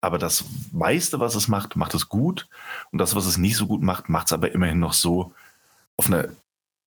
Aber 0.00 0.18
das 0.18 0.44
meiste, 0.72 1.20
was 1.20 1.34
es 1.34 1.48
macht, 1.48 1.76
macht 1.76 1.94
es 1.94 2.08
gut. 2.08 2.48
Und 2.92 2.98
das, 2.98 3.14
was 3.14 3.26
es 3.26 3.36
nicht 3.36 3.56
so 3.56 3.66
gut 3.66 3.82
macht, 3.82 4.08
macht 4.08 4.28
es 4.28 4.32
aber 4.32 4.52
immerhin 4.52 4.78
noch 4.78 4.94
so 4.94 5.34
auf 5.98 6.06
einer 6.06 6.28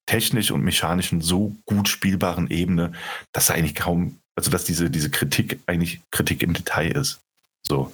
technisch 0.08 0.52
und 0.52 0.64
mechanischen 0.64 1.22
so 1.22 1.56
gut 1.66 1.88
spielbaren 1.88 2.50
Ebene, 2.50 2.94
dass 3.32 3.52
eigentlich 3.52 3.76
kaum, 3.76 4.20
also 4.36 4.50
dass 4.50 4.64
diese, 4.64 4.90
diese 4.90 5.12
Kritik 5.12 5.60
eigentlich 5.68 6.02
Kritik 6.12 6.42
im 6.42 6.54
Detail 6.54 6.92
ist. 6.92 7.20
So. 7.68 7.92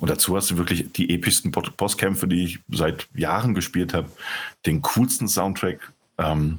Und 0.00 0.10
dazu 0.10 0.36
hast 0.36 0.50
du 0.50 0.58
wirklich 0.58 0.92
die 0.92 1.14
epischsten 1.14 1.50
Bosskämpfe, 1.50 2.28
die 2.28 2.44
ich 2.44 2.60
seit 2.70 3.08
Jahren 3.14 3.54
gespielt 3.54 3.94
habe, 3.94 4.10
den 4.66 4.82
coolsten 4.82 5.28
Soundtrack 5.28 5.92
ähm, 6.18 6.58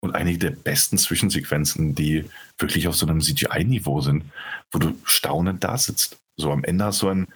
und 0.00 0.14
einige 0.14 0.38
der 0.38 0.50
besten 0.50 0.98
Zwischensequenzen, 0.98 1.94
die 1.94 2.28
wirklich 2.58 2.88
auf 2.88 2.96
so 2.96 3.06
einem 3.06 3.20
CGI-Niveau 3.20 4.00
sind, 4.00 4.24
wo 4.70 4.78
du 4.78 4.94
staunend 5.04 5.64
da 5.64 5.78
sitzt. 5.78 6.18
So 6.36 6.50
am 6.50 6.64
Ende 6.64 6.84
hast 6.84 7.02
du 7.02 7.08
ein 7.08 7.28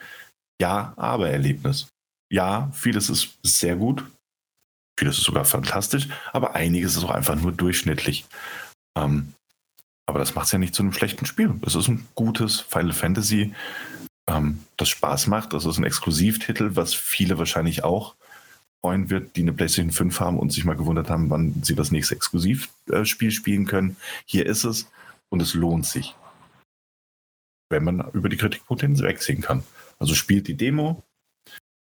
Ja-Aber-Erlebnis. 0.60 1.88
Ja, 2.30 2.70
vieles 2.74 3.08
ist 3.08 3.38
sehr 3.42 3.76
gut, 3.76 4.04
vieles 4.98 5.18
ist 5.18 5.24
sogar 5.24 5.44
fantastisch, 5.44 6.08
aber 6.32 6.54
einiges 6.54 6.96
ist 6.96 7.04
auch 7.04 7.10
einfach 7.10 7.36
nur 7.36 7.52
durchschnittlich. 7.52 8.26
Ähm, 8.98 9.32
aber 10.06 10.18
das 10.18 10.34
macht 10.34 10.46
es 10.46 10.52
ja 10.52 10.58
nicht 10.58 10.74
zu 10.74 10.82
einem 10.82 10.92
schlechten 10.92 11.26
Spiel. 11.26 11.54
Es 11.62 11.74
ist 11.74 11.88
ein 11.88 12.06
gutes 12.14 12.60
Final 12.60 12.92
Fantasy 12.92 13.52
ähm, 14.28 14.64
das 14.76 14.88
Spaß 14.88 15.26
macht. 15.28 15.52
Das 15.52 15.64
ist 15.64 15.78
ein 15.78 15.84
Exklusivtitel, 15.84 16.70
was 16.74 16.94
viele 16.94 17.38
wahrscheinlich 17.38 17.84
auch 17.84 18.14
freuen 18.82 19.10
wird, 19.10 19.36
die 19.36 19.42
eine 19.42 19.52
PlayStation 19.52 19.92
5 19.92 20.20
haben 20.20 20.38
und 20.38 20.52
sich 20.52 20.64
mal 20.64 20.76
gewundert 20.76 21.10
haben, 21.10 21.30
wann 21.30 21.62
sie 21.62 21.74
das 21.74 21.90
nächste 21.90 22.14
Exklusivspiel 22.14 23.30
spielen 23.30 23.66
können. 23.66 23.96
Hier 24.26 24.46
ist 24.46 24.64
es 24.64 24.88
und 25.28 25.42
es 25.42 25.54
lohnt 25.54 25.86
sich, 25.86 26.14
wenn 27.68 27.84
man 27.84 28.08
über 28.12 28.28
die 28.28 28.36
Kritikpunkte 28.36 28.86
hinwegsehen 28.86 29.40
kann. 29.40 29.64
Also 29.98 30.14
spielt 30.14 30.46
die 30.46 30.56
Demo, 30.56 31.02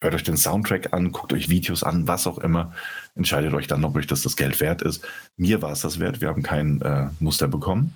hört 0.01 0.13
euch 0.13 0.23
den 0.23 0.37
Soundtrack 0.37 0.93
an, 0.93 1.11
guckt 1.11 1.33
euch 1.33 1.49
Videos 1.49 1.83
an, 1.83 2.07
was 2.07 2.27
auch 2.27 2.37
immer. 2.37 2.73
Entscheidet 3.15 3.53
euch 3.53 3.67
dann, 3.67 3.83
ob 3.83 3.95
euch 3.95 4.07
das 4.07 4.21
das 4.21 4.35
Geld 4.35 4.59
wert 4.61 4.81
ist. 4.81 5.05
Mir 5.35 5.61
war 5.61 5.71
es 5.71 5.81
das 5.81 5.99
wert. 5.99 6.21
Wir 6.21 6.29
haben 6.29 6.43
kein 6.43 6.81
äh, 6.81 7.09
Muster 7.19 7.47
bekommen. 7.47 7.95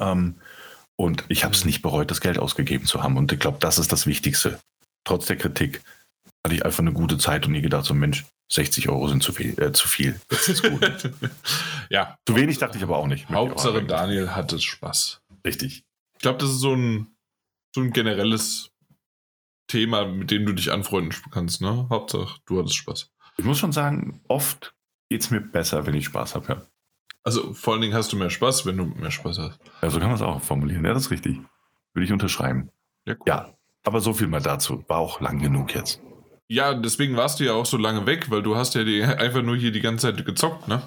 Ähm, 0.00 0.34
und 0.96 1.24
ich 1.28 1.44
habe 1.44 1.54
es 1.54 1.64
mhm. 1.64 1.68
nicht 1.68 1.82
bereut, 1.82 2.10
das 2.10 2.20
Geld 2.20 2.38
ausgegeben 2.38 2.86
zu 2.86 3.02
haben. 3.02 3.16
Und 3.16 3.32
ich 3.32 3.40
glaube, 3.40 3.58
das 3.60 3.78
ist 3.78 3.92
das 3.92 4.06
Wichtigste. 4.06 4.60
Trotz 5.04 5.26
der 5.26 5.36
Kritik. 5.36 5.82
hatte 6.44 6.54
ich 6.54 6.64
einfach 6.64 6.80
eine 6.80 6.92
gute 6.92 7.18
Zeit 7.18 7.46
und 7.46 7.52
nie 7.52 7.62
gedacht, 7.62 7.84
so 7.84 7.94
Mensch, 7.94 8.24
60 8.52 8.88
Euro 8.88 9.08
sind 9.08 9.22
zu 9.22 9.32
viel. 9.32 9.58
Äh, 9.60 9.72
zu 9.72 9.88
viel. 9.88 10.20
Das 10.28 10.48
ist 10.48 10.62
gut. 10.62 11.10
ja. 11.90 12.16
Zu 12.26 12.36
wenig 12.36 12.58
dachte 12.58 12.76
ich 12.78 12.84
aber 12.84 12.98
auch 12.98 13.06
nicht. 13.06 13.28
Hauptsache 13.28 13.78
auch 13.78 13.86
Daniel 13.86 14.30
hatte 14.30 14.60
Spaß. 14.60 15.22
Richtig. 15.44 15.84
Ich 16.14 16.20
glaube, 16.20 16.38
das 16.38 16.50
ist 16.50 16.60
so 16.60 16.74
ein, 16.74 17.08
so 17.74 17.80
ein 17.80 17.92
generelles 17.92 18.70
Thema, 19.66 20.06
mit 20.06 20.30
dem 20.30 20.46
du 20.46 20.52
dich 20.52 20.70
anfreunden 20.70 21.18
kannst, 21.30 21.60
ne? 21.60 21.86
Hauptsache, 21.90 22.40
du 22.46 22.58
hattest 22.58 22.76
Spaß. 22.76 23.10
Ich 23.36 23.44
muss 23.44 23.58
schon 23.58 23.72
sagen, 23.72 24.20
oft 24.28 24.74
geht 25.08 25.22
es 25.22 25.30
mir 25.30 25.40
besser, 25.40 25.86
wenn 25.86 25.94
ich 25.94 26.04
Spaß 26.06 26.34
habe, 26.34 26.52
ja. 26.52 26.66
Also 27.24 27.54
vor 27.54 27.72
allen 27.72 27.82
Dingen 27.82 27.94
hast 27.94 28.12
du 28.12 28.16
mehr 28.16 28.30
Spaß, 28.30 28.66
wenn 28.66 28.76
du 28.76 28.84
mehr 28.84 29.10
Spaß 29.10 29.38
hast. 29.38 29.58
Ja, 29.82 29.90
so 29.90 29.98
kann 29.98 30.08
man 30.08 30.16
es 30.16 30.22
auch 30.22 30.40
formulieren. 30.42 30.84
Ja, 30.84 30.92
das 30.92 31.04
ist 31.04 31.10
richtig. 31.10 31.40
Würde 31.94 32.04
ich 32.04 32.12
unterschreiben. 32.12 32.70
Ja, 33.06 33.14
cool. 33.14 33.24
ja, 33.26 33.54
aber 33.82 34.00
so 34.00 34.12
viel 34.12 34.26
mal 34.26 34.42
dazu. 34.42 34.84
War 34.88 34.98
auch 34.98 35.20
lang 35.20 35.40
genug 35.40 35.74
jetzt. 35.74 36.00
Ja, 36.48 36.74
deswegen 36.74 37.16
warst 37.16 37.40
du 37.40 37.44
ja 37.44 37.54
auch 37.54 37.64
so 37.64 37.78
lange 37.78 38.04
weg, 38.06 38.30
weil 38.30 38.42
du 38.42 38.56
hast 38.56 38.74
ja 38.74 38.84
die, 38.84 39.02
einfach 39.02 39.42
nur 39.42 39.56
hier 39.56 39.72
die 39.72 39.80
ganze 39.80 40.08
Zeit 40.12 40.26
gezockt, 40.26 40.68
ne? 40.68 40.82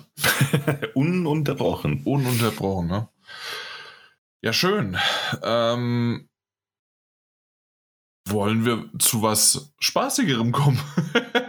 Ununterbrochen. 0.93 2.03
Ununterbrochen, 2.03 2.87
ne? 2.87 3.09
Ja, 4.41 4.53
schön. 4.53 4.97
Ähm, 5.41 6.29
wollen 8.29 8.65
wir 8.65 8.85
zu 8.99 9.21
was 9.21 9.73
Spaßigerem 9.79 10.51
kommen? 10.51 10.79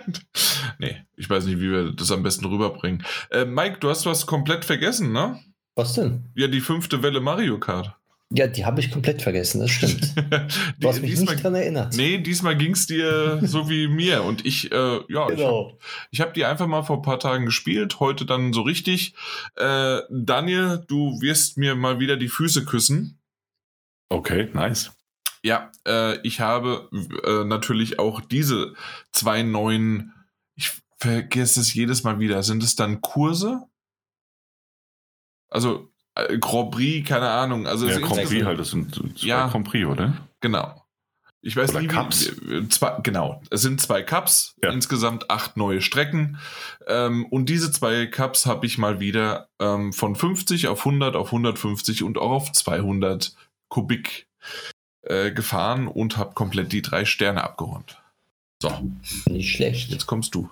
nee, 0.78 0.96
ich 1.16 1.28
weiß 1.28 1.46
nicht, 1.46 1.60
wie 1.60 1.70
wir 1.70 1.92
das 1.92 2.10
am 2.10 2.22
besten 2.22 2.46
rüberbringen. 2.46 3.04
Äh, 3.30 3.44
Mike, 3.44 3.78
du 3.80 3.88
hast 3.90 4.06
was 4.06 4.26
komplett 4.26 4.64
vergessen, 4.64 5.12
ne? 5.12 5.40
Was 5.74 5.94
denn? 5.94 6.30
Ja, 6.34 6.48
die 6.48 6.60
fünfte 6.60 7.02
Welle 7.02 7.20
Mario 7.20 7.58
Kart. 7.58 7.94
Ja, 8.30 8.46
die 8.46 8.66
habe 8.66 8.80
ich 8.80 8.90
komplett 8.90 9.22
vergessen, 9.22 9.60
das 9.60 9.70
stimmt. 9.70 10.12
du 10.78 10.88
hast 10.88 11.00
mich 11.00 11.12
diesmal, 11.12 11.34
nicht 11.34 11.44
dran 11.44 11.54
erinnert. 11.54 11.96
Nee, 11.96 12.18
diesmal 12.18 12.58
ging 12.58 12.72
es 12.72 12.86
dir 12.86 13.40
so 13.42 13.70
wie 13.70 13.88
mir. 13.88 14.22
Und 14.22 14.44
ich, 14.44 14.70
äh, 14.70 15.00
ja, 15.08 15.28
genau. 15.28 15.78
ich 16.10 16.20
habe 16.20 16.28
hab 16.28 16.34
die 16.34 16.44
einfach 16.44 16.66
mal 16.66 16.82
vor 16.82 16.96
ein 16.96 17.02
paar 17.02 17.18
Tagen 17.18 17.46
gespielt, 17.46 18.00
heute 18.00 18.26
dann 18.26 18.52
so 18.52 18.62
richtig. 18.62 19.14
Äh, 19.56 20.00
Daniel, 20.10 20.84
du 20.88 21.18
wirst 21.22 21.56
mir 21.56 21.74
mal 21.74 22.00
wieder 22.00 22.18
die 22.18 22.28
Füße 22.28 22.66
küssen. 22.66 23.18
Okay, 24.10 24.50
nice. 24.52 24.90
Ja, 25.42 25.70
äh, 25.86 26.18
ich 26.26 26.40
habe 26.40 26.88
äh, 27.24 27.44
natürlich 27.44 27.98
auch 27.98 28.20
diese 28.20 28.74
zwei 29.12 29.42
neuen, 29.42 30.14
ich 30.54 30.72
vergesse 30.98 31.60
es 31.60 31.74
jedes 31.74 32.02
Mal 32.02 32.18
wieder, 32.18 32.42
sind 32.42 32.62
es 32.62 32.76
dann 32.76 33.00
Kurse? 33.00 33.62
Also 35.48 35.90
äh, 36.14 36.38
Grand 36.38 36.72
Prix, 36.72 37.08
keine 37.08 37.30
Ahnung. 37.30 37.66
Also 37.66 37.86
ja, 37.86 37.98
Grand 37.98 38.24
Prix 38.24 38.44
halt, 38.44 38.58
das 38.58 38.70
sind 38.70 38.94
zwei 38.94 39.26
ja, 39.26 39.46
Grand 39.48 39.66
Prix, 39.66 39.86
oder? 39.86 40.14
Genau. 40.40 40.84
Ich 41.40 41.56
weiß 41.56 41.70
oder 41.70 41.80
nicht, 41.80 41.90
Cups. 41.90 42.32
Wie, 42.42 42.68
zwei, 42.68 42.98
genau, 43.02 43.40
es 43.50 43.62
sind 43.62 43.80
zwei 43.80 44.02
Cups, 44.02 44.56
ja. 44.62 44.70
insgesamt 44.72 45.30
acht 45.30 45.56
neue 45.56 45.80
Strecken. 45.80 46.38
Ähm, 46.88 47.26
und 47.26 47.48
diese 47.48 47.70
zwei 47.70 48.06
Cups 48.06 48.44
habe 48.44 48.66
ich 48.66 48.76
mal 48.76 48.98
wieder 48.98 49.48
ähm, 49.60 49.92
von 49.92 50.16
50 50.16 50.66
auf 50.66 50.80
100, 50.80 51.14
auf 51.14 51.28
150 51.28 52.02
und 52.02 52.18
auch 52.18 52.30
auf 52.30 52.52
200 52.52 53.36
Kubik 53.68 54.26
äh, 55.02 55.30
gefahren 55.30 55.86
und 55.86 56.16
habe 56.16 56.34
komplett 56.34 56.72
die 56.72 56.82
drei 56.82 57.04
Sterne 57.04 57.42
abgeräumt. 57.44 58.00
So. 58.60 58.90
Nicht 59.26 59.52
schlecht. 59.52 59.90
Jetzt 59.90 60.06
kommst 60.06 60.34
du. 60.34 60.50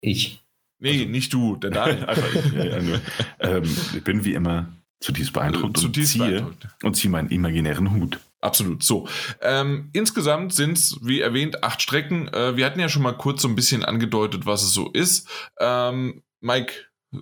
Ich. 0.00 0.42
Nee, 0.78 0.98
also, 0.98 1.04
nicht 1.04 1.32
du, 1.32 1.56
der 1.56 1.70
Daniel. 1.70 2.06
ich, 2.34 2.52
ja, 2.52 2.78
ja, 2.78 3.00
ähm, 3.38 3.76
ich 3.94 4.02
bin 4.02 4.24
wie 4.24 4.34
immer 4.34 4.66
zutiefst 5.00 5.32
beeindruckt, 5.32 5.78
äh, 5.78 5.80
zutiefst 5.80 6.16
und, 6.16 6.20
ziehe, 6.20 6.40
beeindruckt. 6.40 6.68
und 6.82 6.96
ziehe 6.96 7.10
meinen 7.10 7.30
imaginären 7.30 7.92
Hut. 7.92 8.18
Absolut. 8.40 8.82
So. 8.82 9.08
Ähm, 9.40 9.90
insgesamt 9.92 10.52
sind 10.52 10.76
es, 10.76 10.98
wie 11.02 11.20
erwähnt, 11.20 11.62
acht 11.62 11.80
Strecken. 11.80 12.28
Äh, 12.28 12.56
wir 12.56 12.66
hatten 12.66 12.80
ja 12.80 12.88
schon 12.88 13.02
mal 13.02 13.16
kurz 13.16 13.42
so 13.42 13.48
ein 13.48 13.54
bisschen 13.54 13.84
angedeutet, 13.84 14.46
was 14.46 14.64
es 14.64 14.72
so 14.72 14.90
ist. 14.90 15.28
Ähm, 15.60 16.22
Mike, 16.40 16.72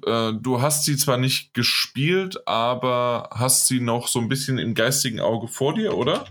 äh, 0.06 0.32
du 0.32 0.60
hast 0.60 0.84
sie 0.84 0.96
zwar 0.96 1.16
nicht 1.16 1.54
gespielt, 1.54 2.46
aber 2.46 3.30
hast 3.32 3.66
sie 3.66 3.80
noch 3.80 4.08
so 4.08 4.20
ein 4.20 4.28
bisschen 4.28 4.58
im 4.58 4.74
geistigen 4.74 5.20
Auge 5.20 5.48
vor 5.48 5.74
dir, 5.74 5.96
oder? 5.96 6.26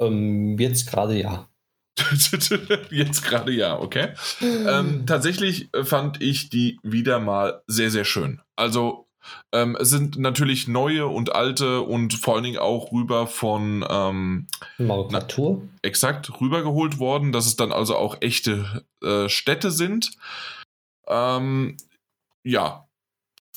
Ähm, 0.00 0.58
jetzt 0.58 0.90
gerade 0.90 1.18
ja. 1.18 1.48
Jetzt 2.90 3.24
gerade 3.24 3.50
ja, 3.52 3.78
okay. 3.78 4.10
Ähm, 4.40 5.04
tatsächlich 5.04 5.68
fand 5.82 6.22
ich 6.22 6.48
die 6.48 6.78
wieder 6.84 7.18
mal 7.18 7.62
sehr, 7.66 7.90
sehr 7.90 8.04
schön. 8.04 8.40
Also 8.54 9.08
ähm, 9.52 9.76
es 9.78 9.90
sind 9.90 10.18
natürlich 10.18 10.68
neue 10.68 11.06
und 11.06 11.34
alte 11.34 11.82
und 11.82 12.14
vor 12.14 12.34
allen 12.34 12.44
Dingen 12.44 12.58
auch 12.58 12.92
rüber 12.92 13.26
von 13.26 13.84
ähm, 13.88 14.46
Manufatur. 14.78 15.68
Exakt, 15.82 16.40
rübergeholt 16.40 16.98
worden, 16.98 17.32
dass 17.32 17.46
es 17.46 17.56
dann 17.56 17.72
also 17.72 17.96
auch 17.96 18.18
echte 18.20 18.84
äh, 19.02 19.28
Städte 19.28 19.70
sind. 19.70 20.12
Ähm, 21.06 21.76
ja, 22.42 22.87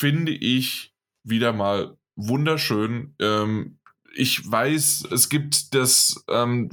finde 0.02 0.32
ich 0.32 0.96
wieder 1.24 1.54
mal 1.54 1.96
wunderschön. 2.16 3.14
Ähm, 3.20 3.78
ich 4.16 4.52
weiß, 4.52 5.08
es 5.12 5.30
gibt 5.30 5.76
das, 5.76 6.26
ähm, 6.28 6.72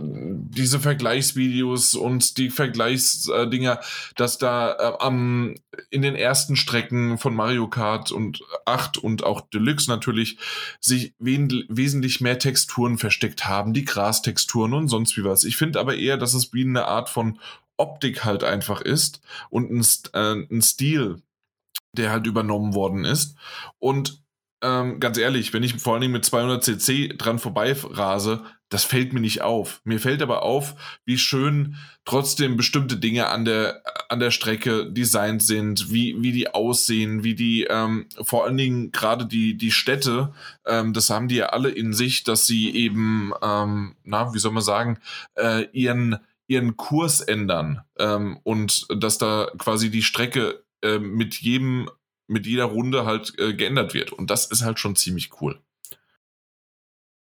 diese 0.00 0.78
Vergleichsvideos 0.78 1.96
und 1.96 2.38
die 2.38 2.50
Vergleichsdinger, 2.50 3.80
dass 4.14 4.38
da 4.38 4.74
äh, 4.74 4.92
am, 5.00 5.56
in 5.90 6.02
den 6.02 6.14
ersten 6.14 6.54
Strecken 6.54 7.18
von 7.18 7.34
Mario 7.34 7.68
Kart 7.68 8.12
und 8.12 8.44
8 8.64 8.96
und 8.96 9.24
auch 9.24 9.40
Deluxe 9.40 9.90
natürlich 9.90 10.38
sich 10.80 11.14
wesentlich 11.18 12.20
mehr 12.20 12.38
Texturen 12.38 12.96
versteckt 12.96 13.44
haben, 13.44 13.74
die 13.74 13.84
Grastexturen 13.84 14.72
und 14.72 14.86
sonst 14.86 15.16
wie 15.16 15.24
was. 15.24 15.42
Ich 15.42 15.56
finde 15.56 15.80
aber 15.80 15.96
eher, 15.96 16.16
dass 16.16 16.32
es 16.32 16.52
wie 16.52 16.64
eine 16.64 16.86
Art 16.86 17.10
von 17.10 17.40
Optik 17.76 18.24
halt 18.24 18.44
einfach 18.44 18.80
ist 18.80 19.20
und 19.50 19.72
ein, 19.72 19.84
äh, 20.14 20.46
ein 20.48 20.62
Stil, 20.62 21.20
der 21.92 22.10
halt 22.10 22.26
übernommen 22.26 22.74
worden 22.74 23.04
ist. 23.04 23.36
Und 23.78 24.22
ähm, 24.62 25.00
ganz 25.00 25.18
ehrlich, 25.18 25.52
wenn 25.52 25.64
ich 25.64 25.74
vor 25.76 25.94
allen 25.94 26.02
Dingen 26.02 26.12
mit 26.12 26.24
200 26.24 26.62
cc 26.62 27.16
dran 27.18 27.40
vorbei 27.40 27.74
rase, 27.90 28.44
das 28.68 28.84
fällt 28.84 29.12
mir 29.12 29.20
nicht 29.20 29.42
auf. 29.42 29.82
Mir 29.84 29.98
fällt 29.98 30.22
aber 30.22 30.42
auf, 30.42 31.00
wie 31.04 31.18
schön 31.18 31.76
trotzdem 32.04 32.56
bestimmte 32.56 32.96
Dinge 32.96 33.28
an 33.28 33.44
der, 33.44 33.82
an 34.08 34.20
der 34.20 34.30
Strecke 34.30 34.90
designt 34.90 35.42
sind, 35.42 35.92
wie, 35.92 36.16
wie 36.22 36.32
die 36.32 36.54
aussehen, 36.54 37.24
wie 37.24 37.34
die, 37.34 37.64
ähm, 37.68 38.06
vor 38.22 38.44
allen 38.44 38.56
Dingen 38.56 38.92
gerade 38.92 39.26
die, 39.26 39.56
die 39.56 39.72
Städte, 39.72 40.32
ähm, 40.64 40.92
das 40.92 41.10
haben 41.10 41.28
die 41.28 41.36
ja 41.36 41.46
alle 41.46 41.68
in 41.68 41.92
sich, 41.92 42.22
dass 42.22 42.46
sie 42.46 42.72
eben, 42.72 43.32
ähm, 43.42 43.96
na, 44.04 44.32
wie 44.32 44.38
soll 44.38 44.52
man 44.52 44.62
sagen, 44.62 44.98
äh, 45.34 45.66
ihren, 45.72 46.18
ihren 46.46 46.76
Kurs 46.76 47.20
ändern 47.20 47.82
ähm, 47.98 48.38
und 48.44 48.86
dass 48.94 49.18
da 49.18 49.48
quasi 49.58 49.90
die 49.90 50.02
Strecke 50.02 50.61
äh, 50.82 50.98
mit 50.98 51.36
jedem 51.36 51.88
mit 52.28 52.46
jeder 52.46 52.64
Runde 52.64 53.04
halt 53.04 53.38
äh, 53.38 53.54
geändert 53.54 53.94
wird. 53.94 54.12
Und 54.12 54.30
das 54.30 54.46
ist 54.46 54.62
halt 54.62 54.78
schon 54.78 54.96
ziemlich 54.96 55.40
cool. 55.40 55.60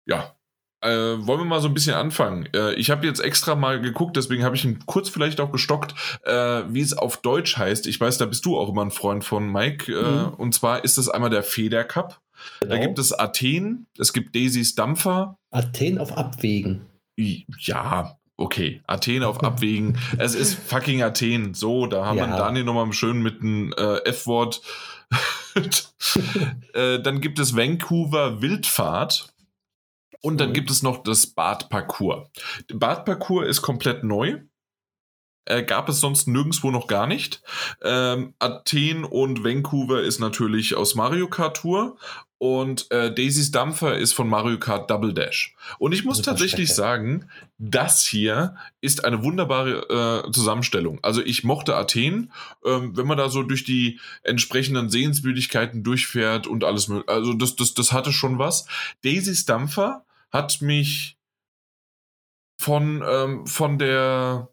Ja. 0.05 0.35
Äh, 0.81 0.89
wollen 0.89 1.41
wir 1.41 1.45
mal 1.45 1.59
so 1.59 1.67
ein 1.67 1.73
bisschen 1.73 1.95
anfangen? 1.95 2.47
Äh, 2.53 2.73
ich 2.75 2.89
habe 2.89 3.05
jetzt 3.05 3.19
extra 3.19 3.55
mal 3.55 3.81
geguckt, 3.81 4.15
deswegen 4.15 4.43
habe 4.43 4.55
ich 4.55 4.63
ihn 4.63 4.85
kurz 4.85 5.09
vielleicht 5.09 5.41
auch 5.41 5.51
gestockt, 5.51 5.93
äh, 6.23 6.63
wie 6.69 6.79
es 6.79 6.97
auf 6.97 7.17
Deutsch 7.17 7.57
heißt. 7.57 7.85
Ich 7.87 7.99
weiß, 7.99 8.17
da 8.17 8.25
bist 8.25 8.45
du 8.45 8.57
auch 8.57 8.69
immer 8.69 8.83
ein 8.85 8.91
Freund 8.91 9.25
von 9.25 9.51
Mike. 9.51 9.91
Mhm. 9.91 10.33
Und 10.35 10.55
zwar 10.55 10.85
ist 10.85 10.97
es 10.97 11.09
einmal 11.09 11.29
der 11.29 11.43
Feder 11.43 11.83
Cup. 11.83 12.21
Genau. 12.61 12.75
Da 12.75 12.81
gibt 12.81 12.97
es 12.97 13.11
Athen, 13.11 13.87
es 13.97 14.13
gibt 14.13 14.33
Daisys 14.35 14.75
Dampfer. 14.75 15.37
Athen 15.51 15.97
auf 15.97 16.17
Abwägen. 16.17 16.85
Ja, 17.17 18.17
okay, 18.39 18.81
Athen 18.87 19.23
auf 19.23 19.43
Abwägen. 19.43 19.97
es 20.17 20.35
ist 20.35 20.55
fucking 20.55 21.03
Athen. 21.03 21.53
So, 21.53 21.85
da 21.87 22.05
haben 22.05 22.17
ja. 22.17 22.27
wir 22.27 22.37
Daniel 22.37 22.63
nochmal 22.63 22.91
schön 22.93 23.21
mit 23.21 23.41
einem 23.41 23.73
äh, 23.77 23.97
F-Wort 24.05 24.61
äh, 26.73 26.99
dann 27.01 27.21
gibt 27.21 27.39
es 27.39 27.55
Vancouver 27.55 28.41
Wildfahrt. 28.41 29.33
Und 30.21 30.41
dann 30.41 30.51
gibt 30.51 30.69
es 30.69 30.83
noch 30.83 31.01
das 31.03 31.27
Badparcours. 31.27 32.27
Badparcours 32.73 33.47
ist 33.47 33.61
komplett 33.61 34.03
neu. 34.03 34.41
Äh, 35.45 35.63
gab 35.63 35.87
es 35.87 36.01
sonst 36.01 36.27
nirgendwo 36.27 36.71
noch 36.71 36.87
gar 36.87 37.07
nicht. 37.07 37.41
Ähm, 37.81 38.35
Athen 38.37 39.05
und 39.05 39.45
Vancouver 39.45 40.01
ist 40.01 40.19
natürlich 40.19 40.75
aus 40.75 40.95
Mario 40.95 41.29
Kart 41.29 41.57
Tour 41.57 41.97
und 42.39 42.89
äh, 42.89 43.13
Daisys 43.13 43.51
Dampfer 43.51 43.97
ist 43.97 44.13
von 44.13 44.29
Mario 44.29 44.57
Kart 44.57 44.89
Double 44.89 45.13
Dash. 45.13 45.53
Und 45.77 45.91
ich 45.91 46.05
muss 46.05 46.21
tatsächlich 46.21 46.73
sagen, 46.73 47.29
das 47.57 48.05
hier 48.05 48.55
ist 48.79 49.03
eine 49.03 49.23
wunderbare 49.25 50.23
äh, 50.25 50.31
Zusammenstellung. 50.31 50.99
Also 51.01 51.21
ich 51.21 51.43
mochte 51.43 51.75
Athen, 51.75 52.31
ähm, 52.65 52.95
wenn 52.95 53.07
man 53.07 53.17
da 53.17 53.27
so 53.27 53.43
durch 53.43 53.65
die 53.65 53.99
entsprechenden 54.23 54.89
Sehenswürdigkeiten 54.89 55.83
durchfährt 55.83 56.47
und 56.47 56.63
alles 56.63 56.87
mögliche. 56.87 57.09
Also 57.09 57.33
das, 57.33 57.57
das, 57.57 57.73
das 57.73 57.91
hatte 57.91 58.13
schon 58.13 58.39
was. 58.39 58.67
Daisys 59.03 59.43
Dampfer 59.45 60.05
hat 60.31 60.61
mich 60.61 61.17
von, 62.57 63.03
ähm, 63.05 63.47
von 63.47 63.77
der 63.77 64.47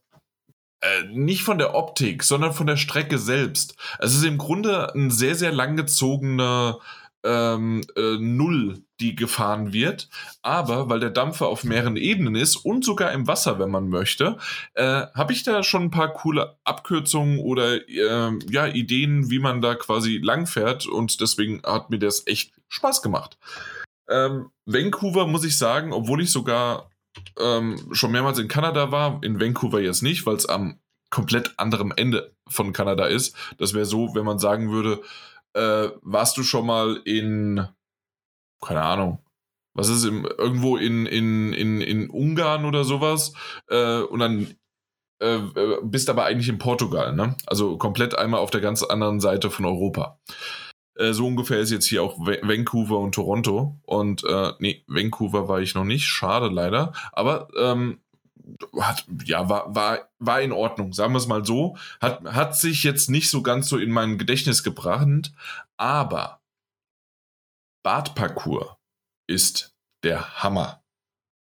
äh, 0.81 1.05
nicht 1.13 1.45
von 1.45 1.59
der 1.59 1.77
Optik, 1.77 2.25
sondern 2.25 2.53
von 2.53 2.67
der 2.67 2.77
Strecke 2.77 3.19
selbst. 3.19 3.77
Es 4.01 4.13
ist 4.13 4.25
im 4.25 4.39
Grunde 4.39 4.93
ein 4.93 5.13
sehr, 5.13 5.37
sehr 5.37 5.53
langgezogener 5.53 6.81
ähm, 7.27 7.83
äh, 7.97 8.17
Null, 8.19 8.83
die 9.01 9.17
gefahren 9.17 9.73
wird. 9.73 10.09
Aber 10.43 10.89
weil 10.89 11.01
der 11.01 11.11
Dampfer 11.11 11.49
auf 11.49 11.65
mehreren 11.65 11.97
Ebenen 11.97 12.37
ist 12.37 12.57
und 12.57 12.85
sogar 12.85 13.13
im 13.13 13.27
Wasser, 13.27 13.59
wenn 13.59 13.71
man 13.71 13.89
möchte, 13.89 14.39
äh, 14.75 15.07
habe 15.15 15.33
ich 15.33 15.43
da 15.43 15.63
schon 15.63 15.85
ein 15.85 15.91
paar 15.91 16.13
coole 16.13 16.57
Abkürzungen 16.65 17.41
oder 17.41 17.89
äh, 17.89 18.39
ja, 18.49 18.67
Ideen, 18.67 19.31
wie 19.31 19.41
man 19.41 19.61
da 19.61 19.75
quasi 19.75 20.19
langfährt. 20.23 20.87
Und 20.87 21.21
deswegen 21.21 21.63
hat 21.65 21.91
mir 21.91 21.99
das 21.99 22.27
echt 22.27 22.53
Spaß 22.69 23.03
gemacht. 23.03 23.39
Ähm, 24.09 24.51
Vancouver 24.65 25.27
muss 25.27 25.45
ich 25.45 25.59
sagen, 25.59 25.93
obwohl 25.93 26.23
ich 26.23 26.31
sogar 26.31 26.91
ähm, 27.41 27.89
schon 27.93 28.13
mehrmals 28.13 28.39
in 28.39 28.49
Kanada 28.49 28.93
war, 28.93 29.21
in 29.23 29.41
Vancouver 29.41 29.81
jetzt 29.81 30.03
nicht, 30.03 30.27
weil 30.27 30.37
es 30.37 30.47
am 30.47 30.79
komplett 31.11 31.55
anderen 31.59 31.93
Ende 31.93 32.35
von 32.49 32.73
Kanada 32.73 33.07
ist. 33.07 33.37
Das 33.59 33.75
wäre 33.75 33.87
so, 33.87 34.15
wenn 34.15 34.25
man 34.25 34.39
sagen 34.39 34.71
würde, 34.71 35.03
äh, 35.57 35.91
warst 36.03 36.37
du 36.37 36.43
schon 36.43 36.67
mal 36.67 37.01
in, 37.05 37.67
keine 38.63 38.83
Ahnung, 38.83 39.25
was 39.75 39.89
ist 39.89 40.05
im, 40.05 40.27
irgendwo 40.39 40.77
in, 40.77 41.07
in, 41.07 41.53
in, 41.53 41.81
in 41.81 42.11
Ungarn 42.11 42.65
oder 42.65 42.85
sowas 42.85 43.33
äh, 43.69 44.01
und 44.01 44.21
dann 44.21 44.55
äh, 45.21 45.37
äh 45.37 45.79
bist 45.83 46.11
aber 46.11 46.25
eigentlich 46.25 46.49
in 46.49 46.59
Portugal, 46.59 47.15
ne? 47.15 47.37
Also 47.47 47.79
komplett 47.79 48.19
einmal 48.19 48.41
auf 48.41 48.51
der 48.51 48.61
ganz 48.61 48.83
anderen 48.83 49.21
Seite 49.21 49.51
von 49.51 49.65
Europa. 49.65 50.21
Äh, 50.99 51.13
so 51.13 51.27
ungefähr 51.27 51.59
ist 51.61 51.71
jetzt 51.71 51.87
hier 51.87 52.03
auch 52.03 52.19
Vancouver 52.19 52.99
und 52.99 53.15
Toronto. 53.15 53.77
Und 53.85 54.25
äh, 54.25 54.53
nee, 54.59 54.85
Vancouver 54.87 55.49
war 55.49 55.61
ich 55.61 55.75
noch 55.75 55.85
nicht, 55.85 56.07
schade 56.07 56.49
leider. 56.49 56.93
Aber 57.13 57.49
ähm, 57.59 58.01
hat, 58.81 59.07
ja, 59.25 59.49
war, 59.49 59.75
war, 59.75 60.09
war 60.19 60.41
in 60.41 60.53
Ordnung, 60.53 60.93
sagen 60.93 61.13
wir 61.13 61.19
es 61.19 61.27
mal 61.27 61.45
so. 61.45 61.77
Hat, 62.01 62.25
hat 62.25 62.57
sich 62.57 62.83
jetzt 62.85 63.11
nicht 63.11 63.31
so 63.31 63.43
ganz 63.43 63.69
so 63.69 63.79
in 63.79 63.91
mein 63.91 64.19
Gedächtnis 64.19 64.63
gebracht, 64.63 65.33
aber 65.77 66.41
Badparcours 67.83 68.77
ist 69.29 69.75
der 70.03 70.43
Hammer. 70.43 70.83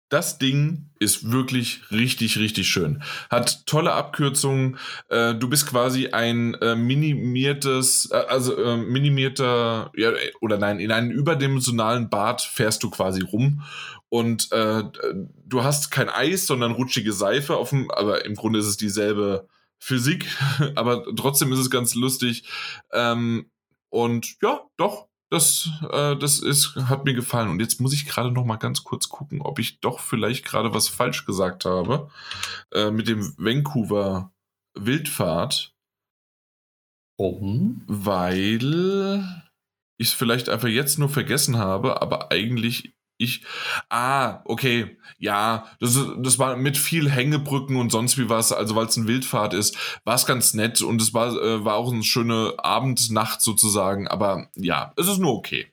Das 0.09 0.39
Ding 0.39 0.91
ist 1.01 1.33
wirklich 1.33 1.91
richtig, 1.91 2.39
richtig 2.39 2.69
schön. 2.69 3.03
Hat 3.29 3.67
tolle 3.67 3.93
Abkürzungen. 3.93 4.79
Äh, 5.09 5.35
du 5.35 5.49
bist 5.49 5.67
quasi 5.67 6.09
ein 6.09 6.55
äh, 6.55 6.77
minimiertes, 6.77 8.09
äh, 8.13 8.17
also 8.17 8.57
äh, 8.57 8.77
minimierter, 8.77 9.91
ja, 9.97 10.13
oder 10.41 10.59
nein, 10.59 10.79
in 10.79 10.93
einen 10.93 11.11
überdimensionalen 11.11 12.09
Bad 12.09 12.41
fährst 12.41 12.85
du 12.85 12.91
quasi 12.91 13.23
rum 13.23 13.63
und 14.17 14.51
äh, 14.51 14.83
du 15.45 15.63
hast 15.63 15.91
kein 15.91 16.09
Eis, 16.09 16.47
sondern 16.47 16.73
rutschige 16.73 17.13
Seife 17.13 17.59
auf 17.59 17.69
dem, 17.69 17.91
aber 17.91 18.25
im 18.25 18.35
Grunde 18.35 18.59
ist 18.59 18.67
es 18.67 18.79
dieselbe 18.79 19.47
Physik, 19.79 20.27
aber 20.75 21.05
trotzdem 21.15 21.53
ist 21.53 21.59
es 21.59 21.69
ganz 21.69 21.95
lustig. 21.95 22.49
Ähm, 22.93 23.51
und 23.91 24.37
ja, 24.41 24.63
doch, 24.79 25.09
das, 25.29 25.69
äh, 25.93 26.17
das 26.17 26.39
ist, 26.39 26.77
hat 26.77 27.05
mir 27.05 27.13
gefallen. 27.13 27.51
Und 27.51 27.61
jetzt 27.61 27.79
muss 27.79 27.93
ich 27.93 28.07
gerade 28.07 28.33
noch 28.33 28.47
mal 28.47 28.57
ganz 28.57 28.85
kurz 28.85 29.11
gucken, 29.11 29.43
ob 29.43 29.59
ich 29.59 29.81
doch 29.81 30.01
vielleicht 30.01 30.47
gerade 30.47 30.73
was 30.73 30.89
falsch 30.89 31.27
gesagt 31.27 31.67
habe 31.67 32.11
äh, 32.73 32.91
mit 32.91 33.09
dem 33.09 33.35
Vancouver 33.37 34.33
Wildfahrt. 34.75 35.75
Warum? 37.19 37.83
Weil 37.87 39.45
ich 39.99 40.09
es 40.09 40.15
vielleicht 40.15 40.49
einfach 40.49 40.69
jetzt 40.69 40.99
nur 40.99 41.11
vergessen 41.11 41.59
habe, 41.59 42.01
aber 42.01 42.31
eigentlich 42.31 42.96
ich, 43.19 43.43
ah, 43.89 44.41
okay, 44.45 44.97
ja, 45.19 45.67
das, 45.81 45.99
das 46.19 46.39
war 46.39 46.57
mit 46.57 46.77
viel 46.77 47.11
Hängebrücken 47.11 47.77
und 47.77 47.91
sonst 47.91 48.19
wie 48.19 48.29
was, 48.29 48.53
also 48.53 48.77
weil 48.77 48.87
es 48.87 48.97
ein 48.97 49.09
Wildfahrt 49.09 49.55
ist, 49.55 49.77
war 50.05 50.15
es 50.15 50.27
ganz 50.27 50.55
nett 50.55 50.83
und 50.83 51.01
es 51.01 51.15
war, 51.15 51.29
äh, 51.35 51.65
war 51.65 51.77
auch 51.77 51.93
eine 51.93 52.03
schöne 52.03 52.55
Abendnacht 52.59 53.41
sozusagen, 53.41 54.09
aber 54.09 54.49
ja, 54.55 54.93
es 54.97 55.09
ist 55.09 55.19
nur 55.19 55.35
okay. 55.35 55.67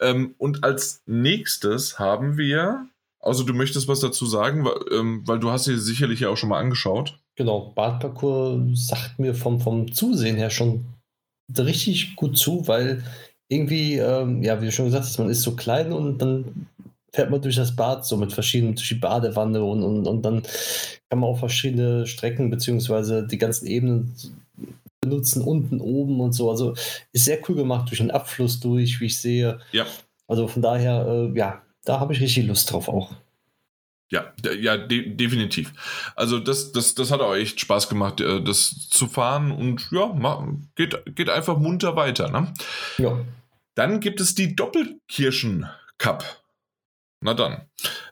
Ähm, 0.00 0.34
und 0.38 0.64
als 0.64 1.02
nächstes 1.06 1.98
haben 1.98 2.36
wir, 2.36 2.88
also 3.20 3.44
du 3.44 3.54
möchtest 3.54 3.88
was 3.88 4.00
dazu 4.00 4.26
sagen, 4.26 4.64
weil, 4.64 4.98
ähm, 4.98 5.22
weil 5.26 5.38
du 5.38 5.50
hast 5.50 5.64
sie 5.64 5.78
sicherlich 5.78 6.20
ja 6.20 6.28
auch 6.28 6.36
schon 6.36 6.48
mal 6.48 6.60
angeschaut. 6.60 7.18
Genau, 7.36 7.72
Badparcours 7.74 8.88
sagt 8.88 9.18
mir 9.18 9.34
vom, 9.34 9.60
vom 9.60 9.92
Zusehen 9.92 10.36
her 10.36 10.50
schon 10.50 10.86
richtig 11.56 12.16
gut 12.16 12.38
zu, 12.38 12.66
weil 12.66 13.04
irgendwie, 13.54 13.96
ähm, 13.96 14.42
ja, 14.42 14.60
wie 14.60 14.66
du 14.66 14.72
schon 14.72 14.86
gesagt 14.86 15.04
hast, 15.04 15.18
man 15.18 15.30
ist 15.30 15.42
so 15.42 15.54
klein 15.54 15.92
und 15.92 16.18
dann 16.18 16.66
fährt 17.12 17.30
man 17.30 17.40
durch 17.40 17.56
das 17.56 17.76
Bad 17.76 18.04
so 18.04 18.16
mit 18.16 18.32
verschiedenen, 18.32 18.74
durch 18.74 18.88
die 18.88 18.96
Badewanne 18.96 19.62
und, 19.62 19.82
und, 19.82 20.06
und 20.06 20.22
dann 20.22 20.42
kann 21.08 21.20
man 21.20 21.30
auch 21.30 21.38
verschiedene 21.38 22.06
Strecken 22.06 22.50
beziehungsweise 22.50 23.26
die 23.26 23.38
ganzen 23.38 23.66
Ebenen 23.66 24.14
benutzen, 25.00 25.42
unten, 25.42 25.80
oben 25.80 26.20
und 26.20 26.32
so. 26.32 26.50
Also 26.50 26.74
ist 27.12 27.24
sehr 27.24 27.38
cool 27.48 27.54
gemacht, 27.54 27.88
durch 27.90 27.98
den 27.98 28.10
Abfluss 28.10 28.58
durch, 28.58 29.00
wie 29.00 29.06
ich 29.06 29.18
sehe. 29.18 29.60
Ja. 29.72 29.86
Also 30.26 30.48
von 30.48 30.62
daher, 30.62 31.06
äh, 31.06 31.38
ja, 31.38 31.62
da 31.84 32.00
habe 32.00 32.12
ich 32.14 32.20
richtig 32.20 32.46
Lust 32.46 32.72
drauf 32.72 32.88
auch. 32.88 33.12
Ja, 34.10 34.32
ja, 34.60 34.76
de 34.76 35.14
definitiv. 35.14 35.72
Also 36.14 36.38
das, 36.38 36.72
das, 36.72 36.94
das 36.94 37.10
hat 37.10 37.20
auch 37.20 37.34
echt 37.34 37.60
Spaß 37.60 37.88
gemacht, 37.88 38.20
äh, 38.20 38.42
das 38.42 38.88
zu 38.90 39.06
fahren 39.06 39.50
und 39.50 39.88
ja, 39.90 40.46
geht, 40.74 41.16
geht 41.16 41.30
einfach 41.30 41.58
munter 41.58 41.96
weiter. 41.96 42.30
Ne? 42.30 42.52
Ja. 42.98 43.20
Dann 43.74 44.00
gibt 44.00 44.20
es 44.20 44.34
die 44.34 44.54
Doppelkirschen 44.54 45.68
Cup. 45.98 46.44
Na 47.20 47.34
dann. 47.34 47.68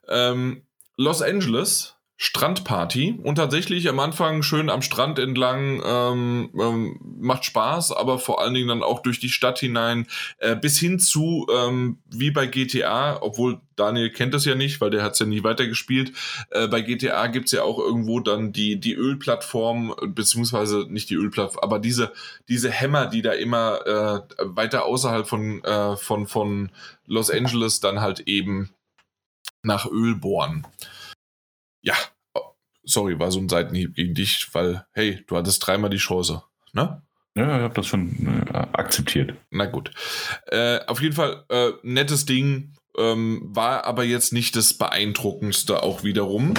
Ähm, 0.09 0.67
Los 0.97 1.23
Angeles 1.23 1.97
Strandparty. 2.23 3.19
Und 3.24 3.35
tatsächlich 3.35 3.89
am 3.89 3.99
Anfang 3.99 4.44
schön 4.44 4.70
am 4.70 4.81
Strand 4.81 5.19
entlang, 5.19 5.82
ähm, 5.85 6.51
ähm, 6.55 7.01
macht 7.19 7.44
Spaß, 7.44 7.90
aber 7.90 8.20
vor 8.20 8.40
allen 8.40 8.55
Dingen 8.55 8.69
dann 8.69 8.85
auch 8.85 9.03
durch 9.03 9.19
die 9.19 9.28
Stadt 9.28 9.59
hinein, 9.59 10.07
äh, 10.39 10.55
bis 10.55 10.78
hin 10.78 11.01
zu, 11.01 11.49
ähm, 11.53 11.99
wie 12.09 12.31
bei 12.31 12.47
GTA, 12.47 13.20
obwohl 13.20 13.61
Daniel 13.74 14.09
kennt 14.11 14.35
das 14.35 14.44
ja 14.44 14.55
nicht, 14.55 14.81
weil 14.81 14.90
der 14.90 15.03
hat 15.03 15.15
es 15.15 15.19
ja 15.19 15.27
nie 15.27 15.43
weitergespielt, 15.43 16.12
äh, 16.51 16.69
bei 16.69 16.82
GTA 16.82 17.27
gibt 17.27 17.47
es 17.47 17.53
ja 17.53 17.65
auch 17.65 17.81
irgendwo 17.81 18.20
dann 18.20 18.53
die, 18.53 18.78
die 18.78 18.94
Ölplattform, 18.94 19.93
beziehungsweise 20.07 20.86
nicht 20.89 21.11
die 21.11 21.16
Ölplattform, 21.16 21.65
aber 21.65 21.81
diese, 21.81 22.12
diese 22.49 22.70
Hämmer, 22.70 23.07
die 23.07 23.23
da 23.23 23.32
immer 23.32 23.85
äh, 23.85 24.20
weiter 24.39 24.85
außerhalb 24.85 25.27
von, 25.27 25.65
äh, 25.65 25.97
von, 25.97 26.28
von 26.28 26.70
Los 27.05 27.31
Angeles 27.31 27.81
dann 27.81 28.01
halt 28.01 28.20
eben 28.20 28.70
nach 29.65 29.86
Öl 29.90 30.15
bohren 30.15 30.69
ja, 31.82 31.94
sorry, 32.85 33.19
war 33.19 33.31
so 33.31 33.39
ein 33.39 33.49
Seitenhieb 33.49 33.95
gegen 33.95 34.15
dich, 34.15 34.49
weil, 34.53 34.85
hey, 34.93 35.25
du 35.27 35.37
hattest 35.37 35.67
dreimal 35.67 35.91
die 35.91 35.99
Chance, 35.99 36.43
ne? 36.73 37.03
Ja, 37.35 37.57
ich 37.57 37.63
habe 37.63 37.75
das 37.75 37.87
schon 37.87 38.45
äh, 38.53 38.59
akzeptiert. 38.73 39.35
Na 39.51 39.65
gut. 39.65 39.91
Äh, 40.49 40.81
auf 40.87 41.01
jeden 41.01 41.15
Fall, 41.15 41.45
äh, 41.49 41.71
nettes 41.83 42.27
Ding, 42.27 42.75
ähm, 42.99 43.41
war 43.45 43.87
aber 43.87 44.05
jetzt 44.05 44.33
nicht 44.33 44.55
das 44.57 44.75
beeindruckendste 44.75 45.83
auch 45.83 46.03
wiederum. 46.05 46.55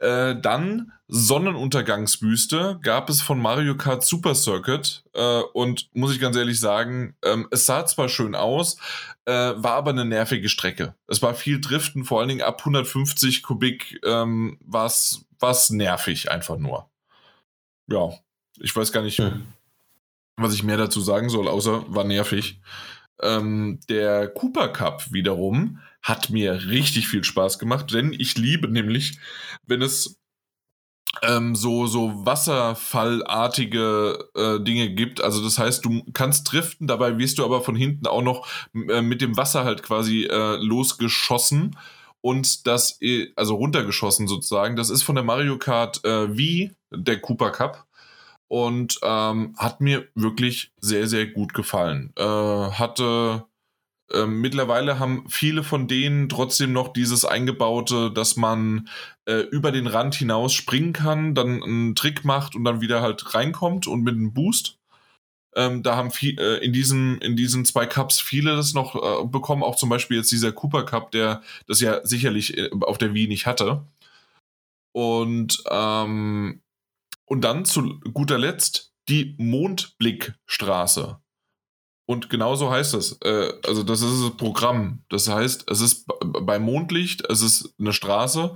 Äh, 0.00 0.34
dann 0.40 0.92
Sonnenuntergangsbüste 1.06 2.80
gab 2.82 3.08
es 3.08 3.22
von 3.22 3.40
Mario 3.40 3.76
Kart 3.76 4.04
Super 4.04 4.34
Circuit 4.34 5.04
äh, 5.14 5.40
und 5.52 5.88
muss 5.94 6.12
ich 6.12 6.20
ganz 6.20 6.36
ehrlich 6.36 6.60
sagen, 6.60 7.14
ähm, 7.24 7.46
es 7.50 7.66
sah 7.66 7.86
zwar 7.86 8.08
schön 8.08 8.34
aus, 8.34 8.76
äh, 9.24 9.32
war 9.32 9.74
aber 9.74 9.90
eine 9.90 10.04
nervige 10.04 10.48
Strecke. 10.48 10.94
Es 11.06 11.22
war 11.22 11.34
viel 11.34 11.60
Driften, 11.60 12.04
vor 12.04 12.20
allen 12.20 12.28
Dingen 12.28 12.42
ab 12.42 12.58
150 12.60 13.42
Kubik 13.42 14.00
ähm, 14.04 14.58
war 14.60 14.86
es 14.86 15.24
nervig 15.70 16.30
einfach 16.30 16.58
nur. 16.58 16.90
Ja, 17.86 18.10
ich 18.58 18.74
weiß 18.74 18.92
gar 18.92 19.02
nicht, 19.02 19.18
hm. 19.18 19.46
was 20.36 20.54
ich 20.54 20.62
mehr 20.62 20.76
dazu 20.76 21.00
sagen 21.00 21.28
soll, 21.28 21.48
außer 21.48 21.84
war 21.94 22.04
nervig. 22.04 22.60
Ähm, 23.20 23.80
der 23.88 24.28
Cooper 24.28 24.68
Cup 24.68 25.12
wiederum 25.12 25.80
hat 26.02 26.30
mir 26.30 26.66
richtig 26.66 27.08
viel 27.08 27.24
Spaß 27.24 27.58
gemacht, 27.58 27.92
denn 27.92 28.12
ich 28.12 28.38
liebe 28.38 28.68
nämlich, 28.68 29.18
wenn 29.66 29.82
es 29.82 30.18
ähm, 31.22 31.56
so, 31.56 31.86
so 31.86 32.26
wasserfallartige 32.26 34.30
äh, 34.34 34.60
Dinge 34.60 34.90
gibt. 34.90 35.20
Also 35.20 35.42
das 35.42 35.58
heißt, 35.58 35.84
du 35.84 36.04
kannst 36.12 36.52
driften, 36.52 36.86
dabei 36.86 37.18
wirst 37.18 37.38
du 37.38 37.44
aber 37.44 37.62
von 37.62 37.74
hinten 37.74 38.06
auch 38.06 38.22
noch 38.22 38.46
äh, 38.74 39.02
mit 39.02 39.20
dem 39.20 39.36
Wasser 39.36 39.64
halt 39.64 39.82
quasi 39.82 40.24
äh, 40.24 40.56
losgeschossen 40.56 41.76
und 42.20 42.66
das, 42.66 42.98
äh, 43.00 43.32
also 43.36 43.54
runtergeschossen 43.56 44.28
sozusagen. 44.28 44.76
Das 44.76 44.90
ist 44.90 45.02
von 45.02 45.14
der 45.14 45.24
Mario 45.24 45.58
Kart 45.58 46.04
äh, 46.04 46.36
wie 46.36 46.72
der 46.90 47.20
Cooper 47.20 47.50
Cup 47.50 47.86
und 48.48 48.98
ähm, 49.02 49.54
hat 49.58 49.80
mir 49.80 50.08
wirklich 50.14 50.72
sehr, 50.80 51.06
sehr 51.06 51.26
gut 51.26 51.54
gefallen. 51.54 52.12
Äh, 52.16 52.22
hatte 52.24 53.44
äh, 54.10 54.26
mittlerweile 54.26 54.98
haben 54.98 55.24
viele 55.28 55.62
von 55.62 55.86
denen 55.86 56.28
trotzdem 56.28 56.72
noch 56.72 56.92
dieses 56.92 57.24
eingebaute, 57.24 58.10
dass 58.10 58.36
man 58.36 58.88
äh, 59.26 59.40
über 59.40 59.70
den 59.70 59.86
Rand 59.86 60.14
hinaus 60.14 60.54
springen 60.54 60.94
kann, 60.94 61.34
dann 61.34 61.62
einen 61.62 61.94
Trick 61.94 62.24
macht 62.24 62.54
und 62.54 62.64
dann 62.64 62.80
wieder 62.80 63.02
halt 63.02 63.34
reinkommt 63.34 63.86
und 63.86 64.02
mit 64.02 64.14
einem 64.14 64.32
Boost. 64.32 64.77
Ähm, 65.58 65.82
da 65.82 65.96
haben 65.96 66.10
viel, 66.12 66.38
äh, 66.38 66.64
in, 66.64 66.72
diesem, 66.72 67.18
in 67.20 67.36
diesen 67.36 67.64
zwei 67.64 67.84
Cups 67.84 68.20
viele 68.20 68.56
das 68.56 68.74
noch 68.74 68.94
äh, 68.94 69.26
bekommen, 69.26 69.64
auch 69.64 69.76
zum 69.76 69.88
Beispiel 69.88 70.18
jetzt 70.18 70.30
dieser 70.30 70.52
Cooper 70.52 70.84
Cup, 70.84 71.10
der 71.10 71.42
das 71.66 71.80
ja 71.80 72.00
sicherlich 72.06 72.56
äh, 72.56 72.70
auf 72.80 72.96
der 72.96 73.12
Wii 73.12 73.26
nicht 73.26 73.46
hatte. 73.46 73.84
Und 74.92 75.62
ähm, 75.70 76.60
und 77.26 77.42
dann 77.42 77.64
zu 77.64 78.00
guter 78.12 78.38
Letzt 78.38 78.92
die 79.08 79.34
Mondblickstraße. 79.38 81.20
Und 82.06 82.30
genau 82.30 82.54
so 82.54 82.70
heißt 82.70 82.94
es. 82.94 83.18
Äh, 83.22 83.52
also 83.66 83.82
das 83.82 84.00
ist 84.00 84.22
das 84.22 84.36
Programm. 84.36 85.02
Das 85.10 85.28
heißt, 85.28 85.70
es 85.70 85.80
ist 85.80 86.06
bei 86.22 86.58
Mondlicht, 86.58 87.28
es 87.28 87.42
ist 87.42 87.74
eine 87.78 87.92
Straße 87.92 88.54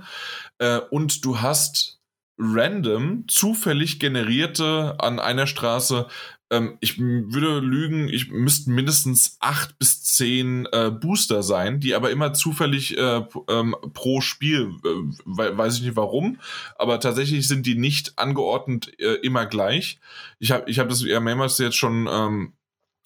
äh, 0.57 0.79
und 0.89 1.23
du 1.23 1.41
hast 1.41 1.99
random, 2.39 3.27
zufällig 3.27 3.99
generierte 3.99 4.95
an 4.99 5.19
einer 5.19 5.45
Straße 5.45 6.07
ähm, 6.53 6.77
ich 6.81 6.99
würde 6.99 7.59
lügen, 7.59 8.07
ich 8.07 8.29
müssten 8.29 8.75
mindestens 8.75 9.37
acht 9.39 9.79
bis 9.79 10.03
zehn 10.03 10.67
äh, 10.71 10.91
Booster 10.91 11.41
sein, 11.41 11.79
die 11.79 11.95
aber 11.95 12.11
immer 12.11 12.33
zufällig 12.33 12.95
äh, 12.97 13.21
ähm, 13.49 13.75
pro 13.93 14.21
Spiel, 14.21 14.71
äh, 14.85 15.25
weiß 15.25 15.77
ich 15.77 15.83
nicht 15.83 15.95
warum, 15.95 16.39
aber 16.77 16.99
tatsächlich 16.99 17.47
sind 17.47 17.65
die 17.65 17.75
nicht 17.75 18.19
angeordnet 18.19 18.91
äh, 18.99 19.15
immer 19.23 19.47
gleich. 19.47 19.99
Ich 20.39 20.51
habe 20.51 20.69
ich 20.69 20.77
hab 20.77 20.89
das 20.89 21.03
ja 21.03 21.19
mehrmals 21.19 21.57
jetzt 21.57 21.77
schon 21.77 22.07
ähm, 22.11 22.53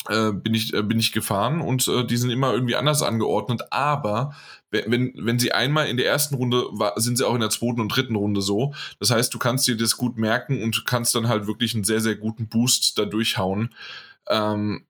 äh, 0.10 0.32
bin 0.34 0.53
ich 0.53 0.74
äh, 0.74 0.84
bin 0.84 0.99
ich 0.99 1.14
gefahren 1.14 1.61
und 1.61 1.88
äh, 1.88 2.06
die 2.06 2.18
sind 2.18 2.30
immer 2.30 2.53
irgendwie 2.53 2.76
anders 2.76 3.02
angeordnet, 3.02 3.64
aber 3.72 4.36
wenn, 4.72 5.14
wenn 5.15 5.39
sie 5.39 5.52
einmal 5.52 5.88
in 5.88 5.98
der 5.98 6.07
ersten 6.07 6.35
Runde 6.35 6.65
sind 6.95 7.18
sie 7.18 7.26
auch 7.26 7.34
in 7.34 7.41
der 7.41 7.49
zweiten 7.49 7.81
und 7.81 7.89
dritten 7.89 8.15
Runde 8.15 8.41
so. 8.41 8.73
Das 8.99 9.11
heißt, 9.11 9.34
du 9.34 9.39
kannst 9.39 9.68
dir 9.68 9.77
das 9.77 9.98
gut 9.98 10.18
merken 10.18 10.61
und 10.61 10.85
kannst 10.85 11.15
dann 11.15 11.27
halt 11.27 11.48
wirklich 11.48 11.73
einen 11.73 11.84
sehr, 11.84 12.02
sehr 12.02 12.15
guten 12.15 12.48
Boost 12.48 12.98
da 12.98 13.06
durchhauen. 13.06 13.73
Ähm, 14.27 14.85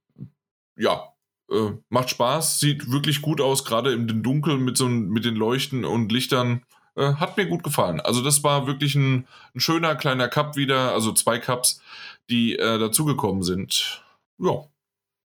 ja, 0.77 1.13
äh, 1.51 1.71
macht 1.89 2.09
Spaß, 2.09 2.59
sieht 2.59 2.91
wirklich 2.91 3.21
gut 3.21 3.41
aus, 3.41 3.65
gerade 3.65 3.93
im 3.93 4.23
Dunkeln 4.23 4.63
mit 4.63 4.77
so 4.77 4.87
mit 4.87 5.25
den 5.25 5.35
Leuchten 5.35 5.85
und 5.85 6.11
Lichtern. 6.11 6.63
Äh, 6.95 7.13
hat 7.13 7.37
mir 7.37 7.45
gut 7.45 7.63
gefallen. 7.63 8.01
Also 8.01 8.23
das 8.23 8.43
war 8.43 8.65
wirklich 8.65 8.95
ein, 8.95 9.27
ein 9.55 9.59
schöner 9.59 9.95
kleiner 9.95 10.27
Cup 10.27 10.55
wieder, 10.55 10.93
also 10.93 11.11
zwei 11.13 11.37
Cups, 11.37 11.81
die 12.29 12.57
äh, 12.57 12.79
dazugekommen 12.79 13.43
sind. 13.43 14.03
Ja. 14.39 14.65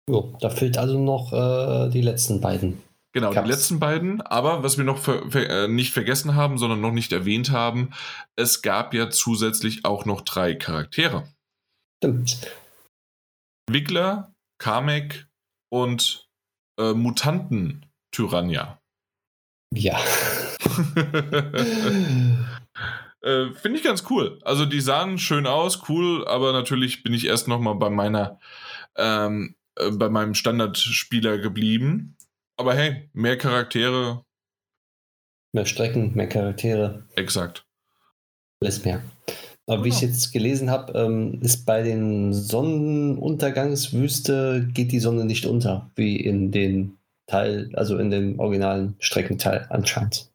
Jo, 0.09 0.34
da 0.39 0.49
fehlt 0.49 0.77
also 0.77 0.99
noch 0.99 1.34
äh, 1.34 1.89
die 1.89 2.01
letzten 2.01 2.39
beiden. 2.39 2.81
Genau, 3.14 3.32
Cups. 3.32 3.44
die 3.44 3.52
letzten 3.52 3.80
beiden. 3.80 4.22
Aber 4.22 4.64
was 4.64 4.78
wir 4.78 4.84
noch 4.84 5.00
ver 5.00 5.30
ver 5.32 5.50
äh, 5.50 5.68
nicht 5.68 5.94
vergessen 5.94 6.36
haben, 6.36 6.58
sondern 6.58 6.82
noch 6.82 6.92
nicht 6.92 7.12
erwähnt 7.12 7.52
haben, 7.52 7.92
es 8.36 8.62
gab 8.62 8.94
ja 8.94 9.10
zusätzlich 9.10 9.86
auch 9.86 10.06
noch 10.06 10.22
drei 10.22 10.54
Charaktere. 10.54 11.28
Stimmt. 11.98 12.52
Wiggler, 13.70 14.34
Kamek 14.60 15.28
und 15.70 16.28
äh, 16.80 16.94
Mutanten 16.94 17.86
Tyrannia. 18.12 18.80
Ja. 19.74 19.98
äh, 23.22 23.52
Finde 23.54 23.78
ich 23.78 23.84
ganz 23.84 24.04
cool. 24.10 24.40
Also 24.44 24.66
die 24.66 24.82
sahen 24.82 25.18
schön 25.18 25.46
aus, 25.48 25.90
cool, 25.90 26.26
aber 26.28 26.54
natürlich 26.54 27.04
bin 27.04 27.14
ich 27.14 27.26
erst 27.26 27.48
noch 27.48 27.60
mal 27.60 27.74
bei 27.74 27.90
meiner 27.90 28.40
ähm, 28.96 29.56
äh, 29.76 29.92
bei 29.92 30.10
meinem 30.10 30.34
Standardspieler 30.34 31.38
geblieben. 31.38 32.16
Aber 32.58 32.74
hey, 32.74 33.10
mehr 33.14 33.38
Charaktere. 33.38 34.26
Mehr 35.54 35.68
Strecken, 35.68 36.16
mehr 36.16 36.28
Charaktere. 36.28 37.06
Exakt. 37.16 37.68
Alles 38.62 38.84
mehr. 38.84 39.04
Aber 39.68 39.84
wie 39.84 39.90
ich 39.90 40.00
genau. 40.00 40.12
jetzt 40.12 40.32
gelesen 40.32 40.72
habe, 40.72 40.98
ähm, 40.98 41.40
ist 41.42 41.66
bei 41.66 41.84
den 41.84 42.34
Sonnenuntergangswüste 42.34 44.68
geht 44.74 44.92
die 44.92 45.00
Sonne 45.00 45.26
nicht 45.26 45.46
unter, 45.46 45.92
wie 45.96 46.16
in 46.16 46.52
den 46.52 46.98
Teil, 47.28 47.70
also 47.74 47.98
in 47.98 48.10
dem 48.10 48.40
originalen 48.40 48.96
Streckenteil 49.00 49.68
anscheinend. 49.70 50.32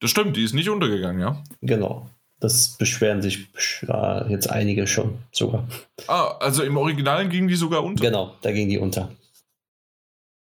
Das 0.00 0.10
stimmt, 0.10 0.36
die 0.36 0.44
ist 0.44 0.54
nicht 0.54 0.70
untergegangen, 0.70 1.20
ja? 1.20 1.42
Genau. 1.60 2.08
Das 2.40 2.78
beschweren 2.78 3.20
sich 3.20 3.48
äh, 3.88 4.30
jetzt 4.30 4.48
einige 4.48 4.86
schon 4.86 5.18
sogar. 5.32 5.66
Ah, 6.06 6.36
also 6.38 6.62
im 6.62 6.76
Originalen 6.76 7.30
ging 7.30 7.48
die 7.48 7.56
sogar 7.56 7.82
unter? 7.82 8.00
Genau, 8.00 8.36
da 8.42 8.52
ging 8.52 8.68
die 8.68 8.78
unter. 8.78 9.10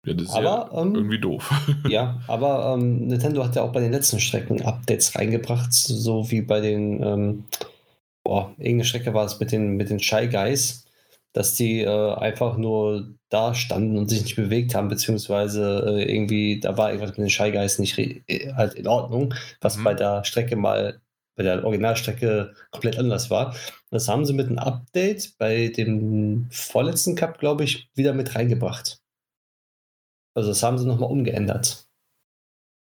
Ja, 0.06 0.14
das 0.14 0.30
ist 0.30 0.34
aber, 0.34 0.44
ja 0.74 0.82
ähm, 0.82 0.96
irgendwie 0.96 1.20
doof. 1.20 1.52
ja, 1.88 2.20
aber 2.28 2.74
ähm, 2.74 3.08
Nintendo 3.08 3.44
hat 3.44 3.56
ja 3.56 3.62
auch 3.62 3.72
bei 3.72 3.82
den 3.82 3.92
letzten 3.92 4.20
Strecken 4.20 4.62
Updates 4.64 5.16
reingebracht, 5.16 5.72
so 5.74 6.32
wie 6.32 6.42
bei 6.42 6.60
den, 6.60 7.04
ähm, 7.04 7.46
boah, 8.24 8.52
irgendeine 8.58 8.86
Strecke 8.86 9.14
war 9.14 9.26
es 9.26 9.40
mit 9.40 9.52
den, 9.52 9.78
mit 9.78 9.90
den 9.90 10.00
Shy 10.00 10.28
Guys, 10.28 10.86
dass 11.34 11.56
die 11.56 11.82
äh, 11.82 12.14
einfach 12.16 12.58
nur 12.58 13.14
da 13.30 13.54
standen 13.54 13.98
und 13.98 14.10
sich 14.10 14.24
nicht 14.24 14.36
bewegt 14.36 14.76
haben, 14.76 14.90
beziehungsweise 14.90 15.86
äh, 15.88 16.12
irgendwie, 16.12 16.60
da 16.60 16.78
war 16.78 16.90
irgendwas 16.90 17.12
mit 17.12 17.20
den 17.20 17.30
Shy 17.30 17.52
Guys 17.52 17.80
nicht 17.80 17.98
äh, 17.98 18.54
halt 18.54 18.74
in 18.74 18.88
Ordnung, 18.88 19.34
was 19.62 19.78
mhm. 19.78 19.84
bei 19.84 19.94
der 19.94 20.24
Strecke 20.24 20.56
mal, 20.56 21.00
bei 21.36 21.44
der 21.44 21.64
Originalstrecke 21.64 22.54
komplett 22.72 22.98
anders 22.98 23.30
war. 23.30 23.56
Das 23.92 24.08
haben 24.08 24.26
sie 24.26 24.34
mit 24.34 24.48
einem 24.48 24.58
Update 24.58 25.38
bei 25.38 25.68
dem 25.70 26.48
vorletzten 26.52 27.16
Cup, 27.16 27.40
glaube 27.40 27.64
ich, 27.64 27.90
wieder 27.94 28.14
mit 28.14 28.36
reingebracht. 28.36 29.01
Also 30.36 30.50
das 30.50 30.64
haben 30.64 30.78
sie 30.78 30.86
nochmal 30.86 31.12
umgeändert. 31.12 31.86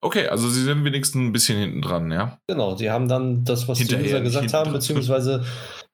Okay, 0.00 0.28
also 0.28 0.48
sie 0.48 0.62
sind 0.62 0.84
wenigstens 0.84 1.20
ein 1.20 1.32
bisschen 1.32 1.58
hinten 1.58 1.82
dran, 1.82 2.10
ja? 2.12 2.38
Genau, 2.46 2.76
sie 2.76 2.90
haben 2.90 3.08
dann 3.08 3.44
das, 3.44 3.66
was 3.66 3.78
Hinterher 3.78 4.04
die 4.04 4.10
User 4.10 4.20
gesagt 4.20 4.52
haben, 4.54 4.72
beziehungsweise 4.72 5.44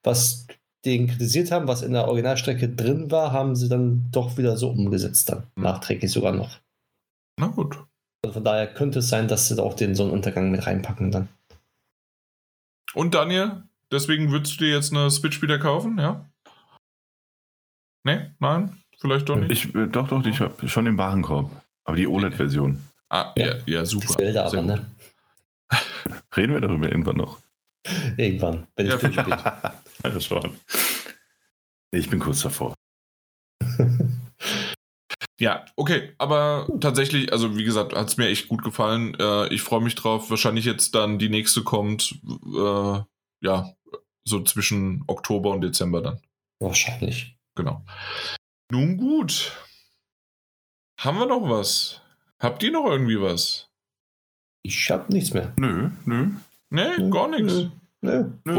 was 0.03 0.47
den 0.85 1.07
kritisiert 1.07 1.51
haben, 1.51 1.67
was 1.67 1.81
in 1.83 1.93
der 1.93 2.07
Originalstrecke 2.09 2.69
drin 2.69 3.11
war, 3.11 3.33
haben 3.33 3.57
sie 3.57 3.69
dann 3.71 4.11
doch 4.11 4.37
wieder 4.37 4.57
so 4.59 4.69
umgesetzt 4.69 5.31
dann. 5.31 5.45
Hm. 5.57 5.63
Nachträglich 5.63 6.13
sogar 6.13 6.33
noch. 6.33 6.59
Na 7.39 7.47
gut. 7.47 7.79
Also 8.23 8.35
von 8.35 8.45
daher 8.45 8.73
könnte 8.73 8.99
es 8.99 9.09
sein, 9.09 9.29
dass 9.29 9.49
sie 9.49 9.57
da 9.57 9.63
auch 9.63 9.75
den 9.75 9.95
Sonnenuntergang 9.95 10.51
mit 10.51 10.67
reinpacken 10.67 11.11
dann. 11.11 11.29
Und 12.95 13.15
Daniel, 13.15 13.63
deswegen 13.91 14.31
würdest 14.31 14.55
du 14.55 14.65
dir 14.65 14.75
jetzt 14.75 14.93
eine 14.93 15.11
Switch 15.11 15.43
wieder 15.43 15.59
kaufen, 15.59 15.99
ja? 15.99 16.29
Nee? 18.05 18.31
Nein? 18.39 18.84
Vielleicht 18.99 19.29
doch 19.29 19.37
nicht? 19.37 19.51
Ich, 19.51 19.75
äh, 19.75 19.87
doch, 19.87 20.09
doch, 20.09 20.25
ich 20.25 20.41
habe 20.41 20.69
schon 20.69 20.85
den 20.85 20.99
Warenkorb. 20.99 21.51
Aber 21.85 21.97
die 21.97 22.07
OLED-Version. 22.07 22.83
Ah, 23.11 23.33
ja, 23.37 23.55
ja, 23.67 23.85
super. 23.85 24.07
Das 24.07 24.17
Zelda 24.17 24.47
aber, 24.47 24.63
ne? 24.63 24.87
Reden 26.37 26.55
wir 26.55 26.61
darüber 26.61 26.91
irgendwann 26.91 27.17
noch. 27.17 27.39
Irgendwann, 28.17 28.67
wenn 28.77 28.87
ich 28.87 28.93
ja. 28.93 29.23
bin. 29.23 29.37
das 30.03 30.25
schon. 30.25 30.57
Ich 31.91 32.09
bin 32.09 32.19
kurz 32.19 32.43
davor. 32.43 32.75
ja, 35.39 35.65
okay, 35.77 36.15
aber 36.19 36.67
tatsächlich, 36.81 37.33
also 37.33 37.57
wie 37.57 37.65
gesagt, 37.65 37.95
hat 37.95 38.09
es 38.09 38.17
mir 38.17 38.29
echt 38.29 38.49
gut 38.49 38.65
gefallen. 38.65 39.15
Äh, 39.21 39.49
ich 39.49 39.63
freue 39.63 39.83
mich 39.83 39.95
drauf. 39.95 40.31
Wahrscheinlich 40.31 40.65
jetzt 40.65 40.95
dann 40.95 41.19
die 41.19 41.29
nächste 41.29 41.63
kommt, 41.63 42.19
äh, 42.25 43.01
ja, 43.43 43.75
so 44.25 44.43
zwischen 44.43 45.05
Oktober 45.07 45.51
und 45.51 45.61
Dezember 45.61 46.01
dann. 46.01 46.21
Wahrscheinlich. 46.59 47.37
Genau. 47.55 47.85
Nun 48.71 48.97
gut. 48.97 49.53
Haben 50.99 51.19
wir 51.19 51.27
noch 51.27 51.49
was? 51.49 52.01
Habt 52.39 52.63
ihr 52.63 52.73
noch 52.73 52.87
irgendwie 52.87 53.21
was? 53.21 53.69
Ich 54.63 54.91
hab 54.91 55.11
nichts 55.11 55.35
mehr. 55.35 55.53
Nö, 55.59 55.91
nö. 56.07 56.29
Nee, 56.71 56.97
nö, 56.99 57.11
gar 57.11 57.29
nichts. 57.29 57.67
Nö, 58.01 58.31
nö. 58.45 58.55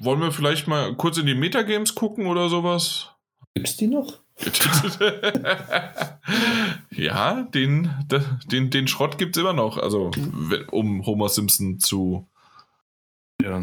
Wollen 0.00 0.20
wir 0.20 0.32
vielleicht 0.32 0.68
mal 0.68 0.94
kurz 0.96 1.18
in 1.18 1.26
die 1.26 1.34
Metagames 1.34 1.94
gucken 1.94 2.26
oder 2.26 2.48
sowas? 2.48 3.10
Gibt's 3.54 3.76
die 3.76 3.88
noch? 3.88 4.20
ja, 6.90 7.42
den, 7.42 7.90
den, 8.50 8.70
den 8.70 8.88
Schrott 8.88 9.18
gibt's 9.18 9.36
immer 9.36 9.52
noch. 9.52 9.76
Also, 9.76 10.10
um 10.70 11.04
Homer 11.04 11.28
Simpson 11.28 11.78
zu. 11.78 12.26
Ja, 13.42 13.62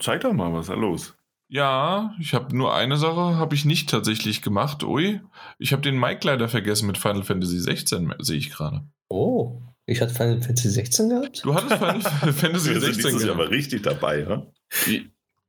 zeig 0.00 0.22
doch 0.22 0.32
mal, 0.32 0.50
was 0.52 0.62
ist 0.62 0.70
da 0.70 0.74
los? 0.74 1.14
Ja, 1.52 2.14
ich 2.18 2.32
habe 2.32 2.56
nur 2.56 2.74
eine 2.74 2.96
Sache, 2.96 3.36
habe 3.36 3.54
ich 3.54 3.66
nicht 3.66 3.90
tatsächlich 3.90 4.40
gemacht. 4.40 4.84
Ui, 4.84 5.20
ich 5.58 5.72
habe 5.74 5.82
den 5.82 6.00
Mike 6.00 6.26
leider 6.26 6.48
vergessen 6.48 6.86
mit 6.86 6.96
Final 6.96 7.24
Fantasy 7.24 7.58
16, 7.58 8.14
sehe 8.20 8.38
ich 8.38 8.48
gerade. 8.48 8.86
Oh, 9.10 9.60
ich 9.84 10.00
hatte 10.00 10.14
Final 10.14 10.40
Fantasy 10.40 10.70
16 10.70 11.10
gehabt? 11.10 11.44
Du 11.44 11.54
hattest 11.54 11.74
Final 11.74 12.00
Fantasy 12.32 12.80
16 12.80 13.18
gehabt. 13.18 13.30
aber 13.30 13.50
richtig 13.50 13.82
dabei, 13.82 14.20
ja? 14.20 14.46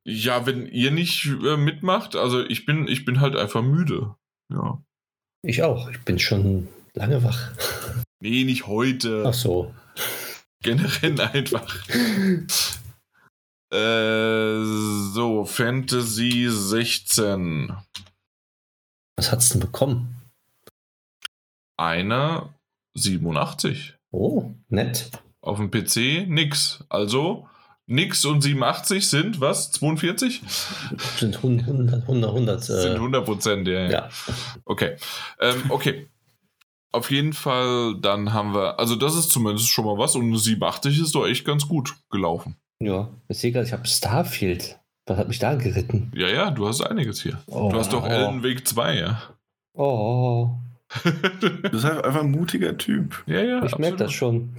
Ja, 0.04 0.46
wenn 0.46 0.68
ihr 0.68 0.92
nicht 0.92 1.26
äh, 1.26 1.56
mitmacht, 1.56 2.18
also 2.18 2.44
ich 2.44 2.66
bin, 2.66 2.90
ich 2.90 3.06
bin 3.06 3.22
halt 3.22 3.38
einfach 3.38 3.62
müde. 3.62 4.16
Ja. 4.54 4.84
Ich 5.42 5.64
auch, 5.64 5.90
ich 5.90 6.02
bin 6.02 6.20
schon 6.20 6.68
lange 6.96 7.24
wach. 7.24 7.54
Nee, 8.20 8.44
nicht 8.44 8.68
heute. 8.68 9.24
Ach 9.26 9.34
so. 9.34 9.74
Generell 10.62 11.22
einfach. 11.34 11.78
Äh, 13.74 14.64
so, 15.14 15.46
Fantasy 15.46 16.48
16. 16.48 17.74
Was 19.16 19.32
hat's 19.32 19.50
denn 19.50 19.62
bekommen? 19.62 20.22
Eine 21.76 22.54
87. 22.94 23.96
Oh, 24.12 24.52
nett. 24.70 25.10
Auf 25.42 25.58
dem 25.58 25.72
PC 25.72 26.28
nix. 26.28 26.84
Also 26.88 27.48
nix 27.88 28.24
und 28.26 28.42
87 28.42 29.10
sind 29.10 29.42
was? 29.42 29.72
42? 29.72 30.42
Sind 31.18 31.38
100, 31.38 31.68
100, 31.68 32.30
100. 32.30 32.60
Äh, 32.60 32.62
sind 32.62 32.94
100 32.94 33.26
Prozent, 33.26 33.68
ja, 33.68 33.90
ja. 33.90 34.10
Okay. 34.66 34.98
Ähm, 35.40 35.64
okay. 35.70 36.08
Auf 36.92 37.10
jeden 37.10 37.34
Fall, 37.34 37.96
dann 38.00 38.34
haben 38.34 38.54
wir, 38.54 38.78
also 38.78 38.96
das 38.96 39.16
ist 39.16 39.32
zumindest 39.32 39.70
schon 39.70 39.86
mal 39.86 39.98
was 39.98 40.16
und 40.16 40.38
87 40.38 41.00
ist 41.00 41.16
doch 41.16 41.26
echt 41.26 41.44
ganz 41.44 41.68
gut 41.68 41.96
gelaufen. 42.12 42.56
Ja, 42.86 43.10
ich 43.28 43.38
sehe 43.38 43.52
gerade, 43.52 43.66
ich 43.66 43.74
habe 43.74 43.88
Starfield. 43.88 44.80
Was 45.06 45.18
hat 45.18 45.28
mich 45.28 45.40
da 45.40 45.56
geritten? 45.56 46.12
Ja, 46.16 46.30
ja, 46.30 46.52
du 46.52 46.68
hast 46.68 46.82
einiges 46.82 47.22
hier. 47.22 47.42
Oh, 47.48 47.70
du 47.70 47.78
hast 47.78 47.92
doch 47.92 48.04
oh. 48.04 48.08
Elden 48.08 48.44
Weg 48.44 48.68
2, 48.68 48.98
ja. 48.98 49.22
Oh. 49.74 50.52
du 51.42 51.50
bist 51.70 51.84
halt 51.84 52.06
einfach 52.06 52.22
ein 52.22 52.32
mutiger 52.32 52.78
Typ. 52.78 53.24
Ja, 53.26 53.42
ja. 53.42 53.64
Ich 53.66 53.78
merke 53.78 53.98
das 53.98 54.14
schon. 54.14 54.56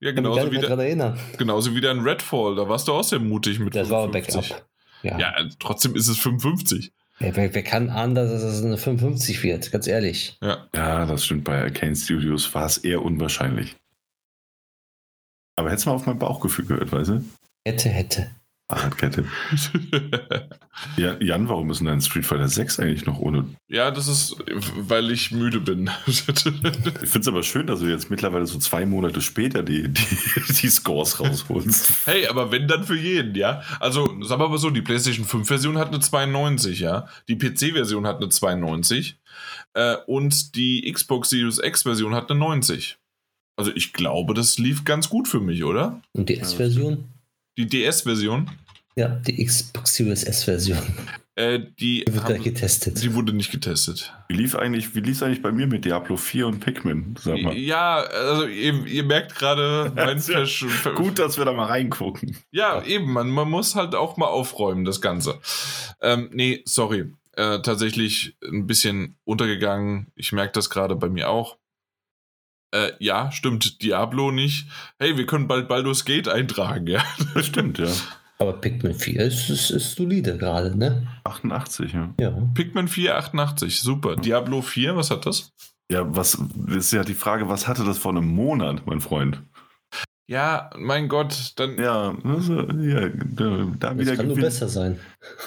Ja, 0.00 0.10
Ich 0.10 0.14
kann 0.14 0.24
mich 0.24 0.34
genauso 0.34 0.52
wie, 0.52 0.58
der, 0.96 1.16
genauso 1.38 1.74
wie 1.74 1.80
dein 1.80 2.00
Redfall. 2.00 2.56
Da 2.56 2.68
warst 2.68 2.88
du 2.88 2.92
auch 2.92 3.04
sehr 3.04 3.20
mutig 3.20 3.58
mit 3.58 3.74
Das 3.74 3.88
war 3.88 4.04
ein 4.04 4.12
55. 4.12 4.50
Backup. 4.50 4.66
Ja. 5.02 5.18
Ja, 5.18 5.34
trotzdem 5.58 5.94
ist 5.94 6.08
es 6.08 6.18
55. 6.18 6.92
Wer, 7.18 7.34
wer, 7.36 7.54
wer 7.54 7.62
kann 7.62 7.88
ahnen, 7.88 8.14
dass 8.14 8.30
es 8.30 8.62
eine 8.62 8.76
55 8.76 9.42
wird? 9.42 9.72
Ganz 9.72 9.86
ehrlich. 9.86 10.36
Ja. 10.42 10.68
Ja, 10.74 11.06
das 11.06 11.24
stimmt. 11.24 11.44
Bei 11.44 11.62
Arcane 11.62 11.96
Studios 11.96 12.54
war 12.54 12.66
es 12.66 12.78
eher 12.78 13.02
unwahrscheinlich. 13.02 13.76
Aber 15.56 15.70
hättest 15.70 15.86
du 15.86 15.90
mal 15.90 15.96
auf 15.96 16.06
mein 16.06 16.18
Bauchgefühl 16.18 16.66
gehört, 16.66 16.92
weißt 16.92 17.10
du? 17.10 17.24
Hätte, 17.66 17.88
hätte. 17.88 18.30
Fahrradkette. 18.70 19.24
Ja, 20.98 21.16
Jan, 21.20 21.48
warum 21.48 21.70
ist 21.70 21.78
denn 21.78 21.86
dein 21.86 22.02
Street 22.02 22.26
Fighter 22.26 22.48
6 22.48 22.80
eigentlich 22.80 23.06
noch 23.06 23.18
ohne? 23.18 23.46
ja, 23.66 23.90
das 23.90 24.08
ist, 24.08 24.36
weil 24.76 25.10
ich 25.10 25.32
müde 25.32 25.58
bin. 25.58 25.90
Ich 26.06 26.20
finde 26.20 27.20
es 27.20 27.28
aber 27.28 27.42
schön, 27.42 27.66
dass 27.66 27.80
du 27.80 27.86
jetzt 27.86 28.10
mittlerweile 28.10 28.44
so 28.46 28.58
zwei 28.58 28.84
Monate 28.84 29.22
später 29.22 29.62
die, 29.62 29.88
die, 29.88 30.06
die 30.60 30.68
Scores 30.68 31.18
rausholst. 31.18 32.06
hey, 32.06 32.26
aber 32.26 32.52
wenn 32.52 32.68
dann 32.68 32.84
für 32.84 32.96
jeden, 32.96 33.34
ja. 33.34 33.62
Also, 33.80 34.22
sagen 34.22 34.42
wir 34.42 34.50
mal 34.50 34.58
so, 34.58 34.68
die 34.68 34.82
PlayStation 34.82 35.24
5-Version 35.24 35.78
hat 35.78 35.88
eine 35.88 36.00
92, 36.00 36.80
ja. 36.80 37.08
Die 37.28 37.36
PC-Version 37.38 38.06
hat 38.06 38.16
eine 38.16 38.28
92. 38.28 39.18
Äh, 39.72 39.96
und 40.06 40.54
die 40.56 40.92
Xbox 40.92 41.30
Series 41.30 41.58
X-Version 41.58 42.14
hat 42.14 42.30
eine 42.30 42.38
90. 42.38 42.98
Also, 43.56 43.72
ich 43.74 43.94
glaube, 43.94 44.34
das 44.34 44.58
lief 44.58 44.84
ganz 44.84 45.08
gut 45.08 45.26
für 45.26 45.40
mich, 45.40 45.64
oder? 45.64 46.02
Und 46.12 46.28
die 46.28 46.38
S-Version? 46.38 47.15
Die 47.56 47.66
DS-Version, 47.66 48.50
Ja, 48.96 49.08
die 49.08 49.44
Xbox 49.44 49.94
Series 49.94 50.24
S-Version. 50.24 50.78
äh, 51.36 51.58
die, 51.78 52.04
Die 52.06 52.14
wird 52.14 52.24
haben- 52.24 52.42
getestet. 52.42 53.02
die 53.02 53.12
wurde 53.14 53.32
nicht 53.32 53.50
getestet. 53.50 54.12
Wie 54.28 54.34
lief 54.34 54.54
eigentlich, 54.54 54.94
wie 54.94 55.00
lief 55.00 55.22
eigentlich 55.22 55.42
bei 55.42 55.52
mir 55.52 55.66
mit 55.66 55.84
Diablo 55.84 56.16
4 56.16 56.46
und 56.46 56.60
Pikmin? 56.60 57.14
Sag 57.20 57.40
mal. 57.42 57.54
Ja, 57.56 57.96
also 57.98 58.46
ihr, 58.46 58.86
ihr 58.86 59.04
merkt 59.04 59.34
gerade 59.34 59.92
mein 59.94 60.18
Ja, 60.26 60.44
Gut, 60.94 61.18
dass 61.18 61.36
wir 61.38 61.44
da 61.44 61.52
mal 61.52 61.66
reingucken. 61.66 62.36
Ja, 62.50 62.82
eben, 62.84 63.12
man, 63.12 63.28
man 63.30 63.50
muss 63.50 63.74
halt 63.74 63.94
auch 63.94 64.16
mal 64.16 64.26
aufräumen, 64.28 64.84
das 64.84 65.00
Ganze. 65.00 65.38
Ähm, 66.00 66.30
nee, 66.32 66.62
sorry. 66.66 67.12
Äh, 67.32 67.60
tatsächlich 67.60 68.34
ein 68.42 68.66
bisschen 68.66 69.16
untergegangen. 69.24 70.06
Ich 70.16 70.32
merke 70.32 70.52
das 70.52 70.70
gerade 70.70 70.96
bei 70.96 71.10
mir 71.10 71.28
auch. 71.28 71.58
Äh, 72.76 72.92
ja, 72.98 73.32
stimmt, 73.32 73.82
Diablo 73.82 74.30
nicht. 74.30 74.68
Hey, 74.98 75.16
wir 75.16 75.26
können 75.26 75.48
bald 75.48 75.68
Baldur's 75.68 76.04
Gate 76.04 76.28
eintragen, 76.28 76.86
ja. 76.86 77.02
Das 77.34 77.46
stimmt, 77.46 77.78
ja. 77.78 77.88
Aber 78.38 78.52
Pikmin 78.52 78.92
4 78.92 79.20
ist, 79.22 79.48
ist, 79.48 79.70
ist 79.70 79.96
solide 79.96 80.36
gerade, 80.36 80.76
ne? 80.76 81.06
88, 81.24 81.92
ja. 81.94 82.14
Ja. 82.20 82.30
Pikmin 82.54 82.86
488, 82.88 83.80
super. 83.80 84.16
Diablo 84.16 84.60
4, 84.60 84.94
was 84.96 85.10
hat 85.10 85.24
das? 85.24 85.52
Ja, 85.90 86.04
was 86.14 86.38
ist 86.68 86.92
ja 86.92 87.02
die 87.02 87.14
Frage, 87.14 87.48
was 87.48 87.66
hatte 87.66 87.84
das 87.84 87.96
vor 87.98 88.12
einem 88.12 88.26
Monat, 88.26 88.86
mein 88.86 89.00
Freund? 89.00 89.42
Ja, 90.28 90.70
mein 90.76 91.08
Gott, 91.08 91.52
dann 91.56 91.78
Ja, 91.78 92.16
also, 92.24 92.60
ja 92.72 93.08
da, 93.08 93.66
da 93.78 93.90
Das 93.90 93.98
wieder 93.98 94.16
kann 94.16 94.26
nur 94.26 94.36
besser 94.36 94.68
sein. 94.68 94.98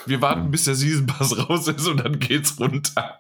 wir 0.05 0.21
warten, 0.21 0.49
bis 0.49 0.63
der 0.63 0.75
Season 0.75 1.05
Pass 1.05 1.37
raus 1.37 1.67
ist 1.67 1.85
und 1.85 1.97
dann 1.97 2.17
geht's 2.19 2.59
runter. 2.59 3.19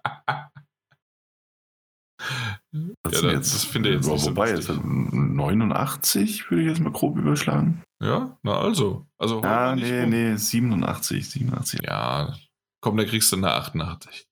Was 3.03 3.13
Ja, 3.13 3.21
denn 3.21 3.39
das- 3.39 3.51
das 3.53 3.63
finde 3.63 3.89
ich 3.89 3.95
jetzt 3.95 4.07
nicht 4.07 4.21
so 4.21 4.29
Wobei, 4.31 4.51
ist 4.51 4.69
das 4.69 4.77
89, 4.83 6.49
würde 6.49 6.63
ich 6.63 6.67
jetzt 6.69 6.79
mal 6.81 6.91
grob 6.91 7.17
überschlagen. 7.17 7.83
Ja, 8.01 8.37
na 8.43 8.59
also. 8.59 9.05
Also 9.17 9.41
Ah, 9.41 9.75
nee, 9.75 10.01
rum. 10.01 10.09
nee, 10.09 10.35
87, 10.35 11.29
87. 11.29 11.81
Ja, 11.83 12.35
komm, 12.81 12.97
da 12.97 13.05
kriegst 13.05 13.31
du 13.31 13.37
eine 13.37 13.51
88. 13.53 14.25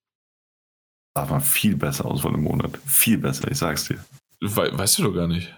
Sah 1.15 1.25
mal 1.25 1.39
viel 1.39 1.75
besser 1.75 2.05
aus 2.05 2.21
von 2.21 2.33
einem 2.33 2.43
Monat. 2.43 2.77
Viel 2.85 3.17
besser, 3.17 3.49
ich 3.49 3.57
sag's 3.57 3.85
dir. 3.85 4.03
We 4.41 4.77
weißt 4.77 4.99
du 4.99 5.03
doch 5.03 5.13
gar 5.15 5.27
nicht. 5.27 5.53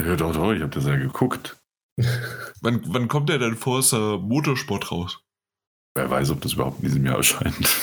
Ja, 0.00 0.16
doch, 0.16 0.32
doch, 0.32 0.52
ich 0.52 0.62
habe 0.62 0.70
das 0.72 0.86
ja 0.86 0.96
geguckt. 0.96 1.56
Wann, 2.62 2.80
wann 2.86 3.06
kommt 3.08 3.28
der 3.28 3.38
denn 3.38 3.56
Forza 3.56 4.16
Motorsport 4.16 4.90
raus? 4.90 5.20
Wer 5.96 6.10
weiß, 6.10 6.30
ob 6.30 6.40
das 6.40 6.54
überhaupt 6.54 6.78
in 6.80 6.86
diesem 6.88 7.04
Jahr 7.06 7.16
erscheint. 7.18 7.76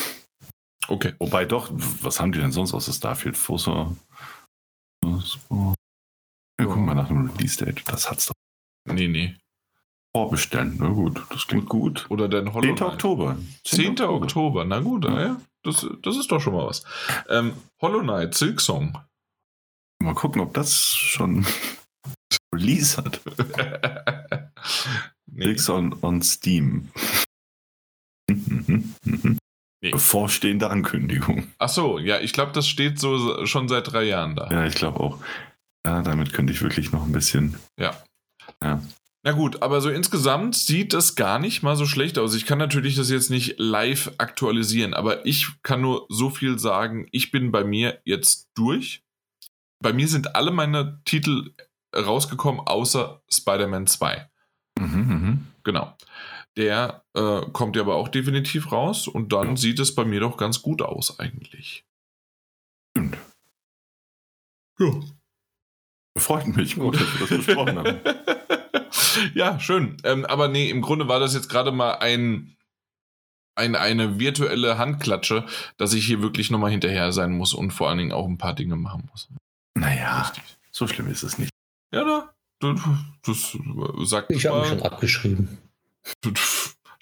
Okay. 0.92 1.14
Wobei 1.20 1.46
doch, 1.46 1.70
was 1.72 2.20
haben 2.20 2.34
die 2.34 2.40
denn 2.40 2.52
sonst 2.52 2.74
aus 2.74 2.86
der 2.86 2.92
Starfield? 2.92 3.38
Forza? 3.38 3.96
Ja, 5.04 5.20
gucken 6.66 6.86
wir 6.86 6.96
nach 6.96 7.08
dem 7.08 7.30
Release-Date. 7.32 7.84
Das 7.88 8.10
hat's 8.12 8.26
doch 8.26 8.34
Nee, 8.92 9.08
nee. 9.08 9.38
vorbestellen. 10.14 10.76
Na 10.80 10.90
gut, 10.90 11.24
das 11.30 11.48
klingt 11.48 11.70
gut. 11.70 12.06
Oder 12.10 12.28
dein 12.28 12.54
Hollow 12.54 12.68
10. 12.68 12.76
Knight. 12.76 12.92
Oktober. 12.94 13.38
10. 13.64 14.02
Oktober. 14.02 14.66
Na 14.66 14.82
gut, 14.82 15.06
ja. 15.06 15.40
Das, 15.64 15.88
das 16.02 16.18
ist 16.18 16.30
doch 16.30 16.42
schon 16.42 16.56
mal 16.56 16.68
was. 16.68 16.84
Ähm, 17.30 17.54
Hollow 17.82 18.02
Knight, 18.02 18.34
Silk 18.36 18.60
Song. 18.60 18.98
Mal 20.04 20.14
gucken, 20.14 20.42
ob 20.42 20.54
das 20.54 20.74
schon 20.94 21.46
Release 22.54 22.98
hat. 22.98 23.22
nee. 25.28 25.48
Nix 25.48 25.70
on, 25.70 25.96
on 26.02 26.22
Steam. 26.22 26.90
Nee. 29.84 29.92
Bevorstehende 29.92 30.70
Ankündigung. 30.70 31.48
Ach 31.58 31.70
so, 31.70 31.98
ja, 31.98 32.20
ich 32.20 32.34
glaube, 32.34 32.52
das 32.52 32.68
steht 32.68 33.00
so 33.00 33.46
schon 33.48 33.68
seit 33.68 33.92
drei 33.92 34.04
Jahren 34.04 34.36
da. 34.36 34.48
Ja, 34.52 34.66
ich 34.66 34.76
glaube 34.76 35.00
auch. 35.00 35.20
Ja, 35.86 36.04
damit 36.04 36.34
könnte 36.34 36.54
ich 36.54 36.62
wirklich 36.62 36.92
noch 36.92 37.04
ein 37.04 37.12
bisschen. 37.12 37.56
Ja. 37.80 37.96
Ja. 38.64 38.82
Na 39.24 39.32
gut, 39.34 39.62
aber 39.62 39.82
so 39.82 39.90
insgesamt 39.90 40.56
sieht 40.56 40.94
das 40.94 41.16
gar 41.16 41.38
nicht 41.38 41.62
mal 41.62 41.76
so 41.76 41.86
schlecht 41.86 42.18
aus. 42.18 42.34
Ich 42.34 42.46
kann 42.46 42.58
natürlich 42.58 42.96
das 42.96 43.10
jetzt 43.10 43.30
nicht 43.30 43.56
live 43.60 44.12
aktualisieren, 44.18 44.94
aber 44.94 45.26
ich 45.26 45.48
kann 45.62 45.82
nur 45.82 46.06
so 46.10 46.30
viel 46.30 46.58
sagen. 46.58 47.08
Ich 47.12 47.32
bin 47.32 47.52
bei 47.52 47.64
mir 47.64 48.02
jetzt 48.04 48.50
durch. 48.56 49.04
Bei 49.82 49.94
mir 49.94 50.08
sind 50.08 50.36
alle 50.36 50.52
meine 50.52 51.02
Titel 51.06 51.54
rausgekommen, 51.96 52.62
außer 52.62 53.22
Spider-Man 53.32 53.88
2. 53.88 54.28
Mhm, 54.80 55.08
mhm. 55.08 55.48
Genau. 55.64 55.96
Der 56.58 57.04
äh, 57.14 57.42
kommt 57.54 57.76
ja 57.76 57.82
aber 57.84 57.96
auch 57.96 58.10
definitiv 58.10 58.72
raus 58.72 59.08
und 59.08 59.32
dann 59.32 59.50
Ja. 59.50 59.56
sieht 59.58 59.80
es 59.80 59.96
bei 59.96 60.04
mir 60.06 60.20
doch 60.20 60.36
ganz 60.38 60.62
gut 60.62 60.82
aus 60.82 61.20
eigentlich. 61.20 61.86
Stimmt. 62.92 63.18
Ja. 64.80 64.92
Freut 66.18 66.48
mich. 66.48 66.76
Gut, 66.76 66.96
dass 66.96 67.14
wir 67.20 67.28
das 67.28 67.46
besprochen 67.46 67.78
haben. 67.80 68.00
ja, 69.34 69.60
schön. 69.60 69.96
Ähm, 70.04 70.26
aber 70.26 70.50
nee, 70.50 70.70
im 70.70 70.82
Grunde 70.82 71.08
war 71.08 71.20
das 71.22 71.34
jetzt 71.34 71.48
gerade 71.48 71.72
mal 71.72 71.94
ein, 72.00 72.58
ein, 73.56 73.76
eine 73.76 74.20
virtuelle 74.20 74.78
Handklatsche, 74.78 75.46
dass 75.78 75.94
ich 75.94 76.06
hier 76.06 76.22
wirklich 76.22 76.52
nochmal 76.52 76.72
hinterher 76.72 77.14
sein 77.14 77.32
muss 77.32 77.54
und 77.54 77.72
vor 77.72 77.88
allen 77.88 77.98
Dingen 78.00 78.12
auch 78.12 78.28
ein 78.28 78.38
paar 78.38 78.56
Dinge 78.56 78.76
machen 78.76 79.08
muss. 79.10 79.30
Naja, 79.78 80.24
Richtig. 80.24 80.44
so 80.72 80.86
schlimm 80.88 81.08
ist 81.08 81.24
es 81.24 81.38
nicht. 81.38 81.52
Ja, 81.94 82.04
da. 82.04 82.34
Das, 82.60 82.80
das 83.24 83.58
sagt 84.10 84.32
Ich 84.32 84.46
habe 84.46 84.60
mich 84.60 84.70
schon 84.70 84.82
abgeschrieben. 84.84 85.58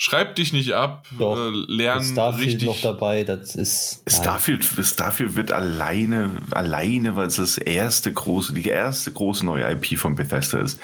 Schreib 0.02 0.36
dich 0.36 0.54
nicht 0.54 0.72
ab, 0.72 1.06
Doch. 1.18 1.36
äh, 1.36 1.50
lern 1.52 2.02
Starfield 2.04 2.48
richtig. 2.48 2.68
noch 2.68 2.80
dabei, 2.80 3.26
das 3.26 3.56
ist. 3.56 4.02
nein. 4.06 4.16
Starfield, 4.22 4.64
Starfield 4.64 5.36
wird 5.36 5.52
alleine, 5.52 6.32
alleine, 6.52 7.18
weil 7.18 7.28
es 7.28 7.36
das 7.36 7.58
erste 7.58 8.14
große, 8.14 8.54
die 8.54 8.70
erste 8.70 9.12
große 9.12 9.46
neue 9.46 9.70
IP 9.70 10.00
von 10.00 10.16
Bethesda 10.16 10.60
ist, 10.62 10.80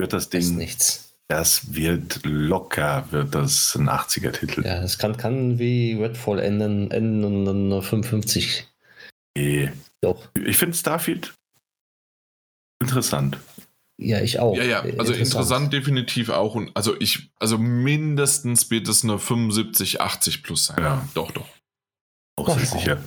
wird 0.00 0.12
das 0.12 0.24
ist 0.24 0.32
Ding, 0.32 0.56
nichts. 0.56 1.14
das 1.28 1.72
wird 1.72 2.20
locker, 2.24 3.06
wird 3.10 3.32
das 3.32 3.76
ein 3.76 3.88
80er-Titel. 3.88 4.66
Ja, 4.66 4.80
das 4.80 4.98
kann, 4.98 5.16
kann 5.16 5.60
wie 5.60 5.92
Redfall 5.94 6.40
enden, 6.40 6.90
enden 6.90 7.22
und 7.24 7.44
dann 7.44 7.68
nur 7.68 7.84
55. 7.84 8.66
Nee. 9.36 9.70
Doch. 10.00 10.28
Ich 10.34 10.56
finde 10.56 10.76
Starfield 10.76 11.32
interessant. 12.80 13.38
Ja, 14.00 14.20
ich 14.20 14.38
auch. 14.38 14.56
Ja, 14.56 14.62
ja, 14.62 14.84
Äh, 14.84 14.96
also 14.98 15.12
interessant 15.12 15.72
definitiv 15.72 16.30
auch. 16.30 16.54
Und 16.54 16.70
also 16.74 16.98
ich, 17.00 17.30
also 17.38 17.58
mindestens 17.58 18.70
wird 18.70 18.88
es 18.88 19.02
eine 19.02 19.18
75, 19.18 20.00
80 20.00 20.42
plus 20.42 20.66
sein. 20.66 20.78
Ja. 20.78 21.08
Doch, 21.14 21.32
doch. 21.32 21.48
Auch 22.36 22.56
sehr 22.56 22.66
sicher. 22.66 23.02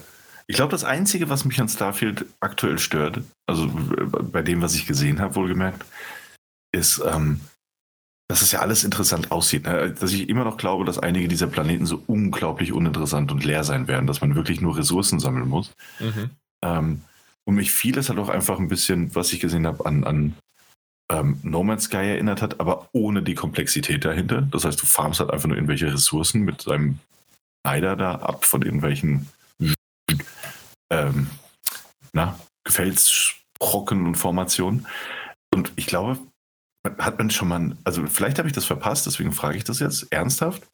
Ich 0.47 0.57
glaube, 0.57 0.71
das 0.71 0.83
Einzige, 0.83 1.29
was 1.29 1.45
mich 1.45 1.61
an 1.61 1.69
Starfield 1.69 2.25
aktuell 2.41 2.77
stört, 2.77 3.21
also 3.47 3.69
bei 3.69 4.41
dem, 4.41 4.61
was 4.61 4.75
ich 4.75 4.85
gesehen 4.85 5.21
habe, 5.21 5.35
wohlgemerkt, 5.35 5.85
ist, 6.73 7.01
ähm, 7.05 7.39
dass 8.27 8.41
es 8.41 8.51
ja 8.51 8.59
alles 8.59 8.83
interessant 8.83 9.31
aussieht. 9.31 9.63
Ne? 9.63 9.95
Dass 9.97 10.11
ich 10.11 10.27
immer 10.27 10.43
noch 10.43 10.57
glaube, 10.57 10.83
dass 10.83 10.99
einige 10.99 11.29
dieser 11.29 11.47
Planeten 11.47 11.85
so 11.85 12.03
unglaublich 12.05 12.73
uninteressant 12.73 13.31
und 13.31 13.45
leer 13.45 13.63
sein 13.63 13.87
werden, 13.87 14.07
dass 14.07 14.19
man 14.19 14.35
wirklich 14.35 14.59
nur 14.59 14.77
Ressourcen 14.77 15.21
sammeln 15.21 15.47
muss. 15.47 15.71
Mhm. 15.99 16.31
Ähm, 16.63 17.01
und 17.45 17.55
mich 17.55 17.71
vieles 17.71 18.09
halt 18.09 18.19
auch 18.19 18.29
einfach 18.29 18.59
ein 18.59 18.67
bisschen, 18.67 19.15
was 19.15 19.31
ich 19.31 19.39
gesehen 19.39 19.65
habe, 19.65 19.85
an, 19.85 20.03
an 20.03 20.35
ähm, 21.11 21.39
No 21.43 21.63
Man's 21.63 21.83
Sky 21.83 21.97
erinnert 21.97 22.41
hat, 22.41 22.59
aber 22.59 22.89
ohne 22.93 23.21
die 23.21 23.35
Komplexität 23.35 24.05
dahinter. 24.05 24.43
Das 24.43 24.63
heißt, 24.63 24.81
du 24.81 24.85
farmst 24.85 25.19
halt 25.19 25.29
einfach 25.29 25.47
nur 25.47 25.57
irgendwelche 25.57 25.93
Ressourcen 25.93 26.41
mit 26.41 26.65
deinem 26.67 26.99
Schneider 27.61 27.95
da 27.95 28.15
ab 28.15 28.45
von 28.45 28.61
irgendwelchen 28.61 29.27
ähm, 30.89 31.27
na, 32.13 32.39
Gefällsbrocken 32.63 34.05
und 34.05 34.15
Formationen. 34.15 34.87
Und 35.53 35.73
ich 35.75 35.85
glaube, 35.85 36.17
hat 36.97 37.17
man 37.17 37.29
schon 37.29 37.49
mal, 37.49 37.77
also 37.83 38.05
vielleicht 38.07 38.39
habe 38.39 38.47
ich 38.47 38.55
das 38.55 38.65
verpasst, 38.65 39.05
deswegen 39.05 39.33
frage 39.33 39.57
ich 39.57 39.63
das 39.63 39.79
jetzt 39.79 40.11
ernsthaft. 40.11 40.67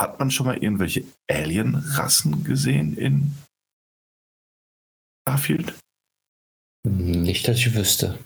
Hat 0.00 0.18
man 0.18 0.30
schon 0.30 0.46
mal 0.46 0.56
irgendwelche 0.56 1.04
Alien-Rassen 1.28 2.44
gesehen 2.44 2.96
in 2.96 3.34
Starfield? 5.22 5.74
Nicht, 6.88 7.46
dass 7.46 7.58
ich 7.58 7.74
wüsste. 7.74 8.18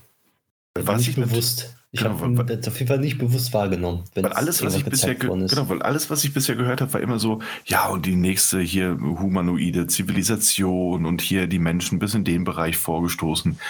Was 0.78 1.06
nicht 1.06 1.16
bewusst. 1.16 1.76
Ich 1.92 2.00
Genau, 2.00 2.18
habe 2.18 2.44
das 2.44 2.66
auf 2.66 2.78
jeden 2.80 2.88
Fall 2.88 2.98
nicht 2.98 3.18
bewusst 3.18 3.52
wahrgenommen. 3.54 4.02
wenn 4.14 4.24
Weil 4.24 4.32
es 4.32 4.36
alles, 4.36 4.62
was 4.64 4.74
ich 4.74 4.84
bisher, 4.84 5.14
genau, 5.14 5.68
weil 5.68 5.80
alles, 5.80 6.10
was 6.10 6.24
ich 6.24 6.34
bisher 6.34 6.56
gehört 6.56 6.80
habe, 6.80 6.92
war 6.92 7.00
immer 7.00 7.20
so, 7.20 7.40
ja, 7.66 7.86
und 7.86 8.04
die 8.04 8.16
nächste 8.16 8.60
hier 8.60 8.98
humanoide 9.00 9.86
Zivilisation 9.86 11.06
und 11.06 11.20
hier 11.20 11.46
die 11.46 11.60
Menschen 11.60 12.00
bis 12.00 12.14
in 12.14 12.24
den 12.24 12.42
Bereich 12.42 12.76
vorgestoßen. 12.76 13.60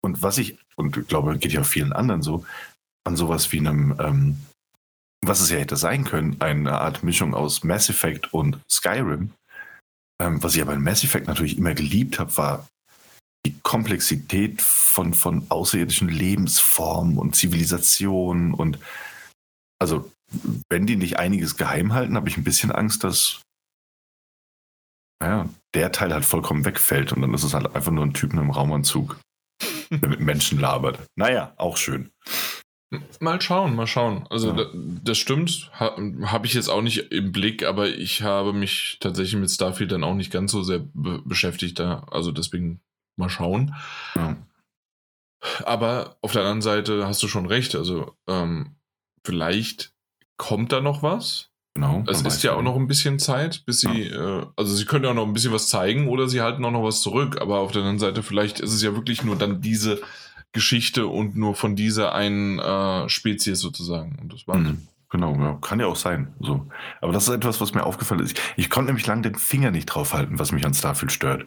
Und 0.00 0.22
was 0.22 0.38
ich, 0.38 0.58
und 0.74 0.96
ich 0.96 1.06
glaube, 1.06 1.38
geht 1.38 1.52
ja 1.52 1.60
auch 1.60 1.66
vielen 1.66 1.92
anderen 1.92 2.22
so, 2.22 2.44
an 3.06 3.14
sowas 3.16 3.52
wie 3.52 3.60
einem, 3.60 3.94
ähm, 4.00 4.36
was 5.24 5.40
es 5.40 5.50
ja 5.50 5.58
hätte 5.58 5.76
sein 5.76 6.02
können, 6.02 6.36
eine 6.40 6.80
Art 6.80 7.04
Mischung 7.04 7.32
aus 7.32 7.62
Mass 7.62 7.88
Effect 7.88 8.34
und 8.34 8.58
Skyrim. 8.68 9.30
Ähm, 10.20 10.42
was 10.42 10.56
ich 10.56 10.62
aber 10.62 10.74
in 10.74 10.82
Mass 10.82 11.04
Effect 11.04 11.28
natürlich 11.28 11.56
immer 11.56 11.74
geliebt 11.74 12.18
habe, 12.18 12.36
war 12.36 12.68
die 13.48 13.60
Komplexität 13.62 14.60
von, 14.60 15.14
von 15.14 15.46
außerirdischen 15.48 16.08
Lebensformen 16.08 17.18
und 17.18 17.34
Zivilisationen 17.34 18.52
und 18.52 18.78
also 19.80 20.10
wenn 20.68 20.86
die 20.86 20.96
nicht 20.96 21.18
einiges 21.18 21.56
geheim 21.56 21.94
halten, 21.94 22.16
habe 22.16 22.28
ich 22.28 22.36
ein 22.36 22.44
bisschen 22.44 22.70
Angst, 22.70 23.04
dass 23.04 23.40
naja, 25.22 25.48
der 25.74 25.90
Teil 25.92 26.12
halt 26.12 26.24
vollkommen 26.24 26.64
wegfällt 26.64 27.12
und 27.12 27.22
dann 27.22 27.32
ist 27.32 27.42
es 27.42 27.54
halt 27.54 27.74
einfach 27.74 27.90
nur 27.90 28.04
ein 28.04 28.12
Typ 28.14 28.32
in 28.32 28.38
einem 28.38 28.50
Raumanzug, 28.50 29.18
der 29.90 30.08
mit 30.10 30.20
Menschen 30.20 30.60
labert. 30.60 30.98
Naja, 31.16 31.54
auch 31.56 31.76
schön. 31.78 32.10
Mal 33.20 33.40
schauen, 33.40 33.74
mal 33.74 33.86
schauen. 33.86 34.26
Also 34.30 34.48
Ja. 34.48 34.64
da, 34.64 34.70
das 34.74 35.18
stimmt, 35.18 35.70
ha, 35.78 35.96
habe 36.24 36.46
ich 36.46 36.54
jetzt 36.54 36.68
auch 36.68 36.82
nicht 36.82 37.12
im 37.12 37.32
Blick, 37.32 37.62
aber 37.64 37.88
ich 37.88 38.22
habe 38.22 38.52
mich 38.52 38.98
tatsächlich 39.00 39.40
mit 39.40 39.50
Starfield 39.50 39.92
dann 39.92 40.04
auch 40.04 40.14
nicht 40.14 40.30
ganz 40.32 40.52
so 40.52 40.62
sehr 40.62 40.80
be 40.94 41.20
beschäftigt 41.24 41.78
da. 41.78 42.04
Also 42.10 42.32
deswegen 42.32 42.80
mal 43.18 43.30
schauen. 43.30 43.74
Ja. 44.14 44.36
Aber 45.64 46.16
auf 46.20 46.32
der 46.32 46.42
anderen 46.42 46.62
Seite 46.62 47.06
hast 47.06 47.22
du 47.22 47.28
schon 47.28 47.46
recht. 47.46 47.74
Also 47.74 48.14
ähm, 48.26 48.76
vielleicht 49.24 49.92
kommt 50.36 50.72
da 50.72 50.80
noch 50.80 51.02
was. 51.02 51.50
Genau. 51.74 52.02
Es 52.08 52.22
ist 52.22 52.42
ja 52.42 52.54
auch 52.54 52.62
noch 52.62 52.74
ein 52.74 52.88
bisschen 52.88 53.20
Zeit, 53.20 53.64
bis 53.64 53.80
sie, 53.80 54.08
äh, 54.08 54.46
also 54.56 54.74
sie 54.74 54.84
können 54.84 55.04
ja 55.04 55.10
auch 55.10 55.14
noch 55.14 55.26
ein 55.26 55.32
bisschen 55.32 55.52
was 55.52 55.68
zeigen 55.68 56.08
oder 56.08 56.28
sie 56.28 56.40
halten 56.40 56.64
auch 56.64 56.72
noch 56.72 56.82
was 56.82 57.02
zurück. 57.02 57.40
Aber 57.40 57.60
auf 57.60 57.70
der 57.70 57.82
anderen 57.82 58.00
Seite, 58.00 58.24
vielleicht 58.24 58.58
ist 58.58 58.74
es 58.74 58.82
ja 58.82 58.96
wirklich 58.96 59.22
nur 59.22 59.36
dann 59.36 59.60
diese 59.60 60.00
Geschichte 60.52 61.06
und 61.06 61.36
nur 61.36 61.54
von 61.54 61.76
dieser 61.76 62.14
einen 62.14 62.58
äh, 62.58 63.08
Spezies 63.08 63.60
sozusagen. 63.60 64.18
Und 64.20 64.32
das 64.32 64.48
war's. 64.48 64.58
Mhm. 64.58 64.88
Genau, 65.10 65.34
ja. 65.36 65.58
kann 65.62 65.80
ja 65.80 65.86
auch 65.86 65.96
sein. 65.96 66.34
So. 66.40 66.66
Aber 67.00 67.12
das 67.12 67.28
ist 67.28 67.34
etwas, 67.34 67.60
was 67.60 67.72
mir 67.74 67.84
aufgefallen 67.84 68.20
ist. 68.20 68.38
Ich 68.56 68.68
konnte 68.68 68.88
nämlich 68.88 69.06
lange 69.06 69.22
den 69.22 69.36
Finger 69.36 69.70
nicht 69.70 69.86
drauf 69.86 70.12
halten, 70.12 70.38
was 70.38 70.52
mich 70.52 70.66
an 70.66 70.74
Starfield 70.74 71.12
stört. 71.12 71.46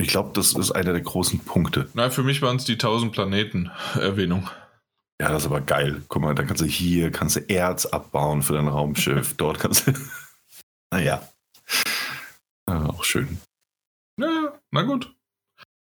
Ich 0.00 0.08
glaube, 0.08 0.30
das 0.32 0.52
ist 0.52 0.70
einer 0.70 0.92
der 0.92 1.02
großen 1.02 1.40
Punkte. 1.40 1.88
Nein, 1.94 2.12
für 2.12 2.22
mich 2.22 2.40
waren 2.40 2.56
es 2.56 2.64
die 2.64 2.74
1000 2.74 3.12
Planeten 3.12 3.70
Erwähnung. 3.94 4.48
Ja, 5.20 5.30
das 5.30 5.42
ist 5.42 5.46
aber 5.46 5.60
geil. 5.60 6.02
Guck 6.06 6.22
mal, 6.22 6.34
da 6.36 6.44
kannst 6.44 6.62
du 6.62 6.66
hier, 6.66 7.10
kannst 7.10 7.34
du 7.34 7.40
Erz 7.40 7.84
abbauen 7.86 8.42
für 8.42 8.52
dein 8.52 8.68
Raumschiff. 8.68 9.34
Dort 9.36 9.58
kannst 9.58 9.88
du. 9.88 9.92
naja. 10.92 11.28
Ja, 12.68 12.86
auch 12.86 13.02
schön. 13.02 13.38
Ja, 14.20 14.52
na 14.70 14.82
gut. 14.82 15.12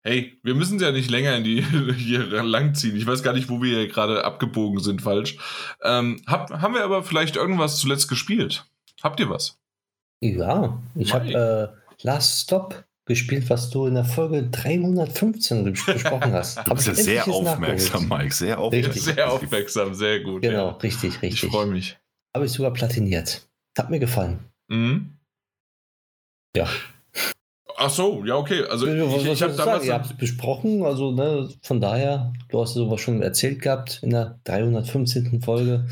Hey, 0.05 0.37
wir 0.43 0.57
müssen 0.57 0.81
ja 0.81 0.91
nicht 0.91 1.09
länger 1.09 1.37
in 1.37 1.45
die 1.45 1.63
hier 1.97 2.43
langziehen. 2.43 2.97
Ich 2.97 3.07
weiß 3.07 3.23
gar 3.23 3.35
nicht, 3.35 3.49
wo 3.49 3.63
wir 3.63 3.79
hier 3.79 3.89
gerade 3.89 4.25
abgebogen 4.25 4.81
sind, 4.81 5.03
falsch. 5.03 5.39
Ähm, 5.83 6.21
hab, 6.27 6.51
haben 6.51 6.75
wir 6.75 6.83
aber 6.83 7.05
vielleicht 7.05 7.37
irgendwas 7.37 7.79
zuletzt 7.79 8.09
gespielt? 8.09 8.65
Habt 9.01 9.21
ihr 9.21 9.31
was? 9.31 9.61
Ja, 10.21 10.83
ich 10.97 11.15
habe 11.15 11.33
äh, 11.33 12.05
Last 12.05 12.43
Stop 12.43 12.85
gespielt, 13.05 13.51
was 13.51 13.71
du 13.71 13.87
in 13.87 13.95
der 13.95 14.05
Folge 14.05 14.45
315 14.49 15.67
ges- 15.75 15.87
besprochen 15.93 16.33
hast. 16.33 16.59
Du 16.59 16.63
Hab 16.63 16.77
bist 16.77 16.87
ja 16.87 16.93
ich 16.95 16.99
sehr 17.01 17.29
aufmerksam, 17.29 18.03
nachgeholt. 18.09 18.23
Mike. 18.25 18.35
Sehr 18.35 18.59
aufmerksam. 18.59 18.93
Richtig. 18.93 19.15
Sehr 19.15 19.33
aufmerksam, 19.33 19.95
sehr 19.95 20.21
gut. 20.21 20.43
Genau, 20.43 20.69
Ja. 20.69 20.77
richtig, 20.77 21.15
Ich 21.17 21.23
richtig. 21.23 21.51
freue 21.51 21.67
mich. 21.67 21.99
Habe 22.35 22.47
ich 22.47 22.53
sogar 22.53 22.73
platiniert. 22.73 23.47
Hat 23.77 23.91
mir 23.91 23.99
gefallen. 23.99 24.39
Mhm. 24.69 25.17
Ja. 26.57 26.69
Ach 27.77 27.91
so, 27.91 28.23
ja, 28.25 28.37
okay. 28.37 28.63
Also 28.65 28.87
was 28.87 28.95
ich, 28.95 29.01
was 29.01 29.23
ich 29.37 29.43
habe 29.43 29.51
ich 29.53 29.57
sagen? 29.57 29.57
damals. 29.57 29.85
Ihr 29.87 29.95
habt 29.95 30.07
es 30.07 30.17
besprochen, 30.17 30.85
also 30.85 31.11
ne, 31.11 31.49
von 31.63 31.81
daher, 31.81 32.33
du 32.51 32.61
hast 32.61 32.75
sowas 32.75 33.01
schon 33.01 33.23
erzählt 33.23 33.61
gehabt 33.63 33.99
in 34.03 34.11
der 34.11 34.39
315. 34.45 35.43
Folge. 35.43 35.87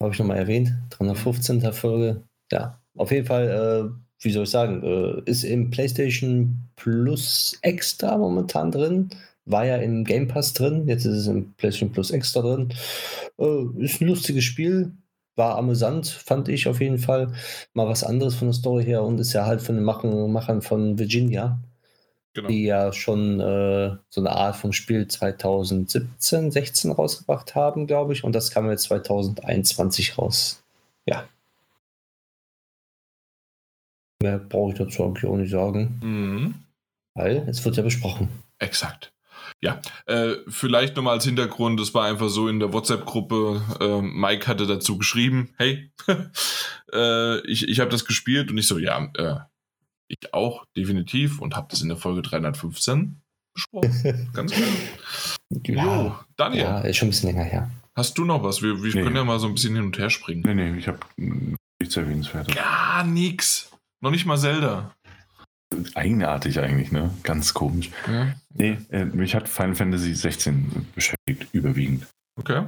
Habe 0.00 0.12
ich 0.12 0.18
nochmal 0.18 0.38
erwähnt. 0.38 0.72
315. 0.90 1.72
Folge. 1.72 2.22
Ja, 2.52 2.80
auf 2.96 3.10
jeden 3.10 3.26
Fall, 3.26 3.48
äh, 3.92 4.03
wie 4.20 4.30
soll 4.32 4.44
ich 4.44 4.50
sagen, 4.50 4.82
äh, 4.82 5.30
ist 5.30 5.44
im 5.44 5.70
PlayStation 5.70 6.58
Plus 6.76 7.58
Extra 7.62 8.16
momentan 8.16 8.70
drin. 8.70 9.10
War 9.46 9.66
ja 9.66 9.76
im 9.76 10.04
Game 10.04 10.28
Pass 10.28 10.54
drin, 10.54 10.88
jetzt 10.88 11.04
ist 11.04 11.16
es 11.16 11.26
im 11.26 11.52
PlayStation 11.54 11.92
Plus 11.92 12.10
Extra 12.10 12.40
drin. 12.40 12.72
Äh, 13.38 13.84
ist 13.84 14.00
ein 14.00 14.08
lustiges 14.08 14.44
Spiel, 14.44 14.92
war 15.36 15.58
amüsant, 15.58 16.06
fand 16.06 16.48
ich 16.48 16.68
auf 16.68 16.80
jeden 16.80 16.98
Fall. 16.98 17.32
Mal 17.74 17.88
was 17.88 18.04
anderes 18.04 18.34
von 18.34 18.48
der 18.48 18.54
Story 18.54 18.84
her 18.84 19.02
und 19.02 19.18
ist 19.18 19.32
ja 19.32 19.46
halt 19.46 19.60
von 19.60 19.74
den 19.74 19.84
Machen, 19.84 20.32
Machern 20.32 20.62
von 20.62 20.98
Virginia 20.98 21.60
Genau. 22.34 22.48
die 22.48 22.64
ja 22.64 22.92
schon 22.92 23.38
äh, 23.38 23.96
so 24.10 24.20
eine 24.20 24.32
Art 24.32 24.56
vom 24.56 24.72
Spiel 24.72 25.06
2017, 25.06 26.50
16 26.50 26.90
rausgebracht 26.90 27.54
haben, 27.54 27.86
glaube 27.86 28.12
ich. 28.12 28.24
Und 28.24 28.34
das 28.34 28.50
kam 28.50 28.68
jetzt 28.68 28.84
2021 28.84 30.18
raus. 30.18 30.60
Ja. 31.06 31.28
Mehr 34.24 34.38
brauche 34.38 34.72
ich 34.72 34.78
dazu 34.78 35.04
eigentlich 35.04 35.26
auch 35.26 35.36
nicht 35.36 35.50
sagen, 35.50 36.00
Mhm. 36.02 36.54
weil 37.14 37.46
es 37.48 37.64
wird 37.64 37.76
ja 37.76 37.82
besprochen. 37.82 38.28
Exakt. 38.58 39.12
Ja, 39.60 39.80
äh, 40.06 40.36
vielleicht 40.48 40.96
nochmal 40.96 41.14
als 41.14 41.24
Hintergrund, 41.24 41.78
es 41.80 41.92
war 41.94 42.06
einfach 42.06 42.28
so 42.28 42.48
in 42.48 42.58
der 42.60 42.72
WhatsApp-Gruppe, 42.72 43.62
äh, 43.80 44.00
Mike 44.02 44.46
hatte 44.46 44.66
dazu 44.66 44.96
geschrieben, 44.98 45.50
hey, 45.58 45.90
äh, 46.92 47.40
ich, 47.46 47.68
ich 47.68 47.80
habe 47.80 47.90
das 47.90 48.04
gespielt 48.04 48.50
und 48.50 48.58
ich 48.58 48.66
so, 48.66 48.78
ja, 48.78 49.10
äh, 49.16 49.36
ich 50.08 50.32
auch, 50.34 50.64
definitiv 50.76 51.40
und 51.40 51.56
habe 51.56 51.68
das 51.70 51.82
in 51.82 51.88
der 51.88 51.96
Folge 51.98 52.22
315 52.22 53.20
besprochen. 53.54 54.30
Ganz 54.34 54.52
klar. 54.52 55.84
Jo, 55.86 56.14
Daniel, 56.36 56.62
ja, 56.64 56.80
ist 56.80 56.96
schon 56.96 57.08
ein 57.08 57.10
bisschen 57.10 57.30
länger 57.30 57.44
her. 57.44 57.70
hast 57.94 58.16
du 58.18 58.24
noch 58.24 58.42
was? 58.42 58.60
Wir, 58.62 58.82
wir 58.82 58.94
Nee. 58.94 59.02
können 59.02 59.16
ja 59.16 59.24
mal 59.24 59.38
so 59.38 59.46
ein 59.46 59.54
bisschen 59.54 59.74
hin 59.74 59.84
und 59.84 59.98
her 59.98 60.10
springen. 60.10 60.42
Nee, 60.46 60.54
nee, 60.54 60.78
ich 60.78 60.88
habe 60.88 60.98
nichts 61.16 61.96
erwähnenswertes. 61.96 62.54
Gar 62.54 63.04
nix. 63.04 63.70
Noch 64.00 64.10
nicht 64.10 64.26
mal 64.26 64.38
Zelda. 64.38 64.94
Eigenartig 65.94 66.60
eigentlich, 66.60 66.92
ne? 66.92 67.10
Ganz 67.22 67.52
komisch. 67.54 67.90
Ja, 68.06 68.34
Nee, 68.56 68.78
äh, 68.90 69.04
mich 69.06 69.34
hat 69.34 69.48
Final 69.48 69.74
Fantasy 69.74 70.14
16 70.14 70.86
beschäftigt, 70.94 71.48
überwiegend. 71.52 72.06
Okay. 72.38 72.66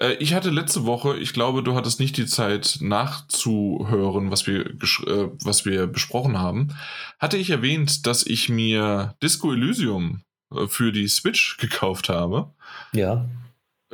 Äh, 0.00 0.14
Ich 0.14 0.34
hatte 0.34 0.50
letzte 0.50 0.84
Woche, 0.86 1.16
ich 1.18 1.32
glaube, 1.32 1.62
du 1.62 1.74
hattest 1.76 2.00
nicht 2.00 2.16
die 2.16 2.26
Zeit 2.26 2.78
nachzuhören, 2.80 4.30
was 4.32 4.46
wir, 4.48 4.64
gesch- 4.74 5.06
äh, 5.06 5.30
was 5.44 5.64
wir 5.64 5.86
besprochen 5.86 6.38
haben, 6.38 6.74
hatte 7.20 7.36
ich 7.36 7.50
erwähnt, 7.50 8.06
dass 8.06 8.26
ich 8.26 8.48
mir 8.48 9.14
Disco 9.22 9.52
Elysium 9.52 10.22
äh, 10.54 10.66
für 10.66 10.90
die 10.90 11.06
Switch 11.06 11.58
gekauft 11.58 12.08
habe. 12.08 12.52
Ja. 12.92 13.28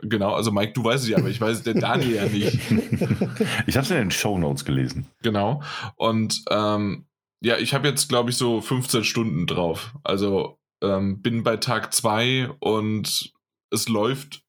Genau, 0.03 0.35
also 0.35 0.53
Mike, 0.53 0.73
du 0.73 0.85
weißt 0.85 1.05
es 1.05 1.11
ja, 1.11 1.19
aber 1.19 1.29
ich 1.29 1.41
weiß 1.41 1.63
der 1.63 1.75
Daniel 1.75 2.15
ja 2.15 2.25
nicht. 2.27 2.59
Ich 3.67 3.77
habe 3.77 3.85
es 3.85 3.91
in 3.91 3.97
den 3.97 4.11
Show 4.11 4.39
Notes 4.39 4.65
gelesen. 4.65 5.07
Genau. 5.23 5.63
Und 5.97 6.43
ähm, 6.51 7.07
ja, 7.41 7.57
ich 7.59 7.75
habe 7.75 7.89
jetzt, 7.89 8.09
glaube 8.09 8.31
ich, 8.31 8.37
so 8.37 8.61
15 8.61 9.05
Stunden 9.05 9.47
drauf. 9.47 9.95
Also 10.05 10.59
ähm, 10.83 11.23
bin 11.23 11.43
bei 11.43 11.57
Tag 11.57 11.93
2 11.93 12.51
und 12.61 13.33
es 13.71 13.89
läuft 13.89 14.43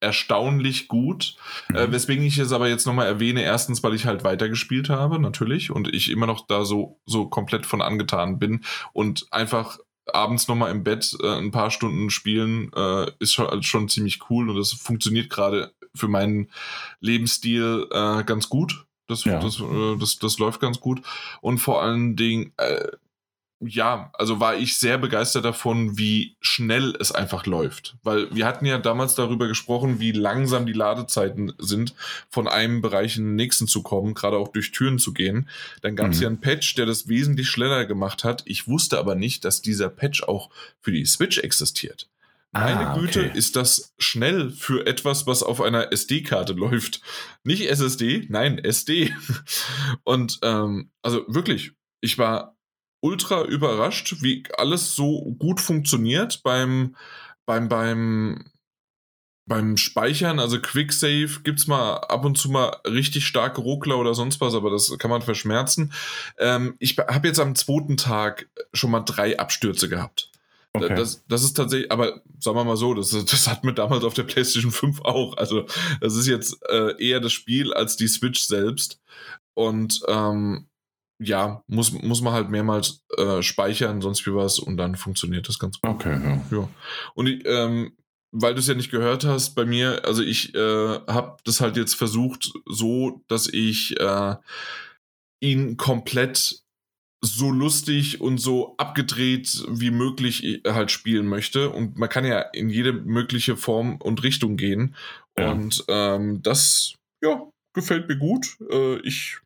erstaunlich 0.00 0.88
gut. 0.88 1.36
Äh, 1.74 1.90
weswegen 1.90 2.24
ich 2.24 2.38
es 2.38 2.52
aber 2.52 2.68
jetzt 2.68 2.86
nochmal 2.86 3.06
erwähne, 3.06 3.42
erstens, 3.42 3.82
weil 3.82 3.94
ich 3.94 4.06
halt 4.06 4.24
weitergespielt 4.24 4.88
habe, 4.88 5.18
natürlich, 5.18 5.70
und 5.70 5.94
ich 5.94 6.10
immer 6.10 6.26
noch 6.26 6.46
da 6.46 6.64
so, 6.64 6.98
so 7.04 7.28
komplett 7.28 7.66
von 7.66 7.82
angetan 7.82 8.38
bin 8.38 8.64
und 8.92 9.26
einfach 9.30 9.78
abends 10.14 10.48
nochmal 10.48 10.70
im 10.70 10.84
Bett 10.84 11.16
äh, 11.22 11.38
ein 11.38 11.50
paar 11.50 11.70
Stunden 11.70 12.10
spielen, 12.10 12.72
äh, 12.74 13.10
ist 13.18 13.34
schon, 13.34 13.62
schon 13.62 13.88
ziemlich 13.88 14.30
cool 14.30 14.50
und 14.50 14.56
das 14.56 14.72
funktioniert 14.72 15.30
gerade 15.30 15.72
für 15.94 16.08
meinen 16.08 16.50
Lebensstil 17.00 17.88
äh, 17.90 18.24
ganz 18.24 18.48
gut. 18.48 18.86
Das, 19.06 19.24
Ja. 19.24 19.40
das, 19.40 19.60
äh, 19.60 19.96
das, 19.98 20.18
das 20.18 20.38
läuft 20.38 20.60
ganz 20.60 20.80
gut. 20.80 21.02
Und 21.40 21.58
vor 21.58 21.82
allen 21.82 22.14
Dingen, 22.16 22.52
äh, 22.58 22.88
ja, 23.62 24.10
also 24.14 24.40
war 24.40 24.56
ich 24.56 24.78
sehr 24.78 24.96
begeistert 24.96 25.44
davon, 25.44 25.98
wie 25.98 26.36
schnell 26.40 26.96
es 26.98 27.12
einfach 27.12 27.44
läuft. 27.44 27.96
Weil 28.02 28.34
wir 28.34 28.46
hatten 28.46 28.64
ja 28.64 28.78
damals 28.78 29.14
darüber 29.14 29.48
gesprochen, 29.48 30.00
wie 30.00 30.12
langsam 30.12 30.64
die 30.64 30.72
Ladezeiten 30.72 31.52
sind, 31.58 31.94
von 32.30 32.48
einem 32.48 32.80
Bereich 32.80 33.18
in 33.18 33.24
den 33.24 33.34
nächsten 33.36 33.66
zu 33.66 33.82
kommen, 33.82 34.14
gerade 34.14 34.38
auch 34.38 34.48
durch 34.48 34.72
Türen 34.72 34.98
zu 34.98 35.12
gehen. 35.12 35.48
Dann 35.82 35.94
gab 35.94 36.10
es 36.10 36.16
Mhm. 36.18 36.22
ja 36.22 36.28
einen 36.28 36.40
Patch, 36.40 36.74
der 36.76 36.86
das 36.86 37.08
wesentlich 37.08 37.48
schneller 37.50 37.84
gemacht 37.84 38.24
hat. 38.24 38.42
Ich 38.46 38.66
wusste 38.66 38.98
aber 38.98 39.14
nicht, 39.14 39.44
dass 39.44 39.60
dieser 39.60 39.90
Patch 39.90 40.22
auch 40.22 40.48
für 40.80 40.92
die 40.92 41.04
Switch 41.04 41.38
existiert. 41.38 42.08
Meine 42.52 42.88
Ah, 42.88 42.98
Güte, 42.98 43.26
okay. 43.26 43.38
ist 43.38 43.54
das 43.56 43.94
schnell 43.98 44.50
für 44.50 44.84
etwas, 44.86 45.26
was 45.26 45.42
auf 45.44 45.60
einer 45.60 45.92
SD-Karte 45.92 46.54
läuft. 46.54 47.00
Nicht 47.44 47.68
SSD, 47.70 48.26
nein, 48.28 48.58
SD. 48.58 49.14
Und 50.02 50.40
ähm, 50.42 50.90
also 51.02 51.24
wirklich, 51.28 51.72
ich 52.00 52.18
war 52.18 52.56
ultra 53.00 53.42
überrascht, 53.44 54.16
wie 54.20 54.44
alles 54.56 54.94
so 54.94 55.34
gut 55.38 55.60
funktioniert 55.60 56.42
beim, 56.42 56.96
beim, 57.46 57.68
beim, 57.68 58.44
beim 59.46 59.76
Speichern, 59.76 60.38
also 60.38 60.60
Quicksave, 60.60 61.40
gibt 61.42 61.58
es 61.58 61.66
mal 61.66 61.94
ab 61.94 62.24
und 62.24 62.38
zu 62.38 62.50
mal 62.50 62.76
richtig 62.86 63.26
starke 63.26 63.60
Ruckler 63.60 63.98
oder 63.98 64.14
sonst 64.14 64.40
was, 64.40 64.54
aber 64.54 64.70
das 64.70 64.96
kann 64.98 65.10
man 65.10 65.22
verschmerzen. 65.22 65.92
Ähm, 66.38 66.76
ich 66.78 66.98
habe 66.98 67.28
jetzt 67.28 67.40
am 67.40 67.54
zweiten 67.54 67.96
Tag 67.96 68.48
schon 68.72 68.90
mal 68.90 69.00
drei 69.00 69.38
Abstürze 69.38 69.88
gehabt. 69.88 70.30
Okay. 70.72 70.94
Das, 70.94 71.24
das 71.26 71.42
ist 71.42 71.54
tatsächlich, 71.54 71.90
aber 71.90 72.22
sagen 72.38 72.56
wir 72.56 72.64
mal 72.64 72.76
so, 72.76 72.94
das, 72.94 73.10
das 73.10 73.48
hat 73.48 73.64
mir 73.64 73.74
damals 73.74 74.04
auf 74.04 74.14
der 74.14 74.22
PlayStation 74.22 74.70
5 74.70 75.00
auch. 75.00 75.36
Also, 75.36 75.66
das 76.00 76.14
ist 76.14 76.28
jetzt 76.28 76.58
äh, 76.68 76.94
eher 77.04 77.20
das 77.20 77.32
Spiel 77.32 77.74
als 77.74 77.96
die 77.96 78.06
Switch 78.06 78.40
selbst. 78.40 79.00
Und 79.54 80.00
ähm, 80.06 80.69
ja, 81.20 81.62
muss, 81.66 81.92
muss 81.92 82.22
man 82.22 82.32
halt 82.32 82.50
mehrmals 82.50 83.04
äh, 83.16 83.42
speichern, 83.42 84.00
sonst 84.00 84.26
wie 84.26 84.34
was, 84.34 84.58
und 84.58 84.76
dann 84.76 84.96
funktioniert 84.96 85.48
das 85.48 85.58
ganz 85.58 85.80
gut. 85.80 85.90
Okay, 85.90 86.18
ja. 86.22 86.58
ja. 86.58 86.68
Und 87.14 87.28
ähm, 87.44 87.92
weil 88.32 88.54
du 88.54 88.60
es 88.60 88.68
ja 88.68 88.74
nicht 88.74 88.90
gehört 88.90 89.24
hast, 89.24 89.54
bei 89.54 89.64
mir, 89.64 90.04
also 90.04 90.22
ich 90.22 90.54
äh, 90.54 90.98
habe 91.06 91.36
das 91.44 91.60
halt 91.60 91.76
jetzt 91.76 91.94
versucht, 91.94 92.52
so, 92.64 93.22
dass 93.28 93.48
ich 93.48 93.98
äh, 94.00 94.36
ihn 95.40 95.76
komplett 95.76 96.62
so 97.22 97.50
lustig 97.50 98.20
und 98.20 98.38
so 98.38 98.76
abgedreht 98.78 99.64
wie 99.68 99.90
möglich 99.90 100.44
äh, 100.44 100.60
halt 100.72 100.90
spielen 100.90 101.26
möchte. 101.26 101.70
Und 101.70 101.98
man 101.98 102.08
kann 102.08 102.24
ja 102.24 102.40
in 102.40 102.70
jede 102.70 102.92
mögliche 102.92 103.56
Form 103.56 103.96
und 103.96 104.22
Richtung 104.22 104.56
gehen. 104.56 104.94
Ja. 105.38 105.52
Und 105.52 105.84
ähm, 105.88 106.42
das, 106.42 106.94
ja, 107.22 107.46
gefällt 107.74 108.08
mir 108.08 108.16
gut. 108.16 108.56
Äh, 108.70 109.00
ich 109.00 109.38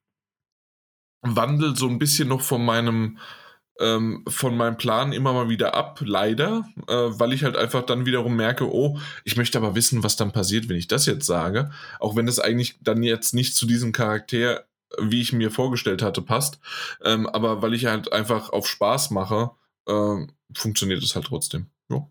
wandel 1.25 1.77
so 1.77 1.89
ein 1.89 1.99
bisschen 1.99 2.29
noch 2.29 2.41
von 2.41 2.65
meinem 2.65 3.19
ähm, 3.81 4.25
von 4.29 4.57
meinem 4.57 4.77
Plan 4.77 5.13
immer 5.13 5.33
mal 5.33 5.49
wieder 5.49 5.75
ab, 5.75 6.01
leider, 6.05 6.69
äh, 6.87 6.95
weil 6.95 7.33
ich 7.33 7.43
halt 7.43 7.57
einfach 7.57 7.83
dann 7.83 8.07
wiederum 8.07 8.37
merke, 8.37 8.73
oh, 8.73 8.99
ich 9.25 9.37
möchte 9.37 9.59
aber 9.59 9.75
wissen, 9.75 10.05
was 10.05 10.17
dann 10.17 10.33
passiert, 10.33 10.69
wenn 10.69 10.77
ich 10.77 10.87
das 10.87 11.07
jetzt 11.07 11.27
sage, 11.27 11.73
auch 11.99 12.15
wenn 12.15 12.29
es 12.29 12.39
eigentlich 12.39 12.79
dann 12.83 13.03
jetzt 13.03 13.35
nicht 13.35 13.57
zu 13.57 13.67
diesem 13.67 13.93
Charakter, 13.93 14.65
wie 15.01 15.21
ich 15.21 15.33
mir 15.33 15.51
vorgestellt 15.51 16.03
hatte, 16.03 16.23
passt, 16.23 16.61
ähm, 17.03 17.27
aber 17.27 17.63
weil 17.63 17.75
ich 17.75 17.87
halt 17.87 18.13
einfach 18.13 18.51
auf 18.51 18.69
Spaß 18.69 19.11
mache, 19.11 19.51
äh, 19.87 20.27
funktioniert 20.55 21.03
es 21.03 21.17
halt 21.17 21.27
trotzdem. 21.27 21.67
Ja, 21.91 22.07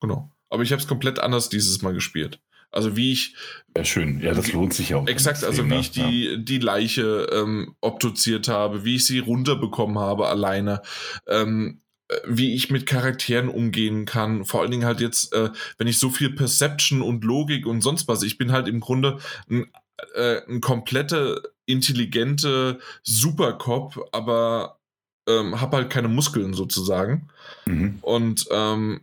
genau. 0.00 0.30
Aber 0.50 0.62
ich 0.62 0.72
habe 0.72 0.82
es 0.82 0.88
komplett 0.88 1.18
anders 1.18 1.48
dieses 1.48 1.80
Mal 1.80 1.94
gespielt. 1.94 2.40
Also 2.74 2.96
wie 2.96 3.12
ich. 3.12 3.34
Ja, 3.76 3.84
schön. 3.84 4.20
Ja, 4.20 4.34
das 4.34 4.52
lohnt 4.52 4.74
sich 4.74 4.94
auch. 4.94 5.06
Exakt, 5.06 5.44
also 5.44 5.68
wie 5.68 5.76
ich 5.76 5.92
die, 5.92 6.24
ja. 6.24 6.36
die 6.36 6.58
Leiche 6.58 7.28
ähm, 7.32 7.76
obduziert 7.80 8.48
habe, 8.48 8.84
wie 8.84 8.96
ich 8.96 9.06
sie 9.06 9.20
runterbekommen 9.20 9.98
habe 9.98 10.28
alleine. 10.28 10.82
Ähm, 11.28 11.80
äh, 12.08 12.16
wie 12.26 12.54
ich 12.54 12.70
mit 12.70 12.86
Charakteren 12.86 13.48
umgehen 13.48 14.06
kann. 14.06 14.44
Vor 14.44 14.60
allen 14.60 14.70
Dingen 14.70 14.84
halt 14.84 15.00
jetzt, 15.00 15.32
äh, 15.32 15.50
wenn 15.78 15.86
ich 15.86 15.98
so 15.98 16.10
viel 16.10 16.30
Perception 16.30 17.00
und 17.00 17.24
Logik 17.24 17.66
und 17.66 17.80
sonst 17.80 18.08
was, 18.08 18.22
ich 18.22 18.38
bin 18.38 18.52
halt 18.52 18.68
im 18.68 18.80
Grunde 18.80 19.18
ein, 19.48 19.66
äh, 20.14 20.40
ein 20.48 20.60
komplette, 20.60 21.54
intelligente 21.66 22.80
Supercop, 23.04 24.08
aber 24.12 24.80
ähm, 25.28 25.60
habe 25.60 25.78
halt 25.78 25.90
keine 25.90 26.08
Muskeln 26.08 26.54
sozusagen. 26.54 27.28
Mhm. 27.66 27.98
Und 28.02 28.46
ähm, 28.50 29.00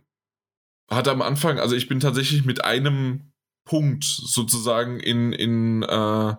hatte 0.90 1.10
am 1.10 1.22
Anfang, 1.22 1.58
also 1.58 1.74
ich 1.74 1.88
bin 1.88 2.00
tatsächlich 2.00 2.44
mit 2.44 2.64
einem 2.64 3.31
Punkt 3.64 4.04
sozusagen 4.04 5.00
in, 5.00 5.32
in, 5.32 5.82
äh, 5.82 6.34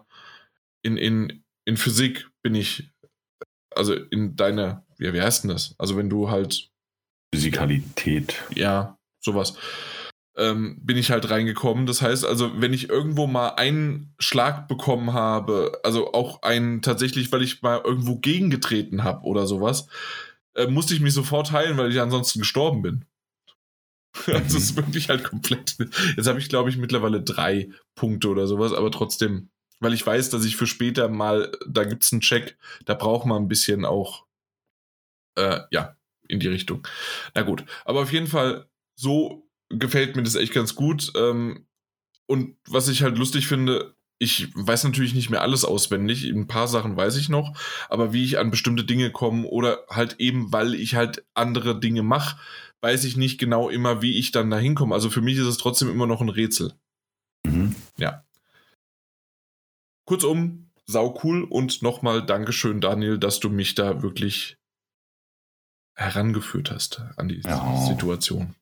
in, 0.83 0.97
in, 0.97 1.43
in 1.65 1.77
Physik 1.77 2.29
bin 2.41 2.55
ich, 2.55 2.91
also 3.75 3.93
in 3.93 4.35
deiner, 4.35 4.85
wie, 4.97 5.13
wie 5.13 5.21
heißt 5.21 5.43
denn 5.43 5.51
das? 5.51 5.75
Also 5.77 5.97
wenn 5.97 6.09
du 6.09 6.29
halt. 6.29 6.69
Physikalität. 7.33 8.35
Ja, 8.53 8.99
sowas. 9.19 9.55
Ähm, 10.35 10.79
bin 10.81 10.97
ich 10.97 11.11
halt 11.11 11.29
reingekommen. 11.29 11.85
Das 11.85 12.01
heißt 12.01 12.25
also, 12.25 12.61
wenn 12.61 12.73
ich 12.73 12.89
irgendwo 12.89 13.27
mal 13.27 13.49
einen 13.49 14.13
Schlag 14.19 14.67
bekommen 14.67 15.13
habe, 15.13 15.79
also 15.83 16.13
auch 16.13 16.41
einen 16.41 16.81
tatsächlich, 16.81 17.31
weil 17.31 17.43
ich 17.43 17.61
mal 17.61 17.81
irgendwo 17.83 18.17
gegengetreten 18.17 19.03
habe 19.03 19.25
oder 19.25 19.47
sowas, 19.47 19.87
äh, 20.55 20.67
musste 20.67 20.93
ich 20.93 21.01
mich 21.01 21.13
sofort 21.13 21.51
heilen, 21.51 21.77
weil 21.77 21.91
ich 21.91 22.01
ansonsten 22.01 22.39
gestorben 22.39 22.81
bin. 22.81 23.05
Das 24.27 24.53
ist 24.53 24.75
wirklich 24.75 25.09
halt 25.09 25.23
komplett. 25.23 25.75
Jetzt 26.15 26.27
habe 26.27 26.39
ich, 26.39 26.49
glaube 26.49 26.69
ich, 26.69 26.77
mittlerweile 26.77 27.21
drei 27.21 27.69
Punkte 27.95 28.29
oder 28.29 28.47
sowas, 28.47 28.73
aber 28.73 28.91
trotzdem, 28.91 29.49
weil 29.79 29.93
ich 29.93 30.05
weiß, 30.05 30.29
dass 30.29 30.45
ich 30.45 30.55
für 30.55 30.67
später 30.67 31.09
mal, 31.09 31.51
da 31.67 31.83
gibt 31.83 32.03
es 32.03 32.11
einen 32.11 32.21
Check, 32.21 32.57
da 32.85 32.93
braucht 32.93 33.25
man 33.25 33.43
ein 33.43 33.47
bisschen 33.47 33.85
auch, 33.85 34.25
äh, 35.35 35.61
ja, 35.71 35.97
in 36.27 36.39
die 36.39 36.47
Richtung. 36.47 36.87
Na 37.33 37.41
gut, 37.41 37.65
aber 37.85 38.01
auf 38.01 38.13
jeden 38.13 38.27
Fall, 38.27 38.69
so 38.95 39.49
gefällt 39.69 40.15
mir 40.15 40.23
das 40.23 40.35
echt 40.35 40.53
ganz 40.53 40.75
gut. 40.75 41.11
Ähm, 41.15 41.65
und 42.27 42.55
was 42.67 42.87
ich 42.87 43.03
halt 43.03 43.17
lustig 43.17 43.47
finde, 43.47 43.95
ich 44.19 44.49
weiß 44.55 44.85
natürlich 44.85 45.13
nicht 45.13 45.29
mehr 45.29 45.41
alles 45.41 45.65
auswendig, 45.65 46.23
ein 46.23 46.47
paar 46.47 46.67
Sachen 46.67 46.95
weiß 46.95 47.17
ich 47.17 47.27
noch, 47.29 47.57
aber 47.89 48.13
wie 48.13 48.23
ich 48.23 48.37
an 48.39 48.51
bestimmte 48.51 48.85
Dinge 48.85 49.11
komme 49.11 49.45
oder 49.47 49.85
halt 49.89 50.19
eben, 50.19 50.53
weil 50.53 50.75
ich 50.75 50.95
halt 50.95 51.25
andere 51.33 51.79
Dinge 51.79 52.03
mache, 52.03 52.37
weiß 52.83 53.05
ich 53.05 53.15
nicht 53.15 53.39
genau 53.39 53.69
immer, 53.69 54.01
wie 54.01 54.19
ich 54.19 54.31
dann 54.31 54.49
da 54.49 54.57
hinkomme. 54.57 54.93
Also 54.93 55.09
für 55.09 55.21
mich 55.21 55.37
ist 55.37 55.47
es 55.47 55.57
trotzdem 55.57 55.89
immer 55.89 56.05
noch 56.05 56.21
ein 56.21 56.29
Rätsel. 56.29 56.73
Mhm. 57.45 57.75
Ja. 57.97 58.25
Kurzum, 60.05 60.69
sau 60.85 61.17
cool 61.23 61.43
und 61.43 61.81
nochmal 61.81 62.25
Dankeschön, 62.25 62.81
Daniel, 62.81 63.17
dass 63.17 63.39
du 63.39 63.49
mich 63.49 63.73
da 63.75 64.03
wirklich 64.03 64.57
herangeführt 65.95 66.71
hast 66.71 67.01
an 67.15 67.29
die 67.29 67.39
ja. 67.39 67.77
Situation. 67.87 68.55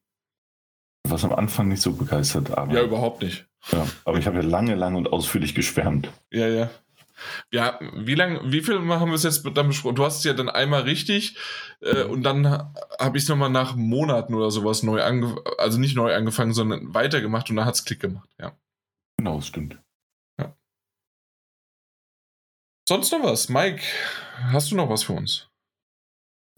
Was 1.08 1.24
am 1.24 1.34
Anfang 1.34 1.70
nicht 1.70 1.82
so 1.82 1.94
begeistert, 1.94 2.52
aber. 2.52 2.74
Ja, 2.74 2.84
überhaupt 2.84 3.24
nicht. 3.24 3.48
Ja, 3.72 3.88
aber 4.06 4.20
ich 4.20 4.28
habe 4.28 4.38
ja 4.38 4.44
lange, 4.44 4.76
lange 4.76 4.98
und 4.98 5.12
ausführlich 5.12 5.56
geschwärmt. 5.56 6.12
Ja, 6.30 6.48
ja. 6.48 6.70
Ja, 7.52 7.80
wie 7.94 8.16
lange, 8.16 8.52
wie 8.52 8.62
viel 8.62 8.80
haben 8.80 9.12
wir 9.12 9.16
es 9.16 9.24
jetzt 9.24 9.44
dann 9.54 9.68
besprochen? 9.68 9.96
Du 9.96 10.06
hast 10.06 10.20
es 10.20 10.24
ja 10.24 10.34
dann 10.34 10.50
einmal 10.50 10.82
richtig 10.82 11.38
äh, 11.82 12.04
und 12.04 12.24
dann 12.24 12.74
habe 13.00 13.18
ich 13.18 13.24
es 13.24 13.30
nochmal 13.30 13.50
nach 13.50 13.76
Monaten 13.76 14.34
oder 14.34 14.52
sowas 14.52 14.84
neu 14.84 15.02
angefangen, 15.04 15.46
also 15.58 15.80
nicht 15.80 15.96
neu 15.96 16.14
angefangen, 16.14 16.54
sondern 16.54 16.94
weitergemacht 16.94 17.50
und 17.50 17.58
dann 17.58 17.66
hat 17.66 17.76
es 17.76 17.86
Klick 17.86 18.00
gemacht, 18.00 18.30
ja. 18.40 18.58
Genau, 19.18 19.42
stimmt. 19.42 19.80
Ja. 20.40 20.56
Sonst 22.88 23.12
noch 23.12 23.24
was? 23.24 23.50
Mike, 23.50 23.84
hast 24.52 24.72
du 24.72 24.76
noch 24.76 24.90
was 24.90 25.04
für 25.04 25.14
uns? 25.14 25.51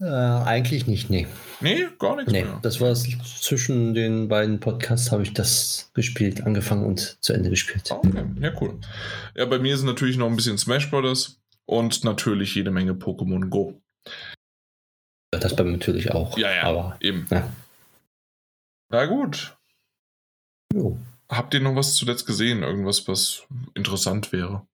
Äh, 0.04 0.44
eigentlich 0.44 0.86
nicht, 0.86 1.08
nee. 1.08 1.26
Nee, 1.60 1.86
gar 1.98 2.16
nichts 2.16 2.30
nee, 2.30 2.44
mehr. 2.44 2.58
Das 2.60 2.78
war 2.82 2.94
zwischen 2.94 3.94
den 3.94 4.28
beiden 4.28 4.60
Podcasts, 4.60 5.10
habe 5.10 5.22
ich 5.22 5.32
das 5.32 5.90
gespielt, 5.94 6.42
angefangen 6.42 6.84
und 6.84 7.16
zu 7.22 7.32
Ende 7.32 7.48
gespielt. 7.48 7.90
Ah, 7.90 7.96
okay, 7.96 8.24
ja, 8.38 8.52
cool. 8.60 8.78
Ja, 9.34 9.46
bei 9.46 9.58
mir 9.58 9.74
ist 9.74 9.82
natürlich 9.82 10.18
noch 10.18 10.26
ein 10.26 10.36
bisschen 10.36 10.58
Smash 10.58 10.90
Brothers 10.90 11.40
und 11.64 12.04
natürlich 12.04 12.54
jede 12.54 12.70
Menge 12.70 12.92
Pokémon 12.92 13.48
Go. 13.48 13.80
Das 15.30 15.56
bei 15.56 15.64
mir 15.64 15.72
natürlich 15.72 16.12
auch. 16.12 16.36
Ja, 16.36 16.54
ja, 16.54 16.64
aber, 16.64 16.98
eben. 17.00 17.26
Ja. 17.30 17.50
Na 18.90 19.06
gut. 19.06 19.56
Jo. 20.74 20.98
Habt 21.30 21.54
ihr 21.54 21.60
noch 21.60 21.74
was 21.74 21.96
zuletzt 21.96 22.26
gesehen? 22.26 22.62
Irgendwas, 22.62 23.08
was 23.08 23.46
interessant 23.74 24.32
wäre? 24.32 24.66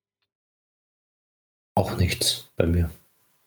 Auch 1.77 1.97
nichts 1.97 2.51
bei 2.57 2.67
mir. 2.67 2.91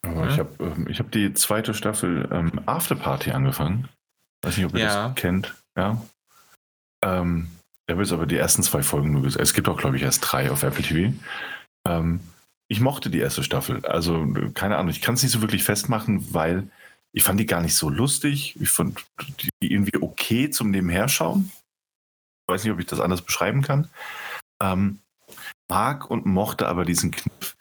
Aber 0.05 0.29
ich 0.29 0.37
habe 0.37 0.51
ähm, 0.59 0.87
ich 0.89 0.99
hab 0.99 1.11
die 1.11 1.33
zweite 1.33 1.73
Staffel 1.73 2.27
ähm, 2.31 2.59
Afterparty 2.65 3.31
angefangen. 3.31 3.87
Weiß 4.41 4.57
nicht, 4.57 4.65
ob 4.65 4.73
ihr 4.73 4.81
ja. 4.81 5.07
das 5.07 5.15
kennt. 5.15 5.55
Ja. 5.77 6.01
Ähm, 7.03 7.47
ich 7.85 7.93
habe 7.93 8.03
jetzt 8.03 8.13
aber 8.13 8.25
die 8.25 8.37
ersten 8.37 8.63
zwei 8.63 8.83
Folgen 8.83 9.11
nur 9.11 9.23
gesehen. 9.23 9.41
Es 9.41 9.53
gibt 9.53 9.67
auch, 9.67 9.77
glaube 9.77 9.97
ich, 9.97 10.03
erst 10.03 10.21
drei 10.21 10.51
auf 10.51 10.63
Apple 10.63 10.83
TV. 10.83 11.13
Ähm, 11.87 12.19
ich 12.67 12.79
mochte 12.79 13.09
die 13.09 13.19
erste 13.19 13.43
Staffel. 13.43 13.85
Also, 13.85 14.27
keine 14.53 14.77
Ahnung, 14.77 14.89
ich 14.89 15.01
kann 15.01 15.15
es 15.15 15.23
nicht 15.23 15.31
so 15.31 15.41
wirklich 15.41 15.63
festmachen, 15.63 16.33
weil 16.33 16.69
ich 17.13 17.23
fand 17.23 17.39
die 17.39 17.45
gar 17.45 17.61
nicht 17.61 17.75
so 17.75 17.89
lustig. 17.89 18.59
Ich 18.59 18.69
fand 18.69 19.05
die 19.61 19.71
irgendwie 19.71 20.01
okay 20.01 20.49
zum 20.49 20.71
Nebenherschauen. 20.71 21.51
Ich 22.47 22.53
weiß 22.53 22.63
nicht, 22.63 22.73
ob 22.73 22.79
ich 22.79 22.85
das 22.85 22.99
anders 22.99 23.21
beschreiben 23.21 23.61
kann. 23.61 23.89
Ähm, 24.61 24.99
mag 25.69 26.09
und 26.09 26.25
mochte 26.25 26.67
aber 26.67 26.85
diesen 26.85 27.11
Kniff, 27.11 27.55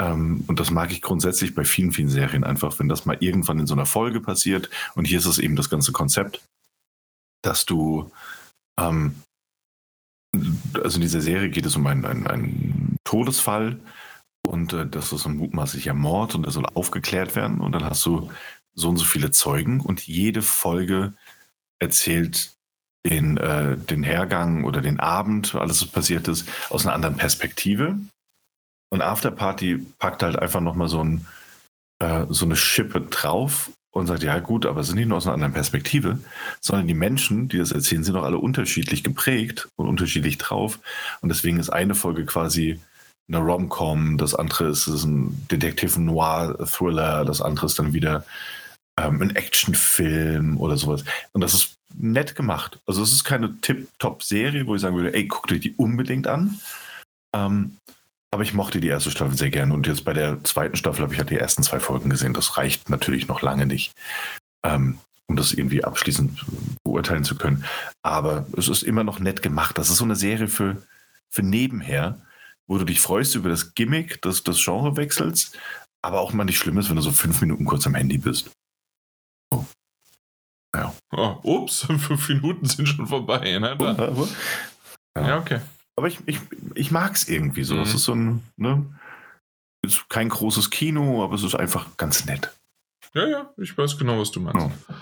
ähm, 0.00 0.44
und 0.46 0.60
das 0.60 0.70
mag 0.70 0.90
ich 0.90 1.02
grundsätzlich 1.02 1.54
bei 1.54 1.64
vielen, 1.64 1.92
vielen 1.92 2.08
Serien 2.08 2.44
einfach, 2.44 2.78
wenn 2.78 2.88
das 2.88 3.06
mal 3.06 3.16
irgendwann 3.20 3.60
in 3.60 3.66
so 3.66 3.74
einer 3.74 3.86
Folge 3.86 4.20
passiert. 4.20 4.68
Und 4.94 5.06
hier 5.06 5.18
ist 5.18 5.26
es 5.26 5.38
eben 5.38 5.56
das 5.56 5.70
ganze 5.70 5.92
Konzept, 5.92 6.42
dass 7.42 7.64
du, 7.64 8.10
ähm, 8.80 9.14
also 10.82 10.96
in 10.96 11.02
dieser 11.02 11.20
Serie 11.20 11.50
geht 11.50 11.66
es 11.66 11.76
um 11.76 11.86
einen, 11.86 12.04
einen, 12.04 12.26
einen 12.26 12.96
Todesfall 13.04 13.78
und 14.46 14.72
äh, 14.72 14.86
das 14.86 15.12
ist 15.12 15.26
ein 15.26 15.36
mutmaßlicher 15.36 15.94
Mord 15.94 16.34
und 16.34 16.42
der 16.42 16.52
soll 16.52 16.66
aufgeklärt 16.66 17.36
werden. 17.36 17.60
Und 17.60 17.72
dann 17.72 17.84
hast 17.84 18.04
du 18.04 18.30
so 18.74 18.88
und 18.88 18.96
so 18.96 19.04
viele 19.04 19.30
Zeugen 19.30 19.80
und 19.80 20.06
jede 20.06 20.42
Folge 20.42 21.14
erzählt 21.78 22.56
den, 23.06 23.36
äh, 23.36 23.76
den 23.76 24.02
Hergang 24.02 24.64
oder 24.64 24.80
den 24.80 24.98
Abend, 24.98 25.54
alles 25.54 25.82
was 25.82 25.88
passiert 25.88 26.26
ist, 26.26 26.48
aus 26.70 26.84
einer 26.84 26.94
anderen 26.94 27.16
Perspektive. 27.16 27.98
Und 28.94 29.02
Afterparty 29.02 29.84
packt 29.98 30.22
halt 30.22 30.38
einfach 30.38 30.60
nochmal 30.60 30.86
so 30.86 31.02
ein, 31.02 31.26
äh, 31.98 32.26
so 32.28 32.44
eine 32.44 32.54
Schippe 32.54 33.00
drauf 33.00 33.72
und 33.90 34.06
sagt, 34.06 34.22
ja 34.22 34.38
gut, 34.38 34.66
aber 34.66 34.82
es 34.82 34.86
sind 34.86 34.94
nicht 34.94 35.08
nur 35.08 35.16
aus 35.16 35.26
einer 35.26 35.34
anderen 35.34 35.52
Perspektive, 35.52 36.20
sondern 36.60 36.86
die 36.86 36.94
Menschen, 36.94 37.48
die 37.48 37.58
das 37.58 37.72
erzählen, 37.72 38.04
sind 38.04 38.14
auch 38.14 38.22
alle 38.22 38.38
unterschiedlich 38.38 39.02
geprägt 39.02 39.66
und 39.74 39.88
unterschiedlich 39.88 40.38
drauf. 40.38 40.78
Und 41.22 41.28
deswegen 41.28 41.58
ist 41.58 41.70
eine 41.70 41.96
Folge 41.96 42.24
quasi 42.24 42.78
eine 43.26 43.38
Rom-Com, 43.38 44.16
das 44.16 44.36
andere 44.36 44.68
ist, 44.68 44.86
ist 44.86 45.02
ein 45.02 45.44
Detective 45.50 46.00
Noir-Thriller, 46.00 47.24
das 47.24 47.42
andere 47.42 47.66
ist 47.66 47.76
dann 47.80 47.94
wieder 47.94 48.24
ähm, 48.96 49.20
ein 49.20 49.34
Actionfilm 49.34 50.56
oder 50.56 50.76
sowas. 50.76 51.02
Und 51.32 51.40
das 51.40 51.54
ist 51.54 51.74
nett 51.96 52.36
gemacht. 52.36 52.78
Also 52.86 53.02
es 53.02 53.10
ist 53.10 53.24
keine 53.24 53.60
Tip-Top-Serie, 53.60 54.68
wo 54.68 54.76
ich 54.76 54.82
sagen 54.82 54.94
würde, 54.94 55.14
ey, 55.14 55.26
guckt 55.26 55.50
euch 55.50 55.62
die 55.62 55.74
unbedingt 55.74 56.28
an. 56.28 56.60
Ähm, 57.34 57.78
aber 58.34 58.42
ich 58.42 58.52
mochte 58.52 58.80
die 58.80 58.88
erste 58.88 59.12
Staffel 59.12 59.38
sehr 59.38 59.50
gerne. 59.50 59.72
Und 59.72 59.86
jetzt 59.86 60.04
bei 60.04 60.12
der 60.12 60.42
zweiten 60.42 60.74
Staffel 60.74 61.02
habe 61.02 61.12
ich 61.12 61.20
halt 61.20 61.30
die 61.30 61.38
ersten 61.38 61.62
zwei 61.62 61.78
Folgen 61.78 62.10
gesehen. 62.10 62.34
Das 62.34 62.56
reicht 62.56 62.90
natürlich 62.90 63.28
noch 63.28 63.42
lange 63.42 63.64
nicht, 63.64 63.92
ähm, 64.64 64.98
um 65.28 65.36
das 65.36 65.52
irgendwie 65.52 65.84
abschließend 65.84 66.44
beurteilen 66.82 67.22
zu 67.22 67.36
können. 67.36 67.64
Aber 68.02 68.46
es 68.56 68.68
ist 68.68 68.82
immer 68.82 69.04
noch 69.04 69.20
nett 69.20 69.40
gemacht. 69.40 69.78
Das 69.78 69.88
ist 69.88 69.98
so 69.98 70.04
eine 70.04 70.16
Serie 70.16 70.48
für, 70.48 70.82
für 71.30 71.44
nebenher, 71.44 72.20
wo 72.66 72.76
du 72.76 72.84
dich 72.84 73.00
freust 73.00 73.36
über 73.36 73.48
das 73.48 73.76
Gimmick 73.76 74.20
des, 74.22 74.42
des 74.42 74.64
Genrewechsels, 74.64 75.52
aber 76.02 76.20
auch 76.20 76.32
mal 76.32 76.42
nicht 76.42 76.58
schlimm 76.58 76.78
ist, 76.78 76.88
wenn 76.88 76.96
du 76.96 77.02
so 77.02 77.12
fünf 77.12 77.40
Minuten 77.40 77.64
kurz 77.66 77.86
am 77.86 77.94
Handy 77.94 78.18
bist. 78.18 78.50
Oh. 79.52 79.64
Ja. 80.74 80.92
Oh, 81.12 81.38
ups, 81.44 81.86
fünf 81.98 82.28
Minuten 82.28 82.66
sind 82.66 82.88
schon 82.88 83.06
vorbei. 83.06 83.58
Ne? 83.60 83.76
Ja. 85.16 85.28
ja, 85.28 85.38
okay. 85.38 85.60
Aber 85.96 86.08
ich, 86.08 86.18
ich, 86.26 86.40
ich 86.74 86.90
mag 86.90 87.14
es 87.14 87.28
irgendwie 87.28 87.64
so. 87.64 87.76
Mhm. 87.76 87.82
Es 87.82 87.94
ist 87.94 88.04
so 88.04 88.14
ein, 88.14 88.42
ne? 88.56 88.84
Ist 89.84 90.08
kein 90.08 90.28
großes 90.28 90.70
Kino, 90.70 91.22
aber 91.22 91.34
es 91.34 91.42
ist 91.42 91.54
einfach 91.54 91.96
ganz 91.96 92.24
nett. 92.24 92.52
Ja, 93.14 93.28
ja, 93.28 93.54
ich 93.58 93.76
weiß 93.76 93.98
genau, 93.98 94.18
was 94.18 94.30
du 94.30 94.40
meinst. 94.40 94.58
Oh. 94.60 94.94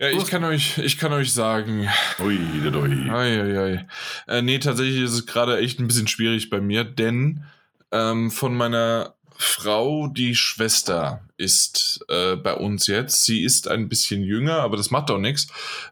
Ja, 0.00 0.10
ich 0.10 0.26
kann 0.26 0.44
euch, 0.44 0.76
ich 0.78 0.98
kann 0.98 1.12
euch 1.12 1.32
sagen. 1.32 1.88
Ui, 2.18 2.36
ui. 2.36 3.10
Ui. 3.10 3.86
Äh, 4.26 4.42
nee, 4.42 4.58
tatsächlich 4.58 5.00
ist 5.00 5.12
es 5.12 5.26
gerade 5.26 5.58
echt 5.58 5.78
ein 5.78 5.86
bisschen 5.86 6.08
schwierig 6.08 6.50
bei 6.50 6.60
mir, 6.60 6.84
denn 6.84 7.44
ähm, 7.92 8.30
von 8.30 8.56
meiner 8.56 9.14
Frau, 9.36 10.08
die 10.08 10.34
Schwester, 10.34 11.23
ist 11.36 12.04
äh, 12.08 12.36
bei 12.36 12.54
uns 12.54 12.86
jetzt. 12.86 13.24
Sie 13.24 13.42
ist 13.42 13.68
ein 13.68 13.88
bisschen 13.88 14.22
jünger, 14.22 14.60
aber 14.60 14.76
das 14.76 14.90
macht 14.90 15.10
auch 15.10 15.18
nichts. 15.18 15.48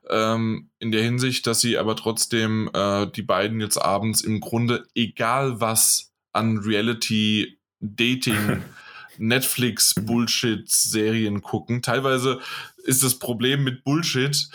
Ähm, 0.09 0.71
in 0.79 0.93
der 0.93 1.03
Hinsicht, 1.03 1.47
dass 1.47 1.61
sie 1.61 1.79
aber 1.79 1.97
trotzdem 1.97 2.71
äh, 2.73 3.07
die 3.07 3.23
beiden 3.23 3.61
jetzt 3.61 3.79
abends 3.79 4.21
im 4.21 4.41
Grunde, 4.41 4.87
egal 4.95 5.61
was 5.61 6.13
an 6.33 6.59
Reality 6.59 7.59
Dating 7.81 8.63
Netflix 9.19 9.95
Bullshit 9.95 10.69
Serien 10.71 11.43
gucken. 11.43 11.83
Teilweise 11.83 12.41
ist 12.85 13.03
das 13.03 13.19
Problem 13.19 13.65
mit 13.65 13.85
Bullshit, 13.85 14.49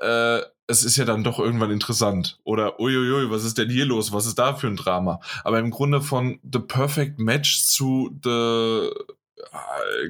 äh, 0.00 0.40
es 0.66 0.84
ist 0.84 0.96
ja 0.96 1.04
dann 1.04 1.24
doch 1.24 1.38
irgendwann 1.38 1.70
interessant. 1.70 2.38
Oder 2.44 2.80
uiuiui, 2.80 3.30
was 3.30 3.44
ist 3.44 3.58
denn 3.58 3.68
hier 3.68 3.84
los? 3.84 4.12
Was 4.12 4.26
ist 4.26 4.38
da 4.38 4.54
für 4.54 4.68
ein 4.68 4.76
Drama? 4.76 5.20
Aber 5.44 5.58
im 5.58 5.70
Grunde 5.70 6.00
von 6.00 6.40
The 6.50 6.60
Perfect 6.60 7.18
Match 7.18 7.64
zu 7.64 8.10
The, 8.22 8.90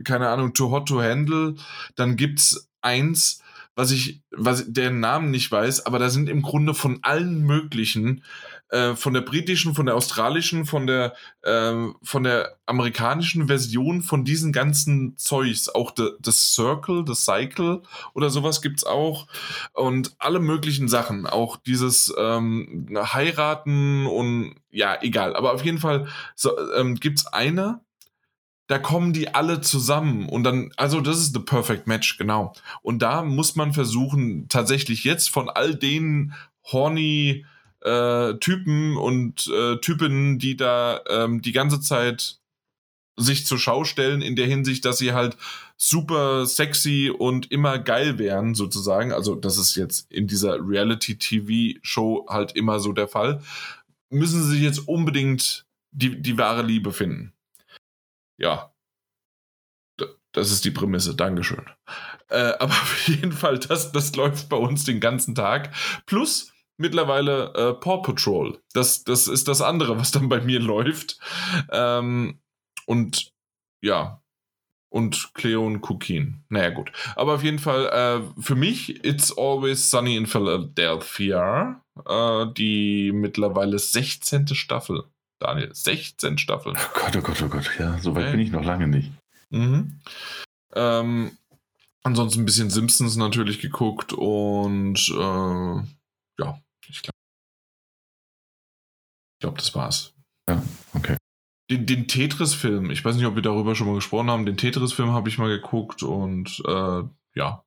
keine 0.05 0.29
Ahnung, 0.29 0.55
Too 0.55 0.71
Hot 0.71 0.89
to 0.89 1.01
Handle, 1.01 1.55
dann 1.97 2.17
gibt's 2.17 2.69
eins, 2.81 3.43
was 3.75 3.91
ich, 3.91 4.23
was 4.31 4.73
deren 4.73 5.01
Namen 5.01 5.31
nicht 5.31 5.51
weiß, 5.51 5.87
aber 5.87 5.99
da 5.99 6.11
sind 6.11 6.29
im 6.29 6.43
Grunde 6.43 6.75
von 6.75 6.99
allen 7.03 7.43
möglichen 7.43 8.23
äh, 8.73 8.97
von 8.97 9.13
der 9.13 9.21
britischen, 9.21 9.75
von 9.75 9.85
der 9.85 9.95
australischen, 9.95 10.65
von 10.65 10.87
der, 10.87 11.15
äh, 11.43 11.75
von 12.03 12.23
der 12.23 12.57
amerikanischen 12.65 13.47
Version 13.47 14.01
von 14.01 14.25
diesen 14.25 14.51
ganzen 14.51 15.17
Zeugs. 15.19 15.69
Auch 15.69 15.91
das 15.91 16.55
Circle, 16.55 17.05
das 17.05 17.27
Cycle 17.27 17.83
oder 18.15 18.31
sowas 18.31 18.63
gibt's 18.63 18.85
auch. 18.85 19.27
Und 19.75 20.15
alle 20.19 20.41
möglichen 20.41 20.89
Sachen. 20.89 21.27
Auch 21.27 21.59
dieses 21.59 22.15
ähm, 22.17 22.89
Heiraten 22.97 24.07
und 24.07 24.55
ja, 24.71 24.97
egal. 25.03 25.37
Aber 25.37 25.53
auf 25.53 25.65
jeden 25.65 25.79
Fall 25.79 26.09
so, 26.35 26.59
ähm, 26.73 26.95
gibt's 26.95 27.27
eine, 27.27 27.81
da 28.73 28.79
kommen 28.79 29.13
die 29.13 29.35
alle 29.35 29.61
zusammen 29.61 30.31
und 30.31 30.45
dann, 30.45 30.73
also 30.79 31.03
das 31.03 31.19
ist 31.19 31.35
the 31.35 31.41
perfect 31.41 31.87
match, 31.87 32.17
genau. 32.17 32.55
Und 32.81 33.03
da 33.03 33.23
muss 33.23 33.55
man 33.55 33.75
versuchen, 33.75 34.49
tatsächlich 34.49 35.05
jetzt 35.05 35.29
von 35.29 35.51
all 35.51 35.75
den 35.75 36.33
horny 36.65 37.45
äh, 37.83 38.33
Typen 38.37 38.97
und 38.97 39.47
äh, 39.49 39.77
Typinnen, 39.77 40.39
die 40.39 40.57
da 40.57 41.03
ähm, 41.11 41.43
die 41.43 41.53
ganze 41.53 41.83
Zeit 41.83 42.39
sich 43.19 43.45
zur 43.45 43.59
Schau 43.59 43.85
stellen 43.85 44.23
in 44.23 44.37
der 44.37 44.47
Hinsicht, 44.47 44.87
dass 44.87 44.97
sie 44.97 45.13
halt 45.13 45.37
super 45.77 46.47
sexy 46.47 47.13
und 47.15 47.53
immer 47.53 47.79
geil 47.79 48.19
wären, 48.19 48.55
sozusagen. 48.55 49.13
Also, 49.13 49.35
das 49.35 49.59
ist 49.59 49.77
jetzt 49.77 50.11
in 50.11 50.29
dieser 50.29 50.67
Reality-TV-Show 50.67 52.25
halt 52.27 52.53
immer 52.53 52.81
so 52.81 52.95
der 52.95 53.09
Fall. 53.09 53.43
Müssen 54.09 54.43
sie 54.43 54.63
jetzt 54.63 54.89
unbedingt 54.89 55.67
die, 55.91 56.23
die 56.23 56.39
wahre 56.39 56.63
Liebe 56.63 56.91
finden. 56.91 57.35
Ja. 58.39 58.73
Das 60.33 60.51
ist 60.51 60.65
die 60.65 60.71
Prämisse. 60.71 61.15
Dankeschön. 61.15 61.65
Äh, 62.29 62.53
aber 62.59 62.73
auf 62.73 63.09
jeden 63.09 63.33
Fall, 63.33 63.59
das, 63.59 63.93
das 63.93 64.15
läuft 64.17 64.49
bei 64.49 64.57
uns 64.57 64.85
den 64.85 65.01
ganzen 65.01 65.35
Tag. 65.35 65.73
Plus, 66.07 66.53
mittlerweile 66.79 67.53
äh, 67.55 67.75
Paw 67.75 68.03
Patrol. 68.03 68.59
Das, 68.73 69.05
das 69.05 69.29
ist 69.29 69.49
das 69.49 69.61
andere, 69.61 69.99
was 69.99 70.11
dann 70.11 70.29
bei 70.29 70.41
mir 70.41 70.61
läuft. 70.61 71.19
Ähm, 71.71 72.41
und 72.87 73.33
ja. 73.83 74.19
Und 74.91 75.33
Cleo 75.33 75.65
und 75.65 75.81
Cookin. 75.81 76.45
Naja, 76.51 76.69
gut. 76.69 76.93
Aber 77.17 77.37
auf 77.37 77.43
jeden 77.43 77.59
Fall, 77.59 77.87
äh, 77.87 78.43
für 78.43 78.55
mich, 78.55 79.03
It's 79.07 79.37
Always 79.37 79.91
Sunny 79.91 80.17
in 80.17 80.27
Philadelphia. 80.27 81.83
Äh, 82.07 82.47
die 82.53 83.11
mittlerweile 83.13 83.79
16. 83.79 84.49
Staffel. 84.49 85.05
Daniel, 85.43 85.75
16 85.75 86.39
Staffeln. 86.39 86.77
Oh 86.77 86.99
Gott, 86.99 87.17
oh 87.17 87.21
Gott, 87.21 87.43
oh 87.43 87.49
Gott. 87.49 87.71
Ja, 87.79 87.99
so 87.99 88.15
weit 88.15 88.25
okay. 88.25 88.33
bin 88.33 88.41
ich 88.41 88.53
noch 88.53 88.65
lange 88.65 88.87
nicht. 88.87 89.11
Mhm. 89.51 90.01
Ähm, 90.75 91.37
ansonsten 92.05 92.43
ein 92.43 92.47
bisschen 92.47 92.71
Simpsons 92.71 93.17
natürlich 93.17 93.61
geguckt 93.61 94.13
und 94.13 94.99
äh, 95.09 95.83
ja, 96.39 96.63
ich 96.89 97.03
glaube, 97.03 97.17
ich 99.35 99.41
glaube, 99.41 99.59
das 99.59 99.75
war's. 99.75 100.15
Ja, 100.49 100.63
okay. 100.95 101.17
Den, 101.71 101.87
den 101.87 102.07
Tetris-Film, 102.07 102.91
ich 102.91 103.05
weiß 103.05 103.17
nicht, 103.17 103.27
ob 103.27 103.35
wir 103.35 103.43
darüber 103.43 103.75
schon 103.75 103.89
mal 103.89 103.97
gesprochen 103.97 104.31
haben, 104.31 104.47
den 104.47 104.57
Tetris-Film 104.57 105.11
habe 105.11 105.29
ich 105.29 105.39
mal 105.39 105.49
geguckt 105.49 106.03
und 106.03 106.63
äh, 106.67 107.03
ja. 107.35 107.65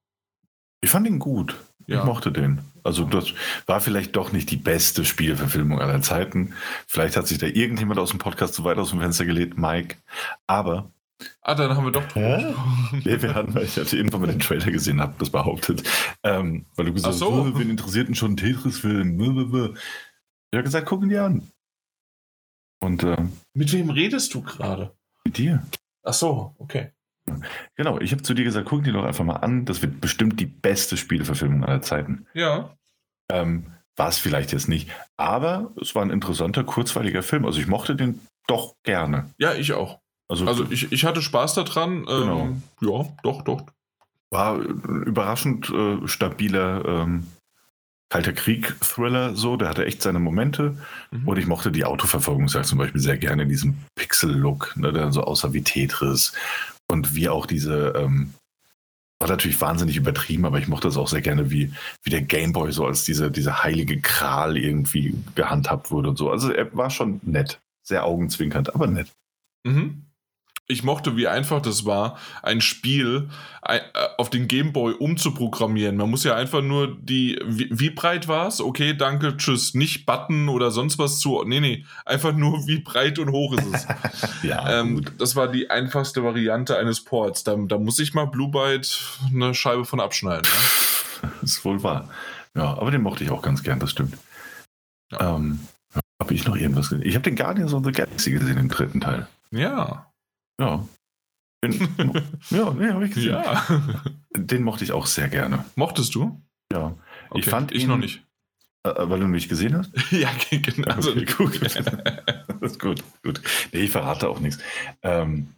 Ich 0.82 0.90
fand 0.90 1.08
ihn 1.08 1.20
gut. 1.20 1.58
Ja. 1.88 2.00
Ich 2.00 2.06
mochte 2.06 2.32
den. 2.32 2.62
Also 2.84 3.04
das 3.06 3.34
war 3.66 3.82
vielleicht 3.82 4.16
doch 4.16 4.32
nicht 4.32 4.50
die 4.52 4.58
beste 4.58 5.06
Spielverfilmung 5.06 5.80
aller 5.82 6.02
Zeiten. 6.02 6.54
Vielleicht 6.88 7.16
hat 7.18 7.28
sich 7.28 7.38
da 7.38 7.48
irgendjemand 7.48 8.00
aus 8.00 8.10
dem 8.12 8.20
Podcast 8.20 8.54
zu 8.54 8.64
weit 8.64 8.78
aus 8.78 8.92
dem 8.92 9.00
Fenster 9.00 9.26
gelegt, 9.26 9.58
Mike. 9.58 9.98
Aber 10.48 10.92
Ah, 11.42 11.56
dann 11.56 11.76
haben 11.76 11.86
wir 11.86 11.92
doch 11.92 12.06
drüber 12.08 12.54
Nee, 12.92 13.22
wir 13.22 13.34
hatten, 13.36 13.56
weil 13.56 13.64
ich 13.64 13.78
hatte 13.78 13.96
irgendwann 13.96 14.22
mal 14.22 14.28
den 14.28 14.40
Trailer 14.40 14.70
gesehen, 14.70 15.00
habe 15.00 15.14
das 15.18 15.30
behauptet. 15.30 15.84
Ähm, 16.24 16.66
weil 16.76 16.88
du 16.88 16.94
gesagt 16.94 17.14
hast, 17.14 17.20
so. 17.20 17.30
oh, 17.30 17.58
wen 17.58 17.70
interessiert 17.70 18.10
denn 18.10 18.16
schon 18.16 18.34
ein 18.34 18.38
Tetris-Film? 18.38 19.20
Ich 19.22 20.58
habe 20.58 20.64
gesagt, 20.64 20.88
gucken 20.88 21.08
die 21.10 21.18
an. 21.18 21.50
Und, 22.82 23.04
äh, 23.04 23.18
Mit 23.54 23.72
wem 23.72 23.90
redest 23.90 24.34
du 24.34 24.42
gerade? 24.42 24.92
Mit 25.24 25.38
dir. 25.38 25.66
Ach 26.04 26.14
so, 26.14 26.54
okay. 26.60 26.92
Genau, 27.76 28.00
ich 28.00 28.12
habe 28.12 28.22
zu 28.22 28.34
dir 28.34 28.44
gesagt, 28.44 28.68
gucken 28.68 28.86
die 28.86 28.92
doch 28.92 29.04
einfach 29.04 29.26
mal 29.26 29.38
an. 29.38 29.66
Das 29.66 29.82
wird 29.82 30.00
bestimmt 30.00 30.40
die 30.40 30.46
beste 30.46 30.98
Spieleverfilmung 30.98 31.64
aller 31.66 31.82
Zeiten. 31.82 32.28
Ja. 32.34 32.76
Ähm, 33.32 33.66
war 33.96 34.10
es 34.10 34.18
vielleicht 34.18 34.52
jetzt 34.52 34.68
nicht. 34.68 34.90
Aber 35.18 35.72
es 35.82 35.96
war 35.96 36.04
ein 36.04 36.10
interessanter, 36.10 36.64
kurzweiliger 36.64 37.24
Film. 37.24 37.46
Also 37.46 37.60
ich 37.60 37.68
mochte 37.68 37.96
den 37.96 38.20
doch 38.48 38.76
gerne. 38.84 39.30
Ja, 39.38 39.54
ich 39.54 39.74
auch. 39.74 40.00
Also, 40.28 40.46
also 40.48 40.66
ich, 40.70 40.92
ich 40.92 41.06
hatte 41.06 41.22
Spaß 41.22 41.56
daran. 41.56 42.06
Genau. 42.06 42.42
Ähm, 42.42 42.64
ja, 42.82 43.06
doch, 43.24 43.42
doch. 43.44 43.64
War 44.32 44.56
ein 44.56 45.04
überraschend 45.06 45.70
äh, 45.70 46.08
stabiler 46.08 46.84
ähm, 46.86 47.28
Kalter 48.10 48.34
Krieg-Thriller 48.34 49.36
so. 49.36 49.56
Der 49.56 49.70
hatte 49.70 49.86
echt 49.86 50.02
seine 50.02 50.20
Momente. 50.20 50.78
Mhm. 51.12 51.28
Und 51.28 51.38
ich 51.38 51.48
mochte 51.48 51.72
die 51.72 51.86
Autoverfolgung 51.86 52.48
zum 52.48 52.78
Beispiel 52.78 53.02
sehr 53.02 53.18
gerne 53.18 53.44
in 53.44 53.50
diesem 53.50 53.78
Pixel-Look, 53.96 54.76
ne, 54.78 54.92
der 54.92 55.12
so 55.12 55.22
aussah 55.22 55.54
wie 55.54 55.64
Tetris. 55.64 56.34
Und 56.92 57.16
wie 57.16 57.30
auch 57.30 57.46
diese, 57.46 57.94
ähm, 57.96 58.34
war 59.20 59.30
natürlich 59.30 59.60
wahnsinnig 59.62 59.98
übertrieben, 59.98 60.46
aber 60.46 60.60
ich 60.60 60.68
mochte 60.68 60.88
das 60.88 60.98
auch 60.98 61.08
sehr 61.08 61.22
gerne, 61.22 61.50
wie, 61.50 61.74
wie 62.04 62.10
der 62.10 62.22
Gameboy 62.22 62.72
so 62.72 62.86
als 62.86 63.06
diese, 63.06 63.32
diese 63.32 63.64
heilige 63.64 64.00
Kral 64.02 64.58
irgendwie 64.58 65.16
gehandhabt 65.36 65.92
wurde 65.92 66.10
und 66.10 66.18
so. 66.18 66.30
Also 66.30 66.52
er 66.52 66.76
war 66.76 66.90
schon 66.90 67.20
nett. 67.24 67.62
Sehr 67.84 68.04
augenzwinkernd, 68.04 68.74
aber 68.74 68.88
nett. 68.88 69.12
Mhm. 69.64 70.05
Ich 70.68 70.84
mochte, 70.84 71.16
wie 71.16 71.28
einfach 71.28 71.62
das 71.62 71.86
war, 71.86 72.18
ein 72.42 72.60
Spiel 72.60 73.30
äh, 73.62 73.80
auf 74.18 74.30
den 74.30 74.48
Gameboy 74.48 74.94
umzuprogrammieren. 74.94 75.96
Man 75.98 76.10
muss 76.10 76.24
ja 76.24 76.36
einfach 76.36 76.62
nur 76.62 76.96
die, 77.00 77.40
wie, 77.46 77.70
wie 77.72 77.92
breit 77.92 78.28
war 78.28 78.48
es? 78.48 78.62
Okay, 78.62 78.96
danke, 78.96 79.38
tschüss. 79.38 79.76
Nicht 79.76 80.06
Button 80.06 80.50
oder 80.50 80.72
sonst 80.72 80.98
was 80.98 81.20
zu. 81.20 81.44
Nee, 81.46 81.60
nee, 81.60 81.86
einfach 82.06 82.34
nur, 82.34 82.66
wie 82.68 82.80
breit 82.80 83.20
und 83.20 83.32
hoch 83.32 83.54
ist 83.54 83.68
es. 83.74 83.88
ja, 84.44 84.80
ähm, 84.80 85.06
das 85.18 85.36
war 85.36 85.48
die 85.48 85.70
einfachste 85.70 86.24
Variante 86.24 86.78
eines 86.78 87.04
Ports. 87.04 87.44
Da, 87.44 87.56
da 87.56 87.78
muss 87.78 88.00
ich 88.00 88.14
mal 88.14 88.26
Blue 88.26 88.50
Byte 88.50 89.00
eine 89.32 89.54
Scheibe 89.54 89.86
von 89.86 90.00
abschneiden. 90.00 90.48
Das 91.42 91.52
ist 91.54 91.66
wohl 91.66 91.82
wahr. 91.82 92.10
Ja, 92.56 92.78
aber 92.78 92.92
den 92.92 93.02
mochte 93.02 93.24
ich 93.24 93.32
auch 93.32 93.42
ganz 93.42 93.64
gern, 93.64 93.80
das 93.80 93.90
stimmt. 93.90 94.16
Ja. 95.12 95.36
Ähm, 95.36 95.60
habe 96.22 96.34
ich 96.34 96.46
noch 96.46 96.56
irgendwas 96.56 96.90
gesehen? 96.90 97.08
Ich 97.08 97.16
habe 97.16 97.24
den 97.24 97.36
Guardians 97.36 97.74
of 97.74 97.84
the 97.84 97.92
Galaxy 97.92 98.32
gesehen 98.32 98.58
im 98.58 98.70
dritten 98.70 99.02
Teil. 99.02 99.28
Ja. 99.50 100.06
Ja. 100.60 100.88
Den, 101.64 101.74
ja, 102.50 102.74
nee, 102.74 102.90
habe 102.90 103.06
ich 103.06 103.14
gesehen. 103.14 103.32
Ja. 103.32 103.66
Den 104.38 104.64
mochte 104.64 104.84
ich 104.84 104.92
auch 104.92 105.06
sehr 105.06 105.30
gerne. 105.30 105.66
Mochtest 105.76 106.16
du? 106.16 106.42
Ja. 106.72 106.96
Okay. 107.30 107.40
Ich 107.40 107.46
fand 107.46 107.72
ich 107.72 107.84
ihn, 107.84 107.90
noch 107.90 107.98
nicht. 107.98 108.24
Äh, 108.86 108.90
äh 108.90 109.10
weil 109.10 109.20
du 109.20 109.26
ihn 109.26 109.32
nicht 109.32 109.50
gesehen 109.50 109.78
hast? 109.78 109.92
ja, 110.12 110.30
genau. 110.50 110.94
Also, 110.94 111.12
okay, 111.12 111.26
gut. 111.26 111.62
das 111.62 112.72
ist 112.72 112.80
gut, 112.80 113.04
gut. 113.24 113.42
Nee, 113.72 113.82
ich 113.82 113.92
verrate 113.92 114.30
auch 114.30 114.40
nichts. 114.40 114.62
Ähm, 115.02 115.56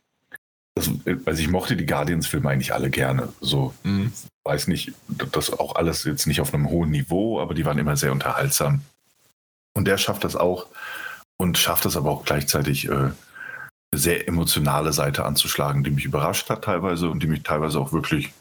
das, 0.75 0.91
also 1.25 1.41
ich 1.41 1.49
mochte 1.49 1.75
die 1.75 1.85
Guardians-Filme 1.85 2.49
eigentlich 2.49 2.73
alle 2.73 2.89
gerne. 2.89 3.29
So, 3.41 3.73
mhm. 3.83 4.11
weiß 4.43 4.67
nicht, 4.67 4.93
das 5.31 5.51
auch 5.51 5.75
alles 5.75 6.03
jetzt 6.03 6.27
nicht 6.27 6.39
auf 6.39 6.53
einem 6.53 6.69
hohen 6.69 6.91
Niveau, 6.91 7.41
aber 7.41 7.53
die 7.53 7.65
waren 7.65 7.79
immer 7.79 7.97
sehr 7.97 8.11
unterhaltsam. 8.11 8.81
Und 9.73 9.85
der 9.85 9.97
schafft 9.97 10.23
das 10.23 10.35
auch 10.35 10.67
und 11.37 11.57
schafft 11.57 11.85
es 11.85 11.97
aber 11.97 12.11
auch 12.11 12.25
gleichzeitig 12.25 12.89
äh, 12.89 13.09
sehr 13.93 14.27
emotionale 14.27 14.93
Seite 14.93 15.25
anzuschlagen, 15.25 15.83
die 15.83 15.91
mich 15.91 16.05
überrascht 16.05 16.49
hat 16.49 16.63
teilweise 16.63 17.09
und 17.09 17.23
die 17.23 17.27
mich 17.27 17.43
teilweise 17.43 17.79
auch 17.79 17.93
wirklich 17.93 18.33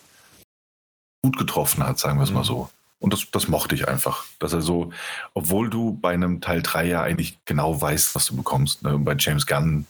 gut 1.23 1.39
getroffen 1.39 1.87
hat, 1.87 1.99
sagen 1.99 2.19
wir 2.19 2.25
es 2.25 2.31
mhm. 2.31 2.37
mal 2.37 2.45
so. 2.45 2.71
Und 2.99 3.13
das, 3.13 3.31
das 3.31 3.49
mochte 3.49 3.75
ich 3.75 3.89
einfach. 3.89 4.25
Dass 4.39 4.53
er 4.53 4.63
so, 4.63 4.93
obwohl 5.35 5.69
du 5.71 5.93
bei 5.93 6.15
einem 6.15 6.41
Teil 6.41 6.63
3 6.63 6.87
ja 6.87 7.03
eigentlich 7.03 7.39
genau 7.45 7.81
weißt, 7.81 8.15
was 8.15 8.27
du 8.27 8.37
bekommst, 8.37 8.83
ne? 8.83 8.99
bei 8.99 9.15
James 9.19 9.47
Gunn 9.47 9.87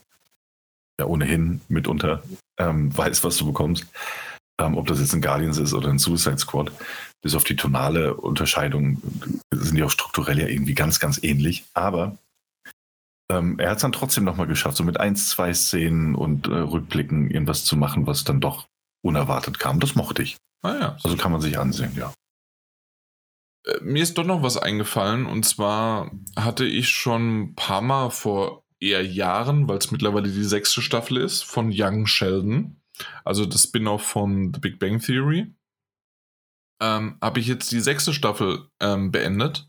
ja 0.98 1.06
ohnehin 1.06 1.60
mitunter 1.68 2.22
ähm, 2.58 2.96
weiß, 2.96 3.22
was 3.24 3.36
du 3.36 3.46
bekommst, 3.46 3.86
ähm, 4.60 4.76
ob 4.76 4.86
das 4.86 5.00
jetzt 5.00 5.14
ein 5.14 5.22
Guardians 5.22 5.58
ist 5.58 5.74
oder 5.74 5.88
ein 5.88 5.98
Suicide 5.98 6.38
Squad, 6.38 6.72
bis 7.22 7.34
auf 7.34 7.44
die 7.44 7.56
tonale 7.56 8.14
Unterscheidung 8.14 9.00
sind 9.52 9.76
die 9.76 9.82
auch 9.82 9.90
strukturell 9.90 10.38
ja 10.38 10.48
irgendwie 10.48 10.74
ganz, 10.74 10.98
ganz 10.98 11.22
ähnlich. 11.22 11.64
Aber 11.74 12.16
ähm, 13.30 13.58
er 13.58 13.70
hat 13.70 13.76
es 13.76 13.82
dann 13.82 13.92
trotzdem 13.92 14.24
nochmal 14.24 14.46
geschafft, 14.46 14.76
so 14.76 14.84
mit 14.84 15.00
eins, 15.00 15.30
zwei 15.30 15.52
Szenen 15.52 16.14
und 16.14 16.46
äh, 16.46 16.54
Rückblicken 16.54 17.30
irgendwas 17.30 17.64
zu 17.64 17.76
machen, 17.76 18.06
was 18.06 18.24
dann 18.24 18.40
doch 18.40 18.68
unerwartet 19.02 19.58
kam. 19.58 19.80
Das 19.80 19.94
mochte 19.94 20.22
ich. 20.22 20.36
Ah 20.62 20.74
ja. 20.74 20.96
Also 21.02 21.16
kann 21.16 21.32
man 21.32 21.40
sich 21.40 21.58
ansehen, 21.58 21.94
ja. 21.96 22.12
Äh, 23.66 23.80
mir 23.82 24.02
ist 24.02 24.18
doch 24.18 24.24
noch 24.24 24.42
was 24.42 24.56
eingefallen 24.56 25.26
und 25.26 25.44
zwar 25.44 26.10
hatte 26.36 26.64
ich 26.64 26.88
schon 26.88 27.40
ein 27.40 27.54
paar 27.54 27.82
Mal 27.82 28.10
vor 28.10 28.64
eher 28.78 29.04
Jahren, 29.04 29.68
weil 29.68 29.78
es 29.78 29.90
mittlerweile 29.90 30.30
die 30.30 30.44
sechste 30.44 30.82
Staffel 30.82 31.16
ist, 31.16 31.42
von 31.42 31.70
Young 31.72 32.06
Sheldon, 32.06 32.80
also 33.24 33.46
das 33.46 33.64
Spin-off 33.64 34.02
von 34.02 34.52
The 34.54 34.60
Big 34.60 34.78
Bang 34.78 35.00
Theory, 35.00 35.54
ähm, 36.80 37.16
habe 37.20 37.40
ich 37.40 37.46
jetzt 37.46 37.72
die 37.72 37.80
sechste 37.80 38.12
Staffel 38.12 38.68
ähm, 38.80 39.10
beendet 39.10 39.66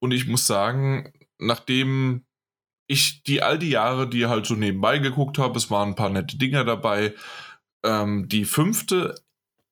und 0.00 0.12
ich 0.12 0.26
muss 0.26 0.46
sagen, 0.46 1.12
nachdem 1.38 2.24
ich 2.90 3.22
die 3.22 3.40
all 3.40 3.56
die 3.56 3.70
Jahre, 3.70 4.10
die 4.10 4.26
halt 4.26 4.46
so 4.46 4.54
nebenbei 4.54 4.98
geguckt 4.98 5.38
habe, 5.38 5.56
es 5.56 5.70
waren 5.70 5.90
ein 5.90 5.94
paar 5.94 6.10
nette 6.10 6.36
Dinger 6.36 6.64
dabei. 6.64 7.14
Ähm, 7.84 8.28
die 8.28 8.44
fünfte 8.44 9.14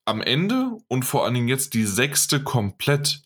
am 0.05 0.23
Ende 0.23 0.79
und 0.87 1.03
vor 1.05 1.25
allen 1.25 1.35
Dingen 1.35 1.49
jetzt 1.49 1.75
die 1.75 1.85
sechste 1.85 2.43
komplett 2.43 3.23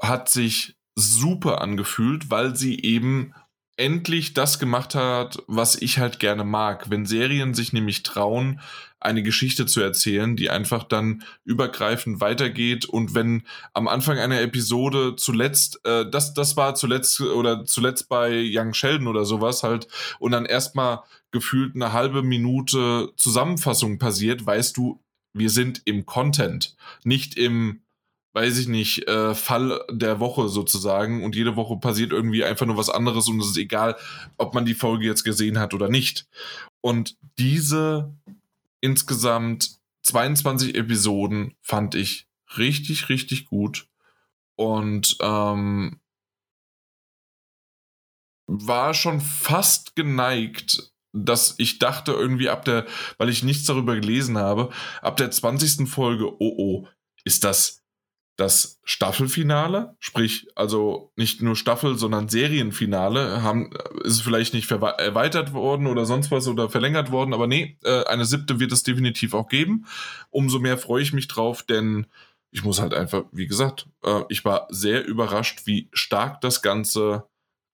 hat 0.00 0.28
sich 0.28 0.76
super 0.94 1.62
angefühlt, 1.62 2.30
weil 2.30 2.56
sie 2.56 2.78
eben 2.82 3.32
endlich 3.78 4.34
das 4.34 4.58
gemacht 4.58 4.94
hat, 4.94 5.42
was 5.46 5.80
ich 5.80 5.98
halt 5.98 6.18
gerne 6.18 6.44
mag. 6.44 6.90
Wenn 6.90 7.06
Serien 7.06 7.54
sich 7.54 7.72
nämlich 7.72 8.02
trauen, 8.02 8.60
eine 9.00 9.22
Geschichte 9.22 9.66
zu 9.66 9.80
erzählen, 9.80 10.34
die 10.34 10.50
einfach 10.50 10.82
dann 10.82 11.22
übergreifend 11.44 12.20
weitergeht 12.20 12.84
und 12.84 13.14
wenn 13.14 13.44
am 13.72 13.86
Anfang 13.86 14.18
einer 14.18 14.40
Episode 14.40 15.14
zuletzt, 15.16 15.80
äh, 15.84 16.10
das, 16.10 16.34
das 16.34 16.56
war 16.56 16.74
zuletzt 16.74 17.20
oder 17.20 17.64
zuletzt 17.64 18.08
bei 18.08 18.42
Young 18.44 18.74
Sheldon 18.74 19.06
oder 19.06 19.24
sowas 19.24 19.62
halt 19.62 19.86
und 20.18 20.32
dann 20.32 20.46
erstmal 20.46 21.04
gefühlt 21.30 21.76
eine 21.76 21.92
halbe 21.92 22.22
Minute 22.22 23.12
Zusammenfassung 23.16 23.98
passiert, 23.98 24.44
weißt 24.44 24.76
du, 24.76 25.00
wir 25.32 25.50
sind 25.50 25.82
im 25.84 26.04
Content, 26.04 26.74
nicht 27.04 27.36
im 27.36 27.82
weiß 28.32 28.58
ich 28.58 28.68
nicht, 28.68 29.08
äh, 29.08 29.34
Fall 29.34 29.84
der 29.90 30.20
Woche 30.20 30.48
sozusagen 30.48 31.24
und 31.24 31.34
jede 31.34 31.56
Woche 31.56 31.76
passiert 31.76 32.12
irgendwie 32.12 32.44
einfach 32.44 32.66
nur 32.66 32.76
was 32.76 32.90
anderes 32.90 33.28
und 33.28 33.40
es 33.40 33.48
ist 33.48 33.56
egal, 33.56 33.96
ob 34.36 34.54
man 34.54 34.64
die 34.64 34.74
Folge 34.74 35.06
jetzt 35.06 35.24
gesehen 35.24 35.58
hat 35.58 35.74
oder 35.74 35.88
nicht. 35.88 36.26
Und 36.80 37.16
diese 37.38 38.14
insgesamt 38.80 39.78
22 40.02 40.74
Episoden 40.76 41.54
fand 41.62 41.94
ich 41.94 42.26
richtig, 42.56 43.08
richtig 43.08 43.46
gut 43.46 43.88
und 44.56 45.16
ähm, 45.20 46.00
war 48.46 48.94
schon 48.94 49.20
fast 49.20 49.94
geneigt, 49.94 50.92
dass 51.12 51.54
ich 51.58 51.78
dachte 51.78 52.12
irgendwie 52.12 52.48
ab 52.48 52.64
der, 52.64 52.86
weil 53.18 53.28
ich 53.28 53.42
nichts 53.42 53.64
darüber 53.64 53.94
gelesen 53.94 54.38
habe, 54.38 54.70
ab 55.02 55.16
der 55.16 55.30
20. 55.30 55.88
Folge, 55.88 56.30
oh 56.40 56.54
oh, 56.56 56.88
ist 57.24 57.44
das 57.44 57.82
das 58.38 58.78
Staffelfinale, 58.84 59.96
sprich 59.98 60.46
also 60.54 61.12
nicht 61.16 61.42
nur 61.42 61.56
Staffel, 61.56 61.98
sondern 61.98 62.28
Serienfinale, 62.28 63.42
haben, 63.42 63.72
ist 64.04 64.22
vielleicht 64.22 64.54
nicht 64.54 64.70
erweitert 64.70 65.52
worden 65.52 65.88
oder 65.88 66.06
sonst 66.06 66.30
was 66.30 66.46
oder 66.46 66.70
verlängert 66.70 67.10
worden, 67.10 67.34
aber 67.34 67.48
nee, 67.48 67.76
äh, 67.82 68.04
eine 68.04 68.24
siebte 68.24 68.60
wird 68.60 68.70
es 68.70 68.84
definitiv 68.84 69.34
auch 69.34 69.48
geben. 69.48 69.86
Umso 70.30 70.60
mehr 70.60 70.78
freue 70.78 71.02
ich 71.02 71.12
mich 71.12 71.26
drauf, 71.26 71.64
denn 71.64 72.06
ich 72.52 72.62
muss 72.62 72.80
halt 72.80 72.94
einfach, 72.94 73.24
wie 73.32 73.48
gesagt, 73.48 73.88
äh, 74.04 74.22
ich 74.28 74.44
war 74.44 74.68
sehr 74.70 75.04
überrascht, 75.04 75.62
wie 75.66 75.90
stark 75.92 76.40
das 76.40 76.62
Ganze 76.62 77.24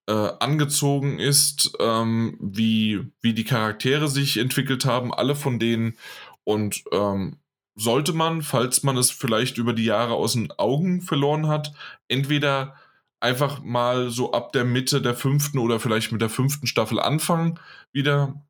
äh, 0.07 0.13
angezogen 0.39 1.19
ist, 1.19 1.73
ähm, 1.79 2.39
wie, 2.41 3.05
wie 3.21 3.35
die 3.35 3.43
Charaktere 3.43 4.07
sich 4.07 4.37
entwickelt 4.37 4.85
haben, 4.85 5.13
alle 5.13 5.35
von 5.35 5.59
denen 5.59 5.95
und 6.43 6.83
ähm, 6.91 7.37
sollte 7.75 8.13
man, 8.13 8.41
falls 8.41 8.83
man 8.83 8.97
es 8.97 9.11
vielleicht 9.11 9.57
über 9.57 9.73
die 9.73 9.85
Jahre 9.85 10.13
aus 10.13 10.33
den 10.33 10.51
Augen 10.51 11.01
verloren 11.01 11.47
hat, 11.47 11.73
entweder 12.07 12.75
einfach 13.19 13.61
mal 13.63 14.09
so 14.09 14.31
ab 14.33 14.53
der 14.53 14.65
Mitte 14.65 15.01
der 15.01 15.15
fünften 15.15 15.57
oder 15.57 15.79
vielleicht 15.79 16.11
mit 16.11 16.21
der 16.21 16.29
fünften 16.29 16.67
Staffel 16.67 16.99
anfangen 16.99 17.59
wieder. 17.91 18.41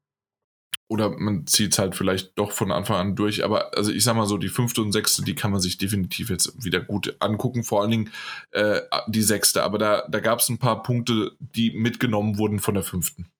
Oder 0.88 1.10
man 1.10 1.48
zieht 1.48 1.74
es 1.74 1.80
halt 1.80 1.96
vielleicht 1.96 2.38
doch 2.38 2.52
von 2.52 2.72
Anfang 2.72 2.98
an 2.98 3.16
durch. 3.16 3.44
Aber 3.44 3.76
also 3.76 3.92
ich 3.92 4.04
sag 4.04 4.16
mal 4.16 4.28
so, 4.28 4.38
die 4.38 4.50
fünfte 4.50 4.82
und 4.84 4.92
sechste, 4.92 5.24
die 5.24 5.34
kann 5.34 5.52
man 5.52 5.60
sich 5.60 5.80
definitiv 5.80 6.30
jetzt 6.30 6.64
wieder 6.64 6.80
gut 6.80 7.16
angucken. 7.20 7.64
Vor 7.64 7.82
allen 7.82 7.90
Dingen 7.90 8.12
äh, 8.52 8.82
die 9.08 9.24
sechste. 9.24 9.64
Aber 9.64 9.80
da, 9.80 10.08
da 10.08 10.20
gab 10.20 10.40
es 10.40 10.50
ein 10.50 10.60
paar 10.60 10.84
Punkte, 10.84 11.32
die 11.40 11.72
mitgenommen 11.72 12.38
wurden 12.38 12.60
von 12.60 12.76
der 12.76 12.84
fünften. 12.84 13.32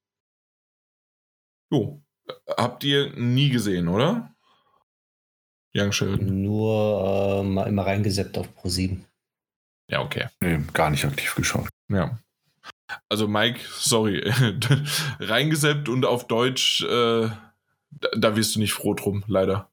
Jo. 1.72 2.02
Habt 2.58 2.84
ihr 2.84 3.16
nie 3.16 3.50
gesehen, 3.50 3.88
oder? 3.88 4.35
Young 5.76 5.92
Sheldon? 5.92 6.42
Nur 6.42 7.42
äh, 7.42 7.44
mal 7.44 7.68
immer 7.68 7.86
reingesetzt 7.86 8.38
auf 8.38 8.54
Pro 8.56 8.70
7. 8.70 9.06
Ja, 9.92 10.02
okay. 10.02 10.28
Nee, 10.40 10.60
gar 10.74 10.90
nicht 10.90 11.06
aktiv 11.06 11.36
geschaut. 11.36 11.68
Ja. 11.90 12.18
Also 13.10 13.28
Mike, 13.28 13.60
sorry, 13.78 14.24
reingeseppt 15.20 15.90
und 15.90 16.06
auf 16.06 16.28
Deutsch, 16.28 16.82
äh, 16.84 17.28
da, 17.92 18.10
da, 18.16 18.36
wirst 18.36 18.56
du 18.56 18.60
nicht 18.60 18.74
froh 18.74 18.94
drum, 18.94 19.24
leider. 19.28 19.70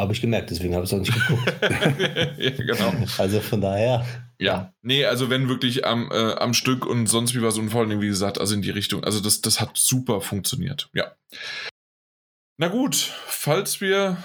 Habe 0.00 0.12
ich 0.12 0.20
gemerkt, 0.20 0.50
deswegen 0.50 0.74
habe 0.74 0.84
ich 0.84 0.92
es 0.92 0.94
auch 0.94 1.00
nicht 1.00 1.14
geguckt. 1.14 1.54
ja, 2.38 2.50
genau. 2.50 2.92
Also 3.18 3.40
von 3.40 3.60
daher. 3.60 4.06
Ja, 4.38 4.72
nee, 4.82 5.04
also 5.04 5.28
wenn 5.28 5.48
wirklich 5.48 5.84
am, 5.84 6.10
äh, 6.12 6.34
am 6.34 6.54
Stück 6.54 6.86
und 6.86 7.06
sonst 7.06 7.34
wie 7.34 7.42
was 7.42 7.58
und 7.58 7.70
vor 7.70 7.80
allem, 7.82 8.00
wie 8.00 8.06
gesagt, 8.06 8.38
also 8.38 8.54
in 8.54 8.62
die 8.62 8.70
Richtung, 8.70 9.04
also 9.04 9.20
das, 9.20 9.40
das 9.40 9.60
hat 9.60 9.76
super 9.76 10.20
funktioniert, 10.20 10.88
ja. 10.94 11.12
Na 12.58 12.68
gut, 12.68 12.94
falls 12.96 13.80
wir 13.80 14.16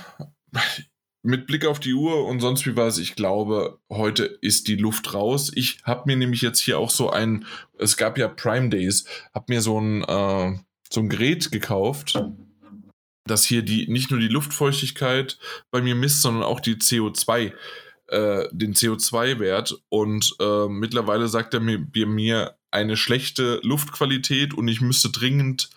mit 1.24 1.48
Blick 1.48 1.66
auf 1.66 1.80
die 1.80 1.94
Uhr 1.94 2.26
und 2.26 2.42
sonst 2.42 2.66
wie 2.66 2.76
was, 2.76 2.98
ich 2.98 3.16
glaube, 3.16 3.80
heute 3.90 4.26
ist 4.26 4.68
die 4.68 4.76
Luft 4.76 5.14
raus. 5.14 5.52
Ich 5.56 5.78
habe 5.84 6.04
mir 6.06 6.18
nämlich 6.18 6.42
jetzt 6.42 6.60
hier 6.60 6.78
auch 6.78 6.90
so 6.90 7.10
ein, 7.10 7.46
es 7.80 7.96
gab 7.96 8.18
ja 8.18 8.28
Prime 8.28 8.70
Days, 8.70 9.06
habe 9.34 9.46
mir 9.48 9.62
so 9.62 9.80
ein, 9.80 10.04
äh, 10.04 10.58
so 10.90 11.00
ein 11.00 11.10
Gerät 11.10 11.52
gekauft, 11.52 12.22
das 13.26 13.46
hier 13.46 13.62
die 13.62 13.88
nicht 13.88 14.12
nur 14.12 14.20
die 14.20 14.28
Luftfeuchtigkeit 14.28 15.40
bei 15.72 15.82
mir 15.82 15.96
misst, 15.96 16.22
sondern 16.22 16.44
auch 16.44 16.60
die 16.60 16.76
CO2, 16.76 17.54
äh, 18.08 18.48
den 18.52 18.74
CO2-Wert. 18.74 19.82
Und 19.88 20.36
äh, 20.42 20.68
mittlerweile 20.68 21.30
sagt 21.30 21.54
er 21.54 21.62
mir, 21.62 21.88
mir 22.06 22.58
eine 22.70 22.98
schlechte 22.98 23.62
Luftqualität 23.64 24.54
und 24.54 24.68
ich 24.68 24.82
müsste 24.82 25.10
dringend 25.10 25.70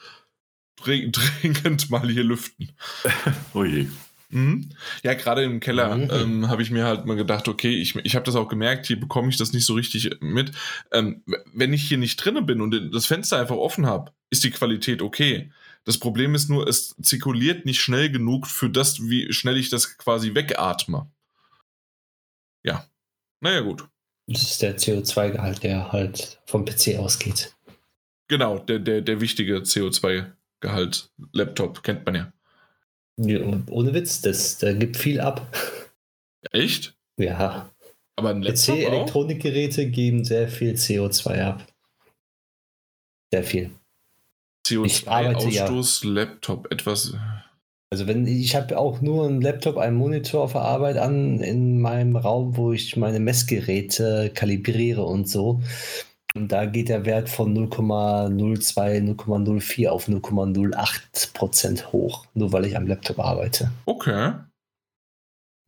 dringend 0.85 1.91
mal 1.91 2.09
hier 2.09 2.25
lüften. 2.25 2.73
oh 3.55 3.65
je. 3.65 3.87
Mhm. 4.29 4.71
Ja, 5.03 5.15
gerade 5.15 5.45
im 5.45 5.61
Keller 5.61 5.97
mhm. 5.97 6.11
ähm, 6.11 6.49
habe 6.49 6.63
ich 6.63 6.71
mir 6.71 6.85
halt 6.85 7.07
mal 7.07 7.17
gedacht, 7.17 7.49
okay, 7.49 7.75
ich, 7.75 7.95
ich 7.97 8.17
habe 8.17 8.25
das 8.25 8.35
auch 8.35 8.49
gemerkt, 8.49 8.87
hier 8.87 8.99
bekomme 8.99 9.29
ich 9.29 9.37
das 9.37 9.53
nicht 9.53 9.65
so 9.65 9.75
richtig 9.75 10.11
mit. 10.21 10.53
Ähm, 10.93 11.23
wenn 11.53 11.73
ich 11.73 11.85
hier 11.87 11.99
nicht 11.99 12.17
drinne 12.17 12.43
bin 12.43 12.61
und 12.61 12.95
das 12.95 13.07
Fenster 13.07 13.39
einfach 13.39 13.57
offen 13.57 13.87
habe, 13.87 14.13
ist 14.31 14.45
die 14.45 14.51
Qualität 14.51 15.03
okay. 15.03 15.53
Das 15.85 15.99
Problem 15.99 16.35
ist 16.35 16.51
nur, 16.51 16.67
es 16.67 16.97
zirkuliert 17.01 17.65
nicht 17.65 17.81
schnell 17.81 18.11
genug 18.11 18.49
für 18.49 18.69
das, 18.69 19.01
wie 19.03 19.33
schnell 19.33 19.57
ich 19.57 19.71
das 19.71 19.97
quasi 19.99 20.35
wegatme. 20.35 21.09
Ja. 22.65 22.85
Naja, 23.41 23.61
gut. 23.61 23.89
Das 24.27 24.43
ist 24.43 24.63
der 24.63 24.77
CO2-Gehalt, 24.77 25.63
der 25.63 25.93
halt 25.93 26.41
vom 26.47 26.65
PC 26.65 26.99
ausgeht. 26.99 27.55
Genau, 28.27 28.59
der, 28.59 28.81
der, 28.81 29.03
der 29.03 29.21
wichtige 29.21 29.59
CO2-Gehalt. 29.59 31.13
Laptop, 31.33 31.85
kennt 31.85 32.05
man 32.05 32.15
ja. 32.17 32.33
Ja 33.17 33.41
ohne 33.71 33.95
Witz, 33.95 34.21
das, 34.21 34.59
der 34.59 34.75
gibt 34.75 34.97
viel 34.97 35.21
ab. 35.21 35.47
Echt? 36.53 36.97
Ja. 37.19 37.71
Aber 38.17 38.31
ein 38.31 38.43
PC-Elektronikgeräte 38.43 39.91
geben 39.91 40.25
sehr 40.25 40.49
viel 40.49 40.75
CO2 40.75 41.43
ab. 41.43 41.67
Sehr 43.33 43.45
viel. 43.45 43.71
CO2-Ausstoß, 44.67 46.05
ja. 46.05 46.11
Laptop, 46.11 46.73
etwas. 46.73 47.15
Also 47.91 48.07
wenn 48.07 48.27
ich 48.27 48.57
habe 48.57 48.79
auch 48.79 49.01
nur 49.01 49.27
einen 49.27 49.41
Laptop, 49.41 49.77
einen 49.77 49.97
Monitor 49.97 50.43
auf 50.43 50.53
der 50.53 50.63
Arbeit 50.63 50.97
an 50.97 51.41
in 51.41 51.81
meinem 51.81 52.17
Raum, 52.17 52.57
wo 52.57 52.73
ich 52.73 52.97
meine 52.97 53.21
Messgeräte 53.21 54.31
kalibriere 54.35 55.05
und 55.05 55.29
so. 55.29 55.63
Und 56.37 56.53
da 56.53 56.67
geht 56.67 56.91
der 56.91 57.07
Wert 57.07 57.31
von 57.31 57.57
0,02, 57.57 59.17
0,04 59.17 59.89
auf 59.89 60.07
0,08 60.07 61.33
Prozent 61.33 61.93
hoch, 61.93 62.27
nur 62.35 62.53
weil 62.53 62.67
ich 62.67 62.77
am 62.77 62.87
Laptop 62.87 63.19
arbeite. 63.19 63.73
Okay. 63.87 64.35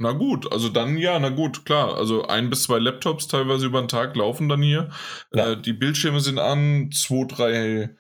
Na 0.01 0.13
gut, 0.13 0.53
also 0.53 0.69
dann 0.69 0.97
ja, 0.97 1.19
na 1.19 1.31
gut, 1.31 1.65
klar. 1.65 1.97
Also 1.97 2.27
ein 2.27 2.51
bis 2.51 2.65
zwei 2.65 2.79
Laptops 2.79 3.27
teilweise 3.27 3.67
über 3.67 3.81
den 3.81 3.89
Tag 3.89 4.15
laufen 4.15 4.49
dann 4.49 4.63
hier. 4.63 4.91
Ja. 5.33 5.53
Äh, 5.53 5.61
die 5.61 5.73
Bildschirme 5.73 6.21
sind 6.21 6.39
an, 6.39 6.91
zwei, 6.93 7.25
drei 7.25 7.91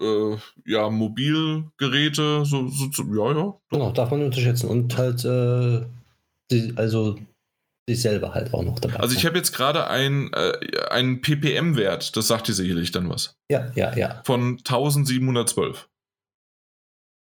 äh, 0.00 0.36
ja, 0.64 0.90
Mobilgeräte, 0.90 2.44
so, 2.44 2.68
so, 2.68 2.90
so, 2.90 3.02
ja, 3.04 3.28
ja. 3.28 3.34
Doch. 3.34 3.60
Genau, 3.70 3.92
darf 3.92 4.10
man 4.10 4.20
nicht 4.20 4.26
unterschätzen. 4.26 4.68
Und 4.68 4.96
halt, 4.96 5.24
äh, 5.24 5.86
die, 6.50 6.72
also 6.76 7.16
sich 7.88 8.02
selber 8.02 8.34
halt 8.34 8.52
auch 8.54 8.62
noch 8.62 8.78
dabei. 8.78 9.00
Also 9.00 9.16
ich 9.16 9.26
habe 9.26 9.36
jetzt 9.36 9.52
gerade 9.52 9.88
ein, 9.88 10.32
äh, 10.32 10.52
einen 10.90 11.20
ppm-Wert, 11.20 12.16
das 12.16 12.28
sagt 12.28 12.46
dir 12.48 12.54
sicherlich 12.54 12.92
dann 12.92 13.08
was. 13.08 13.34
Ja, 13.50 13.72
ja, 13.74 13.96
ja. 13.96 14.22
Von 14.24 14.58
1712. 14.58 15.88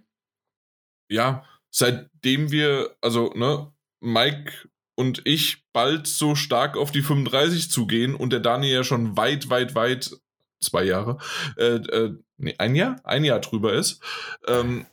ja, 1.10 1.44
seitdem 1.70 2.52
wir, 2.52 2.96
also, 3.02 3.34
ne, 3.36 3.72
Mike 4.02 4.52
und 4.96 5.22
ich 5.26 5.64
bald 5.74 6.08
so 6.08 6.36
stark 6.36 6.78
auf 6.78 6.92
die 6.92 7.02
35 7.02 7.72
zugehen 7.72 8.16
und 8.16 8.32
der 8.32 8.40
Daniel 8.40 8.76
ja 8.76 8.84
schon 8.84 9.18
weit, 9.18 9.50
weit, 9.50 9.76
weit, 9.76 10.12
zwei 10.60 10.84
Jahre, 10.84 11.18
äh, 11.58 11.76
äh, 11.76 12.16
nee, 12.38 12.56
ein 12.58 12.76
Jahr? 12.76 13.00
Ein 13.04 13.24
Jahr 13.24 13.40
drüber 13.40 13.74
ist. 13.74 14.02
Ähm, 14.48 14.86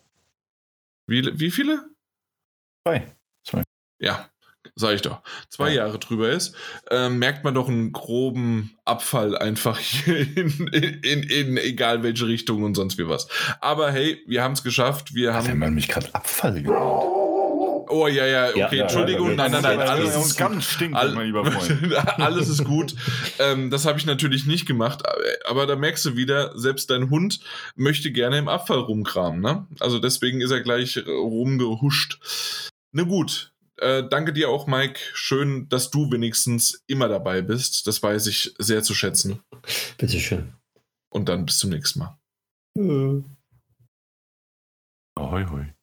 wie, 1.06 1.38
wie 1.38 1.50
viele? 1.50 1.84
Zwei. 2.84 3.14
Zwei. 3.44 3.62
Ja, 3.98 4.30
sag 4.74 4.94
ich 4.94 5.02
doch. 5.02 5.22
Zwei 5.48 5.70
ja. 5.70 5.84
Jahre 5.84 5.98
drüber 5.98 6.30
ist, 6.30 6.54
äh, 6.90 7.08
merkt 7.08 7.44
man 7.44 7.54
doch 7.54 7.68
einen 7.68 7.92
groben 7.92 8.76
Abfall 8.84 9.36
einfach 9.36 9.78
hier 9.78 10.18
in, 10.36 10.68
in, 10.72 11.02
in, 11.02 11.22
in, 11.22 11.56
egal 11.56 12.02
welche 12.02 12.26
Richtung 12.26 12.62
und 12.62 12.74
sonst 12.74 12.98
wie 12.98 13.08
was. 13.08 13.28
Aber 13.60 13.90
hey, 13.90 14.22
wir 14.26 14.42
haben 14.42 14.52
es 14.52 14.62
geschafft. 14.62 15.14
Wir 15.14 15.34
haben. 15.34 15.48
Hat 15.48 15.56
man 15.56 15.74
mich 15.74 15.88
gerade 15.88 16.14
Abfall 16.14 16.62
genannt? 16.62 17.17
Oh 17.88 18.06
ja, 18.06 18.26
ja, 18.26 18.48
okay, 18.50 18.76
ja, 18.76 18.82
Entschuldigung. 18.82 19.30
Ja, 19.30 19.36
nein, 19.36 19.52
nein, 19.52 19.62
nein, 19.62 19.80
alles 19.80 20.16
ist 20.16 20.36
ganz 20.36 20.64
stinkt, 20.64 20.96
all, 20.96 21.12
mein 21.12 21.26
lieber 21.26 21.44
Freund. 21.44 21.94
alles 22.18 22.48
ist 22.48 22.64
gut. 22.64 22.94
ähm, 23.38 23.70
das 23.70 23.86
habe 23.86 23.98
ich 23.98 24.06
natürlich 24.06 24.46
nicht 24.46 24.66
gemacht, 24.66 25.02
aber 25.46 25.66
da 25.66 25.76
merkst 25.76 26.04
du 26.04 26.16
wieder, 26.16 26.56
selbst 26.58 26.90
dein 26.90 27.10
Hund 27.10 27.40
möchte 27.76 28.12
gerne 28.12 28.38
im 28.38 28.48
Abfall 28.48 28.78
rumkramen. 28.78 29.40
Ne? 29.40 29.66
Also 29.80 29.98
deswegen 29.98 30.40
ist 30.40 30.50
er 30.50 30.60
gleich 30.60 30.98
rumgehuscht. 31.06 32.20
Na 32.92 33.02
gut, 33.02 33.52
äh, 33.78 34.02
danke 34.08 34.32
dir 34.32 34.50
auch, 34.50 34.66
Mike. 34.66 35.00
Schön, 35.14 35.68
dass 35.68 35.90
du 35.90 36.10
wenigstens 36.10 36.82
immer 36.86 37.08
dabei 37.08 37.42
bist. 37.42 37.86
Das 37.86 38.02
weiß 38.02 38.26
ich 38.26 38.54
sehr 38.58 38.82
zu 38.82 38.94
schätzen. 38.94 39.40
Bitteschön. 39.98 40.52
Und 41.10 41.28
dann 41.28 41.46
bis 41.46 41.58
zum 41.58 41.70
nächsten 41.70 42.00
Mal. 42.00 42.18
Mhm. 42.76 43.24
Ahoi, 45.16 45.44
hoi. 45.50 45.77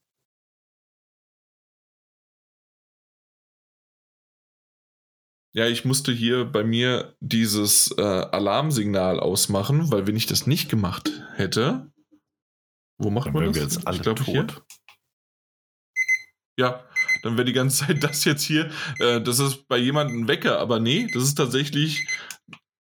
Ja, 5.55 5.67
ich 5.67 5.85
musste 5.85 6.11
hier 6.11 6.43
bei 6.43 6.65
mir 6.65 7.15
dieses 7.21 7.89
äh, 7.97 8.01
Alarmsignal 8.01 9.21
ausmachen, 9.21 9.89
weil 9.89 10.05
wenn 10.05 10.17
ich 10.17 10.25
das 10.25 10.47
nicht 10.47 10.69
gemacht 10.69 11.09
hätte, 11.35 11.89
wo 12.97 13.09
macht 13.09 13.27
dann 13.27 13.33
man 13.35 13.45
das? 13.45 13.55
Wir 13.55 13.63
jetzt 13.63 13.87
alle 13.87 13.95
ich 13.95 14.03
glaub, 14.03 14.17
tot. 14.17 14.25
Hier. 14.25 14.47
Ja, 16.59 16.83
dann 17.23 17.37
wäre 17.37 17.45
die 17.45 17.53
ganze 17.53 17.85
Zeit 17.85 18.03
das 18.03 18.25
jetzt 18.25 18.43
hier. 18.43 18.69
Äh, 18.99 19.21
das 19.21 19.39
ist 19.39 19.65
bei 19.69 19.77
jemandem 19.77 20.23
ein 20.23 20.27
Wecker, 20.27 20.59
aber 20.59 20.81
nee, 20.81 21.07
das 21.13 21.23
ist 21.23 21.35
tatsächlich 21.35 22.05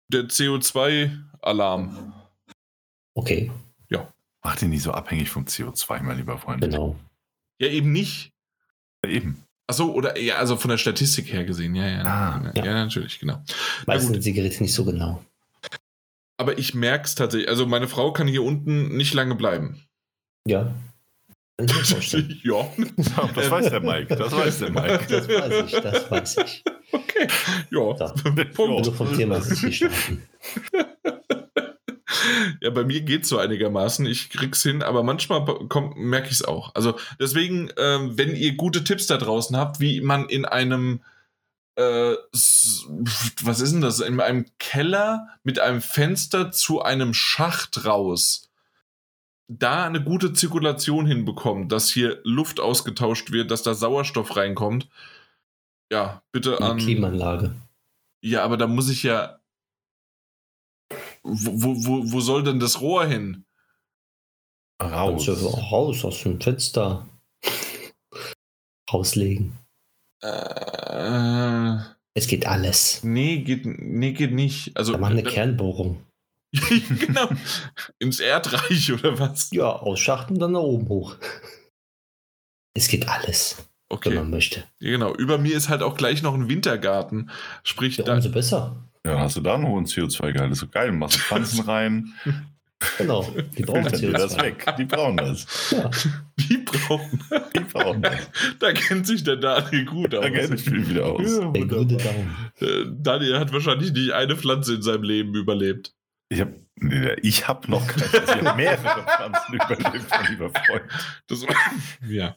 der 0.09 0.24
CO2-Alarm. 0.24 2.12
Okay. 3.15 3.51
Ja. 3.89 4.12
Mach 4.43 4.57
den 4.57 4.69
nicht 4.69 4.82
so 4.82 4.93
abhängig 4.93 5.31
vom 5.31 5.47
CO2, 5.47 6.03
mein 6.03 6.19
lieber 6.19 6.36
Freund. 6.36 6.61
Genau. 6.61 6.97
Ja, 7.59 7.69
eben 7.69 7.93
nicht. 7.93 8.35
Ja, 9.03 9.11
eben. 9.11 9.48
Achso, 9.69 9.93
oder 9.93 10.19
ja, 10.19 10.36
also 10.36 10.57
von 10.57 10.70
der 10.70 10.78
Statistik 10.78 11.31
her 11.31 11.45
gesehen, 11.45 11.74
ja, 11.74 11.86
ja. 11.86 12.03
Ah, 12.03 12.53
ja, 12.55 12.65
ja, 12.65 12.73
natürlich, 12.73 13.20
genau. 13.20 13.43
Weiß 13.85 14.07
sind 14.07 14.24
die 14.24 14.32
Geräte 14.32 14.62
nicht 14.62 14.73
so 14.73 14.82
genau. 14.85 15.23
Aber 16.39 16.57
ich 16.57 16.73
merke 16.74 17.05
es 17.05 17.15
tatsächlich. 17.15 17.51
Also 17.51 17.66
meine 17.66 17.86
Frau 17.86 18.12
kann 18.12 18.27
hier 18.27 18.43
unten 18.43 18.97
nicht 18.97 19.12
lange 19.12 19.35
bleiben. 19.35 19.82
Ja. 20.47 20.74
ja. 21.61 21.65
Das 23.35 23.51
weiß 23.51 23.70
der 23.70 23.81
Mike. 23.81 24.16
Das 24.16 24.32
weiß 24.32 24.59
der 24.61 24.70
Mike. 24.70 25.07
Das 25.09 25.28
weiß 25.28 25.65
ich, 25.66 25.81
das 25.81 26.11
weiß 26.11 26.36
ich. 26.39 26.65
Okay. 26.93 27.28
Ja. 27.70 27.97
So. 27.97 28.15
Punkt. 28.55 28.78
Also 28.78 28.93
vom 28.93 29.15
Thema 29.15 29.36
ist 29.36 29.62
es 29.62 29.74
starten. 29.74 30.23
Ja, 32.60 32.70
bei 32.70 32.84
mir 32.84 33.02
geht 33.02 33.22
es 33.22 33.28
so 33.28 33.38
einigermaßen. 33.38 34.06
Ich 34.06 34.30
krieg's 34.30 34.62
hin, 34.62 34.82
aber 34.82 35.02
manchmal 35.02 35.44
merke 35.94 36.28
ich 36.28 36.34
es 36.34 36.44
auch. 36.44 36.74
Also 36.74 36.96
deswegen, 37.20 37.70
ähm, 37.76 38.18
wenn 38.18 38.34
ihr 38.34 38.56
gute 38.56 38.84
Tipps 38.84 39.06
da 39.06 39.16
draußen 39.16 39.56
habt, 39.56 39.80
wie 39.80 40.00
man 40.00 40.28
in 40.28 40.44
einem 40.44 41.00
äh, 41.76 42.14
was 42.32 43.60
ist 43.60 43.72
denn 43.72 43.80
das? 43.80 44.00
In 44.00 44.20
einem 44.20 44.46
Keller 44.59 45.28
mit 45.44 45.60
einem 45.60 45.80
Fenster 45.80 46.50
zu 46.50 46.82
einem 46.82 47.14
Schacht 47.14 47.84
raus 47.84 48.48
da 49.48 49.86
eine 49.86 50.02
gute 50.02 50.34
Zirkulation 50.34 51.06
hinbekommt, 51.06 51.72
dass 51.72 51.90
hier 51.90 52.20
Luft 52.22 52.60
ausgetauscht 52.60 53.32
wird, 53.32 53.50
dass 53.50 53.62
da 53.62 53.74
Sauerstoff 53.74 54.36
reinkommt. 54.36 54.88
Ja, 55.90 56.22
bitte 56.32 56.60
an. 56.60 56.76
Klimaanlage. 56.76 57.55
Ja, 58.20 58.44
aber 58.44 58.59
da 58.59 58.66
muss 58.66 58.90
ich 58.90 59.02
ja 59.02 59.38
wo, 61.23 61.74
wo, 61.86 62.12
wo 62.12 62.20
soll 62.20 62.43
denn 62.43 62.61
das 62.61 62.81
Rohr 62.81 63.07
hin? 63.07 63.45
Raus. 64.81 65.27
Ja 65.27 65.35
raus 65.35 66.05
aus 66.05 66.23
dem 66.23 66.40
Fenster. 66.40 67.07
Rauslegen. 68.93 69.59
Äh, 70.23 71.77
es 72.15 72.27
geht 72.27 72.47
alles. 72.47 73.05
Nee, 73.05 73.39
geht, 73.39 73.66
nee, 73.66 74.12
geht 74.12 74.32
nicht. 74.32 74.77
Also, 74.77 74.93
da 74.93 74.99
machen 74.99 75.19
eine 75.19 75.28
äh, 75.28 75.32
Kernbohrung. 75.32 76.05
genau. 76.53 77.28
Ins 77.99 78.20
Erdreich 78.20 78.93
oder 78.93 79.19
was? 79.19 79.51
Ja, 79.53 79.70
ausschachten 79.70 80.39
dann 80.39 80.53
nach 80.53 80.61
oben 80.61 80.89
hoch. 80.89 81.16
Es 82.74 82.89
geht 82.89 83.09
alles. 83.09 83.69
Okay. 83.90 84.11
Wenn 84.11 84.16
man 84.16 84.31
möchte. 84.31 84.65
Ja, 84.81 84.90
genau. 84.90 85.15
Über 85.15 85.39
mir 85.39 85.57
ist 85.57 85.69
halt 85.69 85.82
auch 85.82 85.97
gleich 85.97 86.23
noch 86.23 86.35
ein 86.35 86.49
Wintergarten. 86.49 87.31
Sprich, 87.62 87.97
ja, 87.97 88.12
umso 88.12 88.31
besser. 88.31 88.77
Ja, 89.05 89.12
dann 89.12 89.20
hast 89.20 89.37
du 89.37 89.41
da 89.41 89.55
einen 89.55 89.66
hohen 89.66 89.87
CO2-Gehalt. 89.87 90.51
Das 90.51 90.59
ist 90.59 90.61
so 90.61 90.69
geil. 90.69 90.93
Machst 90.93 91.16
du 91.16 91.20
Pflanzen 91.20 91.61
rein. 91.66 92.12
Genau, 92.97 93.27
die 93.57 93.62
brauchen 93.62 93.89
CO2. 93.89 94.12
das 94.12 94.41
weg. 94.41 94.75
Die 94.79 94.85
brauchen 94.85 95.16
das. 95.16 95.70
Ja. 95.73 95.91
Die 96.37 96.59
brauchen, 96.59 97.20
die 97.57 97.61
brauchen 97.61 98.03
das. 98.03 98.31
Da 98.61 98.73
kennt 98.73 99.05
sich 99.07 99.25
der 99.25 99.37
Daniel 99.37 99.85
gut 99.85 100.15
aus. 100.15 100.23
Da 100.23 100.31
kennt 100.31 100.59
sich 100.59 100.69
viel 100.69 100.89
wieder 100.89 101.07
aus. 101.07 101.23
Ja. 101.29 102.66
Äh, 102.66 102.85
Daniel 102.93 103.39
hat 103.41 103.53
wahrscheinlich 103.53 103.93
nicht 103.93 104.12
eine 104.12 104.37
Pflanze 104.37 104.75
in 104.77 104.83
seinem 104.83 105.03
Leben 105.03 105.35
überlebt. 105.35 105.93
Ich 106.29 106.41
habe 106.41 106.55
ich 107.23 107.49
hab 107.49 107.69
noch 107.69 107.85
keine. 107.89 108.55
Mehrere 108.55 109.03
Pflanzen 109.03 109.55
überlebt, 109.55 110.07
mein 110.11 110.31
lieber 110.31 110.51
Freund. 110.51 110.83
Das, 111.27 111.45
ja. 112.07 112.37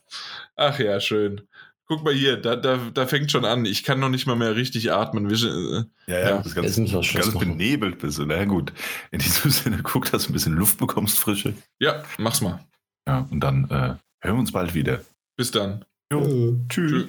Ach 0.56 0.80
ja, 0.80 1.00
schön. 1.00 1.42
Guck 1.92 2.06
mal 2.06 2.14
hier, 2.14 2.38
da, 2.38 2.56
da, 2.56 2.80
da 2.94 3.06
fängt 3.06 3.34
schon 3.34 3.44
an. 3.44 3.66
Ich 3.66 3.84
kann 3.84 4.00
noch 4.00 4.08
nicht 4.08 4.26
mal 4.26 4.38
mehr 4.38 4.56
richtig 4.56 4.94
atmen. 4.94 5.30
Wir, 5.30 5.36
äh, 5.36 5.84
ja, 6.10 6.20
ja, 6.20 6.30
ja. 6.30 6.38
Das 6.42 6.56
ganz, 6.56 7.14
ganz 7.14 7.38
benebelt 7.38 8.00
bist 8.00 8.18
du. 8.18 8.26
Na 8.26 8.46
gut, 8.46 8.72
in 9.12 9.20
diesem 9.20 9.52
Sinne, 9.52 9.82
guck, 9.84 10.10
dass 10.10 10.24
du 10.24 10.30
ein 10.30 10.34
bisschen 10.34 10.54
Luft 10.54 10.78
bekommst, 10.78 11.20
frische. 11.20 11.54
Ja, 11.82 12.02
mach's 12.18 12.40
mal. 12.40 12.66
Ja, 13.06 13.28
und 13.30 13.42
dann 13.42 13.66
äh, 13.66 13.96
hören 14.22 14.36
wir 14.36 14.36
uns 14.36 14.54
bald 14.54 14.74
wieder. 14.74 15.02
Bis 15.36 15.52
dann. 15.52 15.84
Jo. 16.14 16.56
Tschüss. 16.70 16.92
Tschüss. 16.92 17.08